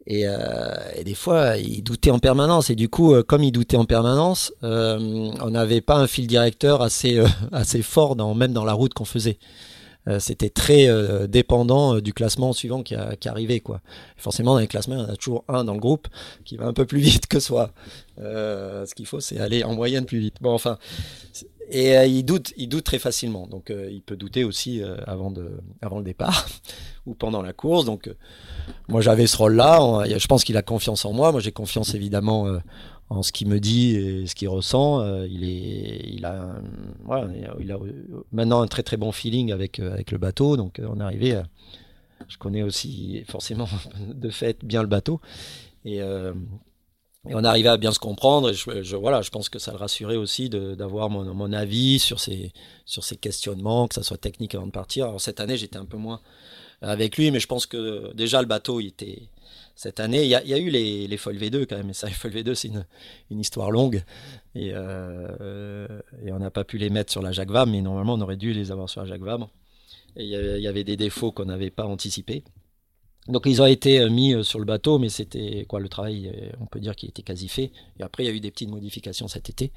Et, 0.06 0.26
euh, 0.26 0.74
et, 0.94 1.04
des 1.04 1.14
fois, 1.14 1.56
il 1.56 1.82
doutait 1.82 2.10
en 2.10 2.18
permanence. 2.18 2.70
Et 2.70 2.74
du 2.74 2.88
coup, 2.88 3.14
euh, 3.14 3.22
comme 3.22 3.42
il 3.42 3.52
doutait 3.52 3.76
en 3.76 3.86
permanence, 3.86 4.52
euh, 4.62 4.98
on 5.40 5.50
n'avait 5.50 5.80
pas 5.80 5.96
un 5.96 6.06
fil 6.06 6.26
directeur 6.26 6.82
assez, 6.82 7.22
assez 7.52 7.82
fort, 7.82 8.16
dans, 8.16 8.34
même 8.34 8.52
dans 8.52 8.64
la 8.64 8.74
route 8.74 8.94
qu'on 8.94 9.04
faisait. 9.04 9.38
Euh, 10.06 10.18
c'était 10.20 10.50
très 10.50 10.86
euh, 10.86 11.26
dépendant 11.26 11.96
euh, 11.96 12.02
du 12.02 12.12
classement 12.12 12.52
suivant 12.52 12.82
qui, 12.82 12.94
qui 13.20 13.28
arrivait 13.28 13.60
quoi. 13.60 13.80
Forcément 14.18 14.54
dans 14.54 14.60
les 14.60 14.66
classements, 14.66 14.96
il 14.96 15.00
y 15.00 15.04
en 15.04 15.08
a 15.08 15.16
toujours 15.16 15.44
un 15.48 15.64
dans 15.64 15.72
le 15.72 15.80
groupe 15.80 16.08
qui 16.44 16.56
va 16.56 16.66
un 16.66 16.74
peu 16.74 16.84
plus 16.84 16.98
vite 17.00 17.26
que 17.26 17.40
soi. 17.40 17.70
ce 18.18 18.94
qu'il 18.94 19.06
faut, 19.06 19.20
c'est 19.20 19.40
aller 19.40 19.64
en 19.64 19.74
moyenne 19.74 20.04
plus 20.04 20.18
vite. 20.18 20.36
Bon 20.40 20.52
enfin, 20.52 20.78
et 21.70 21.94
il 22.06 22.24
doute, 22.24 22.52
il 22.56 22.68
doute 22.68 22.84
très 22.84 22.98
facilement. 22.98 23.46
Donc 23.46 23.70
il 23.70 24.02
peut 24.02 24.16
douter 24.16 24.44
aussi 24.44 24.82
avant 25.06 25.30
de, 25.30 25.50
avant 25.82 25.98
le 25.98 26.04
départ 26.04 26.46
ou 27.06 27.14
pendant 27.14 27.42
la 27.42 27.52
course. 27.52 27.84
Donc 27.84 28.10
moi 28.88 29.00
j'avais 29.00 29.26
ce 29.26 29.36
rôle-là. 29.36 30.04
Je 30.06 30.26
pense 30.26 30.44
qu'il 30.44 30.56
a 30.56 30.62
confiance 30.62 31.04
en 31.04 31.12
moi. 31.12 31.32
Moi 31.32 31.40
j'ai 31.40 31.52
confiance 31.52 31.94
évidemment 31.94 32.60
en 33.10 33.22
ce 33.22 33.32
qu'il 33.32 33.48
me 33.48 33.60
dit 33.60 33.96
et 33.96 34.26
ce 34.26 34.34
qu'il 34.34 34.48
ressent. 34.48 35.00
Euh, 35.00 35.26
il, 35.28 35.44
est, 35.44 36.00
il, 36.08 36.24
a, 36.24 36.54
voilà, 37.04 37.28
il 37.60 37.72
a 37.72 37.78
maintenant 38.32 38.62
un 38.62 38.66
très 38.66 38.82
très 38.82 38.96
bon 38.96 39.12
feeling 39.12 39.52
avec, 39.52 39.78
euh, 39.78 39.92
avec 39.92 40.10
le 40.10 40.18
bateau. 40.18 40.56
Donc 40.56 40.78
euh, 40.78 40.86
on 40.90 41.00
est 41.00 41.04
arrivé. 41.04 41.40
je 42.28 42.38
connais 42.38 42.62
aussi 42.62 43.24
forcément 43.28 43.68
de 44.14 44.30
fait 44.30 44.64
bien 44.64 44.82
le 44.82 44.88
bateau. 44.88 45.20
Et, 45.84 46.00
et 47.28 47.34
on 47.34 47.44
arrivé 47.44 47.68
à 47.68 47.76
bien 47.76 47.92
se 47.92 47.98
comprendre. 47.98 48.50
Et 48.50 48.54
je, 48.54 48.96
voilà, 48.96 49.22
je 49.22 49.30
pense 49.30 49.48
que 49.48 49.58
ça 49.58 49.72
le 49.72 49.78
rassurait 49.78 50.16
aussi 50.16 50.48
d'avoir 50.48 51.10
mon, 51.10 51.52
avis 51.52 51.98
sur 51.98 52.20
ces, 52.20 52.52
questionnements, 53.20 53.88
que 53.88 53.94
ça 53.94 54.02
soit 54.02 54.18
technique 54.18 54.54
avant 54.54 54.66
de 54.66 54.72
partir. 54.72 55.06
Alors 55.06 55.20
cette 55.20 55.40
année, 55.40 55.56
j'étais 55.56 55.78
un 55.78 55.86
peu 55.86 55.96
moins 55.96 56.20
avec 56.82 57.16
lui, 57.16 57.30
mais 57.30 57.40
je 57.40 57.46
pense 57.46 57.66
que 57.66 58.12
déjà 58.14 58.40
le 58.40 58.46
bateau 58.46 58.80
était 58.80 59.28
cette 59.74 60.00
année. 60.00 60.24
Il 60.24 60.28
y, 60.28 60.34
a, 60.34 60.58
eu 60.58 60.70
les, 60.70 61.06
les 61.06 61.16
Foil 61.16 61.36
V2 61.36 61.66
quand 61.66 61.76
même, 61.76 61.90
et 61.90 61.94
ça, 61.94 62.08
les 62.08 62.12
Foil 62.12 62.32
V2, 62.32 62.54
c'est 62.54 62.68
une, 63.30 63.40
histoire 63.40 63.70
longue. 63.70 64.02
Et, 64.54 64.70
euh, 64.74 65.86
et 66.24 66.32
on 66.32 66.38
n'a 66.38 66.50
pas 66.50 66.64
pu 66.64 66.78
les 66.78 66.90
mettre 66.90 67.10
sur 67.10 67.22
la 67.22 67.32
Jacques 67.32 67.50
Vabre, 67.50 67.72
mais 67.72 67.80
normalement, 67.80 68.14
on 68.14 68.20
aurait 68.20 68.36
dû 68.36 68.52
les 68.52 68.70
avoir 68.70 68.88
sur 68.88 69.00
la 69.00 69.06
Jacques 69.06 69.22
Vabre. 69.22 69.50
Et 70.16 70.24
il 70.24 70.62
y 70.62 70.68
avait, 70.68 70.84
des 70.84 70.96
défauts 70.96 71.32
qu'on 71.32 71.46
n'avait 71.46 71.70
pas 71.70 71.86
anticipés. 71.86 72.44
Donc 73.28 73.42
ils 73.46 73.62
ont 73.62 73.66
été 73.66 74.00
euh, 74.00 74.10
mis 74.10 74.34
euh, 74.34 74.42
sur 74.42 74.58
le 74.58 74.64
bateau, 74.64 74.98
mais 74.98 75.08
c'était 75.08 75.64
quoi 75.68 75.80
le 75.80 75.88
travail, 75.88 76.32
on 76.60 76.66
peut 76.66 76.80
dire 76.80 76.94
qu'il 76.94 77.08
était 77.08 77.22
quasi 77.22 77.48
fait. 77.48 77.72
Et 77.98 78.02
après, 78.02 78.24
il 78.24 78.26
y 78.26 78.30
a 78.30 78.32
eu 78.34 78.40
des 78.40 78.50
petites 78.50 78.70
modifications 78.70 79.28
cet 79.28 79.48
été. 79.48 79.72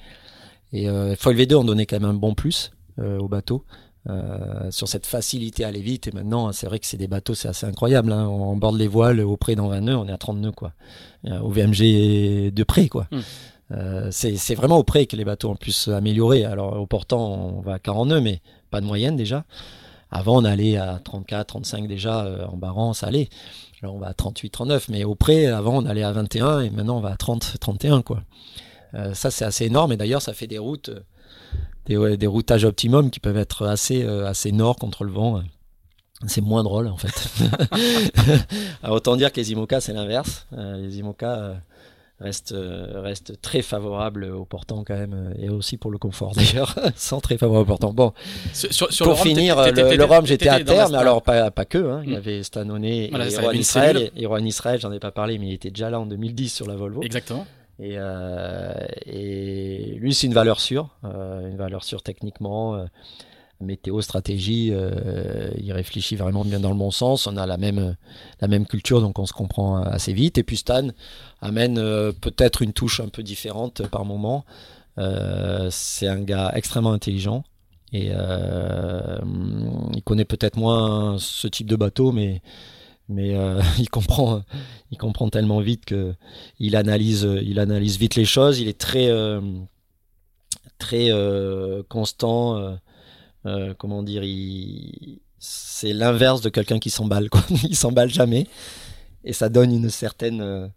Et 0.74 0.90
euh, 0.90 1.16
Foil 1.16 1.36
V2 1.36 1.56
ont 1.56 1.64
donné 1.64 1.86
quand 1.86 2.00
même 2.00 2.10
un 2.10 2.14
bon 2.14 2.34
plus 2.34 2.72
au 3.00 3.28
bateau. 3.28 3.64
Euh, 4.10 4.72
sur 4.72 4.88
cette 4.88 5.06
facilité 5.06 5.66
à 5.66 5.68
aller 5.68 5.82
vite. 5.82 6.08
Et 6.08 6.12
maintenant, 6.12 6.54
c'est 6.54 6.66
vrai 6.66 6.80
que 6.80 6.86
c'est 6.86 6.96
des 6.96 7.10
bateaux, 7.10 7.34
c'est 7.34 7.50
assez 7.50 7.66
incroyable. 7.66 8.14
Hein. 8.14 8.26
On 8.26 8.56
borde 8.56 8.78
les 8.78 8.88
voiles 8.88 9.20
au 9.20 9.36
près 9.36 9.56
dans 9.56 9.68
20 9.68 9.82
nœuds, 9.82 9.98
on 9.98 10.08
est 10.08 10.14
à 10.14 10.18
30 10.18 10.38
nœuds, 10.38 10.54
quoi. 10.54 10.72
Euh, 11.26 11.40
au 11.40 11.50
VMG 11.50 12.54
de 12.54 12.64
près, 12.64 12.88
quoi. 12.88 13.10
Euh, 13.72 14.08
c'est 14.12 14.56
vraiment 14.56 14.78
au 14.78 14.84
près 14.84 15.08
que 15.08 15.18
les 15.18 15.26
bateaux 15.26 15.50
ont 15.50 15.58
pu 15.58 15.74
s'améliorer. 15.74 16.46
Alors, 16.46 16.80
au 16.80 16.86
portant, 16.86 17.20
on 17.58 17.60
va 17.60 17.74
à 17.74 17.80
40 17.80 18.08
nœuds, 18.08 18.22
mais 18.22 18.40
pas 18.72 18.80
de 18.80 18.86
moyenne 18.86 19.18
déjà. 19.18 19.44
Avant, 20.12 20.42
on 20.42 20.46
allait 20.46 20.78
à 20.78 21.00
34, 21.04 21.48
35 21.48 21.88
déjà 21.88 22.48
en 22.50 22.58
barrant, 22.58 22.94
ça 22.94 23.08
allait. 23.08 23.30
Alors, 23.82 23.96
on 23.96 24.00
va 24.00 24.08
à 24.08 24.14
38, 24.14 24.50
39, 24.50 24.90
mais 24.90 25.04
au 25.04 25.16
près, 25.16 25.48
avant, 25.48 25.84
on 25.84 25.86
allait 25.86 26.04
à 26.04 26.12
21 26.12 26.62
et 26.62 26.70
maintenant, 26.70 26.98
on 26.98 27.02
va 27.02 27.12
à 27.12 27.18
30, 27.18 27.58
31, 27.60 28.02
quoi. 28.02 28.24
ça, 29.14 29.30
c'est 29.30 29.46
assez 29.46 29.66
énorme. 29.66 29.92
Et 29.92 29.98
d'ailleurs, 29.98 30.22
ça 30.22 30.34
fait 30.34 30.48
des 30.48 30.58
routes, 30.58 30.92
des, 31.86 32.18
des, 32.18 32.28
routages 32.28 32.66
optimum 32.66 33.12
qui 33.12 33.20
peuvent 33.20 33.38
être 33.38 33.68
assez, 33.68 34.04
assez 34.04 34.52
nord 34.52 34.78
contre 34.78 35.04
le 35.04 35.12
vent. 35.12 35.44
C'est 36.26 36.42
moins 36.42 36.64
drôle 36.64 36.88
en 36.88 36.98
fait. 36.98 37.30
autant 38.90 39.16
dire 39.18 39.32
que 39.32 39.40
les 39.40 39.52
IMOCA 39.52 39.82
c'est 39.82 39.94
l'inverse. 39.94 40.48
les 40.52 40.98
IMOCA 40.98 41.62
reste, 42.20 42.52
euh, 42.52 43.02
reste 43.02 43.42
très 43.42 43.62
favorable 43.62 44.26
au 44.26 44.46
portant 44.46 44.84
quand 44.84 44.96
même, 44.96 45.14
euh, 45.14 45.42
et 45.42 45.50
aussi 45.50 45.78
pour 45.78 45.92
le 45.92 45.98
confort 45.98 46.34
d'ailleurs, 46.36 46.76
sans 46.96 47.22
très 47.22 47.38
favorable 47.38 47.64
au 47.64 47.78
portant. 47.78 47.94
Bon, 47.94 48.14
sur, 48.54 48.88
pour 49.04 49.20
finir, 49.20 49.58
le, 49.72 50.04
Rome 50.04 50.26
j'étais 50.26 50.50
à 50.50 50.64
terre, 50.64 50.90
mais 50.90 50.98
alors 50.98 51.22
pas, 51.22 51.52
pas 51.52 51.66
que, 51.66 51.78
hein. 51.78 52.02
il 52.04 52.12
y 52.12 52.14
hmm. 52.14 52.18
avait 52.18 52.44
Stanone 52.44 52.86
et 52.86 53.10
voilà, 53.10 53.28
Israël, 53.54 54.12
et 54.16 54.48
Israël, 54.48 54.80
j'en 54.80 54.92
ai 54.92 55.00
pas 55.00 55.12
parlé, 55.12 55.38
mais 55.38 55.48
il 55.48 55.54
était 55.54 55.72
déjà 55.72 55.90
là 55.90 56.00
en 56.00 56.06
2010 56.06 56.50
sur 56.50 56.68
la 56.68 56.76
Volvo. 56.76 57.02
Exactement. 57.04 57.46
Et, 57.80 57.94
euh, 57.98 58.74
et 59.06 59.96
lui, 60.00 60.16
c'est 60.16 60.26
une 60.26 60.34
valeur 60.34 60.60
sûre, 60.60 60.90
une 61.04 61.58
valeur 61.58 61.84
sûre 61.84 62.02
techniquement 62.02 62.88
météo, 63.60 64.02
stratégie, 64.02 64.70
euh, 64.72 65.50
il 65.58 65.72
réfléchit 65.72 66.16
vraiment 66.16 66.46
bien 66.46 66.60
dans 66.60 66.70
le 66.70 66.78
bon 66.78 66.92
sens. 66.92 67.28
On 67.28 67.38
a 67.38 67.46
la 67.46 67.58
même, 67.58 67.96
culture, 68.68 69.02
donc 69.02 69.20
on 69.20 69.26
se 69.26 69.34
comprend 69.34 69.82
assez 69.82 70.14
vite. 70.14 70.38
Et 70.38 70.44
puis 70.44 70.58
Stan 70.58 70.90
amène 71.42 71.78
euh, 71.78 72.12
peut-être 72.12 72.62
une 72.62 72.74
touche 72.74 73.00
un 73.00 73.10
peu 73.10 73.24
différente 73.24 73.88
par 73.88 74.06
moment. 74.06 74.46
Euh, 74.98 75.70
c'est 75.72 76.08
un 76.08 76.22
gars 76.22 76.52
extrêmement 76.56 76.92
intelligent 76.92 77.44
et 77.94 78.08
il 78.08 80.04
connaît 80.04 80.26
peut-être 80.26 80.58
moins 80.58 81.18
ce 81.20 81.48
type 81.48 81.68
de 81.68 81.76
bateau, 81.76 82.12
mais 82.12 82.42
mais 83.10 83.38
il 83.80 83.88
comprend 83.90 84.44
tellement 85.32 85.62
vite 85.62 85.86
que 85.86 86.14
il 86.60 86.76
analyse 86.76 87.28
il 87.44 87.60
analyse 87.60 87.98
vite 87.98 88.16
les 88.16 88.26
choses. 88.26 88.60
Il 88.60 88.68
est 88.68 88.78
très 88.78 89.10
constant 91.88 92.78
euh, 93.46 93.74
comment 93.78 94.04
dire, 94.04 94.24
c'est 95.40 95.94
l'inverse 95.94 96.42
de 96.42 96.50
quelqu'un 96.50 96.80
qui 96.80 96.90
s'emballe. 96.90 97.30
Quoi. 97.30 97.42
il 97.64 97.76
s'emballe 97.76 98.10
jamais. 98.10 98.48
Et 99.24 99.34
ça 99.34 99.50
donne 99.50 99.72
une 99.72 99.90
certaine 99.90 100.42
euh, 100.42 100.68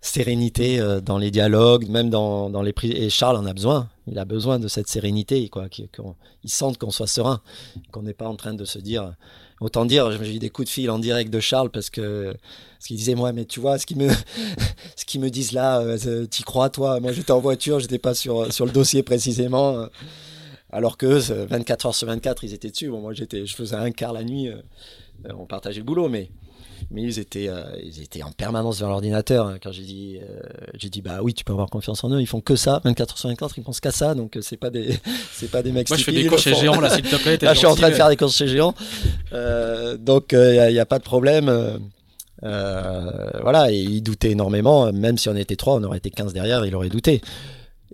sérénité 0.00 0.80
euh, 0.80 1.00
dans 1.00 1.18
les 1.18 1.30
dialogues, 1.30 1.88
même 1.88 2.10
dans, 2.10 2.50
dans 2.50 2.62
les 2.62 2.72
prises. 2.72 2.94
Et 2.94 3.08
Charles 3.10 3.36
en 3.36 3.46
a 3.46 3.52
besoin. 3.52 3.88
Il 4.06 4.18
a 4.18 4.24
besoin 4.24 4.58
de 4.58 4.68
cette 4.68 4.88
sérénité, 4.88 5.48
quoi. 5.48 5.66
il 6.42 6.50
sente 6.50 6.76
qu'on 6.78 6.90
soit 6.90 7.06
serein, 7.06 7.40
qu'on 7.92 8.02
n'est 8.02 8.14
pas 8.14 8.26
en 8.26 8.36
train 8.36 8.54
de 8.54 8.64
se 8.64 8.78
dire. 8.78 9.14
Autant 9.60 9.84
dire, 9.84 10.10
j'ai 10.10 10.34
eu 10.34 10.38
des 10.40 10.50
coups 10.50 10.66
de 10.66 10.72
fil 10.72 10.90
en 10.90 10.98
direct 10.98 11.32
de 11.32 11.38
Charles 11.38 11.70
parce 11.70 11.88
que 11.88 12.34
ce 12.80 12.88
qu'il 12.88 12.96
disait 12.96 13.14
moi, 13.14 13.32
mais 13.32 13.44
tu 13.44 13.60
vois, 13.60 13.78
ce 13.78 13.86
qu'ils 13.86 13.96
me, 13.96 14.08
me 15.18 15.28
disent 15.28 15.52
là, 15.52 15.84
t'y 16.28 16.42
crois 16.42 16.68
toi? 16.68 16.98
Moi, 16.98 17.12
j'étais 17.12 17.30
en 17.30 17.38
voiture, 17.38 17.78
j'étais 17.78 18.00
pas 18.00 18.12
sur 18.12 18.52
sur 18.52 18.66
le 18.66 18.72
dossier 18.72 19.04
précisément 19.04 19.86
alors 20.72 20.96
que 20.96 21.06
24 21.06 21.86
heures 21.86 21.94
sur 21.94 22.08
24, 22.08 22.44
ils 22.44 22.54
étaient 22.54 22.70
dessus. 22.70 22.88
Bon, 22.88 23.00
moi, 23.00 23.12
j'étais, 23.12 23.44
je 23.44 23.54
faisais 23.54 23.76
un 23.76 23.90
quart 23.90 24.14
la 24.14 24.24
nuit, 24.24 24.48
euh, 24.48 24.56
euh, 25.26 25.32
on 25.38 25.44
partageait 25.44 25.80
le 25.80 25.84
boulot, 25.84 26.08
mais, 26.08 26.30
mais 26.90 27.02
ils, 27.02 27.18
étaient, 27.18 27.48
euh, 27.48 27.62
ils 27.82 28.02
étaient 28.02 28.22
en 28.22 28.32
permanence 28.32 28.80
vers 28.80 28.88
l'ordinateur. 28.88 29.46
Hein. 29.46 29.58
quand 29.62 29.70
j'ai 29.70 29.82
dit, 29.82 30.18
j'ai 30.74 30.88
dit, 30.88 31.02
bah 31.02 31.18
oui, 31.22 31.34
tu 31.34 31.44
peux 31.44 31.52
avoir 31.52 31.68
confiance 31.68 32.02
en 32.04 32.10
eux, 32.10 32.20
ils 32.22 32.26
font 32.26 32.40
que 32.40 32.56
ça, 32.56 32.80
24 32.84 33.12
heures 33.12 33.18
sur 33.18 33.28
24, 33.28 33.58
ils 33.58 33.64
pensent 33.64 33.80
qu'à 33.80 33.90
ça, 33.90 34.14
donc 34.14 34.38
c'est 34.40 34.56
pas 34.56 34.70
des, 34.70 34.98
c'est 35.32 35.50
pas 35.50 35.62
des 35.62 35.72
mecs 35.72 35.90
Moi, 35.90 35.98
je 35.98 36.04
fais 36.04 36.12
des 36.12 36.26
courses 36.26 36.42
chez 36.42 36.54
Géant, 36.54 36.80
là, 36.80 36.88
s'il 36.88 37.04
te 37.04 37.16
plaît. 37.16 37.36
Là, 37.42 37.52
je 37.52 37.58
suis 37.58 37.66
en 37.66 37.74
train 37.74 37.90
de 37.90 37.94
faire 37.94 38.08
des 38.08 38.16
courses 38.16 38.36
chez 38.36 38.48
Géant. 38.48 38.74
donc, 39.98 40.32
il 40.32 40.72
n'y 40.72 40.78
a, 40.78 40.86
pas 40.86 40.98
de 40.98 41.04
problème. 41.04 41.80
voilà, 42.40 43.70
et 43.70 43.76
il 43.76 44.02
doutait 44.02 44.30
énormément, 44.30 44.90
même 44.90 45.18
si 45.18 45.28
on 45.28 45.36
était 45.36 45.56
trois, 45.56 45.74
on 45.74 45.84
aurait 45.84 45.98
été 45.98 46.08
15 46.08 46.32
derrière, 46.32 46.64
il 46.64 46.74
aurait 46.74 46.88
douté. 46.88 47.20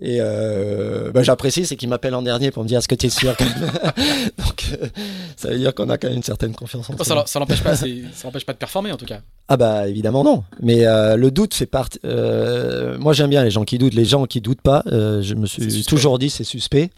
Et 0.01 0.17
euh, 0.21 1.11
bah, 1.11 1.23
j'apprécie, 1.23 1.65
c'est 1.65 1.75
qu'il 1.75 1.89
m'appelle 1.89 2.15
en 2.15 2.21
dernier 2.21 2.51
pour 2.51 2.63
me 2.63 2.67
dire 2.67 2.79
est-ce 2.79 2.87
que 2.87 2.95
tu 2.95 3.07
es 3.07 3.09
sûr 3.09 3.35
Donc 4.37 4.65
euh, 4.81 4.87
ça 5.35 5.49
veut 5.49 5.57
dire 5.57 5.75
qu'on 5.75 5.89
a 5.89 5.97
quand 5.97 6.07
même 6.07 6.17
une 6.17 6.23
certaine 6.23 6.53
confiance 6.53 6.89
en 6.89 6.93
oh, 6.97 7.03
Ça, 7.03 7.23
ça 7.25 7.39
l'empêche 7.39 7.61
pas, 7.61 7.75
ça 7.75 7.85
l'empêche 8.23 8.45
pas 8.45 8.53
de 8.53 8.57
performer 8.57 8.93
en 8.93 8.97
tout 8.97 9.05
cas? 9.05 9.19
Ah 9.49 9.57
bah 9.57 9.89
évidemment 9.89 10.23
non. 10.23 10.43
Mais 10.61 10.85
euh, 10.85 11.17
le 11.17 11.31
doute 11.31 11.53
fait 11.53 11.65
partie. 11.65 11.99
Euh, 12.05 12.97
moi 12.97 13.11
j'aime 13.11 13.29
bien 13.29 13.43
les 13.43 13.51
gens 13.51 13.65
qui 13.65 13.77
doutent. 13.77 13.93
Les 13.93 14.05
gens 14.05 14.25
qui 14.25 14.39
doutent 14.39 14.61
pas, 14.61 14.83
je 14.87 15.33
me 15.33 15.45
suis 15.45 15.83
toujours 15.83 16.17
dit 16.17 16.29
c'est 16.29 16.43
suspect. 16.43 16.91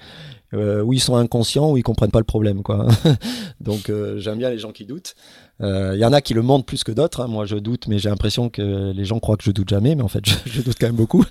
Où 0.54 0.92
ils 0.92 1.00
sont 1.00 1.16
inconscients, 1.16 1.72
ou 1.72 1.78
ils 1.78 1.82
comprennent 1.82 2.12
pas 2.12 2.20
le 2.20 2.26
problème, 2.26 2.62
quoi. 2.62 2.86
Donc 3.62 3.90
j'aime 4.18 4.38
bien 4.38 4.50
les 4.50 4.58
gens 4.58 4.74
qui 4.74 4.84
doutent. 4.84 5.16
Il 5.62 5.98
y 5.98 6.04
en 6.04 6.12
a 6.12 6.20
qui 6.20 6.34
le 6.34 6.42
montrent 6.42 6.66
plus 6.66 6.84
que 6.84 6.92
d'autres. 6.92 7.22
Hein. 7.22 7.28
Moi, 7.28 7.46
je 7.46 7.56
doute, 7.56 7.88
mais 7.88 8.00
j'ai 8.00 8.10
l'impression 8.10 8.50
que 8.50 8.92
les 8.92 9.06
gens 9.06 9.20
croient 9.20 9.38
que 9.38 9.46
je 9.46 9.52
doute 9.52 9.70
jamais, 9.70 9.96
mais 9.96 10.04
en 10.04 10.10
fait, 10.10 10.26
je, 10.26 10.34
je 10.46 10.62
doute 10.62 10.76
quand 10.78 10.88
même 10.88 10.98
beaucoup. 10.98 11.24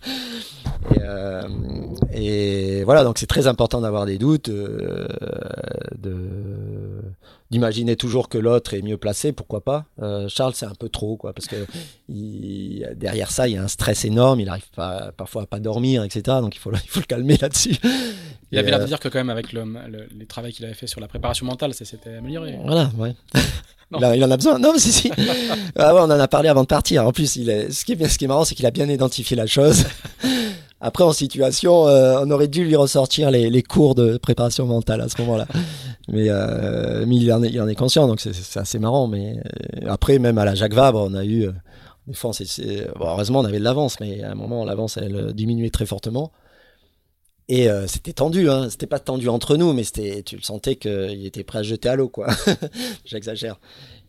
Et, 0.95 0.99
euh, 1.03 1.43
et, 2.13 2.85
voilà, 2.85 3.05
donc 3.05 3.19
c'est 3.19 3.27
très 3.27 3.47
important 3.47 3.81
d'avoir 3.81 4.07
des 4.07 4.19
doutes, 4.19 4.49
euh, 4.49 5.07
d'imaginer 7.51 7.97
toujours 7.97 8.29
que 8.29 8.39
l'autre 8.39 8.75
est 8.75 8.83
mieux 8.83 8.97
placé, 8.97 9.33
pourquoi 9.33 9.63
pas. 9.63 9.87
Euh, 10.01 10.29
Charles, 10.29 10.55
c'est 10.55 10.67
un 10.67 10.75
peu 10.75 10.89
trop, 10.89 11.17
quoi, 11.17 11.33
parce 11.33 11.47
que 11.47 11.67
il, 12.09 12.89
derrière 12.97 13.31
ça, 13.31 13.49
il 13.49 13.55
y 13.55 13.57
a 13.57 13.63
un 13.63 13.69
stress 13.69 14.05
énorme, 14.05 14.41
il 14.41 14.49
arrive 14.49 14.71
pas, 14.75 15.13
parfois 15.17 15.43
à 15.43 15.47
pas 15.47 15.59
dormir, 15.59 16.05
etc. 16.05 16.23
Donc 16.41 16.55
il 16.55 16.59
faut, 16.59 16.73
il 16.73 16.89
faut 16.89 17.01
le 17.01 17.07
calmer 17.07 17.37
là-dessus. 17.37 17.77
Il 18.53 18.59
avait 18.59 18.71
l'air 18.71 18.81
de 18.81 18.87
dire 18.87 18.99
que 18.99 19.09
quand 19.09 19.19
même 19.19 19.31
avec 19.31 19.53
le, 19.53 19.65
les 20.17 20.27
travaux 20.27 20.49
qu'il 20.49 20.65
avait 20.65 20.75
fait 20.75 20.89
sur 20.89 21.01
la 21.01 21.09
préparation 21.09 21.47
mentale, 21.47 21.73
ça 21.75 21.85
s'était 21.85 22.15
amélioré. 22.15 22.59
Voilà, 22.65 22.91
ouais. 22.99 23.15
Il, 23.93 24.25
en 24.25 24.31
a 24.31 24.37
besoin. 24.37 24.59
Non, 24.61 24.73
mais 24.73 24.79
si, 24.79 24.93
si. 24.93 25.11
ah 25.75 25.93
ouais, 25.93 26.01
on 26.01 26.05
en 26.05 26.11
a 26.11 26.29
parlé 26.29 26.49
avant 26.49 26.63
de 26.63 26.69
partir. 26.69 27.05
En 27.05 27.11
plus, 27.11 27.35
il 27.35 27.51
est... 27.51 27.73
ce, 27.73 27.85
qui 27.85 27.95
est, 27.95 28.09
ce 28.09 28.19
qui 28.19 28.25
est 28.25 28.29
marrant, 28.29 28.45
c'est 28.45 28.55
qu'il 28.55 28.67
a 28.67 28.71
bien 28.71 28.89
identifié 28.89 29.37
la 29.37 29.47
chose. 29.47 29.85
Après, 30.81 31.05
en 31.05 31.13
situation, 31.13 31.87
euh, 31.89 32.23
on 32.25 32.31
aurait 32.31 32.49
dû 32.49 32.65
lui 32.65 32.75
ressortir 32.75 33.31
les, 33.31 33.63
cours 33.63 33.95
de 33.95 34.17
préparation 34.17 34.65
mentale 34.65 35.03
à 35.03 35.09
ce 35.09 35.21
moment-là. 35.21 35.47
Mais, 36.09 36.27
euh, 36.29 37.05
il, 37.07 37.31
en 37.33 37.43
est, 37.43 37.75
conscient, 37.75 38.09
donc 38.09 38.21
c'est 38.21 38.59
assez 38.59 38.79
marrant. 38.79 39.07
Mais 39.07 39.37
euh, 39.37 39.89
après, 39.89 40.19
même 40.19 40.39
à 40.39 40.45
la 40.47 40.55
Jacques 40.55 40.75
Vabre, 40.75 41.07
on 41.07 41.15
a 41.15 41.25
eu. 41.25 41.49
Des 42.07 42.15
fois, 42.15 42.33
heureusement, 42.99 43.41
on 43.41 43.45
avait 43.45 43.59
de 43.59 43.65
l'avance, 43.65 44.01
mais 44.01 44.23
à 44.23 44.33
un 44.33 44.35
moment, 44.35 44.65
l'avance, 44.65 44.97
elle 44.97 45.33
diminuait 45.35 45.71
très 45.71 45.87
fortement. 45.87 46.33
Et 47.49 47.69
c'était 47.87 48.13
tendu, 48.13 48.49
hein. 48.49 48.69
c'était 48.71 48.87
pas 48.87 49.01
tendu 49.01 49.29
entre 49.29 49.57
nous, 49.57 49.73
mais 49.73 49.83
tu 49.85 50.37
le 50.37 50.43
sentais 50.43 50.77
qu'il 50.77 51.27
était 51.27 51.45
prêt 51.45 51.59
à 51.59 51.63
jeter 51.63 51.89
à 51.89 51.97
l'eau, 51.97 52.09
quoi. 52.09 52.29
J'exagère. 53.05 53.61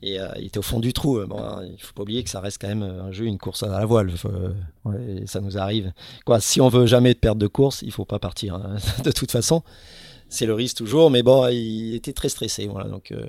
Et 0.03 0.19
euh, 0.19 0.27
il 0.37 0.47
était 0.47 0.57
au 0.57 0.63
fond 0.63 0.79
du 0.79 0.93
trou. 0.93 1.23
Bon, 1.27 1.39
hein, 1.39 1.63
il 1.63 1.81
faut 1.81 1.93
pas 1.93 2.01
oublier 2.01 2.23
que 2.23 2.29
ça 2.29 2.39
reste 2.39 2.59
quand 2.59 2.67
même 2.67 2.83
un 2.83 3.11
jeu, 3.11 3.25
une 3.25 3.37
course 3.37 3.63
à 3.63 3.67
la 3.67 3.85
voile. 3.85 4.11
ouais, 4.85 5.23
ça 5.25 5.41
nous 5.41 5.57
arrive. 5.57 5.91
Quoi, 6.25 6.39
si 6.39 6.59
on 6.59 6.69
veut 6.69 6.85
jamais 6.87 7.13
perdre 7.13 7.39
de 7.39 7.47
course, 7.47 7.81
il 7.83 7.91
faut 7.91 8.05
pas 8.05 8.19
partir. 8.19 8.55
Hein. 8.55 8.77
de 9.03 9.11
toute 9.11 9.31
façon, 9.31 9.63
c'est 10.29 10.45
le 10.45 10.53
risque 10.53 10.77
toujours. 10.77 11.11
Mais 11.11 11.21
bon, 11.21 11.47
il 11.47 11.95
était 11.95 12.13
très 12.13 12.29
stressé. 12.29 12.67
Voilà, 12.67 12.89
donc. 12.89 13.11
Euh, 13.11 13.27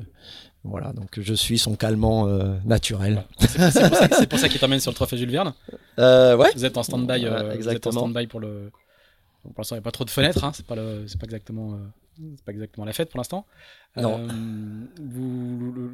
voilà, 0.64 0.92
donc 0.92 1.18
je 1.18 1.34
suis 1.34 1.58
son 1.58 1.74
calmant 1.74 2.28
euh, 2.28 2.56
naturel. 2.64 3.24
C'est 3.40 4.28
pour 4.28 4.38
ça, 4.38 4.48
qu'il 4.48 4.60
t'emmène 4.60 4.78
sur 4.78 4.92
le 4.92 4.94
trophée 4.94 5.16
Jules 5.16 5.32
Verne. 5.32 5.54
ouais. 5.98 6.50
Vous 6.54 6.64
êtes 6.64 6.78
en 6.78 6.84
stand-by. 6.84 7.26
exactement. 7.52 8.08
stand 8.08 8.28
pour 8.28 8.38
le. 8.38 8.70
Pour 9.42 9.54
l'instant, 9.58 9.74
il 9.74 9.78
n'y 9.78 9.82
a 9.82 9.82
pas 9.82 9.90
trop 9.90 10.04
de 10.04 10.10
fenêtres. 10.10 10.44
Hein. 10.44 10.52
C'est 10.54 10.64
pas, 10.64 10.76
le... 10.76 11.04
pas 11.18 11.24
exactement 11.24 11.76
c'est 12.16 12.44
pas 12.44 12.52
exactement 12.52 12.84
la 12.84 12.92
fête 12.92 13.10
pour 13.10 13.18
l'instant. 13.18 13.46
Non. 13.96 14.26
Euh, 14.28 15.88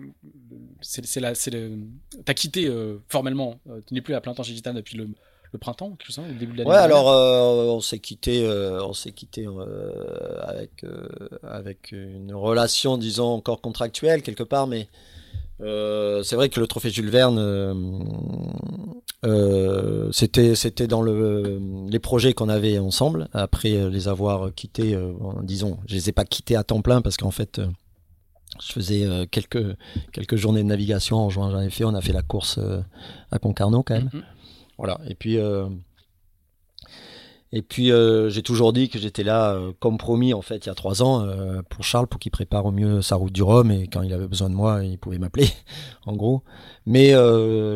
c'est 0.81 1.21
la, 1.21 1.35
c'est 1.35 1.51
le, 1.51 1.79
t'as 2.25 2.35
quitté 2.35 2.66
euh, 2.66 2.99
formellement. 3.09 3.61
Euh, 3.69 3.81
tu 3.87 3.95
n'es 3.95 4.01
plus 4.01 4.14
à 4.14 4.21
plein 4.21 4.35
temps 4.35 4.43
chez 4.43 4.55
Gitane 4.55 4.77
depuis 4.77 4.97
le, 4.97 5.09
le 5.53 5.59
printemps, 5.59 5.91
quelque 5.97 6.12
chose, 6.12 6.25
le 6.27 6.35
début 6.35 6.53
de 6.53 6.59
l'année. 6.59 6.71
Ouais, 6.71 6.77
alors 6.77 7.07
on 7.07 7.81
s'est 7.81 7.99
quitté, 7.99 8.47
on 8.47 8.93
s'est 8.93 9.12
quitté 9.12 9.47
avec 10.43 10.85
avec 11.43 11.93
une 11.93 12.35
relation, 12.35 12.99
disons 12.99 13.29
encore 13.29 13.61
contractuelle 13.61 14.23
quelque 14.23 14.43
part, 14.45 14.66
mais 14.66 14.89
euh, 15.61 16.23
c'est 16.23 16.37
vrai 16.37 16.49
que 16.49 16.61
le 16.61 16.67
trophée 16.67 16.91
Jules 16.91 17.11
Verne, 17.11 17.39
euh, 17.39 17.75
euh, 19.25 20.09
c'était 20.13 20.55
c'était 20.55 20.87
dans 20.87 21.03
le, 21.03 21.61
les 21.89 21.99
projets 21.99 22.33
qu'on 22.33 22.49
avait 22.49 22.79
ensemble. 22.79 23.29
Après 23.33 23.91
les 23.91 24.09
avoir 24.09 24.55
quittés, 24.55 24.97
disons, 25.43 25.79
je 25.87 25.95
les 25.95 26.09
ai 26.09 26.13
pas 26.13 26.25
quittés 26.25 26.57
à 26.57 26.65
temps 26.65 26.81
plein 26.81 27.03
parce 27.03 27.17
qu'en 27.17 27.33
fait, 27.33 27.61
je 28.61 28.73
faisais 28.73 29.27
quelques 29.31 29.77
quelques 30.13 30.37
journées 30.37 30.63
de 30.63 30.69
navigation 30.69 31.17
en 31.17 31.31
juin. 31.31 31.51
J'en 31.51 31.61
ai 31.61 31.71
fait. 31.71 31.85
On 31.85 31.95
a 31.95 32.01
fait 32.01 32.13
la 32.13 32.23
course 32.23 32.61
à 33.31 33.39
Concarneau 33.39 33.83
quand 33.83 33.95
même. 33.95 34.11
Mm-hmm. 34.13 34.23
Voilà. 34.79 35.01
Et 35.09 35.15
puis 35.15 35.39
et 37.51 37.62
puis 37.62 37.93
euh, 37.93 38.29
j'ai 38.29 38.43
toujours 38.43 38.75
dit 38.75 38.91
que 38.91 38.99
j'étais 38.99 39.23
là, 39.23 39.53
euh, 39.53 39.73
comme 39.81 39.97
promis 39.97 40.35
en 40.35 40.43
fait, 40.43 40.66
il 40.66 40.69
y 40.69 40.73
a 40.73 40.75
trois 40.75 41.03
ans, 41.03 41.25
euh, 41.25 41.62
pour 41.62 41.83
Charles, 41.83 42.07
pour 42.07 42.20
qu'il 42.20 42.31
prépare 42.31 42.66
au 42.66 42.73
mieux 42.73 43.01
sa 43.01 43.16
route 43.16 43.33
du 43.33 43.43
Rhum. 43.43 43.70
Et 43.70 43.87
quand 43.87 44.03
il 44.03 44.12
avait 44.12 44.29
besoin 44.29 44.51
de 44.51 44.55
moi, 44.55 44.85
il 44.85 44.99
pouvait 44.99 45.19
m'appeler, 45.19 45.49
en 46.07 46.15
gros. 46.15 46.43
Mais 46.85 47.12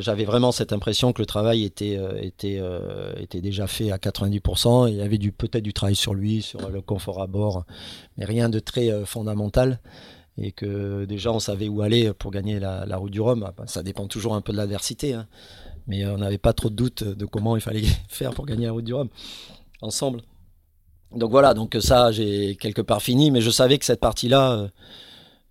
j'avais 0.00 0.24
vraiment 0.24 0.52
cette 0.52 0.72
impression 0.72 1.12
que 1.12 1.22
le 1.22 1.26
travail 1.26 1.64
était 1.64 1.98
était 2.20 2.60
était 3.18 3.40
déjà 3.40 3.66
fait 3.66 3.90
à 3.90 3.98
90%. 3.98 4.88
il 4.88 4.96
y 4.96 5.02
avait 5.02 5.18
peut-être 5.18 5.62
du 5.62 5.72
travail 5.72 5.96
sur 5.96 6.14
lui, 6.14 6.42
sur 6.42 6.70
le 6.70 6.80
confort 6.80 7.20
à 7.20 7.26
bord, 7.26 7.64
mais 8.16 8.24
rien 8.24 8.48
de 8.48 8.58
très 8.58 9.04
fondamental. 9.04 9.80
Et 10.38 10.50
que 10.52 11.04
déjà 11.04 11.30
on 11.30 11.40
savait 11.40 11.68
où 11.68 11.82
aller 11.82 12.12
pour 12.14 12.30
gagner 12.30 12.58
la, 12.58 12.96
route 12.96 13.12
du 13.12 13.20
Rhum. 13.20 13.50
Ça 13.66 13.82
dépend 13.82 14.06
toujours 14.06 14.34
un 14.34 14.40
peu 14.40 14.52
de 14.52 14.56
l'adversité, 14.56 15.12
hein. 15.12 15.26
mais 15.86 16.06
on 16.06 16.16
n'avait 16.16 16.38
pas 16.38 16.54
trop 16.54 16.70
de 16.70 16.74
doutes 16.74 17.04
de 17.04 17.26
comment 17.26 17.54
il 17.54 17.60
fallait 17.62 17.84
faire 18.08 18.32
pour 18.32 18.46
gagner 18.46 18.64
la 18.64 18.72
route 18.72 18.84
du 18.84 18.94
Rhum. 18.94 19.10
Ensemble. 19.82 20.22
Donc 21.14 21.30
voilà, 21.30 21.52
donc 21.52 21.76
ça, 21.80 22.10
j'ai 22.10 22.56
quelque 22.56 22.80
part 22.80 23.02
fini, 23.02 23.30
mais 23.30 23.40
je 23.40 23.50
savais 23.50 23.78
que 23.78 23.84
cette 23.84 24.00
partie-là, 24.00 24.68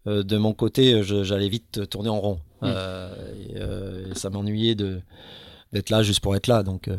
de 0.08 0.38
mon 0.38 0.54
côté, 0.54 1.04
j'allais 1.04 1.50
vite 1.50 1.88
tourner 1.90 2.10
en 2.10 2.20
rond. 2.20 2.40
Mmh. 2.62 2.68
et, 3.50 4.16
ça 4.16 4.30
m'ennuyait 4.30 4.76
de 4.76 5.02
d'être 5.74 5.90
là 5.90 6.04
juste 6.04 6.20
pour 6.20 6.36
être 6.36 6.48
là. 6.48 6.64
Donc 6.64 6.90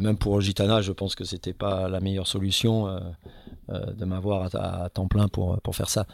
même 0.00 0.16
pour 0.16 0.40
Gitana, 0.40 0.80
je 0.80 0.92
pense 0.92 1.14
que 1.14 1.24
c'était 1.24 1.52
pas 1.52 1.88
la 1.88 2.00
meilleure 2.00 2.26
solution 2.26 3.00
de 3.68 4.04
m'avoir 4.06 4.54
à, 4.54 4.84
à, 4.84 4.88
temps 4.88 5.08
plein 5.08 5.28
pour, 5.28 5.60
pour 5.60 5.76
faire 5.76 5.90
ça. 5.90 6.06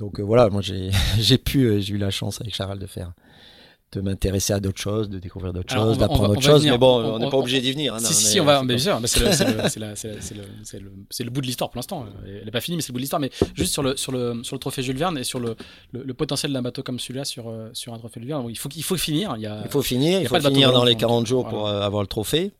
Donc 0.00 0.18
voilà, 0.18 0.48
moi 0.50 0.62
j'ai 0.62 1.38
pu, 1.38 1.80
j'ai 1.80 1.94
eu 1.94 1.98
la 1.98 2.10
chance 2.10 2.40
avec 2.40 2.54
Charles 2.54 2.80
de 2.80 2.86
faire 2.86 3.12
de 3.96 4.02
m'intéresser 4.02 4.52
à 4.52 4.60
d'autres 4.60 4.80
choses, 4.80 5.08
de 5.08 5.18
découvrir 5.18 5.54
d'autres 5.54 5.72
choses, 5.72 5.96
d'apprendre 5.96 6.28
d'autres 6.28 6.42
choses. 6.42 6.64
Mais 6.66 6.76
bon, 6.76 7.14
on 7.14 7.18
n'est 7.18 7.30
pas 7.30 7.38
obligé 7.38 7.60
d'y 7.60 7.72
venir. 7.72 7.94
Hein, 7.94 7.98
si, 7.98 8.12
si, 8.12 8.38
on 8.40 8.44
va. 8.44 8.62
bien 8.62 8.78
sûr, 8.78 9.00
c'est 9.06 9.18
le, 11.24 11.30
bout 11.30 11.40
de 11.40 11.46
l'histoire 11.46 11.70
pour 11.70 11.78
l'instant. 11.78 12.06
Elle 12.26 12.44
n'est 12.44 12.50
pas 12.50 12.60
finie, 12.60 12.76
mais 12.76 12.82
c'est 12.82 12.88
le 12.90 12.92
bout 12.92 12.98
de 12.98 13.02
l'histoire. 13.02 13.20
Mais 13.20 13.30
juste 13.54 13.72
sur 13.72 13.82
le, 13.82 13.96
sur, 13.96 14.12
le, 14.12 14.42
sur 14.42 14.54
le 14.54 14.60
trophée 14.60 14.82
Jules 14.82 14.98
Verne 14.98 15.16
et 15.16 15.24
sur 15.24 15.40
le, 15.40 15.56
le, 15.92 16.14
potentiel 16.14 16.52
d'un 16.52 16.62
bateau 16.62 16.82
comme 16.82 16.98
celui-là 16.98 17.24
sur, 17.24 17.48
euh, 17.48 17.70
sur 17.72 17.94
un 17.94 17.98
trophée 17.98 18.20
Jules 18.20 18.28
Verne, 18.28 18.46
il 18.48 18.58
faut, 18.58 18.68
il 18.76 18.82
faut 18.82 18.96
finir. 18.96 19.34
Il, 19.36 19.42
y 19.42 19.46
a, 19.46 19.62
il 19.64 19.70
faut 19.70 19.82
finir, 19.82 20.20
il, 20.20 20.28
faut 20.28 20.40
finir 20.40 20.72
dans 20.72 20.84
les 20.84 20.96
40 20.96 21.26
jours 21.26 21.48
pour 21.48 21.66
euh, 21.66 21.80
avoir 21.80 22.02
le 22.02 22.08
trophée. 22.08 22.52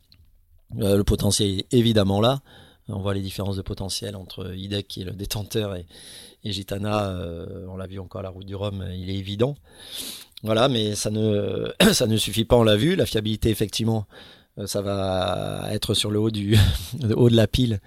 Euh, 0.79 0.97
le 0.97 1.03
potentiel 1.03 1.59
est 1.59 1.73
évidemment 1.73 2.19
là. 2.19 2.41
On 2.89 2.99
voit 2.99 3.13
les 3.13 3.21
différences 3.21 3.57
de 3.57 3.61
potentiel 3.61 4.15
entre 4.15 4.53
IDEC 4.55 4.87
qui 4.87 5.01
est 5.01 5.05
le 5.05 5.11
détenteur 5.11 5.75
et, 5.75 5.85
et 6.47 6.51
Gitana, 6.51 7.15
on 7.69 7.77
l'a 7.77 7.87
vu 7.87 7.99
encore 7.99 8.19
à 8.19 8.23
la 8.23 8.29
route 8.29 8.45
du 8.45 8.55
Rhum, 8.55 8.85
il 8.93 9.09
est 9.09 9.15
évident. 9.15 9.55
Voilà, 10.43 10.69
mais 10.69 10.95
ça 10.95 11.09
ne, 11.09 11.71
ça 11.93 12.07
ne 12.07 12.17
suffit 12.17 12.45
pas, 12.45 12.55
on 12.55 12.63
l'a 12.63 12.75
vu. 12.75 12.95
La 12.95 13.05
fiabilité, 13.05 13.49
effectivement, 13.49 14.05
euh, 14.59 14.67
ça 14.67 14.81
va 14.81 15.67
être 15.71 15.93
sur 15.93 16.11
le 16.11 16.19
haut, 16.19 16.31
du, 16.31 16.57
haut 17.15 17.29
de 17.29 17.35
la 17.35 17.47
pile 17.47 17.73
euh, 17.73 17.77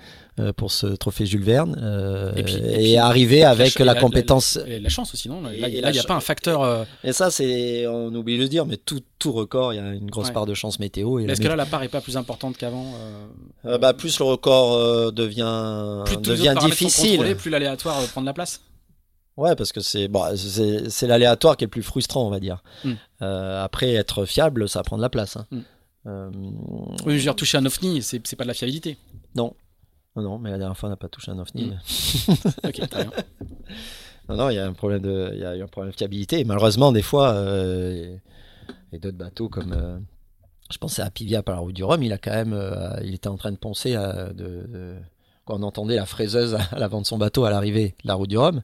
pour 0.57 0.71
ce 0.71 0.87
trophée 0.87 1.27
Jules 1.27 1.43
Verne. 1.43 1.79
Euh, 1.81 2.33
et, 2.35 2.99
arriver 2.99 3.45
avec 3.45 3.79
la, 3.79 3.95
compétence. 3.95 4.59
La, 4.67 4.79
la, 4.79 4.89
chance 4.89 5.15
aussi, 5.15 5.29
non 5.29 5.41
Là, 5.41 5.69
il 5.69 5.91
n'y 5.91 5.99
a 5.99 6.03
pas 6.05 6.15
un 6.15 6.21
facteur. 6.21 6.87
Et 7.05 7.13
ça, 7.13 7.31
c'est, 7.31 7.87
on 7.87 8.15
oublie 8.15 8.37
de 8.37 8.43
le 8.43 8.49
dire, 8.49 8.67
mais 8.67 8.77
tout, 8.77 9.01
tout 9.19 9.33
record, 9.33 9.73
il 9.73 9.77
y 9.77 9.79
a 9.79 9.93
une 9.93 10.11
grosse 10.11 10.31
part 10.31 10.47
de 10.47 10.55
chance 10.55 10.79
météo. 10.79 11.19
Est-ce 11.21 11.41
que 11.41 11.49
là, 11.49 11.57
la 11.57 11.67
part 11.67 11.81
n'est 11.81 11.89
pas 11.89 12.01
plus 12.01 12.17
importante 12.17 12.57
qu'avant 12.57 12.95
bah, 13.65 13.93
Plus 13.95 14.19
le 14.19 14.25
record 14.25 15.13
devient, 15.13 16.03
plus 16.07 16.17
devient 16.19 16.55
difficile. 16.61 17.37
plus 17.37 17.51
l'aléatoire 17.51 18.01
prend 18.09 18.21
de 18.21 18.27
la 18.27 18.35
place 18.35 18.61
Ouais, 19.41 19.57
parce 19.57 19.73
que 19.73 19.81
c'est 19.81 20.07
bon, 20.09 20.23
c'est 20.37 21.07
l'aléatoire 21.07 21.57
qui 21.57 21.65
est 21.65 21.67
le 21.67 21.71
plus 21.71 21.83
frustrant, 21.83 22.27
on 22.27 22.31
va 22.31 22.41
dire. 22.41 22.63
Hmm. 22.85 22.93
Euh, 23.23 23.65
après, 23.65 23.95
être 23.95 24.27
fiable, 24.27 24.69
ça 24.69 24.83
prend 24.83 24.99
de 24.99 25.03
la 25.03 25.09
place. 25.09 25.37
Hein. 25.37 25.47
Hmm. 25.51 25.61
Euh... 26.07 26.31
Oui, 27.07 27.13
je 27.13 27.13
veux 27.13 27.21
dire, 27.21 27.37
toucher 27.37 27.57
un 27.57 27.65
ovni, 27.65 28.03
c'est 28.03 28.37
pas 28.37 28.45
de 28.45 28.49
la 28.49 28.55
fiabilité. 28.55 28.99
Non. 29.35 29.55
Non, 30.17 30.23
non, 30.23 30.39
mais 30.39 30.51
la 30.51 30.59
dernière 30.59 30.77
fois, 30.77 30.89
on 30.89 30.91
n'a 30.91 30.97
pas 30.97 31.09
touché 31.09 31.31
un 31.31 31.39
ovni. 31.39 31.67
Hmm. 31.67 32.33
ok, 32.65 32.89
très 32.89 33.05
bien. 33.05 33.13
Non, 34.29 34.37
non, 34.37 34.51
il 34.51 34.55
y 34.55 34.59
a 34.61 34.67
un 34.67 34.75
problème 34.75 35.01
de, 35.01 35.33
il 35.35 35.41
y 35.41 35.45
a 35.45 35.51
un 35.51 35.67
problème 35.67 35.91
de 35.91 35.97
fiabilité. 35.97 36.39
Et 36.39 36.45
malheureusement, 36.45 36.93
des 36.93 37.03
fois, 37.03 37.33
euh, 37.33 38.17
et 38.93 38.99
d'autres 39.01 39.17
bateaux 39.17 39.49
comme, 39.49 39.73
euh, 39.73 39.99
je 40.71 40.79
pensais 40.79 41.03
à 41.03 41.11
Pivia 41.11 41.43
par 41.43 41.57
la 41.57 41.61
route 41.63 41.75
du 41.75 41.83
Rhum, 41.83 42.01
il 42.01 42.13
a 42.13 42.19
quand 42.19 42.31
même, 42.31 42.53
euh, 42.53 42.97
il 43.03 43.15
était 43.15 43.27
en 43.27 43.37
train 43.37 43.51
de 43.51 43.57
penser 43.57 43.97
à, 43.97 44.33
de, 44.33 44.95
quand 45.47 45.59
on 45.59 45.65
entendait 45.65 45.97
la 45.97 46.07
fraiseuse 46.07 46.57
à 46.71 46.79
l'avant 46.79 47.01
de 47.01 47.07
son 47.07 47.19
bateau 47.19 47.45
à 47.45 47.51
l'arrivée 47.51 47.97
de 48.05 48.09
la 48.09 48.15
route 48.15 48.31
du 48.31 48.39
Rhum 48.39 48.63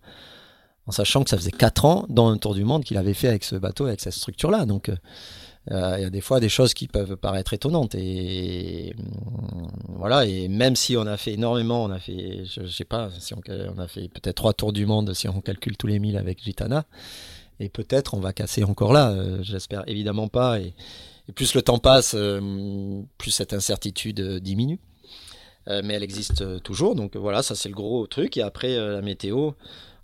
en 0.86 0.92
sachant 0.92 1.24
que 1.24 1.30
ça 1.30 1.36
faisait 1.36 1.50
4 1.50 1.84
ans 1.84 2.06
dans 2.08 2.28
un 2.28 2.38
tour 2.38 2.54
du 2.54 2.64
monde 2.64 2.84
qu'il 2.84 2.96
avait 2.96 3.14
fait 3.14 3.28
avec 3.28 3.44
ce 3.44 3.56
bateau, 3.56 3.86
avec 3.86 4.00
cette 4.00 4.12
structure-là. 4.12 4.66
Donc, 4.66 4.88
euh, 4.88 4.96
il 5.70 6.00
y 6.00 6.04
a 6.04 6.10
des 6.10 6.20
fois 6.20 6.38
des 6.38 6.48
choses 6.48 6.74
qui 6.74 6.86
peuvent 6.86 7.16
paraître 7.16 7.52
étonnantes. 7.52 7.94
Et 7.94 8.94
mm, 8.96 9.66
voilà, 9.98 10.26
et 10.26 10.48
même 10.48 10.76
si 10.76 10.96
on 10.96 11.06
a 11.06 11.16
fait 11.16 11.32
énormément, 11.32 11.84
on 11.84 11.90
a 11.90 11.98
fait, 11.98 12.44
je, 12.44 12.66
sais 12.66 12.84
pas, 12.84 13.10
si 13.18 13.34
on, 13.34 13.78
a 13.78 13.88
fait 13.88 14.08
peut-être 14.08 14.36
3 14.36 14.52
tours 14.52 14.72
du 14.72 14.86
monde 14.86 15.12
si 15.14 15.28
on 15.28 15.40
calcule 15.40 15.76
tous 15.76 15.86
les 15.86 15.98
milles 15.98 16.16
avec 16.16 16.42
Gitana. 16.42 16.84
Et 17.58 17.68
peut-être 17.68 18.14
on 18.14 18.20
va 18.20 18.32
casser 18.32 18.64
encore 18.64 18.92
là, 18.92 19.10
euh, 19.10 19.42
j'espère 19.42 19.82
évidemment 19.86 20.28
pas. 20.28 20.60
Et, 20.60 20.74
plus 21.34 21.54
le 21.54 21.62
temps 21.62 21.78
passe, 21.78 22.14
euh, 22.16 23.02
plus 23.18 23.32
cette 23.32 23.52
incertitude 23.52 24.38
diminue. 24.38 24.78
mais 25.66 25.94
elle 25.94 26.04
existe 26.04 26.62
toujours, 26.62 26.94
donc 26.94 27.16
voilà, 27.16 27.42
ça 27.42 27.56
c'est 27.56 27.68
le 27.68 27.74
gros 27.74 28.06
truc. 28.06 28.36
Et 28.36 28.42
après, 28.42 28.76
la 28.76 29.02
météo, 29.02 29.50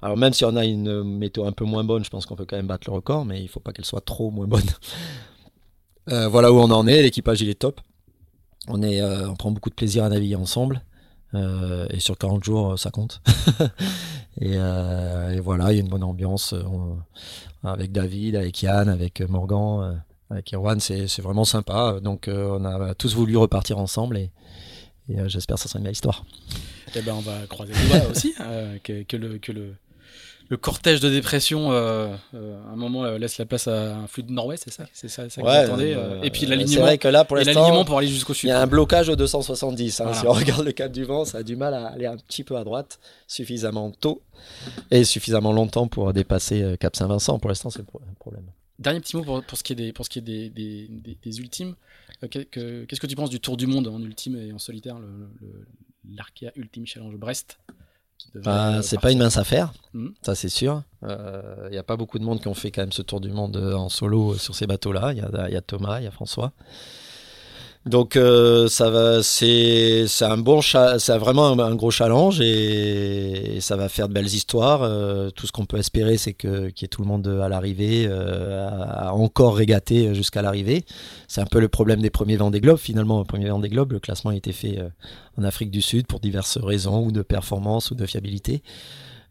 alors 0.03 0.17
même 0.17 0.33
si 0.33 0.45
on 0.45 0.57
a 0.57 0.65
une 0.65 1.05
météo 1.05 1.45
un 1.45 1.53
peu 1.53 1.65
moins 1.65 1.85
bonne, 1.85 2.05
je 2.05 2.11
pense 2.11 2.27
qu'on 2.27 2.35
peut 2.35 2.45
quand 2.45 2.57
même 2.57 2.67
battre 2.67 2.91
le 2.91 2.95
record, 2.95 3.25
mais 3.25 3.41
il 3.41 3.47
faut 3.47 3.61
pas 3.61 3.73
qu'elle 3.73 3.85
soit 3.85 4.01
trop 4.01 4.33
moins 4.33 4.49
bonne. 4.49 4.69
Euh, 6.11 6.29
voilà 6.29 6.53
où 6.53 6.59
on 6.59 6.71
en 6.71 6.87
est, 6.87 7.03
l'équipage 7.03 7.41
il 7.43 7.49
est 7.49 7.59
top. 7.59 7.81
On, 8.69 8.83
est, 8.83 9.01
euh, 9.01 9.29
on 9.29 9.35
prend 9.35 9.51
beaucoup 9.51 9.71
de 9.71 9.75
plaisir 9.75 10.05
à 10.05 10.09
naviguer 10.09 10.37
ensemble. 10.37 10.83
Euh, 11.35 11.87
et 11.91 12.01
sur 12.01 12.19
40 12.19 12.45
jours, 12.45 12.79
ça 12.79 12.91
compte. 12.91 13.23
et, 14.41 14.59
voilà, 15.41 15.73
il 15.73 15.77
y 15.77 15.79
a 15.79 15.83
une 15.83 15.89
bonne 15.89 16.05
ambiance 16.05 16.55
avec 17.65 17.93
David, 17.93 18.37
avec 18.37 18.63
Yann, 18.63 18.89
avec 18.89 19.21
Morgan, 19.23 20.03
avec 20.31 20.53
Erwan. 20.53 20.81
C'est 20.81 21.21
vraiment 21.21 21.45
sympa. 21.45 22.01
Donc 22.03 22.29
on 22.29 22.65
a 22.65 22.95
tous 22.95 23.15
voulu 23.15 23.37
repartir 23.37 23.79
ensemble 23.79 24.19
et, 24.19 24.31
j'espère 25.27 25.57
que 25.57 25.63
ça 25.63 25.69
sera 25.69 25.79
une 25.79 25.85
belle 25.85 25.93
histoire. 25.93 26.25
Eh 26.95 27.01
ben, 27.01 27.15
on 27.15 27.21
va 27.21 27.47
croiser 27.49 27.73
les 27.73 27.89
doigts 27.89 28.11
aussi, 28.11 28.35
le, 28.39 29.75
le 30.53 30.59
cortège 30.59 31.01
de 31.01 31.09
dépression, 31.09 31.73
euh, 31.73 32.15
euh, 32.35 32.63
à 32.69 32.73
un 32.73 32.77
moment, 32.77 33.07
euh, 33.07 33.17
laisse 33.17 33.39
la 33.39 33.47
place 33.47 33.69
à 33.69 33.97
un 33.97 34.07
flux 34.07 34.23
de 34.23 34.31
nord-ouest, 34.31 34.65
c'est 34.65 34.71
ça? 34.71 34.85
C'est 34.93 35.09
ça, 35.09 35.31
ça 35.31 35.41
que 35.41 35.47
vous 35.47 35.51
attendez 35.51 35.97
Et 36.23 36.29
puis 36.29 36.45
l'alignement. 36.45 36.95
Que 36.99 37.09
là, 37.09 37.25
pour 37.25 37.39
l'instant, 37.39 37.87
pour 37.87 37.97
aller 37.97 38.09
jusqu'au 38.09 38.35
sud. 38.35 38.49
Il 38.49 38.51
y 38.51 38.53
a 38.53 38.61
un 38.61 38.67
blocage 38.67 39.09
au 39.09 39.17
270. 39.17 40.03
Hein. 40.03 40.13
Si 40.13 40.27
on 40.27 40.33
regarde 40.33 40.67
le 40.67 40.73
cap 40.73 40.93
du 40.93 41.05
vent, 41.05 41.25
ça 41.25 41.39
a 41.39 41.43
du 41.43 41.57
mal 41.57 41.73
à 41.73 41.87
aller 41.87 42.05
un 42.05 42.19
petit 42.19 42.45
peu 42.45 42.59
à 42.59 42.65
droite, 42.65 43.01
suffisamment 43.27 43.93
tôt 43.93 44.21
et 44.91 45.05
suffisamment 45.05 45.55
longtemps 45.55 45.89
pour 45.89 46.13
dépasser 46.13 46.77
Cap 46.79 46.97
Saint-Vincent. 46.97 47.39
Pour 47.39 47.49
l'instant, 47.49 47.71
c'est 47.71 47.79
le 47.79 47.87
problème. 48.19 48.45
Dernier 48.79 49.01
petit 49.01 49.17
mot 49.17 49.23
pour, 49.23 49.43
pour, 49.43 49.57
ce 49.57 49.65
qui 49.65 49.73
est 49.73 49.77
des, 49.77 49.93
pour 49.95 50.05
ce 50.05 50.11
qui 50.11 50.19
est 50.19 50.23
des, 50.23 50.51
des, 50.51 51.17
des, 51.25 51.41
ultimes. 51.41 51.77
Qu'est-ce 52.29 53.01
que 53.01 53.07
tu 53.07 53.17
penses 53.17 53.31
du 53.31 53.41
Tour 53.41 53.57
du 53.57 53.67
monde 53.67 53.89
en 53.89 54.03
ultime 54.03 54.37
et 54.37 54.53
en 54.53 54.59
solitaire, 54.59 54.99
l'Arkea 56.07 56.53
Ultime 56.57 56.87
Challenge 56.87 57.17
Brest? 57.17 57.57
Bah, 58.35 58.83
c'est 58.83 59.01
pas 59.01 59.13
une 59.13 59.19
mince 59.19 59.37
affaire, 59.37 59.73
hmm. 59.95 60.09
ça 60.23 60.35
c'est 60.35 60.49
sûr. 60.49 60.83
Il 61.03 61.09
euh, 61.11 61.71
n'y 61.71 61.79
a 61.79 61.83
pas 61.83 61.97
beaucoup 61.97 62.19
de 62.19 62.25
monde 62.25 62.41
qui 62.41 62.49
ont 62.49 62.55
fait 62.55 62.71
quand 62.71 62.83
même 62.83 62.93
ce 62.93 63.03
tour 63.03 63.21
du 63.21 63.31
monde 63.31 63.57
euh, 63.57 63.75
en 63.75 63.89
solo 63.89 64.35
sur 64.35 64.55
ces 64.55 64.67
bateaux-là. 64.67 65.13
Il 65.13 65.19
y, 65.19 65.53
y 65.53 65.57
a, 65.57 65.61
Thomas, 65.61 66.01
il 66.01 66.05
y 66.05 66.07
a 66.07 66.11
François. 66.11 66.53
Donc 67.85 68.15
euh, 68.15 68.69
ça 68.69 68.91
va, 68.91 69.25
c'est 69.25 70.07
un 70.21 70.39
bon, 70.39 70.61
c'est 70.63 71.19
vraiment 71.19 71.49
un, 71.49 71.75
gros 71.75 71.91
challenge 71.91 72.41
et, 72.41 73.59
ça 73.61 73.75
va 73.77 73.89
faire 73.89 74.09
de 74.09 74.15
belles 74.15 74.27
histoires. 74.27 74.83
Euh, 74.83 75.31
tout 75.31 75.49
ce 75.49 75.53
qu'on 75.53 75.65
peut 75.65 75.79
espérer, 75.79 76.17
c'est 76.17 76.33
que 76.33 76.69
qu'il 76.69 76.83
y 76.83 76.87
ait 76.87 76.89
tout 76.89 77.03
le 77.03 77.09
monde 77.09 77.27
à 77.27 77.49
l'arrivée, 77.49 78.07
euh, 78.09 78.69
à, 78.69 79.13
encore 79.15 79.57
régater 79.57 80.15
jusqu'à 80.15 80.43
l'arrivée. 80.43 80.85
C'est 81.27 81.41
un 81.41 81.47
peu 81.47 81.59
le 81.59 81.69
problème 81.69 82.01
des 82.01 82.11
premiers 82.11 82.37
Vendée 82.37 82.61
Globe 82.61 82.79
finalement. 82.79 83.19
Le 83.19 83.25
premier 83.25 83.49
Vendée 83.49 83.69
Globe, 83.69 83.93
le 83.93 84.01
classement 84.01 84.31
a 84.31 84.37
été 84.37 84.53
fait 84.53 84.79
en 85.37 85.43
Afrique 85.43 85.73
du 85.73 85.83
Sud 85.83 86.07
pour 86.07 86.21
diverses 86.21 86.59
raisons 86.59 87.07
ou 87.07 87.11
de 87.11 87.23
performance 87.23 87.91
ou 87.91 87.97
de 87.97 88.07
fiabilité. 88.07 88.63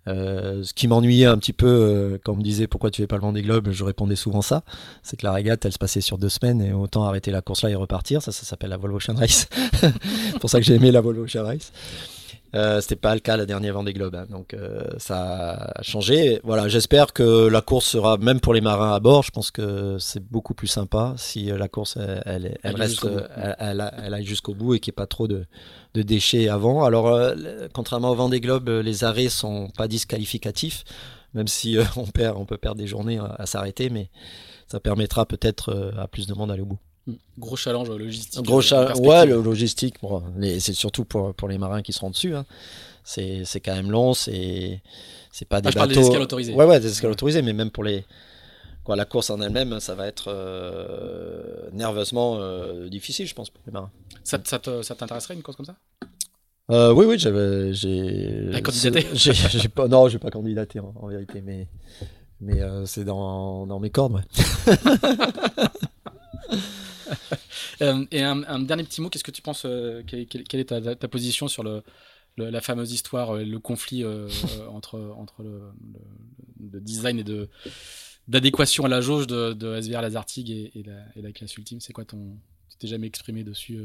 Euh, 0.07 0.63
ce 0.63 0.73
qui 0.73 0.87
m'ennuyait 0.87 1.27
un 1.27 1.37
petit 1.37 1.53
peu 1.53 1.67
euh, 1.67 2.17
quand 2.23 2.33
on 2.33 2.37
me 2.37 2.41
disait 2.41 2.65
pourquoi 2.65 2.89
tu 2.89 3.01
fais 3.01 3.07
pas 3.07 3.17
le 3.17 3.21
Vendée 3.21 3.43
Globe, 3.43 3.69
je 3.71 3.83
répondais 3.83 4.15
souvent 4.15 4.41
ça. 4.41 4.63
C'est 5.03 5.17
que 5.17 5.25
la 5.25 5.31
régate, 5.31 5.63
elle 5.65 5.71
se 5.71 5.77
passait 5.77 6.01
sur 6.01 6.17
deux 6.17 6.29
semaines 6.29 6.61
et 6.61 6.73
autant 6.73 7.03
arrêter 7.03 7.31
la 7.31 7.41
course 7.41 7.61
là 7.63 7.69
et 7.69 7.75
repartir. 7.75 8.21
Ça, 8.21 8.31
ça 8.31 8.43
s'appelle 8.43 8.71
la 8.71 8.77
Volvo 8.77 8.97
Ocean 8.97 9.15
Race. 9.15 9.47
pour 10.39 10.49
ça 10.49 10.59
que 10.59 10.65
j'ai 10.65 10.75
aimé 10.75 10.91
la 10.91 11.01
Volvo 11.01 11.23
Ocean 11.23 11.43
Race. 11.45 11.71
Euh, 12.53 12.81
c'était 12.81 12.95
pas 12.95 13.13
le 13.13 13.21
cas 13.21 13.37
la 13.37 13.45
dernière 13.45 13.73
Vendée 13.73 13.93
Globe, 13.93 14.15
hein. 14.15 14.25
donc 14.29 14.53
euh, 14.53 14.83
ça 14.97 15.71
a 15.75 15.81
changé. 15.83 16.41
Voilà, 16.43 16.67
j'espère 16.67 17.13
que 17.13 17.47
la 17.47 17.61
course 17.61 17.85
sera 17.85 18.17
même 18.17 18.39
pour 18.39 18.53
les 18.53 18.61
marins 18.61 18.93
à 18.93 18.99
bord. 18.99 19.23
Je 19.23 19.31
pense 19.31 19.51
que 19.51 19.97
c'est 19.99 20.23
beaucoup 20.23 20.53
plus 20.53 20.67
sympa 20.67 21.13
si 21.17 21.45
la 21.45 21.67
course 21.67 21.97
elle, 22.25 22.57
elle, 22.63 22.75
reste, 22.75 23.07
elle, 23.57 23.91
elle, 24.03 24.13
aille 24.13 24.25
jusqu'au 24.25 24.53
bout 24.53 24.75
et 24.75 24.79
qu'il 24.79 24.91
n'y 24.91 24.95
ait 24.95 25.01
pas 25.03 25.07
trop 25.07 25.27
de, 25.27 25.45
de 25.93 26.01
déchets 26.01 26.49
avant. 26.49 26.83
Alors, 26.83 27.07
euh, 27.07 27.67
contrairement 27.73 28.11
au 28.11 28.15
Vendée 28.15 28.39
Globe, 28.39 28.69
euh, 28.69 28.81
les 28.81 29.03
arrêts 29.03 29.29
sont 29.29 29.69
pas 29.77 29.87
disqualificatifs, 29.87 30.83
même 31.33 31.47
si 31.47 31.77
euh, 31.77 31.83
on 31.97 32.05
perd, 32.05 32.37
on 32.37 32.45
peut 32.45 32.57
perdre 32.57 32.77
des 32.77 32.87
journées 32.87 33.19
à, 33.19 33.45
s'arrêter, 33.45 33.89
mais 33.89 34.09
ça 34.67 34.79
permettra 34.79 35.25
peut-être 35.25 35.93
à 35.97 36.07
plus 36.07 36.27
de 36.27 36.33
monde 36.33 36.49
d'aller 36.49 36.61
au 36.61 36.65
bout. 36.65 36.79
Hmm. 37.07 37.13
Gros 37.37 37.55
challenge 37.55 37.89
logistique. 37.89 38.41
Gros 38.43 38.61
challenge, 38.61 38.99
ouais, 38.99 39.25
le 39.25 39.41
logistique, 39.41 39.95
bon, 40.01 40.23
c'est 40.59 40.73
surtout 40.73 41.05
pour, 41.05 41.33
pour 41.33 41.47
les 41.47 41.57
marins 41.57 41.81
qui 41.81 41.93
seront 41.93 42.09
dessus. 42.09 42.35
Hein. 42.35 42.45
C'est 43.03 43.59
quand 43.63 43.75
même 43.75 43.91
long, 43.91 44.13
c'est 44.13 44.81
c'est 45.31 45.47
pas 45.47 45.57
ah, 45.57 45.61
des 45.61 45.67
ah, 45.69 45.71
je 45.71 45.75
bateaux. 45.75 45.93
Parle 45.93 46.03
des 46.03 46.07
escales 46.07 46.21
autorisées. 46.21 46.53
Ouais, 46.53 46.65
ouais, 46.65 46.79
des 46.79 46.91
escales 46.91 47.11
autorisées, 47.11 47.41
mais 47.41 47.53
même 47.53 47.71
pour 47.71 47.83
les 47.83 48.05
quoi, 48.83 48.95
la 48.95 49.05
course 49.05 49.29
en 49.29 49.41
elle-même, 49.41 49.79
ça 49.79 49.95
va 49.95 50.07
être 50.07 50.31
nerveusement 51.73 52.39
difficile, 52.87 53.27
je 53.27 53.33
pense, 53.33 53.49
pour 53.49 53.63
les 53.65 53.71
marins. 53.71 53.91
Ça, 54.23 54.39
ça 54.43 54.59
t'intéresserait 54.59 55.33
une 55.33 55.41
course 55.41 55.57
comme 55.57 55.65
ça? 55.65 55.75
Euh, 56.71 56.93
oui, 56.93 57.05
oui, 57.05 57.19
j'avais, 57.19 57.73
j'ai. 57.73 58.49
candidaté 58.63 59.07
j'ai, 59.13 59.67
pas, 59.67 59.87
Non, 59.87 60.07
j'ai 60.07 60.19
pas 60.19 60.29
candidaté 60.29 60.79
en, 60.79 61.07
vérité, 61.07 61.41
mais, 61.41 61.67
mais 62.39 62.61
euh, 62.61 62.85
c'est 62.85 63.03
dans, 63.03 63.67
dans, 63.67 63.79
mes 63.79 63.89
cordes, 63.89 64.13
ouais. 64.13 64.21
et 68.11 68.21
un, 68.21 68.59
dernier 68.59 68.83
petit 68.83 69.01
mot, 69.01 69.09
qu'est-ce 69.09 69.23
que 69.23 69.31
tu 69.31 69.41
penses 69.41 69.65
quelle, 70.07 70.59
est 70.59 70.65
ta, 70.65 71.07
position 71.07 71.47
sur 71.47 71.63
le, 71.63 71.83
la 72.37 72.61
fameuse 72.61 72.91
histoire, 72.91 73.33
le 73.35 73.59
conflit 73.59 74.03
entre, 74.69 74.99
entre 75.17 75.43
le, 75.43 76.79
design 76.79 77.19
et 77.19 77.23
de 77.23 77.49
d'adéquation 78.27 78.85
à 78.85 78.87
la 78.87 79.01
jauge 79.01 79.25
de, 79.27 79.53
de 79.53 79.81
SVR 79.81 80.01
Lazartig 80.01 80.51
et, 80.51 80.71
et, 80.75 80.83
la, 80.83 80.93
et 81.15 81.21
la 81.21 81.31
classe 81.31 81.57
ultime 81.57 81.81
C'est 81.81 81.91
quoi 81.91 82.05
ton. 82.05 82.37
Tu 82.69 82.77
t'es 82.77 82.87
jamais 82.87 83.07
exprimé 83.07 83.43
dessus 83.43 83.83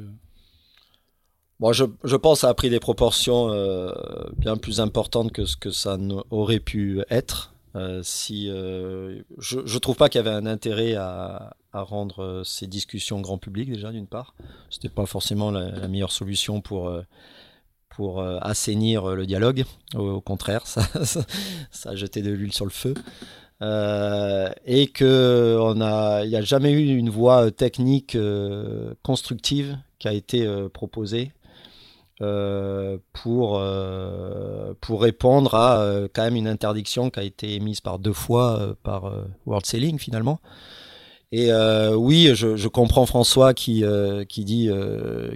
Moi, 1.59 1.73
je, 1.73 1.85
je, 2.05 2.17
pense 2.17 2.39
que 2.39 2.41
ça 2.43 2.51
a 2.51 2.55
pris 2.55 2.71
des 2.71 2.79
proportions 2.79 3.51
euh, 3.51 3.91
bien 4.37 4.57
plus 4.57 4.79
importantes 4.81 5.33
que 5.33 5.47
ce 5.47 5.57
que 5.57 5.71
ça 5.71 5.99
aurait 6.31 6.61
pu 6.61 7.03
être. 7.11 7.56
Euh, 7.77 8.01
si 8.03 8.49
euh, 8.51 9.23
je 9.39 9.59
ne 9.59 9.79
trouve 9.79 9.97
pas 9.97 10.09
qu'il 10.09 10.19
y 10.19 10.27
avait 10.27 10.35
un 10.35 10.47
intérêt 10.47 10.95
à, 10.95 11.55
rendre 11.73 12.43
ces 12.43 12.67
discussions 12.67 13.21
grand 13.21 13.37
public 13.37 13.71
déjà 13.71 13.93
d'une 13.93 14.07
part. 14.07 14.35
C'était 14.71 14.89
pas 14.89 15.05
forcément 15.05 15.51
la, 15.51 15.87
meilleure 15.89 16.11
solution 16.11 16.63
pour 16.63 16.91
pour 17.91 18.23
assainir 18.23 19.15
le 19.15 19.27
dialogue. 19.27 19.65
Au, 19.95 20.23
contraire, 20.23 20.67
ça, 20.67 20.83
ça, 21.71 21.91
a 21.91 21.95
jeté 21.95 22.23
de 22.23 22.31
l'huile 22.31 22.55
sur 22.55 22.65
le 22.65 22.71
feu. 22.71 22.95
Euh, 23.63 24.51
et 24.67 24.89
que 24.89 25.57
on 25.59 25.81
a, 25.81 26.27
n'y 26.27 26.37
a 26.37 26.43
jamais 26.43 26.73
eu 26.73 26.95
une 26.97 27.09
voie 27.09 27.51
technique 27.51 28.15
euh, 28.15 28.93
constructive 29.03 29.79
qui 29.99 30.09
a 30.09 30.13
été 30.13 30.47
euh, 32.23 32.99
pour 33.13 33.63
pour 34.81 35.03
répondre 35.03 35.55
à 35.55 36.09
quand 36.13 36.23
même 36.23 36.37
une 36.37 36.49
interdiction 36.49 37.11
qui 37.11 37.21
a 37.21 37.23
été 37.23 37.55
émise 37.55 37.81
par 37.81 37.99
deux 37.99 38.13
fois 38.13 38.77
par 38.83 39.13
World 39.47 39.67
Sailing 39.67 39.99
finalement. 39.99 40.41
Et 41.33 41.51
oui, 41.95 42.31
je, 42.35 42.57
je, 42.57 42.69
comprends 42.69 43.07
François 43.07 43.53
qui 43.55 43.85
qui 44.29 44.45
dit 44.45 44.71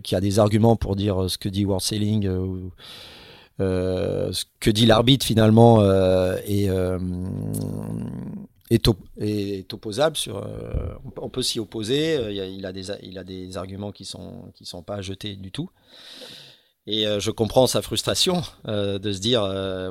qui 0.02 0.14
a 0.14 0.20
des 0.20 0.38
arguments 0.38 0.76
pour 0.76 0.96
dire 0.96 1.28
ce 1.28 1.38
que 1.38 1.48
dit 1.48 1.64
World 1.64 1.82
Sailing. 1.82 2.28
Euh, 3.60 4.32
ce 4.32 4.44
que 4.58 4.70
dit 4.70 4.86
l'arbitre 4.86 5.26
finalement 5.26 5.80
euh, 5.82 6.36
est, 6.46 6.70
euh, 6.70 6.98
est, 8.70 8.88
est, 9.18 9.74
opposable. 9.74 10.16
Sur, 10.16 10.46
on 11.16 11.28
peut 11.28 11.42
s'y 11.42 11.60
opposer. 11.60 12.32
Il, 12.32 12.64
a 12.64 12.72
des, 12.72 12.90
il 13.02 13.18
a 13.18 13.24
des 13.24 13.56
arguments 13.56 13.92
qui 13.92 14.04
sont 14.04 14.50
qui 14.54 14.64
sont 14.64 14.82
pas 14.82 15.02
jetés 15.02 15.36
du 15.36 15.50
tout. 15.50 15.70
Et 16.92 17.04
je 17.20 17.30
comprends 17.30 17.68
sa 17.68 17.82
frustration 17.82 18.42
de 18.66 19.12
se 19.12 19.20
dire 19.20 19.42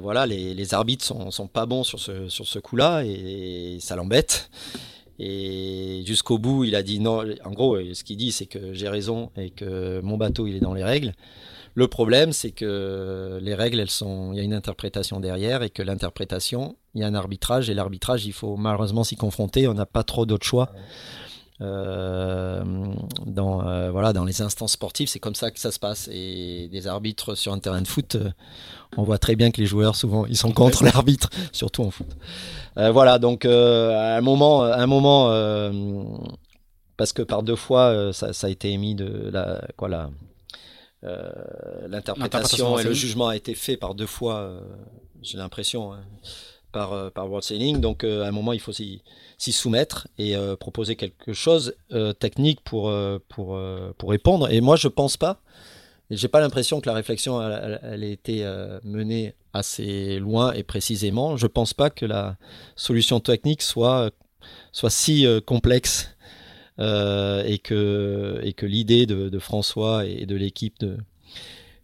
voilà 0.02 0.26
les, 0.26 0.74
arbitres 0.74 1.06
sont, 1.06 1.32
sont 1.32 1.48
pas 1.48 1.66
bons 1.66 1.86
sur 1.86 1.98
ce 1.98 2.28
sur 2.28 2.46
ce 2.46 2.60
coup-là 2.60 3.04
et, 3.06 3.78
ça 3.80 3.96
l'embête. 3.96 4.50
Et 5.18 6.04
jusqu'au 6.06 6.40
bout, 6.40 6.66
il 6.66 6.76
a 6.76 6.84
dit 6.84 7.00
non. 7.00 7.24
En 7.46 7.52
gros, 7.52 7.78
ce 7.94 8.04
qu'il 8.04 8.18
dit, 8.18 8.32
c'est 8.34 8.48
que 8.48 8.74
j'ai 8.74 8.90
raison 8.90 9.32
et 9.38 9.50
que 9.50 10.02
mon 10.02 10.18
bateau, 10.18 10.46
il 10.46 10.56
est 10.56 10.62
dans 10.62 10.74
les 10.74 10.84
règles. 10.84 11.14
Le 11.76 11.88
problème, 11.88 12.34
c'est 12.34 12.52
que 12.52 13.40
les 13.42 13.54
règles, 13.54 13.80
elles 13.80 13.90
sont, 13.90 14.34
il 14.34 14.38
y 14.38 14.40
a 14.42 14.44
une 14.44 14.54
interprétation 14.54 15.20
derrière 15.20 15.62
et 15.64 15.70
que 15.70 15.84
l'interprétation, 15.84 16.76
il 16.96 17.02
y 17.02 17.04
a 17.04 17.08
un 17.08 17.16
arbitrage 17.16 17.70
et 17.70 17.74
l'arbitrage, 17.74 18.26
il 18.26 18.34
faut 18.34 18.58
malheureusement 18.58 19.04
s'y 19.04 19.16
confronter. 19.16 19.68
On 19.68 19.74
n'a 19.74 19.86
pas 19.86 20.04
trop 20.04 20.26
d'autres 20.26 20.46
choix. 20.46 20.72
Euh, 21.61 22.64
dans 23.26 23.68
euh, 23.68 23.91
voilà 23.91 24.14
dans 24.14 24.23
les 24.23 24.41
instances 24.41 24.72
sportives 24.72 25.10
c'est 25.10 25.19
comme 25.19 25.36
ça 25.36 25.52
que 25.52 25.60
ça 25.60 25.72
se 25.72 25.80
passe. 25.80 26.10
Et 26.11 26.69
des 26.72 26.88
arbitres 26.88 27.36
sur 27.36 27.52
un 27.52 27.60
terrain 27.60 27.81
de 27.81 27.88
foot 27.88 28.15
euh, 28.15 28.30
on 28.95 29.03
voit 29.03 29.18
très 29.18 29.36
bien 29.36 29.52
que 29.52 29.60
les 29.60 29.68
joueurs 29.68 29.98
souvent 29.98 30.26
ils 30.26 30.38
sont 30.38 30.53
contre 30.53 30.86
l'arbitre 30.86 31.30
surtout 31.52 31.84
en 31.84 31.91
foot. 31.91 32.07
Voilà 32.77 33.19
donc 33.19 33.44
à 33.45 34.15
un 34.15 34.22
moment 34.22 34.64
un 34.64 34.88
moment 34.88 35.27
parce 36.95 37.11
que 37.11 37.23
par 37.23 37.44
deux 37.44 37.57
fois 37.57 38.14
ça, 38.14 38.31
ça, 38.31 38.48
a 38.48 38.49
été 38.49 38.72
émis 38.72 38.95
de 38.95 39.30
la 39.30 39.61
quoi 39.76 39.90
la 39.90 40.10
l'interprétation 41.88 42.80
et 42.80 42.84
le 42.86 42.94
jugement 42.94 43.27
a 43.27 43.36
été 43.36 43.53
fait 43.53 43.76
par 43.76 43.95
deux 43.95 44.06
fois, 44.06 44.61
j'ai 45.22 45.38
l'impression, 45.38 45.94
hein, 45.94 45.99
par, 46.72 46.94
euh, 46.94 47.10
par 47.10 47.26
World 47.28 47.44
Sailing. 47.44 47.80
Donc 47.80 48.04
à 48.04 48.28
un 48.28 48.32
moment, 48.32 48.54
il 48.54 48.60
faut 48.60 48.72
s'y 48.72 49.02
soumettre 49.38 50.08
et 50.18 50.36
proposer 50.60 50.96
quelque 50.96 51.34
chose 51.34 51.76
technique 52.20 52.62
pour, 52.62 52.91
pour, 53.30 53.60
pour 53.98 54.10
répondre. 54.10 54.52
Et 54.52 54.62
moi, 54.62 54.76
je 54.76 54.88
pense 54.88 55.18
pas. 55.18 55.41
J'ai 56.10 56.28
pas 56.28 56.40
l'impression 56.40 56.82
que 56.82 56.90
la 56.90 56.96
réflexion 56.96 57.41
ait 57.41 58.12
été 58.12 58.44
menée 58.84 59.36
assez 59.54 60.20
loin 60.20 60.54
et 60.54 60.64
précisément. 60.64 61.38
Je 61.38 61.48
pense 61.48 61.74
pas 61.74 61.90
que 61.90 62.06
la 62.06 62.38
solution 62.76 63.20
technique 63.20 63.62
soit 63.62 64.12
soit 64.72 64.90
si 64.90 65.26
complexe 65.46 66.16
euh, 66.80 67.44
et 67.46 67.58
que, 67.58 68.40
et 68.41 68.54
que 68.54 68.66
l'idée 68.66 69.06
de, 69.06 69.28
de, 69.28 69.40
François 69.40 70.06
et 70.06 70.26
de 70.26 70.36
l'équipe 70.36 70.80
de 70.80 70.98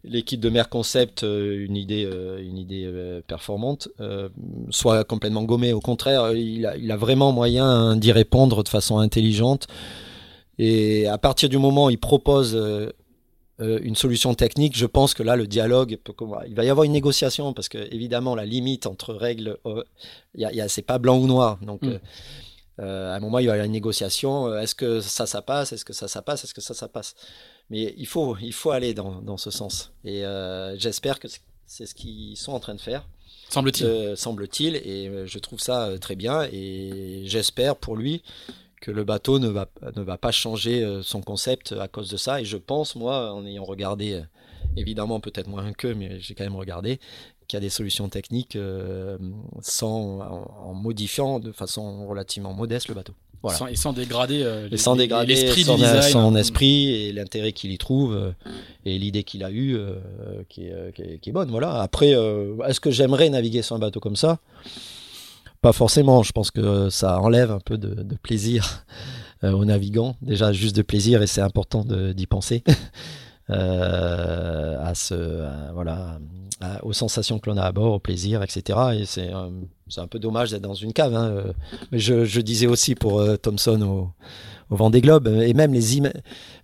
l'équipe 0.06 0.40
de 0.40 0.48
Mer 0.48 0.68
Concept, 0.68 1.22
euh, 1.22 1.64
une 1.64 1.76
idée, 1.76 2.04
euh, 2.04 2.42
une 2.42 2.58
idée 2.58 2.90
performante, 3.26 3.88
soit 4.70 5.04
complètement 5.04 5.44
gommée. 5.44 5.72
Au 5.72 5.80
contraire, 5.80 6.32
il 6.32 6.66
a, 6.66 6.76
il 6.76 6.90
a 6.90 6.96
vraiment 6.96 7.32
moyen 7.32 7.96
d'y 7.96 8.12
répondre 8.12 8.62
de 8.62 8.68
façon 8.68 8.98
intelligente. 8.98 9.66
Et 10.58 11.06
à 11.06 11.18
partir 11.18 11.48
du 11.48 11.58
moment 11.58 11.86
où 11.86 11.90
il 11.90 11.98
propose 11.98 12.58
une 13.58 13.96
solution 13.96 14.34
technique, 14.34 14.76
je 14.76 14.86
pense 14.86 15.14
que 15.14 15.22
là, 15.22 15.36
le 15.36 15.46
dialogue, 15.46 15.98
il 16.46 16.54
va 16.54 16.64
y 16.64 16.70
avoir 16.70 16.84
une 16.84 16.92
négociation 16.92 17.52
parce 17.52 17.68
que 17.68 17.78
évidemment, 17.92 18.34
la 18.34 18.46
limite 18.46 18.86
entre 18.86 19.12
règles, 19.14 19.58
c'est 20.68 20.86
pas 20.86 20.98
blanc 20.98 21.18
ou 21.18 21.26
noir. 21.26 21.58
Donc, 21.62 21.82
mm. 21.82 21.98
Euh, 22.80 23.12
à 23.12 23.16
un 23.16 23.20
moment, 23.20 23.38
il 23.38 23.46
y 23.46 23.50
a 23.50 23.64
une 23.64 23.72
négociation. 23.72 24.48
Euh, 24.48 24.60
est-ce 24.60 24.74
que 24.74 25.00
ça, 25.00 25.26
ça 25.26 25.42
passe? 25.42 25.72
Est-ce 25.72 25.84
que 25.84 25.92
ça, 25.92 26.08
ça 26.08 26.22
passe? 26.22 26.44
Est-ce 26.44 26.54
que 26.54 26.60
ça, 26.60 26.74
ça 26.74 26.88
passe? 26.88 27.14
Mais 27.70 27.94
il 27.96 28.06
faut, 28.06 28.36
il 28.40 28.52
faut 28.52 28.70
aller 28.70 28.94
dans, 28.94 29.20
dans 29.22 29.36
ce 29.36 29.50
sens. 29.50 29.92
Et 30.04 30.24
euh, 30.24 30.78
j'espère 30.78 31.18
que 31.18 31.28
c'est 31.66 31.86
ce 31.86 31.94
qu'ils 31.94 32.36
sont 32.36 32.52
en 32.52 32.60
train 32.60 32.74
de 32.74 32.80
faire. 32.80 33.08
Semble-t-il. 33.48 34.16
Semble-t-il. 34.16 34.76
Et 34.76 35.26
je 35.26 35.38
trouve 35.38 35.60
ça 35.60 35.90
très 36.00 36.16
bien. 36.16 36.48
Et 36.52 37.22
j'espère 37.26 37.76
pour 37.76 37.96
lui 37.96 38.22
que 38.80 38.90
le 38.90 39.04
bateau 39.04 39.38
ne 39.38 39.48
va, 39.48 39.68
ne 39.96 40.02
va 40.02 40.16
pas 40.16 40.30
changer 40.30 41.00
son 41.02 41.22
concept 41.22 41.72
à 41.72 41.88
cause 41.88 42.08
de 42.08 42.16
ça. 42.16 42.40
Et 42.40 42.44
je 42.44 42.56
pense, 42.56 42.94
moi, 42.94 43.32
en 43.32 43.44
ayant 43.44 43.64
regardé, 43.64 44.22
évidemment 44.76 45.20
peut-être 45.20 45.48
moins 45.48 45.72
que, 45.72 45.88
mais 45.88 46.20
j'ai 46.20 46.34
quand 46.34 46.44
même 46.44 46.56
regardé, 46.56 47.00
qu'il 47.46 47.56
y 47.56 47.58
a 47.58 47.60
des 47.60 47.70
solutions 47.70 48.08
techniques 48.08 48.56
euh, 48.56 49.18
sans, 49.62 50.20
en, 50.20 50.74
modifiant 50.74 51.38
de 51.38 51.52
façon 51.52 52.06
relativement 52.06 52.52
modeste 52.52 52.88
le 52.88 52.94
bateau. 52.94 53.14
Voilà. 53.42 53.58
Sans, 53.58 53.66
et 53.66 53.76
sans 53.76 53.92
dégrader 53.92 54.42
euh, 54.42 54.68
sans 54.76 54.96
dégrader 54.96 55.34
l'esprit 55.34 55.62
son, 55.62 55.78
son 55.78 56.36
esprit 56.36 56.90
et 56.90 57.12
l'intérêt 57.12 57.52
qu'il 57.52 57.70
y 57.70 57.78
trouve 57.78 58.14
euh, 58.14 58.32
et 58.84 58.98
l'idée 58.98 59.24
qu'il 59.24 59.44
a 59.44 59.50
eue 59.50 59.78
qui, 60.48 60.64
est, 60.64 60.94
qui, 60.94 61.02
est, 61.02 61.18
qui, 61.18 61.30
est, 61.30 61.32
bonne. 61.32 61.50
Voilà. 61.50 61.80
Après, 61.80 62.14
est-ce 62.66 62.80
que 62.80 62.90
j'aimerais 62.90 63.28
naviguer 63.28 63.62
sur 63.62 63.76
un 63.76 63.78
bateau 63.78 64.00
comme 64.00 64.16
ça? 64.16 64.38
Pas 65.60 65.72
forcément. 65.72 66.22
Je 66.22 66.32
pense 66.32 66.50
que 66.50 66.90
ça 66.90 67.20
enlève 67.20 67.50
un 67.50 67.60
peu 67.60 67.78
de, 67.78 68.02
de 68.02 68.14
plaisir 68.16 68.84
aux 69.42 69.64
navigants. 69.64 70.16
Déjà, 70.22 70.52
juste 70.52 70.76
de 70.76 70.82
plaisir 70.82 71.22
et 71.22 71.26
c'est 71.26 71.40
important 71.40 71.84
d'y 71.84 72.26
penser. 72.26 72.62
à 73.48 74.92
ce, 74.94 75.72
voilà 75.72 76.18
aux 76.82 76.92
sensations 76.92 77.38
que 77.38 77.50
l'on 77.50 77.56
a 77.56 77.62
à 77.62 77.72
bord, 77.72 77.94
au 77.94 77.98
plaisir, 77.98 78.42
etc. 78.42 78.78
Et 78.98 79.06
c'est 79.06 79.30
c'est 79.88 80.00
un 80.00 80.06
peu 80.06 80.18
dommage 80.18 80.50
d'être 80.50 80.62
dans 80.62 80.74
une 80.74 80.92
cave. 80.92 81.14
Hein. 81.14 81.28
Euh, 81.28 81.52
mais 81.92 81.98
je, 81.98 82.24
je, 82.24 82.40
disais 82.40 82.66
aussi 82.66 82.94
pour 82.94 83.20
euh, 83.20 83.36
Thomson 83.36 83.80
au, 83.82 84.08
au 84.70 84.76
Vendée 84.76 85.00
Globe, 85.00 85.28
et 85.28 85.54
même, 85.54 85.72
les 85.72 86.00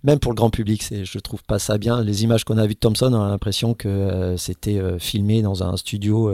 même 0.03 0.19
pour 0.19 0.31
le 0.31 0.35
grand 0.35 0.49
public, 0.49 0.83
je 1.03 1.19
trouve 1.19 1.41
pas 1.43 1.59
ça 1.59 1.77
bien. 1.77 2.03
Les 2.03 2.23
images 2.23 2.43
qu'on 2.43 2.57
a 2.57 2.65
vues 2.65 2.73
de 2.73 2.79
Thomson, 2.79 3.13
on 3.13 3.21
a 3.21 3.29
l'impression 3.29 3.73
que 3.73 3.87
euh, 3.87 4.37
c'était 4.37 4.81
filmé 4.99 5.41
dans 5.41 5.63
un 5.63 5.77
studio 5.77 6.33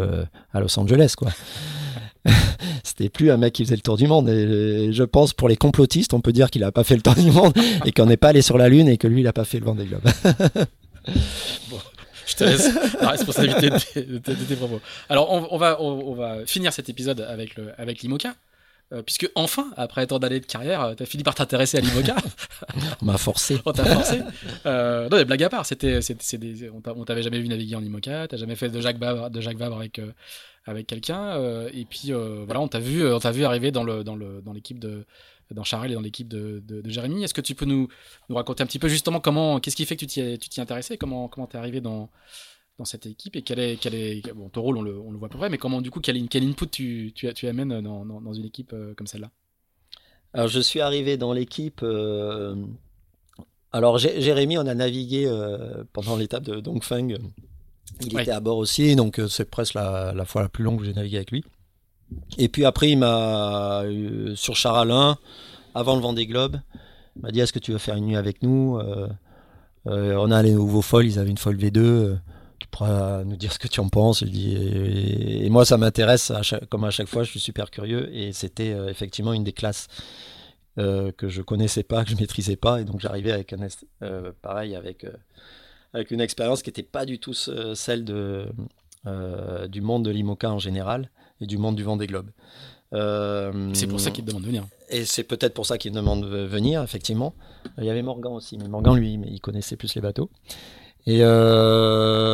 à 0.54 0.60
Los 0.60 0.80
Angeles. 0.80 1.14
quoi. 1.18 1.30
c'était 2.84 3.10
plus 3.10 3.32
un 3.32 3.38
mec 3.38 3.54
qui 3.54 3.64
faisait 3.64 3.76
le 3.76 3.82
tour 3.82 3.98
du 3.98 4.08
monde. 4.08 4.30
Et 4.30 4.92
je 4.92 5.04
pense 5.04 5.34
pour 5.34 5.50
les 5.50 5.58
complotistes, 5.58 6.14
on 6.14 6.22
peut 6.22 6.34
dire 6.34 6.50
qu'il 6.50 6.64
a 6.64 6.72
pas 6.72 6.84
fait 6.84 6.96
le 6.96 7.02
tour 7.02 7.16
du 7.16 7.32
monde 7.32 7.54
et 7.86 7.92
qu'on 7.92 8.06
n'est 8.06 8.18
pas 8.18 8.30
allé 8.30 8.42
sur 8.42 8.58
la 8.58 8.70
Lune 8.70 8.88
et 8.88 8.98
que 8.98 9.08
lui, 9.08 9.22
il 9.22 9.28
a 9.28 9.34
pas 9.34 9.46
fait 9.46 9.60
le 9.60 9.66
Vendée 9.66 9.86
Globe. 9.86 10.04
bon. 11.70 11.80
Je 12.26 12.36
te 12.36 12.44
laisse 12.44 12.70
la 13.02 13.10
responsabilité 13.10 13.72
de, 13.72 14.18
tes 14.20 14.56
propos. 14.56 14.80
Alors, 15.10 15.32
on, 15.32 15.58
va, 15.58 15.82
on, 15.82 16.14
va 16.14 16.46
finir 16.46 16.72
cet 16.72 16.88
épisode 16.88 17.22
avec, 17.22 17.56
le, 17.56 17.72
avec 17.80 18.02
l'IMOCA. 18.02 18.36
Euh, 18.92 19.04
puisque 19.04 19.30
enfin, 19.36 19.70
après 19.78 20.08
tant 20.08 20.18
d'années 20.18 20.40
de 20.40 20.46
carrière, 20.48 20.82
euh, 20.82 20.96
tu 20.96 21.04
as 21.04 21.06
fini 21.06 21.24
par 21.24 21.36
t'intéresser 21.36 21.78
à 21.78 21.82
l'IMOCA. 21.82 22.16
on 23.02 23.06
m'a 23.06 23.18
forcé. 23.18 23.60
on 23.66 23.72
t'a 23.72 23.86
forcé. 23.86 24.22
Euh, 24.66 25.10
non, 25.10 25.18
des 25.18 25.26
blagues 25.26 25.44
à 25.44 25.50
part. 25.50 25.66
C'était, 25.66 26.02
c'était, 26.02 26.72
on 26.72 27.06
t'avait 27.06 27.24
jamais 27.24 27.40
vu 27.40 27.48
naviguer 27.48 27.76
en 27.76 27.84
IMOCA. 27.84 28.28
T'as 28.28 28.38
jamais 28.38 28.56
fait 28.56 28.70
de 28.70 28.80
Jacques 28.80 29.00
Vabre, 29.00 29.32
de 29.32 29.42
Jacques 29.42 29.58
Vabre 29.58 29.78
avec, 29.78 30.00
avec 30.70 30.88
quelqu'un. 30.88 31.68
et 31.74 31.86
puis 31.86 32.12
voilà, 32.12 32.62
on 32.62 32.68
t'a 32.68 32.80
vu, 32.80 33.06
on 33.06 33.20
t'a 33.20 33.32
vu 33.32 33.44
arriver 33.44 33.72
dans, 33.72 33.84
le, 33.84 34.04
dans, 34.04 34.16
le, 34.16 34.42
dans 34.42 34.54
l'équipe 34.54 34.80
de, 34.80 35.06
dans 35.54 35.64
Charel 35.64 35.92
et 35.92 35.96
dans 35.96 36.02
l'équipe 36.02 36.28
de, 36.28 36.62
Jérémy. 36.86 37.24
Est-ce 37.24 37.34
que 37.34 37.42
tu 37.42 37.56
peux 37.56 37.66
nous, 37.66 37.88
nous, 38.30 38.36
raconter 38.36 38.64
un 38.64 38.66
petit 38.66 38.80
peu 38.80 38.88
justement 38.88 39.20
comment, 39.20 39.60
qu'est-ce 39.60 39.76
qui 39.76 39.86
fait 39.86 39.96
que 39.96 40.02
tu 40.02 40.08
t'y, 40.08 40.38
tu 40.40 40.50
t'y 40.50 40.62
intéressais, 40.62 40.98
comment 40.98 41.28
comment 41.28 41.48
t'es 41.48 41.58
arrivé 41.58 41.82
dans, 41.82 42.10
dans 42.78 42.86
cette 42.86 43.06
équipe? 43.06 43.36
Et 43.36 43.42
quel 43.42 43.60
est, 43.60 43.78
quel 43.78 43.96
est 43.96 44.34
bon, 44.34 44.50
ton 44.50 44.62
rôle, 44.62 44.78
on 44.78 44.82
le, 44.82 45.00
on 45.00 45.12
le 45.12 45.18
voit 45.18 45.28
à 45.28 45.32
peu 45.32 45.38
près, 45.38 45.50
mais 45.50 45.58
comment 45.58 45.82
du 45.82 45.92
coup, 45.92 46.00
quel, 46.00 46.18
input 46.18 46.68
tu, 46.68 47.14
tu, 47.14 47.48
amènes 47.48 47.82
dans, 47.82 48.06
dans, 48.06 48.34
une 48.34 48.46
équipe 48.46 48.74
euh, 48.74 48.94
comme 48.94 49.08
celle-là? 49.08 49.32
Alors 50.34 50.48
je 50.48 50.60
suis 50.60 50.80
arrivé 50.80 51.18
dans 51.18 51.34
l'équipe 51.34 51.82
euh, 51.82 52.56
Alors 53.72 53.98
Jérémy, 53.98 54.60
on 54.60 54.68
a 54.68 54.76
navigué 54.76 55.28
pendant 55.94 56.16
l'étape 56.16 56.44
de 56.44 56.60
Dongfeng. 56.60 57.18
Il 58.02 58.20
était 58.20 58.32
à 58.32 58.40
bord 58.40 58.58
aussi, 58.58 58.96
donc 58.96 59.20
c'est 59.30 59.50
presque 59.50 59.74
la, 59.74 60.14
la, 60.16 60.26
fois 60.26 60.42
la 60.42 60.50
plus 60.50 60.64
longue 60.64 60.80
que 60.80 60.86
j'ai 60.86 60.94
navigué 60.94 61.18
avec 61.18 61.32
lui. 61.32 61.44
Et 62.38 62.50
puis 62.50 62.66
après, 62.66 62.90
il 62.90 62.98
m'a 62.98 63.84
sur 64.36 64.56
Charalin, 64.56 65.18
avant 65.76 65.96
le 65.96 66.02
Vendée 66.02 66.26
Globe, 66.26 66.60
il 67.16 67.22
m'a 67.22 67.32
dit 67.32 67.40
est-ce 67.40 67.54
que 67.54 67.60
tu 67.60 67.72
veux 67.72 67.78
faire 67.78 67.96
une 67.96 68.06
nuit 68.06 68.16
avec 68.16 68.42
nous? 68.44 68.80
On 69.86 70.32
a 70.32 70.44
les 70.44 70.54
nouveaux 70.54 70.82
foils, 70.82 71.06
ils 71.06 71.20
avaient 71.20 71.30
une 71.30 71.38
foil 71.38 71.56
V2 71.56 72.18
tu 72.60 72.68
pourras 72.68 73.24
nous 73.24 73.38
dire 73.38 73.54
ce 73.54 73.60
que 73.60 73.68
tu 73.68 73.80
en 73.80 73.90
penses. 73.90 74.24
dis, 74.24 74.56
et, 74.56 75.50
moi, 75.50 75.66
ça 75.66 75.78
m'intéresse, 75.78 76.32
comme 76.70 76.84
à 76.84 76.92
chaque 76.92 77.08
fois, 77.08 77.24
je 77.24 77.32
suis 77.32 77.40
super 77.40 77.72
curieux. 77.72 78.14
Et 78.14 78.34
c'était 78.34 78.74
euh, 78.74 78.90
effectivement 78.90 79.34
une 79.34 79.44
des 79.44 79.54
classes 79.54 79.88
euh, 80.78 81.12
que 81.14 81.30
je 81.30 81.42
connaissais 81.42 81.84
pas, 81.84 82.04
que 82.04 82.12
je 82.12 82.16
maîtrisais 82.18 82.58
pas. 82.58 82.82
Et 82.82 82.84
donc, 82.84 83.00
j'arrivais 83.00 83.32
avec 83.32 83.54
un, 83.54 83.68
euh, 84.04 84.32
pareil, 84.42 84.76
avec, 84.76 85.06
avec 85.94 86.12
une 86.12 86.22
expérience 86.22 86.62
qui 86.62 86.70
n'était 86.70 86.84
pas 86.84 87.06
du 87.06 87.20
tout 87.20 87.34
celle 87.34 88.04
de, 88.06 88.48
du 89.68 89.82
monde 89.82 90.06
de 90.06 90.12
l'IMOCA 90.12 90.52
en 90.52 90.60
général 90.60 91.10
et 91.42 91.46
du 91.46 91.58
monde 91.58 91.76
du 91.76 91.84
vent 91.84 91.98
des 91.98 92.08
globes. 92.08 92.30
c'est 92.92 93.88
pour 93.88 94.00
ça 94.00 94.12
qu'il 94.12 94.26
demande 94.26 94.44
de 94.44 94.48
venir. 94.48 94.66
Et 94.90 95.06
c'est 95.06 95.24
peut-être 95.24 95.54
pour 95.54 95.66
ça 95.66 95.78
qu'il 95.78 95.92
demande 95.92 96.30
de 96.30 96.46
venir, 96.46 96.82
effectivement. 96.82 97.36
Il 97.78 97.86
y 97.86 97.90
avait 97.90 98.02
Morgan 98.02 98.34
aussi, 98.34 98.58
mais 98.58 98.68
Morgan, 98.68 98.96
lui, 98.96 99.20
il 99.28 99.40
connaissait 99.40 99.76
plus 99.76 99.94
les 99.96 100.02
bateaux. 100.02 100.30
Et 101.06 101.20
euh, 101.22 102.28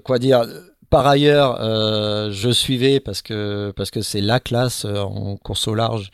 quoi 0.00 0.18
dire 0.18 0.44
Par 0.90 1.06
ailleurs, 1.06 1.60
euh, 1.60 2.30
je 2.32 2.50
suivais 2.50 2.98
parce 3.00 3.22
que 3.22 3.72
parce 3.76 3.90
que 3.90 4.00
c'est 4.00 4.20
la 4.20 4.40
classe 4.40 4.84
euh, 4.84 5.00
en 5.00 5.36
course 5.36 5.68
au 5.68 5.74
large 5.74 6.10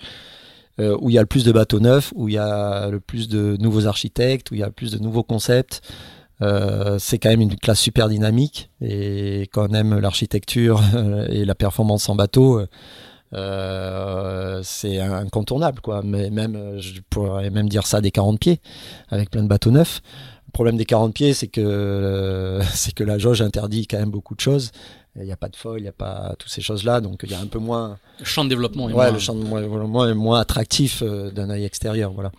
où 1.00 1.10
il 1.10 1.14
y 1.14 1.18
a 1.18 1.22
le 1.22 1.26
plus 1.26 1.44
de 1.44 1.50
bateaux 1.50 1.80
neufs, 1.80 2.12
où 2.14 2.28
il 2.28 2.34
y 2.34 2.38
a 2.38 2.88
le 2.88 3.00
plus 3.00 3.26
de 3.26 3.56
nouveaux 3.58 3.88
architectes, 3.88 4.52
où 4.52 4.54
il 4.54 4.60
y 4.60 4.62
a 4.62 4.66
le 4.66 4.72
plus 4.72 4.92
de 4.92 4.98
nouveaux 4.98 5.24
concepts. 5.24 5.82
C'est 6.40 7.18
quand 7.18 7.30
même 7.30 7.40
une 7.40 7.56
classe 7.56 7.80
super 7.80 8.08
dynamique 8.08 8.70
et 8.80 9.48
quand 9.52 9.70
on 9.70 9.74
aime 9.74 9.98
l'architecture 9.98 10.80
et 11.28 11.44
la 11.44 11.54
performance 11.54 12.08
en 12.08 12.14
bateau, 12.14 12.62
c'est 13.32 15.00
incontournable 15.00 15.80
quoi. 15.80 16.02
Mais 16.04 16.30
même, 16.30 16.78
je 16.78 17.00
pourrais 17.10 17.50
même 17.50 17.68
dire 17.68 17.86
ça 17.86 18.00
des 18.00 18.10
40 18.10 18.38
pieds 18.38 18.60
avec 19.08 19.30
plein 19.30 19.42
de 19.42 19.48
bateaux 19.48 19.70
neufs. 19.70 20.00
Le 20.48 20.52
problème 20.52 20.78
des 20.78 20.86
40 20.86 21.12
pieds, 21.12 21.34
c'est 21.34 21.46
que, 21.46 21.60
euh, 21.60 22.62
c'est 22.72 22.94
que 22.94 23.04
la 23.04 23.18
jauge 23.18 23.42
interdit 23.42 23.86
quand 23.86 23.98
même 23.98 24.10
beaucoup 24.10 24.34
de 24.34 24.40
choses. 24.40 24.72
Il 25.16 25.24
n'y 25.24 25.32
a 25.32 25.36
pas 25.36 25.48
de 25.48 25.56
foil, 25.56 25.78
il 25.78 25.82
n'y 25.82 25.88
a 25.88 25.92
pas 25.92 26.34
toutes 26.38 26.50
ces 26.50 26.62
choses-là, 26.62 27.00
donc 27.00 27.20
il 27.24 27.30
y 27.30 27.34
a 27.34 27.40
un 27.40 27.46
peu 27.46 27.58
moins. 27.58 27.98
Le 28.18 28.24
champ 28.24 28.44
de 28.44 28.48
développement 28.48 28.88
est 28.88 28.92
ouais, 28.92 29.04
moins... 29.06 29.12
le 29.12 29.18
champ 29.18 29.34
de 29.34 29.42
moins, 29.42 30.14
moins 30.14 30.40
attractif 30.40 31.02
euh, 31.02 31.30
d'un 31.30 31.50
œil 31.50 31.64
extérieur, 31.64 32.12
voilà. 32.12 32.32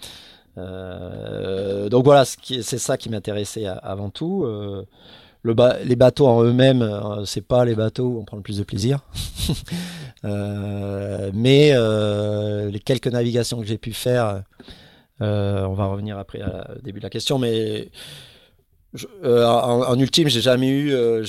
Euh, 0.60 1.90
donc 1.90 2.06
voilà, 2.06 2.26
c'est 2.26 2.77
ça 2.77 2.98
qui 2.98 3.10
m'intéressait 3.10 3.65
avant 3.65 4.10
tout. 4.10 4.45
le 4.45 5.56
les 5.86 5.95
bateaux 5.95 6.27
en 6.27 6.44
eux-mêmes, 6.44 6.88
c'est 7.26 7.45
pas 7.45 7.65
les 7.65 7.76
bateaux 7.76 8.07
où 8.07 8.19
on 8.19 8.26
prend 8.26 8.38
le 8.38 8.44
plus 8.44 8.57
de 8.57 8.64
plaisir. 8.64 8.99
mais 10.23 11.73
les 12.72 12.80
quelques 12.80 13.07
navigations 13.07 13.60
que 13.60 13.65
j'ai 13.65 13.77
pu 13.77 13.94
faire 13.94 14.44
euh, 15.22 15.65
on 15.65 15.73
va 15.73 15.86
revenir 15.86 16.18
après 16.18 16.41
au 16.41 16.81
début 16.81 16.99
de 16.99 17.03
la 17.03 17.10
question, 17.10 17.38
mais 17.38 17.90
euh, 19.24 19.45
en, 19.45 19.99
ultime, 19.99 20.30
j'ai 20.30 20.41
jamais 20.41 20.68
eu, 20.68 20.94
euh, 20.94 21.24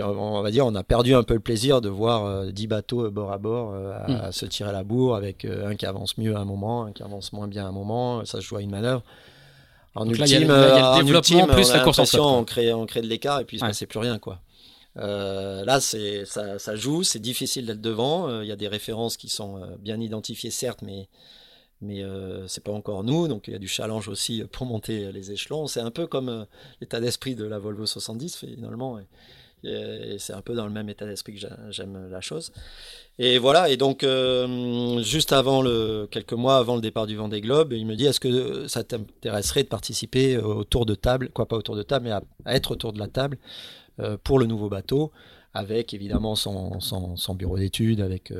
on 0.00 0.42
va 0.42 0.50
dire, 0.50 0.66
on 0.66 0.74
a 0.74 0.82
perdu 0.82 1.14
un 1.14 1.22
peu 1.22 1.34
le 1.34 1.40
plaisir 1.40 1.80
de 1.80 1.88
voir 1.88 2.46
10 2.46 2.66
bateaux 2.66 3.08
bord 3.10 3.30
à 3.32 3.38
bord 3.38 3.74
à, 3.74 4.28
hmm. 4.28 4.32
se 4.32 4.46
tirer 4.46 4.72
la 4.72 4.82
bourre 4.82 5.14
avec 5.14 5.44
un 5.44 5.76
qui 5.76 5.86
avance 5.86 6.18
mieux 6.18 6.34
à 6.34 6.40
un 6.40 6.44
moment, 6.44 6.84
un 6.86 6.92
qui 6.92 7.04
avance 7.04 7.32
moins 7.32 7.46
bien 7.46 7.66
à 7.66 7.68
un 7.68 7.72
moment, 7.72 8.24
ça 8.24 8.40
se 8.40 8.46
joue 8.46 8.56
à 8.56 8.62
une 8.62 8.70
manœuvre. 8.70 9.02
En 9.94 10.08
ultime, 10.08 10.26
il 10.26 10.32
y, 10.32 10.50
a, 10.50 10.98
le 10.98 11.04
développement 11.04 11.46
plus 11.46 11.72
la 11.72 11.80
course 11.80 12.14
en 12.14 12.38
on 12.40 12.44
crée, 12.44 12.72
on 12.72 12.86
crée 12.86 13.00
de 13.00 13.06
l'écart 13.06 13.40
et 13.40 13.44
puis 13.44 13.60
ouais. 13.62 13.72
c'est 13.72 13.86
plus 13.86 14.00
rien 14.00 14.18
quoi. 14.18 14.40
là, 14.96 15.80
c'est 15.80 16.24
ça, 16.24 16.58
ça, 16.58 16.74
joue, 16.74 17.04
c'est 17.04 17.20
difficile 17.20 17.66
d'être 17.66 17.80
devant. 17.80 18.42
Il 18.42 18.48
y 18.48 18.52
a 18.52 18.56
des 18.56 18.68
références 18.68 19.16
qui 19.16 19.28
sont 19.28 19.60
bien 19.80 20.00
identifiées, 20.00 20.50
certes, 20.50 20.80
mais 20.82 21.08
mais 21.80 22.02
euh, 22.02 22.46
c'est 22.48 22.62
pas 22.62 22.72
encore 22.72 23.04
nous, 23.04 23.28
donc 23.28 23.46
il 23.46 23.52
y 23.52 23.56
a 23.56 23.58
du 23.58 23.68
challenge 23.68 24.08
aussi 24.08 24.42
pour 24.50 24.66
monter 24.66 25.12
les 25.12 25.30
échelons. 25.30 25.66
C'est 25.66 25.80
un 25.80 25.90
peu 25.90 26.06
comme 26.06 26.28
euh, 26.28 26.44
l'état 26.80 27.00
d'esprit 27.00 27.34
de 27.34 27.44
la 27.44 27.58
Volvo 27.58 27.86
70 27.86 28.36
finalement, 28.36 28.98
et, 28.98 29.04
c'est 30.18 30.34
un 30.34 30.40
peu 30.40 30.54
dans 30.54 30.66
le 30.66 30.72
même 30.72 30.88
état 30.88 31.04
d'esprit 31.04 31.34
que 31.34 31.48
j'aime 31.70 32.08
la 32.10 32.20
chose. 32.20 32.52
Et 33.18 33.38
voilà, 33.38 33.68
et 33.68 33.76
donc 33.76 34.04
euh, 34.04 35.02
juste 35.02 35.32
avant 35.32 35.62
le 35.62 36.06
quelques 36.08 36.32
mois 36.32 36.58
avant 36.58 36.76
le 36.76 36.80
départ 36.80 37.08
du 37.08 37.16
Vendée 37.16 37.40
Globe, 37.40 37.72
il 37.72 37.84
me 37.84 37.96
dit 37.96 38.06
est-ce 38.06 38.20
que 38.20 38.68
ça 38.68 38.84
t'intéresserait 38.84 39.64
de 39.64 39.68
participer 39.68 40.38
au 40.38 40.62
tour 40.62 40.86
de 40.86 40.94
table, 40.94 41.30
quoi 41.30 41.46
pas 41.46 41.56
autour 41.56 41.74
de 41.74 41.82
table, 41.82 42.04
mais 42.04 42.12
à, 42.12 42.22
être 42.54 42.70
autour 42.70 42.92
de 42.92 43.00
la 43.00 43.08
table 43.08 43.36
euh, 43.98 44.16
pour 44.22 44.38
le 44.38 44.46
nouveau 44.46 44.68
bateau, 44.68 45.10
avec 45.54 45.92
évidemment 45.92 46.36
son 46.36 47.34
bureau 47.34 47.58
d'études, 47.58 48.00
avec 48.00 48.32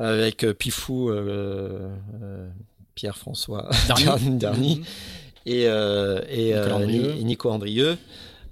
avec 0.00 0.44
euh, 0.44 0.54
Pifou, 0.54 1.10
euh, 1.10 1.90
euh, 2.22 2.48
Pierre-François 2.94 3.68
Dernier, 3.86 4.76
mhm. 4.76 4.84
et, 5.46 5.64
et, 5.64 7.24
Nico 7.24 7.50
Andrieux. 7.50 7.98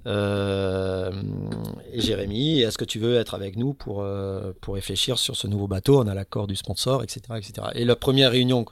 et 0.07 2.01
Jérémy, 2.01 2.61
est-ce 2.61 2.79
que 2.79 2.85
tu 2.85 2.99
veux 2.99 3.17
être 3.17 3.35
avec 3.35 3.57
nous 3.57 3.73
pour, 3.75 4.07
pour 4.61 4.75
réfléchir 4.75 5.19
sur 5.19 5.37
ce 5.37 5.47
nouveau 5.47 5.67
bateau? 5.67 6.01
On 6.01 6.07
a 6.07 6.15
l'accord 6.15 6.47
du 6.47 6.57
sponsor, 6.57 7.03
etc., 7.03 7.21
etc. 7.37 7.69
Et 7.75 7.85
la 7.85 7.97
première 7.97 8.31
réunion. 8.31 8.65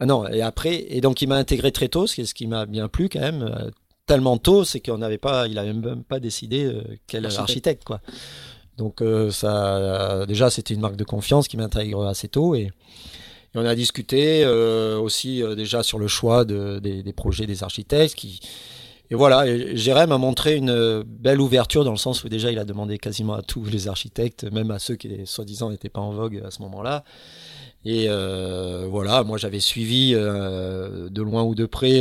Ah 0.00 0.06
non, 0.06 0.26
et 0.26 0.42
après, 0.42 0.86
et 0.88 1.00
donc 1.00 1.22
il 1.22 1.28
m'a 1.28 1.36
intégré 1.36 1.70
très 1.70 1.88
tôt, 1.88 2.06
ce 2.06 2.16
qui, 2.16 2.26
ce 2.26 2.34
qui 2.34 2.48
m'a 2.48 2.66
bien 2.66 2.88
plu 2.88 3.08
quand 3.08 3.20
même, 3.20 3.70
tellement 4.06 4.38
tôt, 4.38 4.64
c'est 4.64 4.80
qu'on 4.80 4.98
n'avait 4.98 5.18
pas, 5.18 5.46
il 5.46 5.54
n'avait 5.54 5.72
même 5.72 6.02
pas 6.02 6.18
décidé 6.18 6.68
quel 7.06 7.24
architecte, 7.26 7.40
architecte 7.40 7.84
quoi. 7.84 8.00
Donc 8.76 9.02
euh, 9.02 9.30
ça, 9.30 10.26
déjà, 10.26 10.50
c'était 10.50 10.74
une 10.74 10.80
marque 10.80 10.96
de 10.96 11.04
confiance 11.04 11.48
qui 11.48 11.56
m'intègre 11.56 12.06
assez 12.06 12.28
tôt 12.28 12.54
et, 12.54 12.70
on 13.56 13.64
a 13.64 13.76
discuté 13.76 14.42
euh, 14.44 14.98
aussi 14.98 15.40
euh, 15.40 15.54
déjà 15.54 15.84
sur 15.84 16.00
le 16.00 16.08
choix 16.08 16.44
des, 16.44 17.14
projets 17.16 17.46
des 17.46 17.62
architectes. 17.62 18.16
Qui, 18.16 18.40
et 19.12 19.14
voilà, 19.14 19.46
Jérém 19.76 20.10
a 20.10 20.18
montré 20.18 20.56
une 20.56 21.04
belle 21.06 21.40
ouverture 21.40 21.84
dans 21.84 21.92
le 21.92 21.96
sens 21.96 22.24
où 22.24 22.28
déjà 22.28 22.50
il 22.50 22.58
a 22.58 22.64
demandé 22.64 22.98
quasiment 22.98 23.34
à 23.34 23.42
tous 23.42 23.64
les 23.66 23.86
architectes, 23.86 24.42
même 24.50 24.72
à 24.72 24.80
ceux 24.80 24.96
qui 24.96 25.08
soi-disant 25.24 25.70
n'étaient 25.70 25.88
pas 25.88 26.00
en 26.00 26.10
vogue 26.10 26.42
à 26.44 26.50
ce 26.50 26.62
moment-là. 26.62 27.04
Et 27.84 28.08
voilà, 28.88 29.22
moi 29.22 29.38
j'avais 29.38 29.60
suivi 29.60 30.14
de 30.14 31.22
loin 31.22 31.44
ou 31.44 31.54
de 31.54 31.66
près 31.66 32.00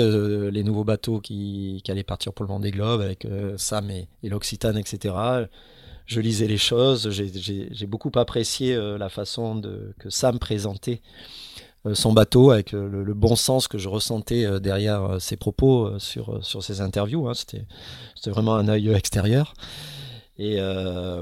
les 0.49 0.63
nouveaux 0.63 0.85
bateaux 0.85 1.19
qui, 1.19 1.83
allaient 1.87 2.01
partir 2.01 2.33
pour 2.33 2.45
le 2.45 2.49
Vendée 2.49 2.71
Globe 2.71 3.01
avec 3.01 3.27
Sam 3.57 3.91
et, 3.91 4.07
et 4.23 4.29
l'Occitane, 4.29 4.79
etc 4.79 5.45
je 6.05 6.19
lisais 6.19 6.47
les 6.47 6.57
choses. 6.57 7.09
J'ai 7.09 7.85
beaucoup 7.85 8.11
apprécié 8.15 8.75
euh, 8.75 8.97
la 8.97 9.09
façon 9.09 9.55
de, 9.55 9.93
que 9.99 10.09
Sam 10.09 10.39
présentait 10.39 11.01
euh, 11.85 11.95
son 11.95 12.13
bateau 12.13 12.51
avec 12.51 12.71
le, 12.71 13.13
bon 13.13 13.35
sens 13.35 13.67
que 13.67 13.77
je 13.77 13.89
ressentais 13.89 14.45
euh, 14.45 14.59
derrière 14.59 15.17
ses 15.19 15.37
propos 15.37 15.99
sur, 15.99 16.43
sur 16.43 16.63
ses 16.63 16.81
interviews. 16.81 17.27
Hein. 17.27 17.33
C'était 17.33 17.65
vraiment 18.27 18.55
un 18.55 18.67
œil 18.67 18.89
extérieur. 18.89 19.53
Et 20.39 20.57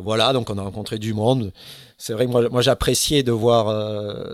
voilà, 0.01 0.31
donc 0.31 0.49
on 0.49 0.57
a 0.57 0.63
rencontré 0.63 0.97
du 0.97 1.13
monde. 1.13 1.51
C'est 1.97 2.13
vrai 2.13 2.25
que 2.25 2.31
moi, 2.31 2.61
j'appréciais 2.61 3.23
de 3.23 3.31
voir, 3.31 3.67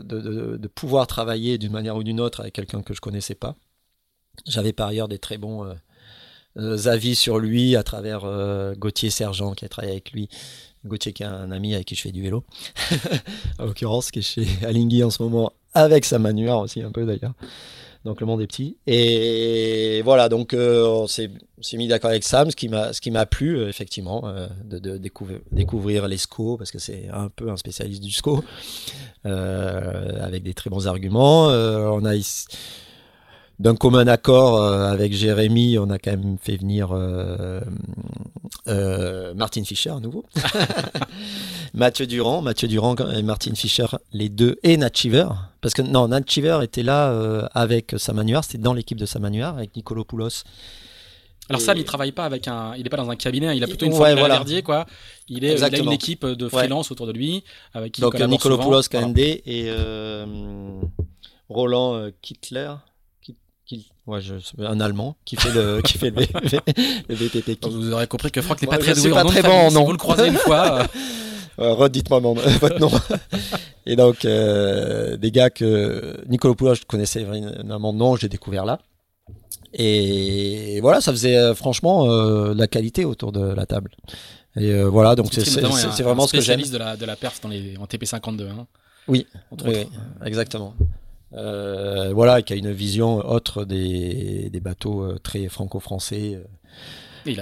de, 0.04 0.58
de, 0.58 0.68
pouvoir 0.68 1.08
travailler 1.08 1.58
d'une 1.58 1.72
manière 1.72 1.98
ou 1.98 2.04
d'une 2.04 2.22
autre 2.22 2.42
avec 2.42 2.54
quelqu'un 2.54 2.84
que 2.84 2.94
je 2.94 3.02
connaissais 3.02 3.36
pas. 3.36 3.56
J'avais 4.46 4.74
par 4.74 4.90
ailleurs 4.90 5.08
des 5.08 5.20
très 5.20 5.38
bons 5.38 5.66
euh, 5.66 5.74
avis 6.58 7.16
sur 7.16 7.40
lui 7.40 7.76
à 7.76 7.84
travers 7.84 8.22
euh, 8.26 8.74
Gauthier 8.76 9.10
Sergent 9.10 9.54
qui 9.54 9.66
a 9.66 9.70
travaillé 9.70 9.94
avec 9.94 10.12
lui. 10.12 10.30
Gauthier 10.86 11.14
qui 11.14 11.24
est 11.24 11.28
un 11.28 11.52
ami 11.52 11.76
avec 11.76 11.88
qui 11.88 11.96
je 11.96 12.02
fais 12.02 12.12
du 12.12 12.22
vélo, 12.22 12.44
en 13.60 13.66
l'occurrence, 13.66 14.10
qui 14.12 14.20
est 14.20 14.22
chez 14.22 14.48
Alingui 14.66 15.04
en 15.04 15.10
ce 15.10 15.22
moment, 15.22 15.52
avec 15.74 16.06
sa 16.06 16.18
manuaire 16.18 16.60
aussi 16.60 16.82
un 16.82 16.92
peu 16.92 17.06
d'ailleurs. 17.06 17.34
Donc 18.06 18.22
le 18.22 18.28
monde 18.28 18.42
est 18.42 18.48
petit. 18.48 18.78
Et 18.86 20.02
voilà, 20.06 20.30
donc 20.30 20.54
euh, 20.54 20.86
on 20.86 21.08
s'est 21.08 21.30
mis 21.74 21.88
d'accord 21.88 22.12
avec 22.12 22.24
Sam, 22.24 22.52
ce 22.52 22.56
qui 22.56 23.12
m'a 23.12 23.26
plu 23.26 23.68
effectivement 23.68 24.32
de, 24.64 24.80
de 24.80 24.98
découvrir, 24.98 25.40
découvrir 25.52 26.08
les 26.08 26.18
SCO 26.18 26.56
parce 26.56 26.72
que 26.72 26.80
c'est 26.80 27.10
un 27.12 27.28
peu 27.28 27.50
un 27.50 27.58
spécialiste 27.58 28.02
du 28.02 28.12
SCO 28.12 28.46
avec 29.26 30.44
des 30.44 30.54
très 30.54 30.70
bons 30.70 30.88
arguments. 30.88 31.48
on 31.48 32.06
a 32.06 32.16
d'un 33.60 33.76
commun 33.76 34.08
accord 34.08 34.62
euh, 34.62 34.92
avec 34.92 35.14
Jérémy, 35.14 35.80
on 35.80 35.90
a 35.90 35.98
quand 35.98 36.12
même 36.12 36.38
fait 36.40 36.58
venir 36.58 36.90
euh, 36.92 37.60
euh, 38.68 39.34
Martin 39.34 39.64
Fischer 39.64 39.90
à 39.90 40.00
nouveau, 40.00 40.26
Mathieu 41.74 42.06
Durand, 42.06 42.42
Mathieu 42.42 42.68
Durand 42.68 42.96
et 42.96 43.24
Martin 43.24 43.56
Fischer, 43.56 43.88
les 44.14 44.30
deux, 44.30 44.58
et 44.62 44.78
Nat 44.78 44.92
Chiver, 44.94 45.28
parce 45.62 45.74
que 45.74 45.82
non, 45.82 46.08
Nat 46.10 46.22
Chiver 46.28 46.60
était 46.62 46.84
là 46.84 47.50
avec 47.54 47.96
Samanuar, 47.98 48.44
c'était 48.44 48.60
dans 48.60 48.74
l'équipe 48.74 48.98
de 48.98 49.06
Samanuar 49.06 49.58
avec 49.58 49.76
Nicolo 49.76 50.04
Poulos. 50.04 50.44
Alors 51.50 51.62
Sam, 51.62 51.78
il 51.78 51.86
travaille 51.86 52.12
pas 52.12 52.26
avec 52.26 52.50
un, 52.50 52.76
il 52.76 52.86
est 52.86 52.90
pas 52.90 52.98
dans 52.98 53.10
un 53.10 53.16
cabinet, 53.16 53.56
il 53.56 53.64
a 53.64 53.68
plutôt 53.68 53.86
une 53.86 53.94
ouais, 53.94 54.16
voilà. 54.16 54.44
quoi. 54.66 54.86
Il 55.30 55.46
est, 55.46 55.56
il 55.56 55.64
a 55.64 55.78
une 55.80 55.94
équipe 55.94 56.26
de 56.26 56.50
freelance 56.50 56.92
autour 56.92 57.08
de 57.08 57.14
lui, 57.14 57.44
avec 57.74 57.94
qui 57.94 58.02
Donc 58.02 58.20
Nicolo 58.20 58.58
Poulos, 58.58 58.84
KND 58.84 59.18
et 59.18 59.72
Roland 61.50 62.12
Kittler. 62.22 62.76
Qui, 63.68 63.90
ouais, 64.08 64.22
je, 64.22 64.36
un 64.60 64.80
Allemand 64.80 65.16
qui 65.26 65.36
fait 65.36 65.52
le, 65.52 65.82
qui 65.82 65.98
fait 65.98 66.10
le, 66.10 66.26
le 67.10 67.16
VTT. 67.16 67.60
Vous 67.70 67.92
aurez 67.92 68.08
compris 68.08 68.32
que 68.32 68.42
Franck 68.42 68.62
n'est 68.62 68.68
pas 68.68 68.76
Moi, 68.76 68.84
très 68.84 68.94
doué 68.94 69.02
suis 69.02 69.12
en 69.12 69.16
pas 69.16 69.24
nom 69.24 69.30
très 69.30 69.44
bon 69.44 69.52
en 69.52 69.70
Si 69.70 69.76
vous 69.76 69.92
le 69.92 69.98
croisez 69.98 70.28
une 70.28 70.38
fois, 70.38 70.88
euh, 71.60 71.74
redites-moi 71.74 72.20
votre 72.62 72.80
nom. 72.80 72.92
Et 73.86 73.96
donc, 73.96 74.26
euh, 74.26 75.18
des 75.18 75.32
gars 75.32 75.50
que 75.50 76.24
Nicolas 76.28 76.56
Poulos, 76.56 76.76
je 76.76 76.86
connaissais 76.86 77.24
vraiment 77.24 77.94
de 77.94 77.98
nom, 77.98 78.16
j'ai 78.16 78.30
découvert 78.30 78.66
là. 78.66 78.80
Et 79.74 80.80
voilà, 80.82 81.02
ça 81.02 81.12
faisait 81.12 81.38
euh, 81.38 81.54
franchement 81.54 82.10
euh, 82.10 82.54
de 82.54 82.60
la 82.60 82.68
qualité 82.68 83.06
autour 83.06 83.32
de 83.32 83.42
la 83.42 83.66
table. 83.66 83.92
Et 84.56 84.72
euh, 84.72 84.86
voilà, 84.86 85.16
donc 85.16 85.28
c'est 85.32 85.62
vraiment 86.02 86.24
un 86.24 86.28
ce 86.28 86.32
que 86.32 86.42
j'aime. 86.42 86.62
de 86.62 86.78
la, 86.78 86.98
de 86.98 87.06
la 87.06 87.16
perf 87.16 87.42
dans 87.42 87.50
les, 87.50 87.78
en 87.78 87.86
TP52. 87.86 88.48
Hein, 88.50 88.66
oui, 89.08 89.28
exactement. 90.26 90.74
Euh, 91.34 92.14
voilà, 92.14 92.42
qui 92.42 92.54
a 92.54 92.56
une 92.56 92.72
vision 92.72 93.18
autre 93.18 93.66
des, 93.66 94.50
des 94.50 94.60
bateaux 94.60 95.02
euh, 95.04 95.20
très 95.22 95.48
franco-français. 95.50 96.36
euh. 96.36 96.44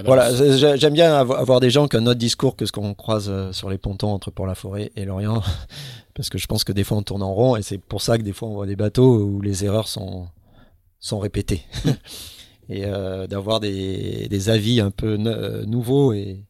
Voilà, 0.06 0.32
j'aime 0.78 0.94
bien 0.94 1.14
avo- 1.24 1.36
avoir 1.36 1.60
des 1.60 1.70
gens 1.70 1.88
qui 1.88 1.95
ont 1.95 1.99
un 1.99 2.07
autre 2.07 2.20
discours 2.20 2.56
que 2.56 2.66
ce 2.66 2.72
qu'on 2.72 2.95
croise 2.95 3.32
sur 3.52 3.70
les 3.70 3.78
pontons 3.78 4.10
entre 4.12 4.32
Port-la-Forêt 4.32 4.91
et 4.95 5.06
Lorient, 5.06 5.44
parce 6.16 6.30
que 6.30 6.40
je 6.40 6.48
pense 6.48 6.64
que 6.64 6.72
des 6.72 6.84
fois 6.84 6.98
on 6.98 7.03
tourne 7.03 7.22
en 7.22 7.32
rond 7.34 7.56
et 7.56 7.62
c'est 7.62 7.78
pour 7.78 8.02
ça 8.02 8.18
que 8.18 8.24
des 8.24 8.34
fois 8.34 8.48
on 8.48 8.53
voit 8.56 8.66
des 8.66 8.76
bateaux 8.76 9.20
où 9.20 9.41
les 9.41 9.64
erreurs 9.64 9.88
sont, 9.88 10.28
sont 10.99 11.20
répétées. 11.20 11.62
et 12.70 12.86
euh, 12.86 13.28
d'avoir 13.28 13.60
des, 13.60 14.28
des 14.28 14.49
avis 14.49 14.80
un 14.82 14.90
peu 14.90 15.20
euh, 15.24 15.64
nouveaux 15.68 16.14
et, 16.14 16.44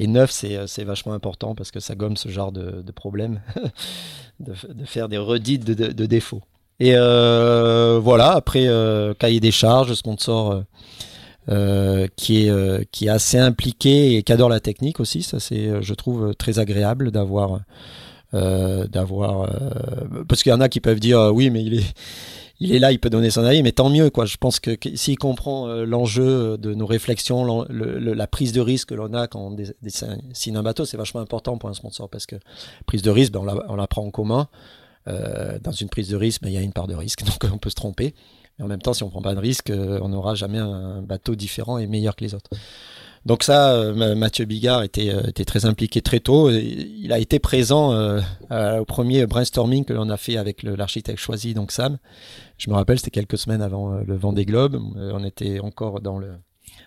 et 0.00 0.08
neufs, 0.08 0.32
c'est 0.32 0.82
vachement 0.84 1.12
important 1.12 1.54
parce 1.54 1.70
que 1.70 1.78
ça 1.78 1.94
gomme 1.94 2.16
ce 2.16 2.30
genre 2.30 2.50
de, 2.50 2.82
de 2.82 2.92
problème, 2.92 3.40
de, 4.40 4.54
faire 4.86 5.08
des 5.08 5.18
redites 5.18 5.64
de 5.64 6.06
défauts. 6.06 6.42
Et 6.82 6.94
euh, 6.96 8.00
voilà, 8.02 8.32
après, 8.32 8.66
euh, 8.66 9.14
cahier 9.14 9.38
des 9.38 9.52
charges, 9.52 9.94
sponsor 9.94 10.64
euh, 11.48 12.08
qui, 12.16 12.48
est, 12.48 12.90
qui 12.90 13.06
est 13.06 13.08
assez 13.08 13.38
impliqué 13.38 14.16
et 14.16 14.24
qui 14.24 14.32
adore 14.32 14.48
la 14.48 14.58
technique 14.58 14.98
aussi. 14.98 15.22
Ça, 15.22 15.38
c'est, 15.38 15.80
je 15.80 15.94
trouve, 15.94 16.34
très 16.34 16.58
agréable 16.58 17.12
d'avoir. 17.12 17.60
D'avoir 18.32 19.46
parce 20.26 20.42
qu'il 20.42 20.48
y 20.48 20.54
en 20.54 20.62
a 20.62 20.70
qui 20.70 20.80
peuvent 20.80 21.00
dire 21.00 21.20
oui 21.34 21.50
mais 21.50 21.62
il 21.62 21.74
est 21.80 21.84
il 22.60 22.74
est 22.74 22.78
là 22.78 22.90
il 22.90 22.98
peut 22.98 23.10
donner 23.10 23.28
son 23.28 23.44
avis 23.44 23.62
mais 23.62 23.72
tant 23.72 23.90
mieux 23.90 24.08
quoi 24.08 24.24
je 24.24 24.38
pense 24.38 24.58
que, 24.58 24.70
s'il 24.94 25.18
comprend 25.18 25.66
l'enjeu 25.84 26.56
de 26.56 26.72
nos 26.72 26.86
réflexions 26.86 27.66
la 27.68 28.26
prise 28.26 28.52
de 28.52 28.62
risque 28.62 28.88
que 28.88 28.94
l'on 28.94 29.12
a 29.12 29.26
quand 29.26 29.38
on 29.38 29.50
dessine 29.82 30.56
un 30.56 30.62
bateau 30.62 30.86
c'est 30.86 30.96
vachement 30.96 31.20
important 31.20 31.58
pour 31.58 31.68
un 31.68 31.74
sponsor 31.74 32.08
parce 32.08 32.24
que 32.24 32.36
prise 32.86 33.02
de 33.02 33.10
risque 33.10 33.34
ben, 33.34 33.40
on, 33.40 33.44
la, 33.44 33.56
on 33.68 33.76
la 33.76 33.86
prend 33.86 34.02
en 34.02 34.10
commun 34.10 34.48
euh, 35.08 35.58
dans 35.62 35.72
une 35.72 35.88
prise 35.88 36.08
de 36.08 36.16
risque 36.16 36.42
il 36.44 36.52
y 36.52 36.56
a 36.56 36.60
une 36.60 36.72
part 36.72 36.86
de 36.86 36.94
risque 36.94 37.24
donc 37.26 37.50
on 37.52 37.58
peut 37.58 37.70
se 37.70 37.74
tromper 37.74 38.14
mais 38.58 38.64
en 38.64 38.68
même 38.68 38.82
temps 38.82 38.92
si 38.94 39.02
on 39.02 39.10
prend 39.10 39.22
pas 39.22 39.34
de 39.34 39.40
risque 39.40 39.70
euh, 39.70 39.98
on 40.02 40.08
n'aura 40.10 40.34
jamais 40.34 40.58
un 40.58 41.02
bateau 41.02 41.34
différent 41.34 41.78
et 41.78 41.86
meilleur 41.86 42.16
que 42.16 42.24
les 42.24 42.34
autres 42.34 42.50
donc 43.24 43.44
ça, 43.44 43.72
euh, 43.74 43.94
Ma- 43.94 44.16
Mathieu 44.16 44.46
Bigard 44.46 44.82
était, 44.82 45.12
très 45.44 45.64
impliqué 45.64 46.02
très 46.02 46.18
tôt. 46.18 46.50
Il 46.50 47.12
a 47.12 47.20
été 47.20 47.38
présent 47.38 47.94
au 48.50 48.84
premier 48.84 49.26
brainstorming 49.26 49.84
que 49.84 49.92
l'on 49.92 50.10
a 50.10 50.16
fait 50.16 50.38
avec 50.38 50.64
l'architecte 50.64 51.20
choisi, 51.20 51.54
donc 51.54 51.70
Sam. 51.70 51.98
Je 52.58 52.68
me 52.68 52.74
rappelle, 52.74 52.98
c'était 52.98 53.12
quelques 53.12 53.38
semaines 53.38 53.62
avant 53.62 53.90
le 53.90 54.16
Vendée 54.16 54.44
Globe. 54.44 54.74
On 54.96 55.22
était 55.22 55.60
encore 55.60 56.00
dans 56.00 56.18
le 56.18 56.32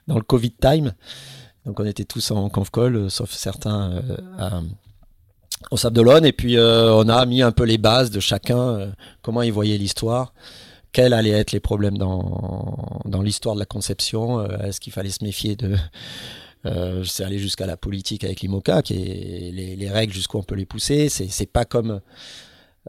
dans 0.09 0.15
le 0.15 0.23
Covid 0.23 0.51
time, 0.51 0.91
donc 1.65 1.79
on 1.79 1.85
était 1.85 2.03
tous 2.03 2.31
en 2.31 2.49
conf 2.49 2.69
call, 2.69 3.09
sauf 3.09 3.31
certains 3.31 4.01
au 5.71 5.77
Sable 5.77 5.95
d'Olonne. 5.95 6.25
Et 6.25 6.33
puis 6.33 6.57
euh, 6.57 6.93
on 6.93 7.09
a 7.09 7.25
mis 7.25 7.41
un 7.41 7.51
peu 7.51 7.63
les 7.63 7.77
bases 7.77 8.11
de 8.11 8.19
chacun, 8.19 8.59
euh, 8.59 8.87
comment 9.21 9.41
il 9.41 9.51
voyait 9.51 9.77
l'histoire 9.77 10.33
quels 10.95 11.13
allaient 11.13 11.31
être 11.31 11.51
les 11.51 11.59
problèmes 11.59 11.97
dans, 11.97 13.01
dans 13.03 13.21
l'histoire 13.21 13.53
de 13.55 13.59
la 13.59 13.65
conception 13.65 14.39
euh, 14.39 14.57
Est-ce 14.59 14.79
qu'il 14.79 14.93
fallait 14.93 15.09
se 15.09 15.25
méfier 15.25 15.57
de... 15.57 15.75
Euh, 16.65 17.03
c'est 17.03 17.25
aller 17.25 17.37
jusqu'à 17.37 17.65
la 17.65 17.75
politique 17.75 18.23
avec 18.23 18.39
l'IMOCA, 18.39 18.81
qui 18.81 18.93
est 18.93 19.51
les, 19.51 19.75
les 19.75 19.89
règles 19.89 20.13
jusqu'où 20.13 20.37
on 20.37 20.43
peut 20.43 20.55
les 20.55 20.65
pousser. 20.65 21.09
C'est, 21.09 21.51
pas 21.51 21.65
comme 21.65 21.99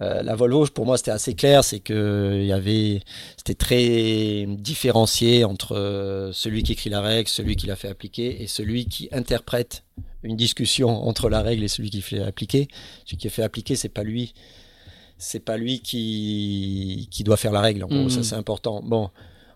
euh, 0.01 0.23
la 0.23 0.37
Volvo. 0.37 0.67
Pour 0.69 0.87
moi, 0.87 0.97
c'était 0.99 1.11
assez 1.11 1.35
clair. 1.35 1.65
C'est 1.65 1.81
que 1.81 2.39
il 2.41 2.47
y 2.47 2.53
avait, 2.53 3.01
c'était 3.37 3.55
très 3.55 4.47
différencié 4.49 5.45
entre 5.45 6.31
celui 6.33 6.63
qui 6.63 6.73
écrit 6.73 6.91
la 6.91 7.01
règle, 7.01 7.29
celui 7.29 7.57
qui 7.57 7.67
la 7.67 7.75
fait 7.75 7.89
appliquer, 7.89 8.41
et 8.41 8.47
celui 8.47 8.87
qui 8.87 9.09
interprète 9.11 9.83
une 10.27 10.37
discussion 10.37 11.07
entre 11.09 11.29
la 11.31 11.43
règle 11.43 11.65
et 11.65 11.69
celui 11.69 11.91
qui 11.91 12.03
fait 12.03 12.21
appliquer. 12.23 12.69
Celui 13.05 13.17
qui 13.17 13.31
fait 13.31 13.43
appliquer, 13.43 13.77
c'est 13.77 13.89
pas 13.89 14.03
lui 14.03 14.35
c'est 15.19 15.41
pas 15.41 15.57
lui 15.57 15.81
qui, 15.81 17.09
qui 17.11 17.25
doit 17.25 17.39
faire 17.39 17.53
la 17.53 17.63
règle. 17.63 17.85
En 17.85 17.89
gros, 17.89 18.03
Mhm. 18.05 18.11
ça 18.11 18.23
c'est 18.23 18.35
important. 18.35 18.83
Bon, 18.85 19.09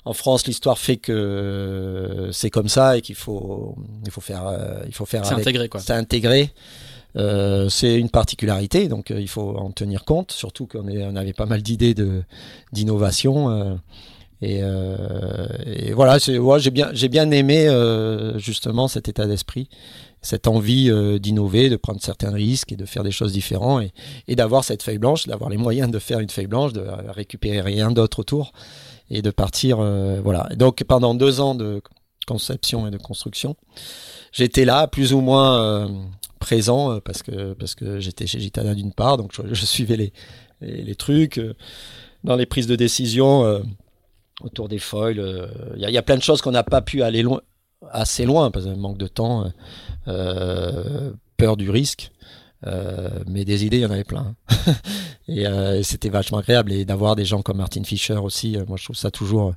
en 0.06 0.14
France, 0.14 0.46
l'histoire 0.46 0.78
fait 0.78 0.96
que 0.96 2.30
c'est 2.32 2.48
comme 2.48 2.68
ça 2.68 2.96
et 2.96 3.02
qu'il 3.02 3.14
faut, 3.14 3.76
il 4.06 4.10
faut 4.10 4.22
faire, 4.22 4.46
euh, 4.46 4.82
il 4.86 4.94
faut 4.94 5.04
faire 5.04 5.26
C'est 5.26 5.34
intégré, 5.34 5.68
quoi. 5.68 5.80
C'est 5.80 5.92
intégré. 5.92 6.50
Euh, 7.16 7.68
c'est 7.68 7.98
une 7.98 8.08
particularité, 8.08 8.88
donc 8.88 9.10
euh, 9.10 9.20
il 9.20 9.28
faut 9.28 9.56
en 9.56 9.70
tenir 9.72 10.04
compte. 10.06 10.32
Surtout 10.32 10.66
qu'on 10.66 10.88
on 10.88 11.16
avait 11.16 11.34
pas 11.34 11.46
mal 11.46 11.60
d'idées 11.60 11.92
de 11.92 12.22
d'innovation. 12.72 13.50
euh, 13.50 13.74
et, 14.42 14.60
euh, 14.62 15.46
et 15.66 15.92
voilà, 15.92 16.16
ouais, 16.26 16.60
j'ai 16.60 16.70
bien, 16.70 16.88
j'ai 16.94 17.08
bien 17.10 17.30
aimé 17.30 17.68
justement 18.38 18.88
cet 18.88 19.06
état 19.08 19.26
d'esprit, 19.26 19.68
cette 20.22 20.46
envie 20.46 20.90
euh, 20.90 21.18
d'innover, 21.18 21.70
de 21.70 21.76
prendre 21.76 22.00
certains 22.00 22.32
risques 22.32 22.72
et 22.72 22.76
de 22.76 22.84
faire 22.84 23.02
des 23.02 23.10
choses 23.10 23.32
différentes 23.32 23.84
et, 24.28 24.36
d'avoir 24.36 24.64
cette 24.64 24.82
feuille 24.82 24.98
blanche, 24.98 25.26
d'avoir 25.26 25.50
les 25.50 25.56
moyens 25.56 25.90
de 25.90 25.98
faire 25.98 26.20
une 26.20 26.28
feuille 26.28 26.46
blanche, 26.46 26.72
de 26.72 26.84
récupérer 27.08 27.60
rien 27.60 27.90
d'autre 27.90 28.20
autour 28.20 28.52
et 29.10 29.22
de 29.22 29.30
partir. 29.30 29.80
euh, 29.80 30.20
voilà. 30.22 30.48
Donc 30.56 30.84
pendant 30.84 31.14
deux 31.14 31.40
ans 31.40 31.54
de 31.54 31.82
conception 32.26 32.86
et 32.86 32.90
de 32.90 32.98
construction, 32.98 33.56
j'étais 34.32 34.64
là 34.64 34.86
plus 34.86 35.12
ou 35.12 35.20
moins 35.20 35.62
euh, 35.62 35.88
présent 36.38 37.00
parce 37.00 37.22
que 37.22 37.54
parce 37.54 37.74
que 37.74 37.98
j'étais 37.98 38.26
chez 38.26 38.40
Gitana 38.40 38.74
d'une 38.74 38.92
part, 38.92 39.16
donc 39.16 39.32
je, 39.32 39.64
suivais 39.64 39.96
les, 39.96 40.12
les, 40.60 40.94
trucs 40.94 41.40
dans 42.24 42.36
les 42.36 42.46
prises 42.46 42.66
de 42.66 42.76
décision 42.76 43.62
autour 44.42 44.68
des 44.68 44.78
foils. 44.78 45.20
Il 45.76 45.88
y, 45.88 45.92
y 45.92 45.98
a 45.98 46.02
plein 46.02 46.16
de 46.16 46.22
choses 46.22 46.40
qu'on 46.40 46.52
n'a 46.52 46.62
pas 46.62 46.80
pu 46.82 47.02
aller 47.02 47.22
loin, 47.22 47.40
assez 47.90 48.24
loin 48.26 48.50
parce 48.50 48.64
que 48.66 48.70
manque 48.70 48.98
de 48.98 49.06
temps, 49.06 49.44
euh, 49.44 49.48
euh, 50.08 51.12
peur 51.36 51.56
du 51.56 51.70
risque. 51.70 52.10
Euh, 52.66 53.08
mais 53.26 53.46
des 53.46 53.64
idées, 53.64 53.78
il 53.78 53.82
y 53.82 53.86
en 53.86 53.90
avait 53.90 54.04
plein. 54.04 54.34
et 55.28 55.46
euh, 55.46 55.78
et 55.78 55.82
c'était 55.82 56.10
vachement 56.10 56.38
agréable. 56.38 56.72
Et 56.72 56.84
d'avoir 56.84 57.16
des 57.16 57.24
gens 57.24 57.40
comme 57.40 57.56
Martin 57.56 57.82
Fischer 57.84 58.16
aussi, 58.18 58.58
moi 58.68 58.76
je 58.76 58.84
trouve 58.84 58.96
ça 58.96 59.10
toujours. 59.10 59.54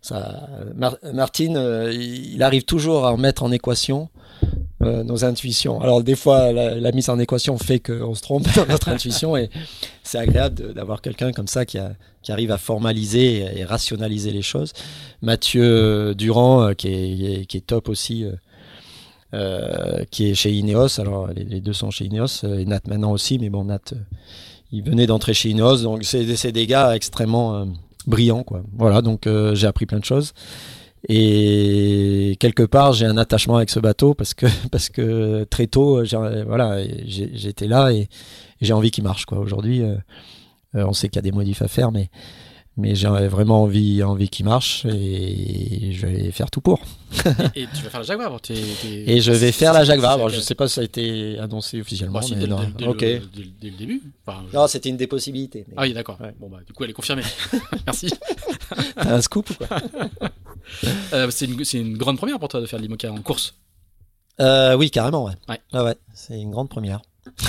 Ça, 0.00 0.48
Mar- 0.76 0.98
Martin, 1.12 1.54
il 1.90 2.40
arrive 2.44 2.64
toujours 2.64 3.06
à 3.06 3.12
en 3.12 3.16
mettre 3.16 3.42
en 3.42 3.50
équation 3.50 4.08
euh, 4.82 5.02
nos 5.04 5.24
intuitions. 5.24 5.80
Alors 5.80 6.02
des 6.02 6.16
fois, 6.16 6.52
la, 6.52 6.92
mise 6.92 7.08
en 7.08 7.18
équation 7.18 7.56
fait 7.56 7.80
qu'on 7.80 8.14
se 8.14 8.20
trompe 8.20 8.44
dans 8.54 8.66
notre 8.66 8.90
intuition 8.90 9.34
et 9.34 9.48
c'est 10.02 10.18
agréable 10.18 10.74
d'avoir 10.74 11.00
quelqu'un 11.00 11.32
comme 11.32 11.46
ça 11.46 11.64
qui, 11.64 11.78
arrive 12.28 12.50
à 12.50 12.58
formaliser 12.58 13.58
et, 13.58 13.64
rationaliser 13.64 14.32
les 14.32 14.42
choses. 14.42 14.74
Mathieu 15.22 16.14
Durand, 16.14 16.62
euh, 16.62 16.72
qui, 16.74 16.88
est, 16.88 17.66
top 17.66 17.88
aussi, 17.88 18.26
euh, 19.32 20.04
qui 20.10 20.28
est 20.28 20.34
chez 20.34 20.52
Ineos. 20.52 21.00
Alors 21.00 21.28
les, 21.28 21.62
deux 21.62 21.72
sont 21.72 21.90
chez 21.90 22.04
Ineos 22.04 22.44
et 22.44 22.66
Nat 22.66 22.82
maintenant 22.86 23.12
aussi, 23.12 23.38
mais 23.38 23.48
bon 23.48 23.64
Nat, 23.64 23.94
il 24.72 24.82
venait 24.82 25.06
d'entrer 25.06 25.32
chez 25.32 25.48
Ineos, 25.48 25.78
donc 25.78 26.04
c'est 26.04 26.52
des 26.52 26.66
gars 26.66 26.94
extrêmement 26.94 27.66
brillants 28.06 28.42
quoi. 28.42 28.62
Voilà, 28.76 29.00
donc 29.00 29.26
j'ai 29.54 29.66
appris 29.66 29.86
plein 29.86 30.00
de 30.00 30.04
choses. 30.04 30.34
Et 31.08 32.36
quelque 32.40 32.62
part, 32.64 32.92
j'ai 32.92 33.06
un 33.06 33.16
attachement 33.16 33.56
avec 33.56 33.70
ce 33.70 33.78
bateau 33.80 34.14
parce 34.14 34.34
que 34.34 34.46
parce 34.70 34.88
que 34.88 35.44
très 35.44 35.66
tôt, 35.66 36.02
voilà, 36.46 36.78
j'étais 37.06 37.68
là 37.68 37.90
et, 37.92 37.98
et 38.00 38.08
j'ai 38.60 38.72
envie 38.72 38.90
qu'il 38.90 39.04
marche 39.04 39.24
quoi. 39.24 39.38
Aujourd'hui, 39.38 39.82
euh, 39.82 39.94
euh, 40.74 40.84
on 40.86 40.92
sait 40.92 41.08
qu'il 41.08 41.16
y 41.16 41.18
a 41.20 41.22
des 41.22 41.32
modifs 41.32 41.62
à 41.62 41.68
faire, 41.68 41.92
mais 41.92 42.10
mais 42.78 42.94
j'ai 42.94 43.08
vraiment 43.08 43.62
envie 43.62 44.02
envie 44.02 44.28
qu'il 44.28 44.44
marche 44.44 44.84
et 44.84 45.92
je 45.92 46.06
vais 46.06 46.30
faire 46.30 46.50
tout 46.50 46.60
pour. 46.60 46.80
Et, 47.54 47.62
et 47.62 47.66
tu 47.74 47.82
vas 47.84 47.88
faire 47.88 48.00
la 48.00 48.06
Jaguar. 48.06 48.38
t'es- 48.42 48.54
Et 49.06 49.20
je 49.22 49.32
vais 49.32 49.50
faire 49.52 49.72
la 49.72 49.82
Jaguar. 49.84 50.12
Alors, 50.14 50.28
je 50.28 50.40
sais 50.40 50.54
pas 50.54 50.68
si 50.68 50.74
ça 50.74 50.80
a 50.82 50.84
été 50.84 51.38
annoncé 51.38 51.80
officiellement. 51.80 52.20
Si, 52.20 52.34
mais 52.34 52.42
dès, 52.42 52.46
non. 52.48 52.58
dès- 52.76 52.84
le, 52.84 52.92
dès- 52.94 53.22
dès 53.62 53.70
le 53.70 53.76
début. 53.78 54.02
Enfin, 54.26 54.42
je- 54.52 54.56
Non, 54.56 54.66
c'était 54.66 54.90
une 54.90 54.98
des 54.98 55.06
possibilités. 55.06 55.64
mais- 55.68 55.74
Ah 55.78 55.82
oui, 55.84 55.94
d'accord. 55.94 56.18
Ouais. 56.20 56.34
Bon, 56.38 56.50
bah, 56.50 56.58
du 56.66 56.74
coup, 56.74 56.84
elle 56.84 56.90
est 56.90 56.92
confirmée. 56.92 57.22
Merci. 57.86 58.12
T'as 58.94 59.14
un 59.14 59.20
scoop 59.22 59.48
ou 59.48 59.54
quoi? 59.54 59.78
Euh, 61.12 61.30
c'est 61.30 61.46
une, 61.46 61.96
grande 61.96 62.16
première 62.18 62.38
pour 62.38 62.48
toi 62.48 62.60
de 62.60 62.66
faire 62.66 62.78
de 62.78 62.84
l'IMOCA 62.84 63.10
en 63.12 63.20
course. 63.22 63.54
euh, 64.40 64.76
Oui, 64.76 64.90
carrément, 64.90 65.24
ouais. 65.24 65.34
Ouais. 65.48 65.60
Ah 65.72 65.84
ouais, 65.84 65.96
c'est 66.14 66.38
une 66.40 66.50
grande 66.50 66.68
première. 66.68 67.00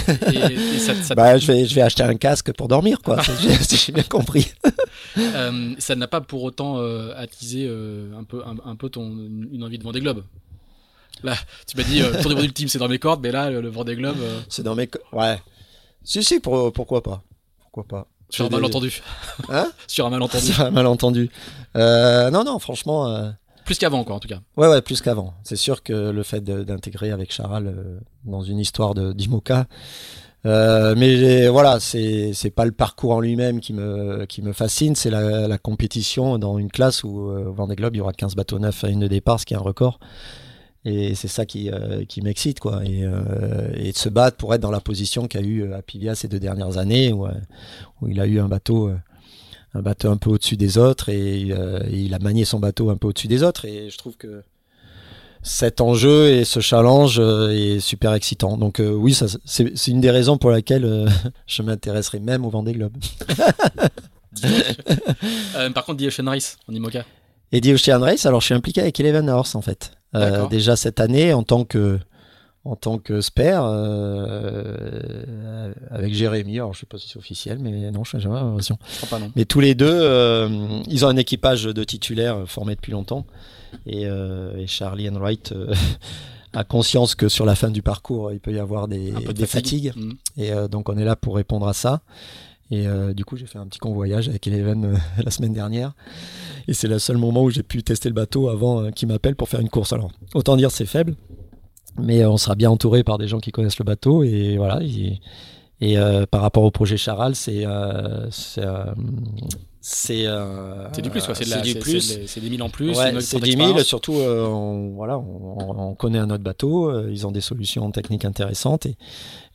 Et, 0.08 0.54
et 0.54 0.80
ça, 0.80 0.96
ça- 1.02 1.16
Bah, 1.16 1.38
je 1.38 1.46
vais, 1.48 1.66
je 1.66 1.76
vais 1.76 1.82
acheter 1.82 2.04
un 2.04 2.16
casque 2.16 2.52
pour 2.54 2.68
dormir, 2.68 3.00
quoi. 3.02 3.22
si 3.24 3.78
j'ai- 3.78 3.92
bien 3.92 4.04
compris. 4.04 4.52
euh, 5.18 5.74
ça 5.80 5.96
n'a 5.96 6.08
pas 6.08 6.22
pour 6.22 6.44
autant 6.44 6.78
attisé 7.16 7.68
un, 7.68 8.24
peu, 8.24 8.44
un, 8.46 8.56
un 8.66 8.76
peu 8.76 8.90
ton, 8.90 9.04
une 9.52 9.64
envie 9.64 9.78
de 9.78 9.84
Vendée 9.84 10.00
Globe. 10.02 10.24
Là, 11.24 11.36
tu 11.68 11.76
m'as 11.78 11.84
dit, 11.84 12.02
euh, 12.02 12.22
tour 12.22 12.32
ultime, 12.40 12.68
c'est 12.68 12.78
dans 12.80 12.88
mes 12.88 13.00
cordes, 13.00 13.22
mais 13.24 13.32
là, 13.32 13.50
le, 13.50 13.60
le 13.62 13.70
Vendée 13.70 13.96
Globe. 13.96 14.18
C'est 14.50 14.64
dans 14.64 14.76
mes. 14.76 14.88
co- 14.88 15.00
Ouais. 15.14 15.40
Si, 16.04 16.24
si, 16.24 16.40
pour- 16.40 16.72
pourquoi 16.72 17.02
pas 17.04 17.24
Pourquoi 17.60 17.84
pas 17.86 18.08
Sur 18.30 18.46
un 18.46 18.50
des- 18.50 18.56
malentendu. 18.56 19.02
Hein 19.50 19.72
Sur 19.88 20.06
un 20.06 20.10
malentendu. 20.10 20.46
C'est 20.46 20.62
un 20.62 20.72
malentendu. 20.72 21.30
Euh, 21.76 22.30
non, 22.32 22.44
non, 22.44 22.60
franchement, 22.60 23.08
euh, 23.08 23.30
Plus 23.66 23.78
qu'avant, 23.78 24.04
quoi, 24.04 24.16
en 24.16 24.20
tout 24.20 24.28
cas. 24.28 24.40
ouais, 24.58 24.68
ouais, 24.68 24.82
plus 24.82 25.02
qu'avant. 25.02 25.34
C'est 25.44 25.56
sûr 25.56 25.84
que 25.84 25.94
le 25.94 26.24
fait 26.24 26.44
d'intégrer 26.44 27.12
avec 27.12 27.32
Charal 27.32 27.68
euh, 27.68 28.00
dans 28.26 28.42
une 28.42 28.60
histoire 28.60 28.94
de 28.94 29.14
d'Imoca. 29.14 29.66
Mais 30.46 31.48
voilà, 31.50 31.80
c'est 31.82 32.54
pas 32.56 32.64
le 32.66 32.72
parcours 32.72 33.12
en 33.14 33.20
lui-même 33.20 33.60
qui 33.60 33.74
me 33.74 34.26
qui 34.26 34.42
me 34.42 34.54
fascine, 34.54 34.96
c'est 34.96 35.10
la, 35.10 35.48
la 35.48 35.58
compétition 35.58 36.38
dans 36.38 36.58
une 36.58 36.72
classe 36.72 37.04
où 37.04 37.10
au 37.20 37.52
Vendée 37.52 37.76
Globe 37.76 37.96
il 37.96 37.98
y 37.98 38.02
aura 38.02 38.14
15 38.14 38.36
bateaux 38.36 38.58
neufs 38.60 38.84
à 38.84 38.88
une 38.88 39.02
de 39.02 39.08
départ, 39.08 39.40
ce 39.42 39.46
qui 39.46 39.54
est 39.54 39.58
un 39.58 39.62
record. 39.62 40.00
Et 40.86 41.16
c'est 41.16 41.28
ça 41.28 41.46
qui 41.46 41.70
euh, 41.70 42.06
qui 42.06 42.22
m'excite 42.22 42.60
quoi. 42.60 42.82
Et, 42.86 43.04
euh, 43.04 43.72
et 43.76 43.92
de 43.92 43.98
se 43.98 44.10
battre 44.10 44.38
pour 44.38 44.54
être 44.54 44.62
dans 44.62 44.72
la 44.72 44.80
position 44.80 45.28
qu'a 45.28 45.42
eu 45.42 45.64
euh, 45.64 45.78
Apivia 45.78 46.16
ces 46.16 46.28
deux 46.28 46.40
dernières 46.40 46.78
années 46.78 47.12
où, 47.12 47.28
il 48.08 48.20
a 48.22 48.26
eu 48.26 48.40
un 48.40 48.48
bateau 48.48 48.92
un 49.74 49.82
bateau 49.82 50.10
un 50.10 50.18
peu 50.18 50.30
au-dessus 50.30 50.56
des 50.56 50.78
autres 50.78 51.10
et, 51.10 51.54
il 51.92 52.14
a 52.14 52.20
manié 52.20 52.46
son 52.46 52.60
bateau 52.60 52.90
un 52.90 52.96
peu 52.96 53.08
au-dessus 53.08 53.28
des 53.28 53.44
autres 53.44 53.66
et 53.66 53.90
je 53.90 53.98
trouve 53.98 54.16
que 54.18 54.44
cet 55.44 55.82
enjeu 55.82 56.30
et 56.30 56.46
ce 56.46 56.60
challenge 56.60 57.20
est 57.20 57.80
super 57.80 58.14
excitant. 58.14 58.58
Donc 58.58 58.82
oui, 58.82 59.18
c'est 59.46 59.88
une 59.88 60.02
des 60.02 60.12
raisons 60.12 60.38
pour 60.38 60.52
laquelle 60.52 61.10
je 61.48 61.62
m'intéresserai 61.64 62.20
même 62.20 62.46
au 62.46 62.50
Vendée 62.50 62.74
Globe. 62.74 62.94
Par 65.74 65.86
contre, 65.86 66.04
The 66.04 66.08
Ocean 66.08 66.26
Race 66.26 66.58
en 66.70 66.74
IMOCA. 66.74 67.06
Et 67.52 67.62
The 67.62 67.68
Ocean 67.68 68.02
Race, 68.02 68.26
alors 68.26 68.42
je 68.42 68.48
suis 68.48 68.56
impliqué 68.56 68.82
avec 68.82 69.00
Eleven 69.00 69.30
Horse 69.30 69.56
en 69.56 69.62
fait. 69.62 69.92
Euh, 70.16 70.48
déjà 70.48 70.76
cette 70.76 71.00
année 71.00 71.34
en 71.34 71.44
tant 71.44 71.66
que 71.66 72.00
en 72.64 72.76
tant 72.76 72.98
que 72.98 73.22
spare 73.22 73.66
euh, 73.66 75.74
avec 75.90 76.14
Jérémy. 76.14 76.58
Alors 76.58 76.74
je 76.74 76.82
sais 76.82 76.86
pas 76.86 76.98
si 76.98 77.08
c'est 77.08 77.18
officiel, 77.18 77.60
mais 77.60 77.92
non, 77.92 78.04
je 78.04 78.12
sais 78.12 78.20
jamais 78.20 78.36
l'impression. 78.36 78.78
Mais 79.38 79.46
tous 79.46 79.62
les 79.62 79.74
deux, 79.74 79.88
euh, 79.90 80.50
ils 80.88 81.06
ont 81.06 81.08
un 81.08 81.16
équipage 81.16 81.64
de 81.64 81.84
titulaires 81.86 82.44
formé 82.46 82.76
depuis 82.76 82.92
longtemps. 82.92 83.26
Et, 83.86 84.04
et 84.04 84.68
Charlie 84.68 85.10
Enright 85.10 85.54
a 86.54 86.64
conscience 86.66 87.16
que 87.16 87.30
sur 87.30 87.46
la 87.46 87.56
fin 87.56 87.70
du 87.70 87.82
parcours, 87.82 88.34
il 88.34 88.42
peut 88.42 88.54
y 88.54 88.60
avoir 88.60 88.90
des, 88.90 89.12
de 89.12 89.32
des 89.32 89.46
fatigue. 89.46 89.94
fatigues. 89.94 89.96
Mhm. 89.96 90.18
Et 90.38 90.52
donc 90.70 90.90
on 90.90 90.98
est 90.98 91.06
là 91.06 91.16
pour 91.16 91.38
répondre 91.38 91.70
à 91.70 91.74
ça. 91.74 92.02
Et 92.70 92.86
du 93.14 93.24
coup, 93.24 93.38
j'ai 93.38 93.46
fait 93.46 93.60
un 93.60 93.68
petit 93.68 93.80
convoyage 93.80 94.28
avec 94.28 94.46
Eleven 94.46 95.00
la 95.24 95.32
semaine 95.32 95.54
dernière. 95.54 95.94
Et 96.68 96.74
c'est 96.74 96.88
le 96.88 97.00
seul 97.00 97.18
moment 97.18 97.44
où 97.44 97.50
j'ai 97.50 97.64
pu 97.64 97.82
tester 97.84 98.10
le 98.10 98.16
bateau 98.16 98.50
avant 98.50 98.84
euh, 98.84 98.92
qu'il 98.92 99.08
m'appelle 99.08 99.36
pour 99.36 99.50
faire 99.50 99.62
une 99.62 99.70
course. 99.70 99.94
Alors, 99.94 100.12
autant 100.34 100.58
dire 100.58 100.72
c'est 100.72 100.86
faible, 100.86 101.16
mais 101.98 102.22
euh, 102.22 102.30
on 102.30 102.38
sera 102.38 102.56
bien 102.56 102.70
entouré 102.70 103.04
par 103.04 103.18
des 103.18 103.28
gens 103.28 103.40
qui 103.40 103.52
connaissent 103.52 103.80
le 103.80 103.86
bateau. 103.86 104.24
Et 104.24 104.58
voilà. 104.58 104.82
Et, 105.82 105.98
euh, 105.98 106.26
par 106.26 106.42
rapport 106.42 106.64
au 106.64 106.72
projet 106.72 106.98
Charal, 106.98 107.36
c'est 107.36 107.66
euh, 107.66 108.28
c'est 108.32 108.66
euh, 108.66 108.84
c'est 109.82 110.26
C'est 110.92 111.02
du 111.02 111.10
plus, 111.10 111.24
quoi. 111.26 111.34
C'est 111.34 111.46
de 111.46 111.50
la- 111.50 111.62
du 111.62 111.72
c'est- 111.72 111.80
plus. 111.80 112.02
c'est 112.02 112.20
des- 112.20 112.28
c'est 112.28 112.42
des 112.42 112.50
1000 112.50 112.62
en 112.62 112.70
plus. 112.70 112.90
Ouais, 112.90 113.14
c'est 113.14 113.22
sorte 113.22 113.44
10 113.44 113.52
000, 113.52 113.60
d'expérience. 113.62 113.84
surtout 113.84 114.14
on, 114.16 114.90
voilà, 114.96 115.18
on, 115.18 115.90
on 115.92 115.96
connaît 115.96 116.20
un 116.20 116.30
autre 116.30 116.44
bateau, 116.44 117.08
ils 117.08 117.26
ont 117.26 117.32
des 117.32 117.40
solutions 117.42 117.90
techniques 117.92 118.26
intéressantes 118.26 118.86
et, 118.86 118.98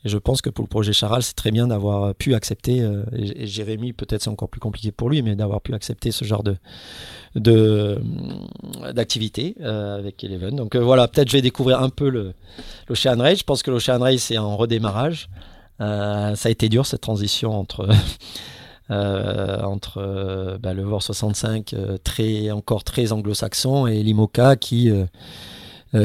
et 0.05 0.09
je 0.09 0.17
pense 0.17 0.41
que 0.41 0.49
pour 0.49 0.63
le 0.63 0.69
projet 0.69 0.91
Charal, 0.91 1.21
c'est 1.21 1.35
très 1.35 1.51
bien 1.51 1.67
d'avoir 1.67 2.15
pu 2.15 2.33
accepter, 2.33 2.77
et, 3.15 3.43
et 3.43 3.47
Jérémy 3.47 3.93
peut-être 3.93 4.23
c'est 4.23 4.29
encore 4.31 4.49
plus 4.49 4.59
compliqué 4.59 4.91
pour 4.91 5.09
lui, 5.09 5.21
mais 5.21 5.35
d'avoir 5.35 5.61
pu 5.61 5.73
accepter 5.75 6.11
ce 6.11 6.25
genre 6.25 6.41
de 6.43 6.55
de 7.35 8.01
d'activité 8.93 9.55
avec 9.63 10.23
Eleven. 10.23 10.55
Donc 10.55 10.75
voilà, 10.75 11.07
peut-être 11.07 11.29
je 11.29 11.33
vais 11.37 11.41
découvrir 11.41 11.79
un 11.81 11.89
peu 11.89 12.09
le 12.09 12.33
l'Ocean 12.87 13.17
Race. 13.19 13.39
Je 13.39 13.43
pense 13.43 13.61
que 13.63 13.71
l'Ocean 13.71 13.99
Race 13.99 14.31
est 14.31 14.37
en 14.37 14.55
redémarrage. 14.57 15.29
Euh, 15.81 16.35
ça 16.35 16.49
a 16.49 16.51
été 16.51 16.69
dur 16.69 16.85
cette 16.85 17.01
transition 17.01 17.59
entre 17.59 17.89
euh, 18.91 19.61
entre 19.63 19.97
euh, 19.97 20.57
bah, 20.57 20.73
le 20.73 20.83
VOR 20.83 21.01
65 21.01 21.73
euh, 21.73 21.97
très 22.03 22.51
encore 22.51 22.83
très 22.83 23.11
anglo-saxon 23.11 23.87
et 23.87 24.03
l'IMOCA 24.03 24.55
qui 24.55 24.91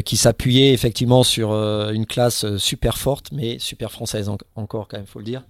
qui 0.05 0.19
s'appuyait 0.19 0.75
effectivement 0.75 1.23
sur 1.23 1.51
une 1.55 2.05
classe 2.05 2.59
super 2.59 2.99
forte 2.99 3.33
mais 3.33 3.59
super 3.59 3.91
française 3.91 4.29
en- 4.29 4.37
encore 4.55 4.87
quand 4.87 4.99
même 4.99 5.07
faut 5.07 5.19
le 5.19 5.25
dire. 5.25 5.45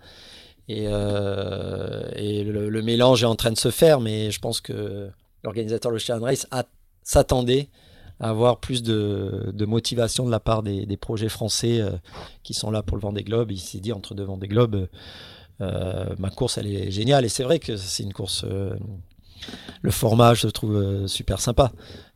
Et, 0.68 0.84
et 0.84 2.44
le, 2.44 2.82
mélange 2.82 3.24
est 3.24 3.26
en 3.26 3.34
train 3.34 3.50
de 3.50 3.58
se 3.58 3.72
faire 3.72 3.98
mais 3.98 4.30
je 4.30 4.38
pense 4.38 4.60
que 4.60 5.10
l'organisateur 5.42 5.90
le 5.90 5.96
Ocean 5.96 6.20
Race 6.20 6.46
s'attendait 7.02 7.68
avoir 8.20 8.58
plus 8.58 8.82
de, 8.82 9.50
de 9.52 9.64
motivation 9.64 10.24
de 10.26 10.30
la 10.30 10.40
part 10.40 10.62
des, 10.62 10.86
des 10.86 10.96
projets 10.96 11.28
français 11.28 11.80
euh, 11.80 11.90
qui 12.42 12.54
sont 12.54 12.70
là 12.70 12.82
pour 12.82 12.96
le 12.96 13.00
Vendée 13.00 13.22
Globe 13.22 13.52
il 13.52 13.60
s'est 13.60 13.80
dit 13.80 13.92
entre 13.92 14.14
deux 14.14 14.24
Vendée 14.24 14.48
Globe 14.48 14.74
euh, 14.74 14.86
euh, 15.60 16.14
ma 16.18 16.30
course, 16.30 16.58
elle 16.58 16.66
est 16.66 16.90
géniale. 16.90 17.24
Et 17.24 17.28
c'est 17.28 17.42
vrai 17.42 17.58
que 17.58 17.76
c'est 17.76 18.02
une 18.02 18.12
course. 18.12 18.44
euh, 18.44 18.74
le 19.82 19.90
format, 19.90 20.34
je 20.34 20.48
trouve 20.48 21.06
super 21.06 21.40
sympa. 21.40 21.72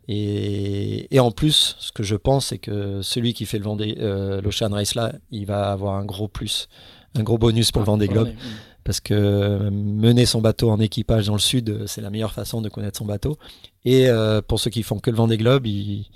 Et, 0.08 1.14
et 1.14 1.20
en 1.20 1.30
plus, 1.30 1.76
ce 1.78 1.92
que 1.92 2.02
je 2.02 2.16
pense, 2.16 2.46
c'est 2.46 2.58
que 2.58 3.02
celui 3.02 3.34
qui 3.34 3.46
fait 3.46 3.58
le 3.58 3.64
Vendée, 3.64 3.94
l'Ocean 4.42 4.70
Race 4.70 4.94
là, 4.94 5.12
il 5.30 5.46
va 5.46 5.70
avoir 5.70 5.94
un 5.94 6.04
gros 6.04 6.28
plus, 6.28 6.68
un 7.14 7.22
gros 7.22 7.38
bonus 7.38 7.70
pour 7.70 7.80
le 7.82 7.86
Vendée 7.86 8.08
Globe. 8.08 8.28
Ouais, 8.28 8.34
mhm. 8.34 8.38
Parce 8.84 8.98
que 8.98 9.70
mener 9.70 10.26
son 10.26 10.40
bateau 10.40 10.70
en 10.70 10.80
équipage 10.80 11.26
dans 11.26 11.34
le 11.34 11.38
sud, 11.38 11.86
c'est 11.86 12.00
la 12.00 12.10
meilleure 12.10 12.32
façon 12.32 12.60
de 12.60 12.68
connaître 12.68 12.98
son 12.98 13.04
bateau. 13.06 13.38
Et 13.84 14.08
euh, 14.08 14.40
pour 14.42 14.60
ceux 14.60 14.70
qui 14.70 14.82
font 14.82 14.98
que 14.98 15.10
le 15.10 15.16
Vendée 15.16 15.36
Globe, 15.36 15.66
ils, 15.66 16.06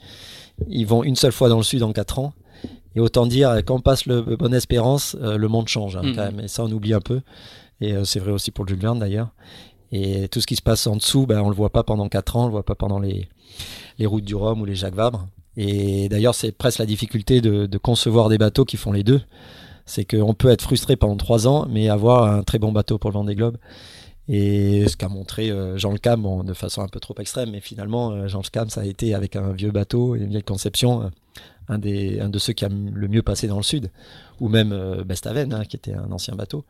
ils 0.69 0.87
vont 0.87 1.03
une 1.03 1.17
seule 1.17 1.33
fois 1.33 1.49
dans 1.49 1.57
le 1.57 1.63
sud 1.65 1.83
en 1.83 1.93
4 1.93 2.19
ans. 2.19 2.33
Et 2.95 3.01
autant 3.01 3.27
dire, 3.27 3.51
euh, 3.51 3.61
quand 3.65 3.75
on 3.77 3.81
passe 3.81 4.07
le 4.07 4.23
Bonne 4.23 4.55
Espérance, 4.55 5.17
euh, 5.21 5.37
le 5.37 5.49
monde 5.49 5.69
change 5.69 5.97
hein, 5.97 6.03
Mhm. 6.03 6.15
quand 6.17 6.23
même. 6.23 6.41
Et 6.41 6.49
ça, 6.49 6.65
on 6.65 6.71
oublie 6.73 6.95
un 6.95 7.01
peu. 7.01 7.21
Et 7.81 7.93
euh, 7.93 8.05
c'est 8.05 8.21
vrai 8.21 8.33
aussi 8.33 8.51
pour 8.51 8.65
le 8.65 8.71
Jules 8.71 8.81
Verne 8.81 8.99
d'ailleurs. 8.99 9.29
Et 9.93 10.29
tout 10.29 10.41
ce 10.41 10.47
qui 10.47 10.57
se 10.57 10.63
passe 10.63 10.87
en 10.87 10.97
dessous, 10.97 11.27
ben, 11.27 11.41
on 11.41 11.49
le 11.49 11.55
voit 11.55 11.71
pas 11.71 11.83
pendant 11.83 12.09
4 12.09 12.37
ans, 12.37 12.43
on 12.45 12.47
le 12.47 12.53
voit 12.53 12.65
pas 12.65 12.75
pendant 12.75 12.99
les, 12.99 13.29
les 13.99 14.07
routes 14.07 14.25
du 14.25 14.35
Rhum 14.35 14.61
ou 14.61 14.65
les 14.65 14.75
Jacques 14.75 14.95
Vabre. 14.95 15.29
Et 15.57 16.09
d'ailleurs, 16.09 16.35
c'est 16.35 16.53
presque 16.53 16.79
la 16.79 16.87
difficulté 16.87 17.41
de, 17.41 17.67
de 17.67 17.79
concevoir 17.79 18.29
des 18.29 18.39
bateaux 18.39 18.65
qui 18.65 18.77
font 18.77 18.93
les 18.93 19.03
deux. 19.05 19.21
C'est 19.85 20.05
qu'on 20.05 20.35
peut 20.35 20.49
être 20.51 20.63
frustré 20.63 20.97
pendant 20.97 21.17
3 21.17 21.47
ans, 21.47 21.67
mais 21.71 21.89
avoir 21.89 22.25
un 22.25 22.43
très 22.43 22.59
bon 22.59 22.73
bateau 22.73 22.99
pour 22.99 23.11
le 23.11 23.15
Vendée 23.15 23.35
Globe. 23.37 23.57
Et 24.29 24.89
ce 24.89 24.97
qu'a 24.97 25.09
montré 25.09 25.51
euh, 25.51 25.79
Jean 25.79 25.93
Le 25.93 25.99
Cam, 25.99 26.21
bon, 26.21 26.43
de 26.43 26.53
façon 26.53 26.83
un 26.83 26.89
peu 26.89 26.99
trop 26.99 27.15
extrême, 27.19 27.51
mais 27.53 27.61
finalement, 27.61 28.11
euh, 28.11 28.27
Jean 28.29 28.41
Le 28.43 28.51
Cam, 28.51 28.69
ça 28.71 28.81
a 28.81 28.85
été 28.85 29.15
avec 29.15 29.37
un 29.37 29.53
vieux 29.53 29.71
bateau 29.71 30.17
et 30.17 30.21
une 30.21 30.31
vieille 30.31 30.43
conception, 30.43 31.03
euh, 31.03 31.07
un, 31.69 31.79
des, 31.79 32.19
un 32.21 32.29
de 32.29 32.39
ceux 32.39 32.53
qui 32.53 32.65
a 32.65 32.69
le 32.69 33.09
mieux 33.09 33.23
passé 33.23 33.47
dans 33.47 33.57
le 33.57 33.63
sud, 33.63 33.91
ou 34.41 34.49
même 34.49 34.77
Bestaven, 35.05 35.53
hein, 35.53 35.65
qui 35.65 35.77
était 35.77 35.95
un 35.95 36.11
ancien 36.11 36.35
bateau. 36.35 36.65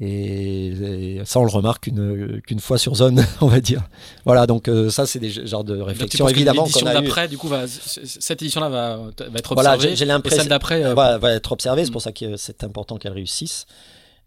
Et, 0.00 0.66
et 0.66 1.22
ça, 1.24 1.38
on 1.38 1.44
le 1.44 1.50
remarque 1.50 1.84
qu'une 1.84 2.40
qu'une 2.44 2.58
fois 2.58 2.78
sur 2.78 2.96
zone, 2.96 3.24
on 3.40 3.46
va 3.46 3.60
dire. 3.60 3.88
Voilà, 4.24 4.48
donc 4.48 4.68
ça, 4.90 5.06
c'est 5.06 5.20
des 5.20 5.30
genres 5.30 5.62
de 5.62 5.80
réflexions, 5.80 6.28
évidemment, 6.28 6.64
L'édition 6.64 6.86
d'après, 6.86 7.28
du 7.28 7.38
coup, 7.38 7.46
va, 7.46 7.68
cette 7.68 8.42
édition-là 8.42 8.68
va, 8.68 8.96
va 8.96 9.38
être 9.38 9.54
Voilà, 9.54 9.74
observée. 9.74 9.90
j'ai 9.90 9.96
j'ai 9.96 10.04
l'impression 10.06 10.40
celle 10.40 10.48
d'après, 10.48 10.94
va, 10.94 11.18
va 11.18 11.32
être 11.32 11.52
observée, 11.52 11.84
c'est 11.84 11.92
pour 11.92 12.02
ça 12.02 12.10
que 12.10 12.36
c'est 12.36 12.64
important 12.64 12.96
qu'elle 12.98 13.12
réussisse. 13.12 13.66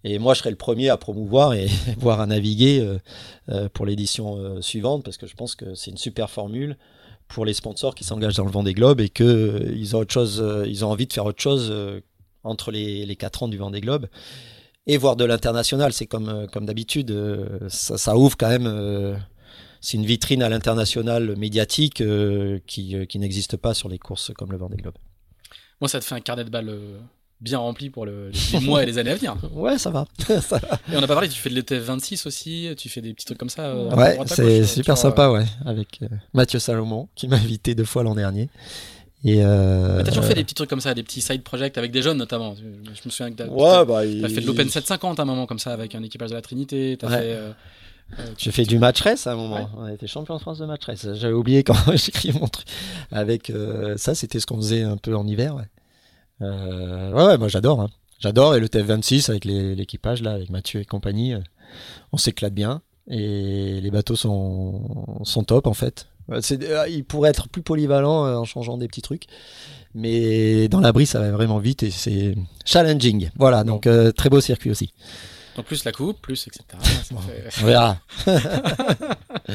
Et 0.10 0.20
moi, 0.20 0.34
je 0.34 0.40
serai 0.40 0.52
le 0.52 0.56
premier 0.56 0.88
à 0.88 0.96
promouvoir 0.96 1.54
et 1.54 1.68
voir 1.98 2.22
à 2.22 2.26
naviguer 2.26 2.80
euh, 2.80 2.98
euh, 3.50 3.68
pour 3.68 3.86
l'édition 3.86 4.38
euh, 4.38 4.62
suivante, 4.62 5.04
parce 5.04 5.18
que 5.18 5.28
je 5.28 5.36
pense 5.36 5.56
que 5.56 5.76
c'est 5.76 5.92
une 5.92 5.98
super 5.98 6.30
formule 6.30 6.78
pour 7.28 7.44
les 7.44 7.54
sponsors 7.54 7.94
qui 7.94 8.06
s'engagent 8.06 8.36
dans 8.38 8.46
le 8.46 8.52
Vendée 8.52 8.74
Globe 8.74 9.02
et 9.02 9.10
que 9.10 9.24
euh, 9.24 9.74
ils 9.76 9.98
ont 9.98 10.00
autre 10.00 10.14
chose, 10.14 10.42
ils 10.66 10.86
ont 10.86 10.90
envie 10.90 11.08
de 11.08 11.14
faire 11.14 11.26
autre 11.26 11.42
chose 11.42 11.74
entre 12.46 12.72
les, 12.72 13.06
les 13.06 13.16
quatre 13.18 13.44
ans 13.44 13.50
du 13.50 13.58
Vendée 13.58 13.82
Globe 13.82 14.08
et 14.86 14.98
voir 14.98 15.18
de 15.18 15.26
l'international. 15.26 15.92
C'est 15.92 16.08
comme 16.08 16.48
d'habitude, 16.62 17.14
ça, 17.68 18.16
ouvre 18.16 18.38
quand 18.38 18.48
même. 18.48 19.20
c'est 19.82 19.98
une 19.98 20.06
vitrine 20.06 20.42
à 20.42 20.48
l'international 20.48 21.36
médiatique 21.36 22.02
qui, 22.66 23.08
qui 23.08 23.20
n'existe 23.20 23.58
pas 23.58 23.74
sur 23.74 23.90
les 23.90 24.00
courses 24.00 24.32
comme 24.34 24.54
le 24.54 24.58
Vendée 24.58 24.78
Globe. 24.78 24.96
moi, 25.82 25.90
ça 25.90 26.00
te 26.00 26.06
fait 26.06 26.16
un 26.16 26.22
carnet 26.22 26.46
de 26.46 26.50
balles 26.50 26.74
bien 27.42 27.60
rempli 27.60 27.90
pour 27.90 28.06
le- 28.06 28.32
les 28.54 28.60
mois 28.60 28.84
et 28.84 28.86
les 28.86 28.98
années 28.98 29.12
à 29.12 29.16
venir. 29.16 29.36
Ouais, 29.54 29.78
ça 29.78 29.90
va. 29.92 30.06
Ça 30.42 30.58
va. 30.58 30.80
Et 30.92 30.96
on 30.98 31.02
n'a 31.02 31.08
pas 31.08 31.14
parlé, 31.14 31.30
tu 31.30 31.40
fais 31.40 31.50
de 31.50 31.56
l'ETF 31.56 31.84
26 31.84 32.26
aussi, 32.26 32.70
tu 32.78 32.90
fais 32.90 33.02
des 33.02 33.14
petits 33.14 33.26
trucs 33.26 33.38
comme 33.38 33.50
ça. 33.50 33.64
euh, 33.68 33.90
Ouais, 33.96 34.18
c'est 34.28 34.42
euh, 34.42 34.64
super 34.66 34.98
sur, 34.98 35.08
euh, 35.08 35.10
sympa, 35.10 35.30
ouais, 35.30 35.46
avec 35.66 36.00
euh, 36.04 36.08
Mathieu 36.34 36.60
Salomon 36.60 37.08
qui 37.16 37.28
m'a 37.28 37.36
invité 37.38 37.76
deux 37.76 37.86
fois 37.86 38.04
l'an 38.04 38.16
dernier. 38.16 38.50
Et 39.24 39.44
euh, 39.44 40.04
T'as 40.04 40.12
toujours 40.12 40.26
fait 40.26 40.36
des 40.36 40.44
petits 40.44 40.54
trucs 40.56 40.70
comme 40.70 40.80
ça, 40.82 40.94
des 40.94 41.04
petits 41.04 41.22
side 41.22 41.42
projects 41.44 41.78
avec 41.78 41.92
des 41.92 42.02
jeunes 42.04 42.18
notamment. 42.18 42.56
Je 42.56 42.64
me 43.06 43.10
souviens 43.10 43.32
que 43.32 43.36
t'as 43.36 43.48
Ouais, 43.48 43.86
bah, 43.86 44.06
il- 44.06 44.28
fait 44.30 44.42
de 44.42 44.46
l'Open 44.48 44.70
750 44.70 45.20
à 45.20 45.24
un 45.24 45.26
moment 45.26 45.46
comme 45.48 45.60
ça 45.60 45.74
avec 45.74 45.96
un 45.96 46.04
équipage 46.04 46.30
de 46.30 46.36
la 46.36 46.42
Trinité. 46.42 46.98
T'as 47.00 47.08
Ouais. 47.10 47.18
fait. 47.18 47.24
euh, 47.34 47.52
euh, 48.20 48.24
tu- 48.38 48.46
J'ai 48.46 48.52
fait 48.52 48.64
du 48.66 48.78
match 48.78 49.02
race 49.02 49.26
à 49.28 49.34
un 49.34 49.36
moment. 49.36 49.56
Ouais. 49.56 49.68
On 49.78 49.84
a 49.86 49.94
été 49.94 50.06
champion 50.08 50.36
de 50.36 50.40
France 50.40 50.60
de 50.60 50.66
match 50.68 50.86
race. 50.86 51.08
J'avais 51.16 51.34
oublié 51.34 51.64
quand 51.64 51.74
j'écris 51.96 52.32
mon 52.32 52.48
truc. 52.48 52.68
Avec 53.12 53.50
euh, 53.50 53.98
ça, 53.98 54.14
c'était 54.16 54.40
ce 54.40 54.46
qu'on 54.46 54.58
faisait 54.58 54.84
un 54.84 54.98
peu 54.98 55.16
en 55.16 55.26
hiver. 55.28 55.56
Ouais, 55.56 55.64
ouais, 56.42 57.12
ouais, 57.26 57.38
moi 57.38 57.48
j'adore. 57.48 57.82
hein. 57.82 57.90
J'adore. 58.20 58.56
Et 58.56 58.60
le 58.60 58.68
TF26 58.68 59.30
avec 59.30 59.46
l'équipage 59.46 60.22
là, 60.22 60.32
avec 60.34 60.50
Mathieu 60.50 60.82
et 60.82 60.86
compagnie, 60.86 61.34
euh, 61.34 61.40
on 62.12 62.18
s'éclate 62.18 62.54
bien. 62.54 62.82
Et 63.10 63.80
les 63.82 63.92
bateaux 63.92 64.16
sont, 64.16 65.20
sont 65.24 65.44
top 65.44 65.68
en 65.68 65.74
fait. 65.74 66.08
Euh, 66.30 66.42
ils 66.90 67.06
pourraient 67.06 67.30
être 67.30 67.48
plus 67.48 67.62
polyvalents 67.62 68.26
euh, 68.26 68.36
en 68.36 68.44
changeant 68.44 68.78
des 68.78 68.88
petits 68.88 69.02
trucs. 69.02 69.24
Mais 69.94 70.68
dans 70.68 70.80
l'abri, 70.82 71.06
ça 71.06 71.20
va 71.20 71.32
vraiment 71.32 71.58
vite 71.60 71.84
et 71.84 71.92
c'est 71.92 72.36
challenging. 72.66 73.30
Voilà, 73.38 73.64
donc 73.64 73.88
euh, 73.88 74.12
très 74.12 74.30
beau 74.30 74.42
circuit 74.42 74.70
aussi. 74.72 74.94
En 75.58 75.64
plus 75.64 75.86
la 75.86 75.92
coupe, 75.92 76.22
plus 76.22 76.48
etc. 76.48 76.64
On 77.62 77.66
verra. 77.66 77.98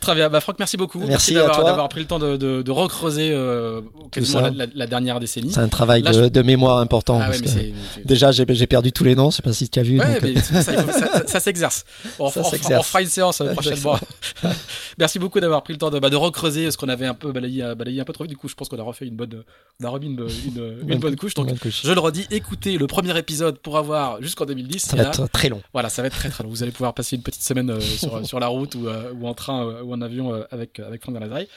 Très 0.00 0.14
bien. 0.14 0.28
Bah, 0.28 0.40
Franck, 0.40 0.58
merci 0.58 0.76
beaucoup. 0.76 1.00
Merci, 1.00 1.34
d'avoir 1.34 1.88
pris 1.88 2.00
le 2.00 2.06
temps 2.06 2.18
de, 2.18 2.36
de, 2.36 2.62
de 2.62 2.70
recreuser 2.70 3.30
euh, 3.32 3.80
la, 4.16 4.66
la, 4.74 4.86
dernière 4.86 5.20
décennie. 5.20 5.52
C'est 5.52 5.60
un 5.60 5.68
travail 5.68 6.02
de, 6.02 6.28
de, 6.28 6.42
mémoire 6.42 6.78
important. 6.78 7.20
Ah, 7.22 7.30
ouais, 7.30 7.72
déjà, 8.04 8.30
j'ai 8.32 8.66
perdu 8.66 8.92
tous 8.92 9.04
les 9.04 9.14
noms. 9.14 9.30
Je 9.30 9.36
sais 9.36 9.42
pas 9.42 9.52
si 9.52 9.68
tu 9.68 9.78
as 9.78 9.82
vu. 9.82 10.00
Ouais, 10.00 10.20
donc... 10.20 10.38
ça, 10.38 10.62
ça, 10.62 11.26
ça 11.26 11.40
s'exerce. 11.40 11.84
On, 12.18 12.26
on, 12.26 12.30
fera 12.30 13.02
une 13.02 13.08
séance 13.08 13.40
euh, 13.40 13.52
prochainement. 13.52 13.98
merci 14.98 15.18
beaucoup 15.18 15.40
d'avoir 15.40 15.62
pris 15.62 15.72
le 15.72 15.78
temps 15.78 15.90
de, 15.90 15.98
bah, 15.98 16.08
recreuser 16.12 16.70
ce 16.70 16.76
qu'on 16.76 16.88
avait 16.88 17.06
un 17.06 17.14
peu 17.14 17.32
balayé, 17.32 17.74
balayé 17.76 18.00
un 18.00 18.04
peu 18.04 18.12
trop 18.12 18.24
vite. 18.24 18.30
Du 18.30 18.36
coup, 18.36 18.48
je 18.48 18.54
pense 18.54 18.68
qu'on 18.68 18.78
a 18.78 18.82
refait 18.82 19.06
une 19.06 19.16
bonne, 19.16 19.42
on 19.80 19.86
a 19.86 19.88
remis 19.88 20.06
une, 20.06 20.26
une, 20.46 20.92
une 20.92 20.98
bonne 20.98 21.16
couche. 21.16 21.34
Donc, 21.34 21.48
je 21.64 21.92
le 21.92 22.00
redis, 22.00 22.26
écoutez 22.30 22.78
le 22.78 22.86
premier 22.86 23.16
épisode 23.18 23.58
pour 23.58 23.78
avoir 23.78 24.20
jusqu'en 24.22 24.46
2010. 24.46 24.82
Ça 24.82 24.96
va 24.96 25.04
être 25.04 25.26
très 25.28 25.48
long. 25.48 25.62
Voilà, 25.72 25.88
ça 25.88 26.02
va 26.02 26.08
être 26.08 26.16
très 26.16 26.28
très 26.28 26.44
long. 26.44 26.50
Vous 26.50 26.62
allez 26.62 26.72
pouvoir 26.72 26.94
passer 26.94 27.16
une 27.16 27.22
petite 27.22 27.42
semaine 27.42 27.70
euh, 27.70 27.80
sur, 27.80 28.26
sur, 28.26 28.40
la 28.40 28.48
route 28.48 28.74
ou, 28.74 28.88
euh, 28.88 29.12
ou 29.12 29.26
en 29.26 29.34
train 29.34 29.66
euh, 29.66 29.82
ou 29.88 29.94
en 29.94 30.00
avion 30.00 30.32
avec, 30.50 30.80
avec 30.80 31.02
Franck 31.02 31.14
Galazari. 31.14 31.48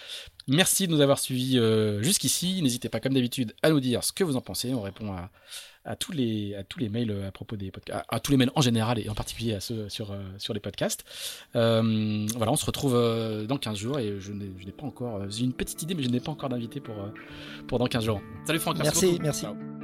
Merci 0.47 0.87
de 0.87 0.91
nous 0.91 1.01
avoir 1.01 1.19
suivis 1.19 1.59
jusqu'ici. 2.01 2.61
N'hésitez 2.61 2.89
pas, 2.89 2.99
comme 2.99 3.13
d'habitude, 3.13 3.53
à 3.61 3.69
nous 3.69 3.79
dire 3.79 4.03
ce 4.03 4.11
que 4.11 4.23
vous 4.23 4.35
en 4.35 4.41
pensez. 4.41 4.73
On 4.73 4.81
répond 4.81 5.11
à, 5.13 5.29
à 5.85 5.95
tous 5.95 6.11
les 6.11 6.55
à 6.55 6.63
tous 6.63 6.79
les 6.79 6.89
mails 6.89 7.23
à 7.27 7.31
propos 7.31 7.55
des 7.55 7.71
podcasts, 7.71 8.05
à, 8.07 8.19
tous 8.19 8.31
les 8.31 8.37
mails 8.37 8.51
en 8.55 8.61
général 8.61 8.99
et 8.99 9.09
en 9.09 9.15
particulier 9.15 9.53
à 9.53 9.59
ceux 9.59 9.89
sur 9.89 10.15
sur 10.37 10.53
les 10.53 10.59
podcasts. 10.59 11.03
Euh, 11.55 12.27
voilà, 12.35 12.51
on 12.51 12.55
se 12.55 12.65
retrouve 12.65 12.93
dans 13.47 13.57
15 13.57 13.77
jours 13.77 13.99
et 13.99 14.19
je 14.19 14.31
n'ai 14.31 14.71
pas 14.71 14.85
encore 14.85 15.29
j'ai 15.29 15.43
une 15.43 15.53
petite 15.53 15.81
idée 15.81 15.93
mais 15.95 16.03
je 16.03 16.09
n'ai 16.09 16.19
pas 16.19 16.31
encore 16.31 16.49
d'invité 16.49 16.79
pour 16.79 16.95
pour 17.67 17.79
dans 17.79 17.87
15 17.87 18.03
jours. 18.05 18.21
Salut 18.45 18.59
Franck, 18.59 18.77
merci. 18.77 19.19
Merci. 19.21 19.47
merci. 19.47 19.80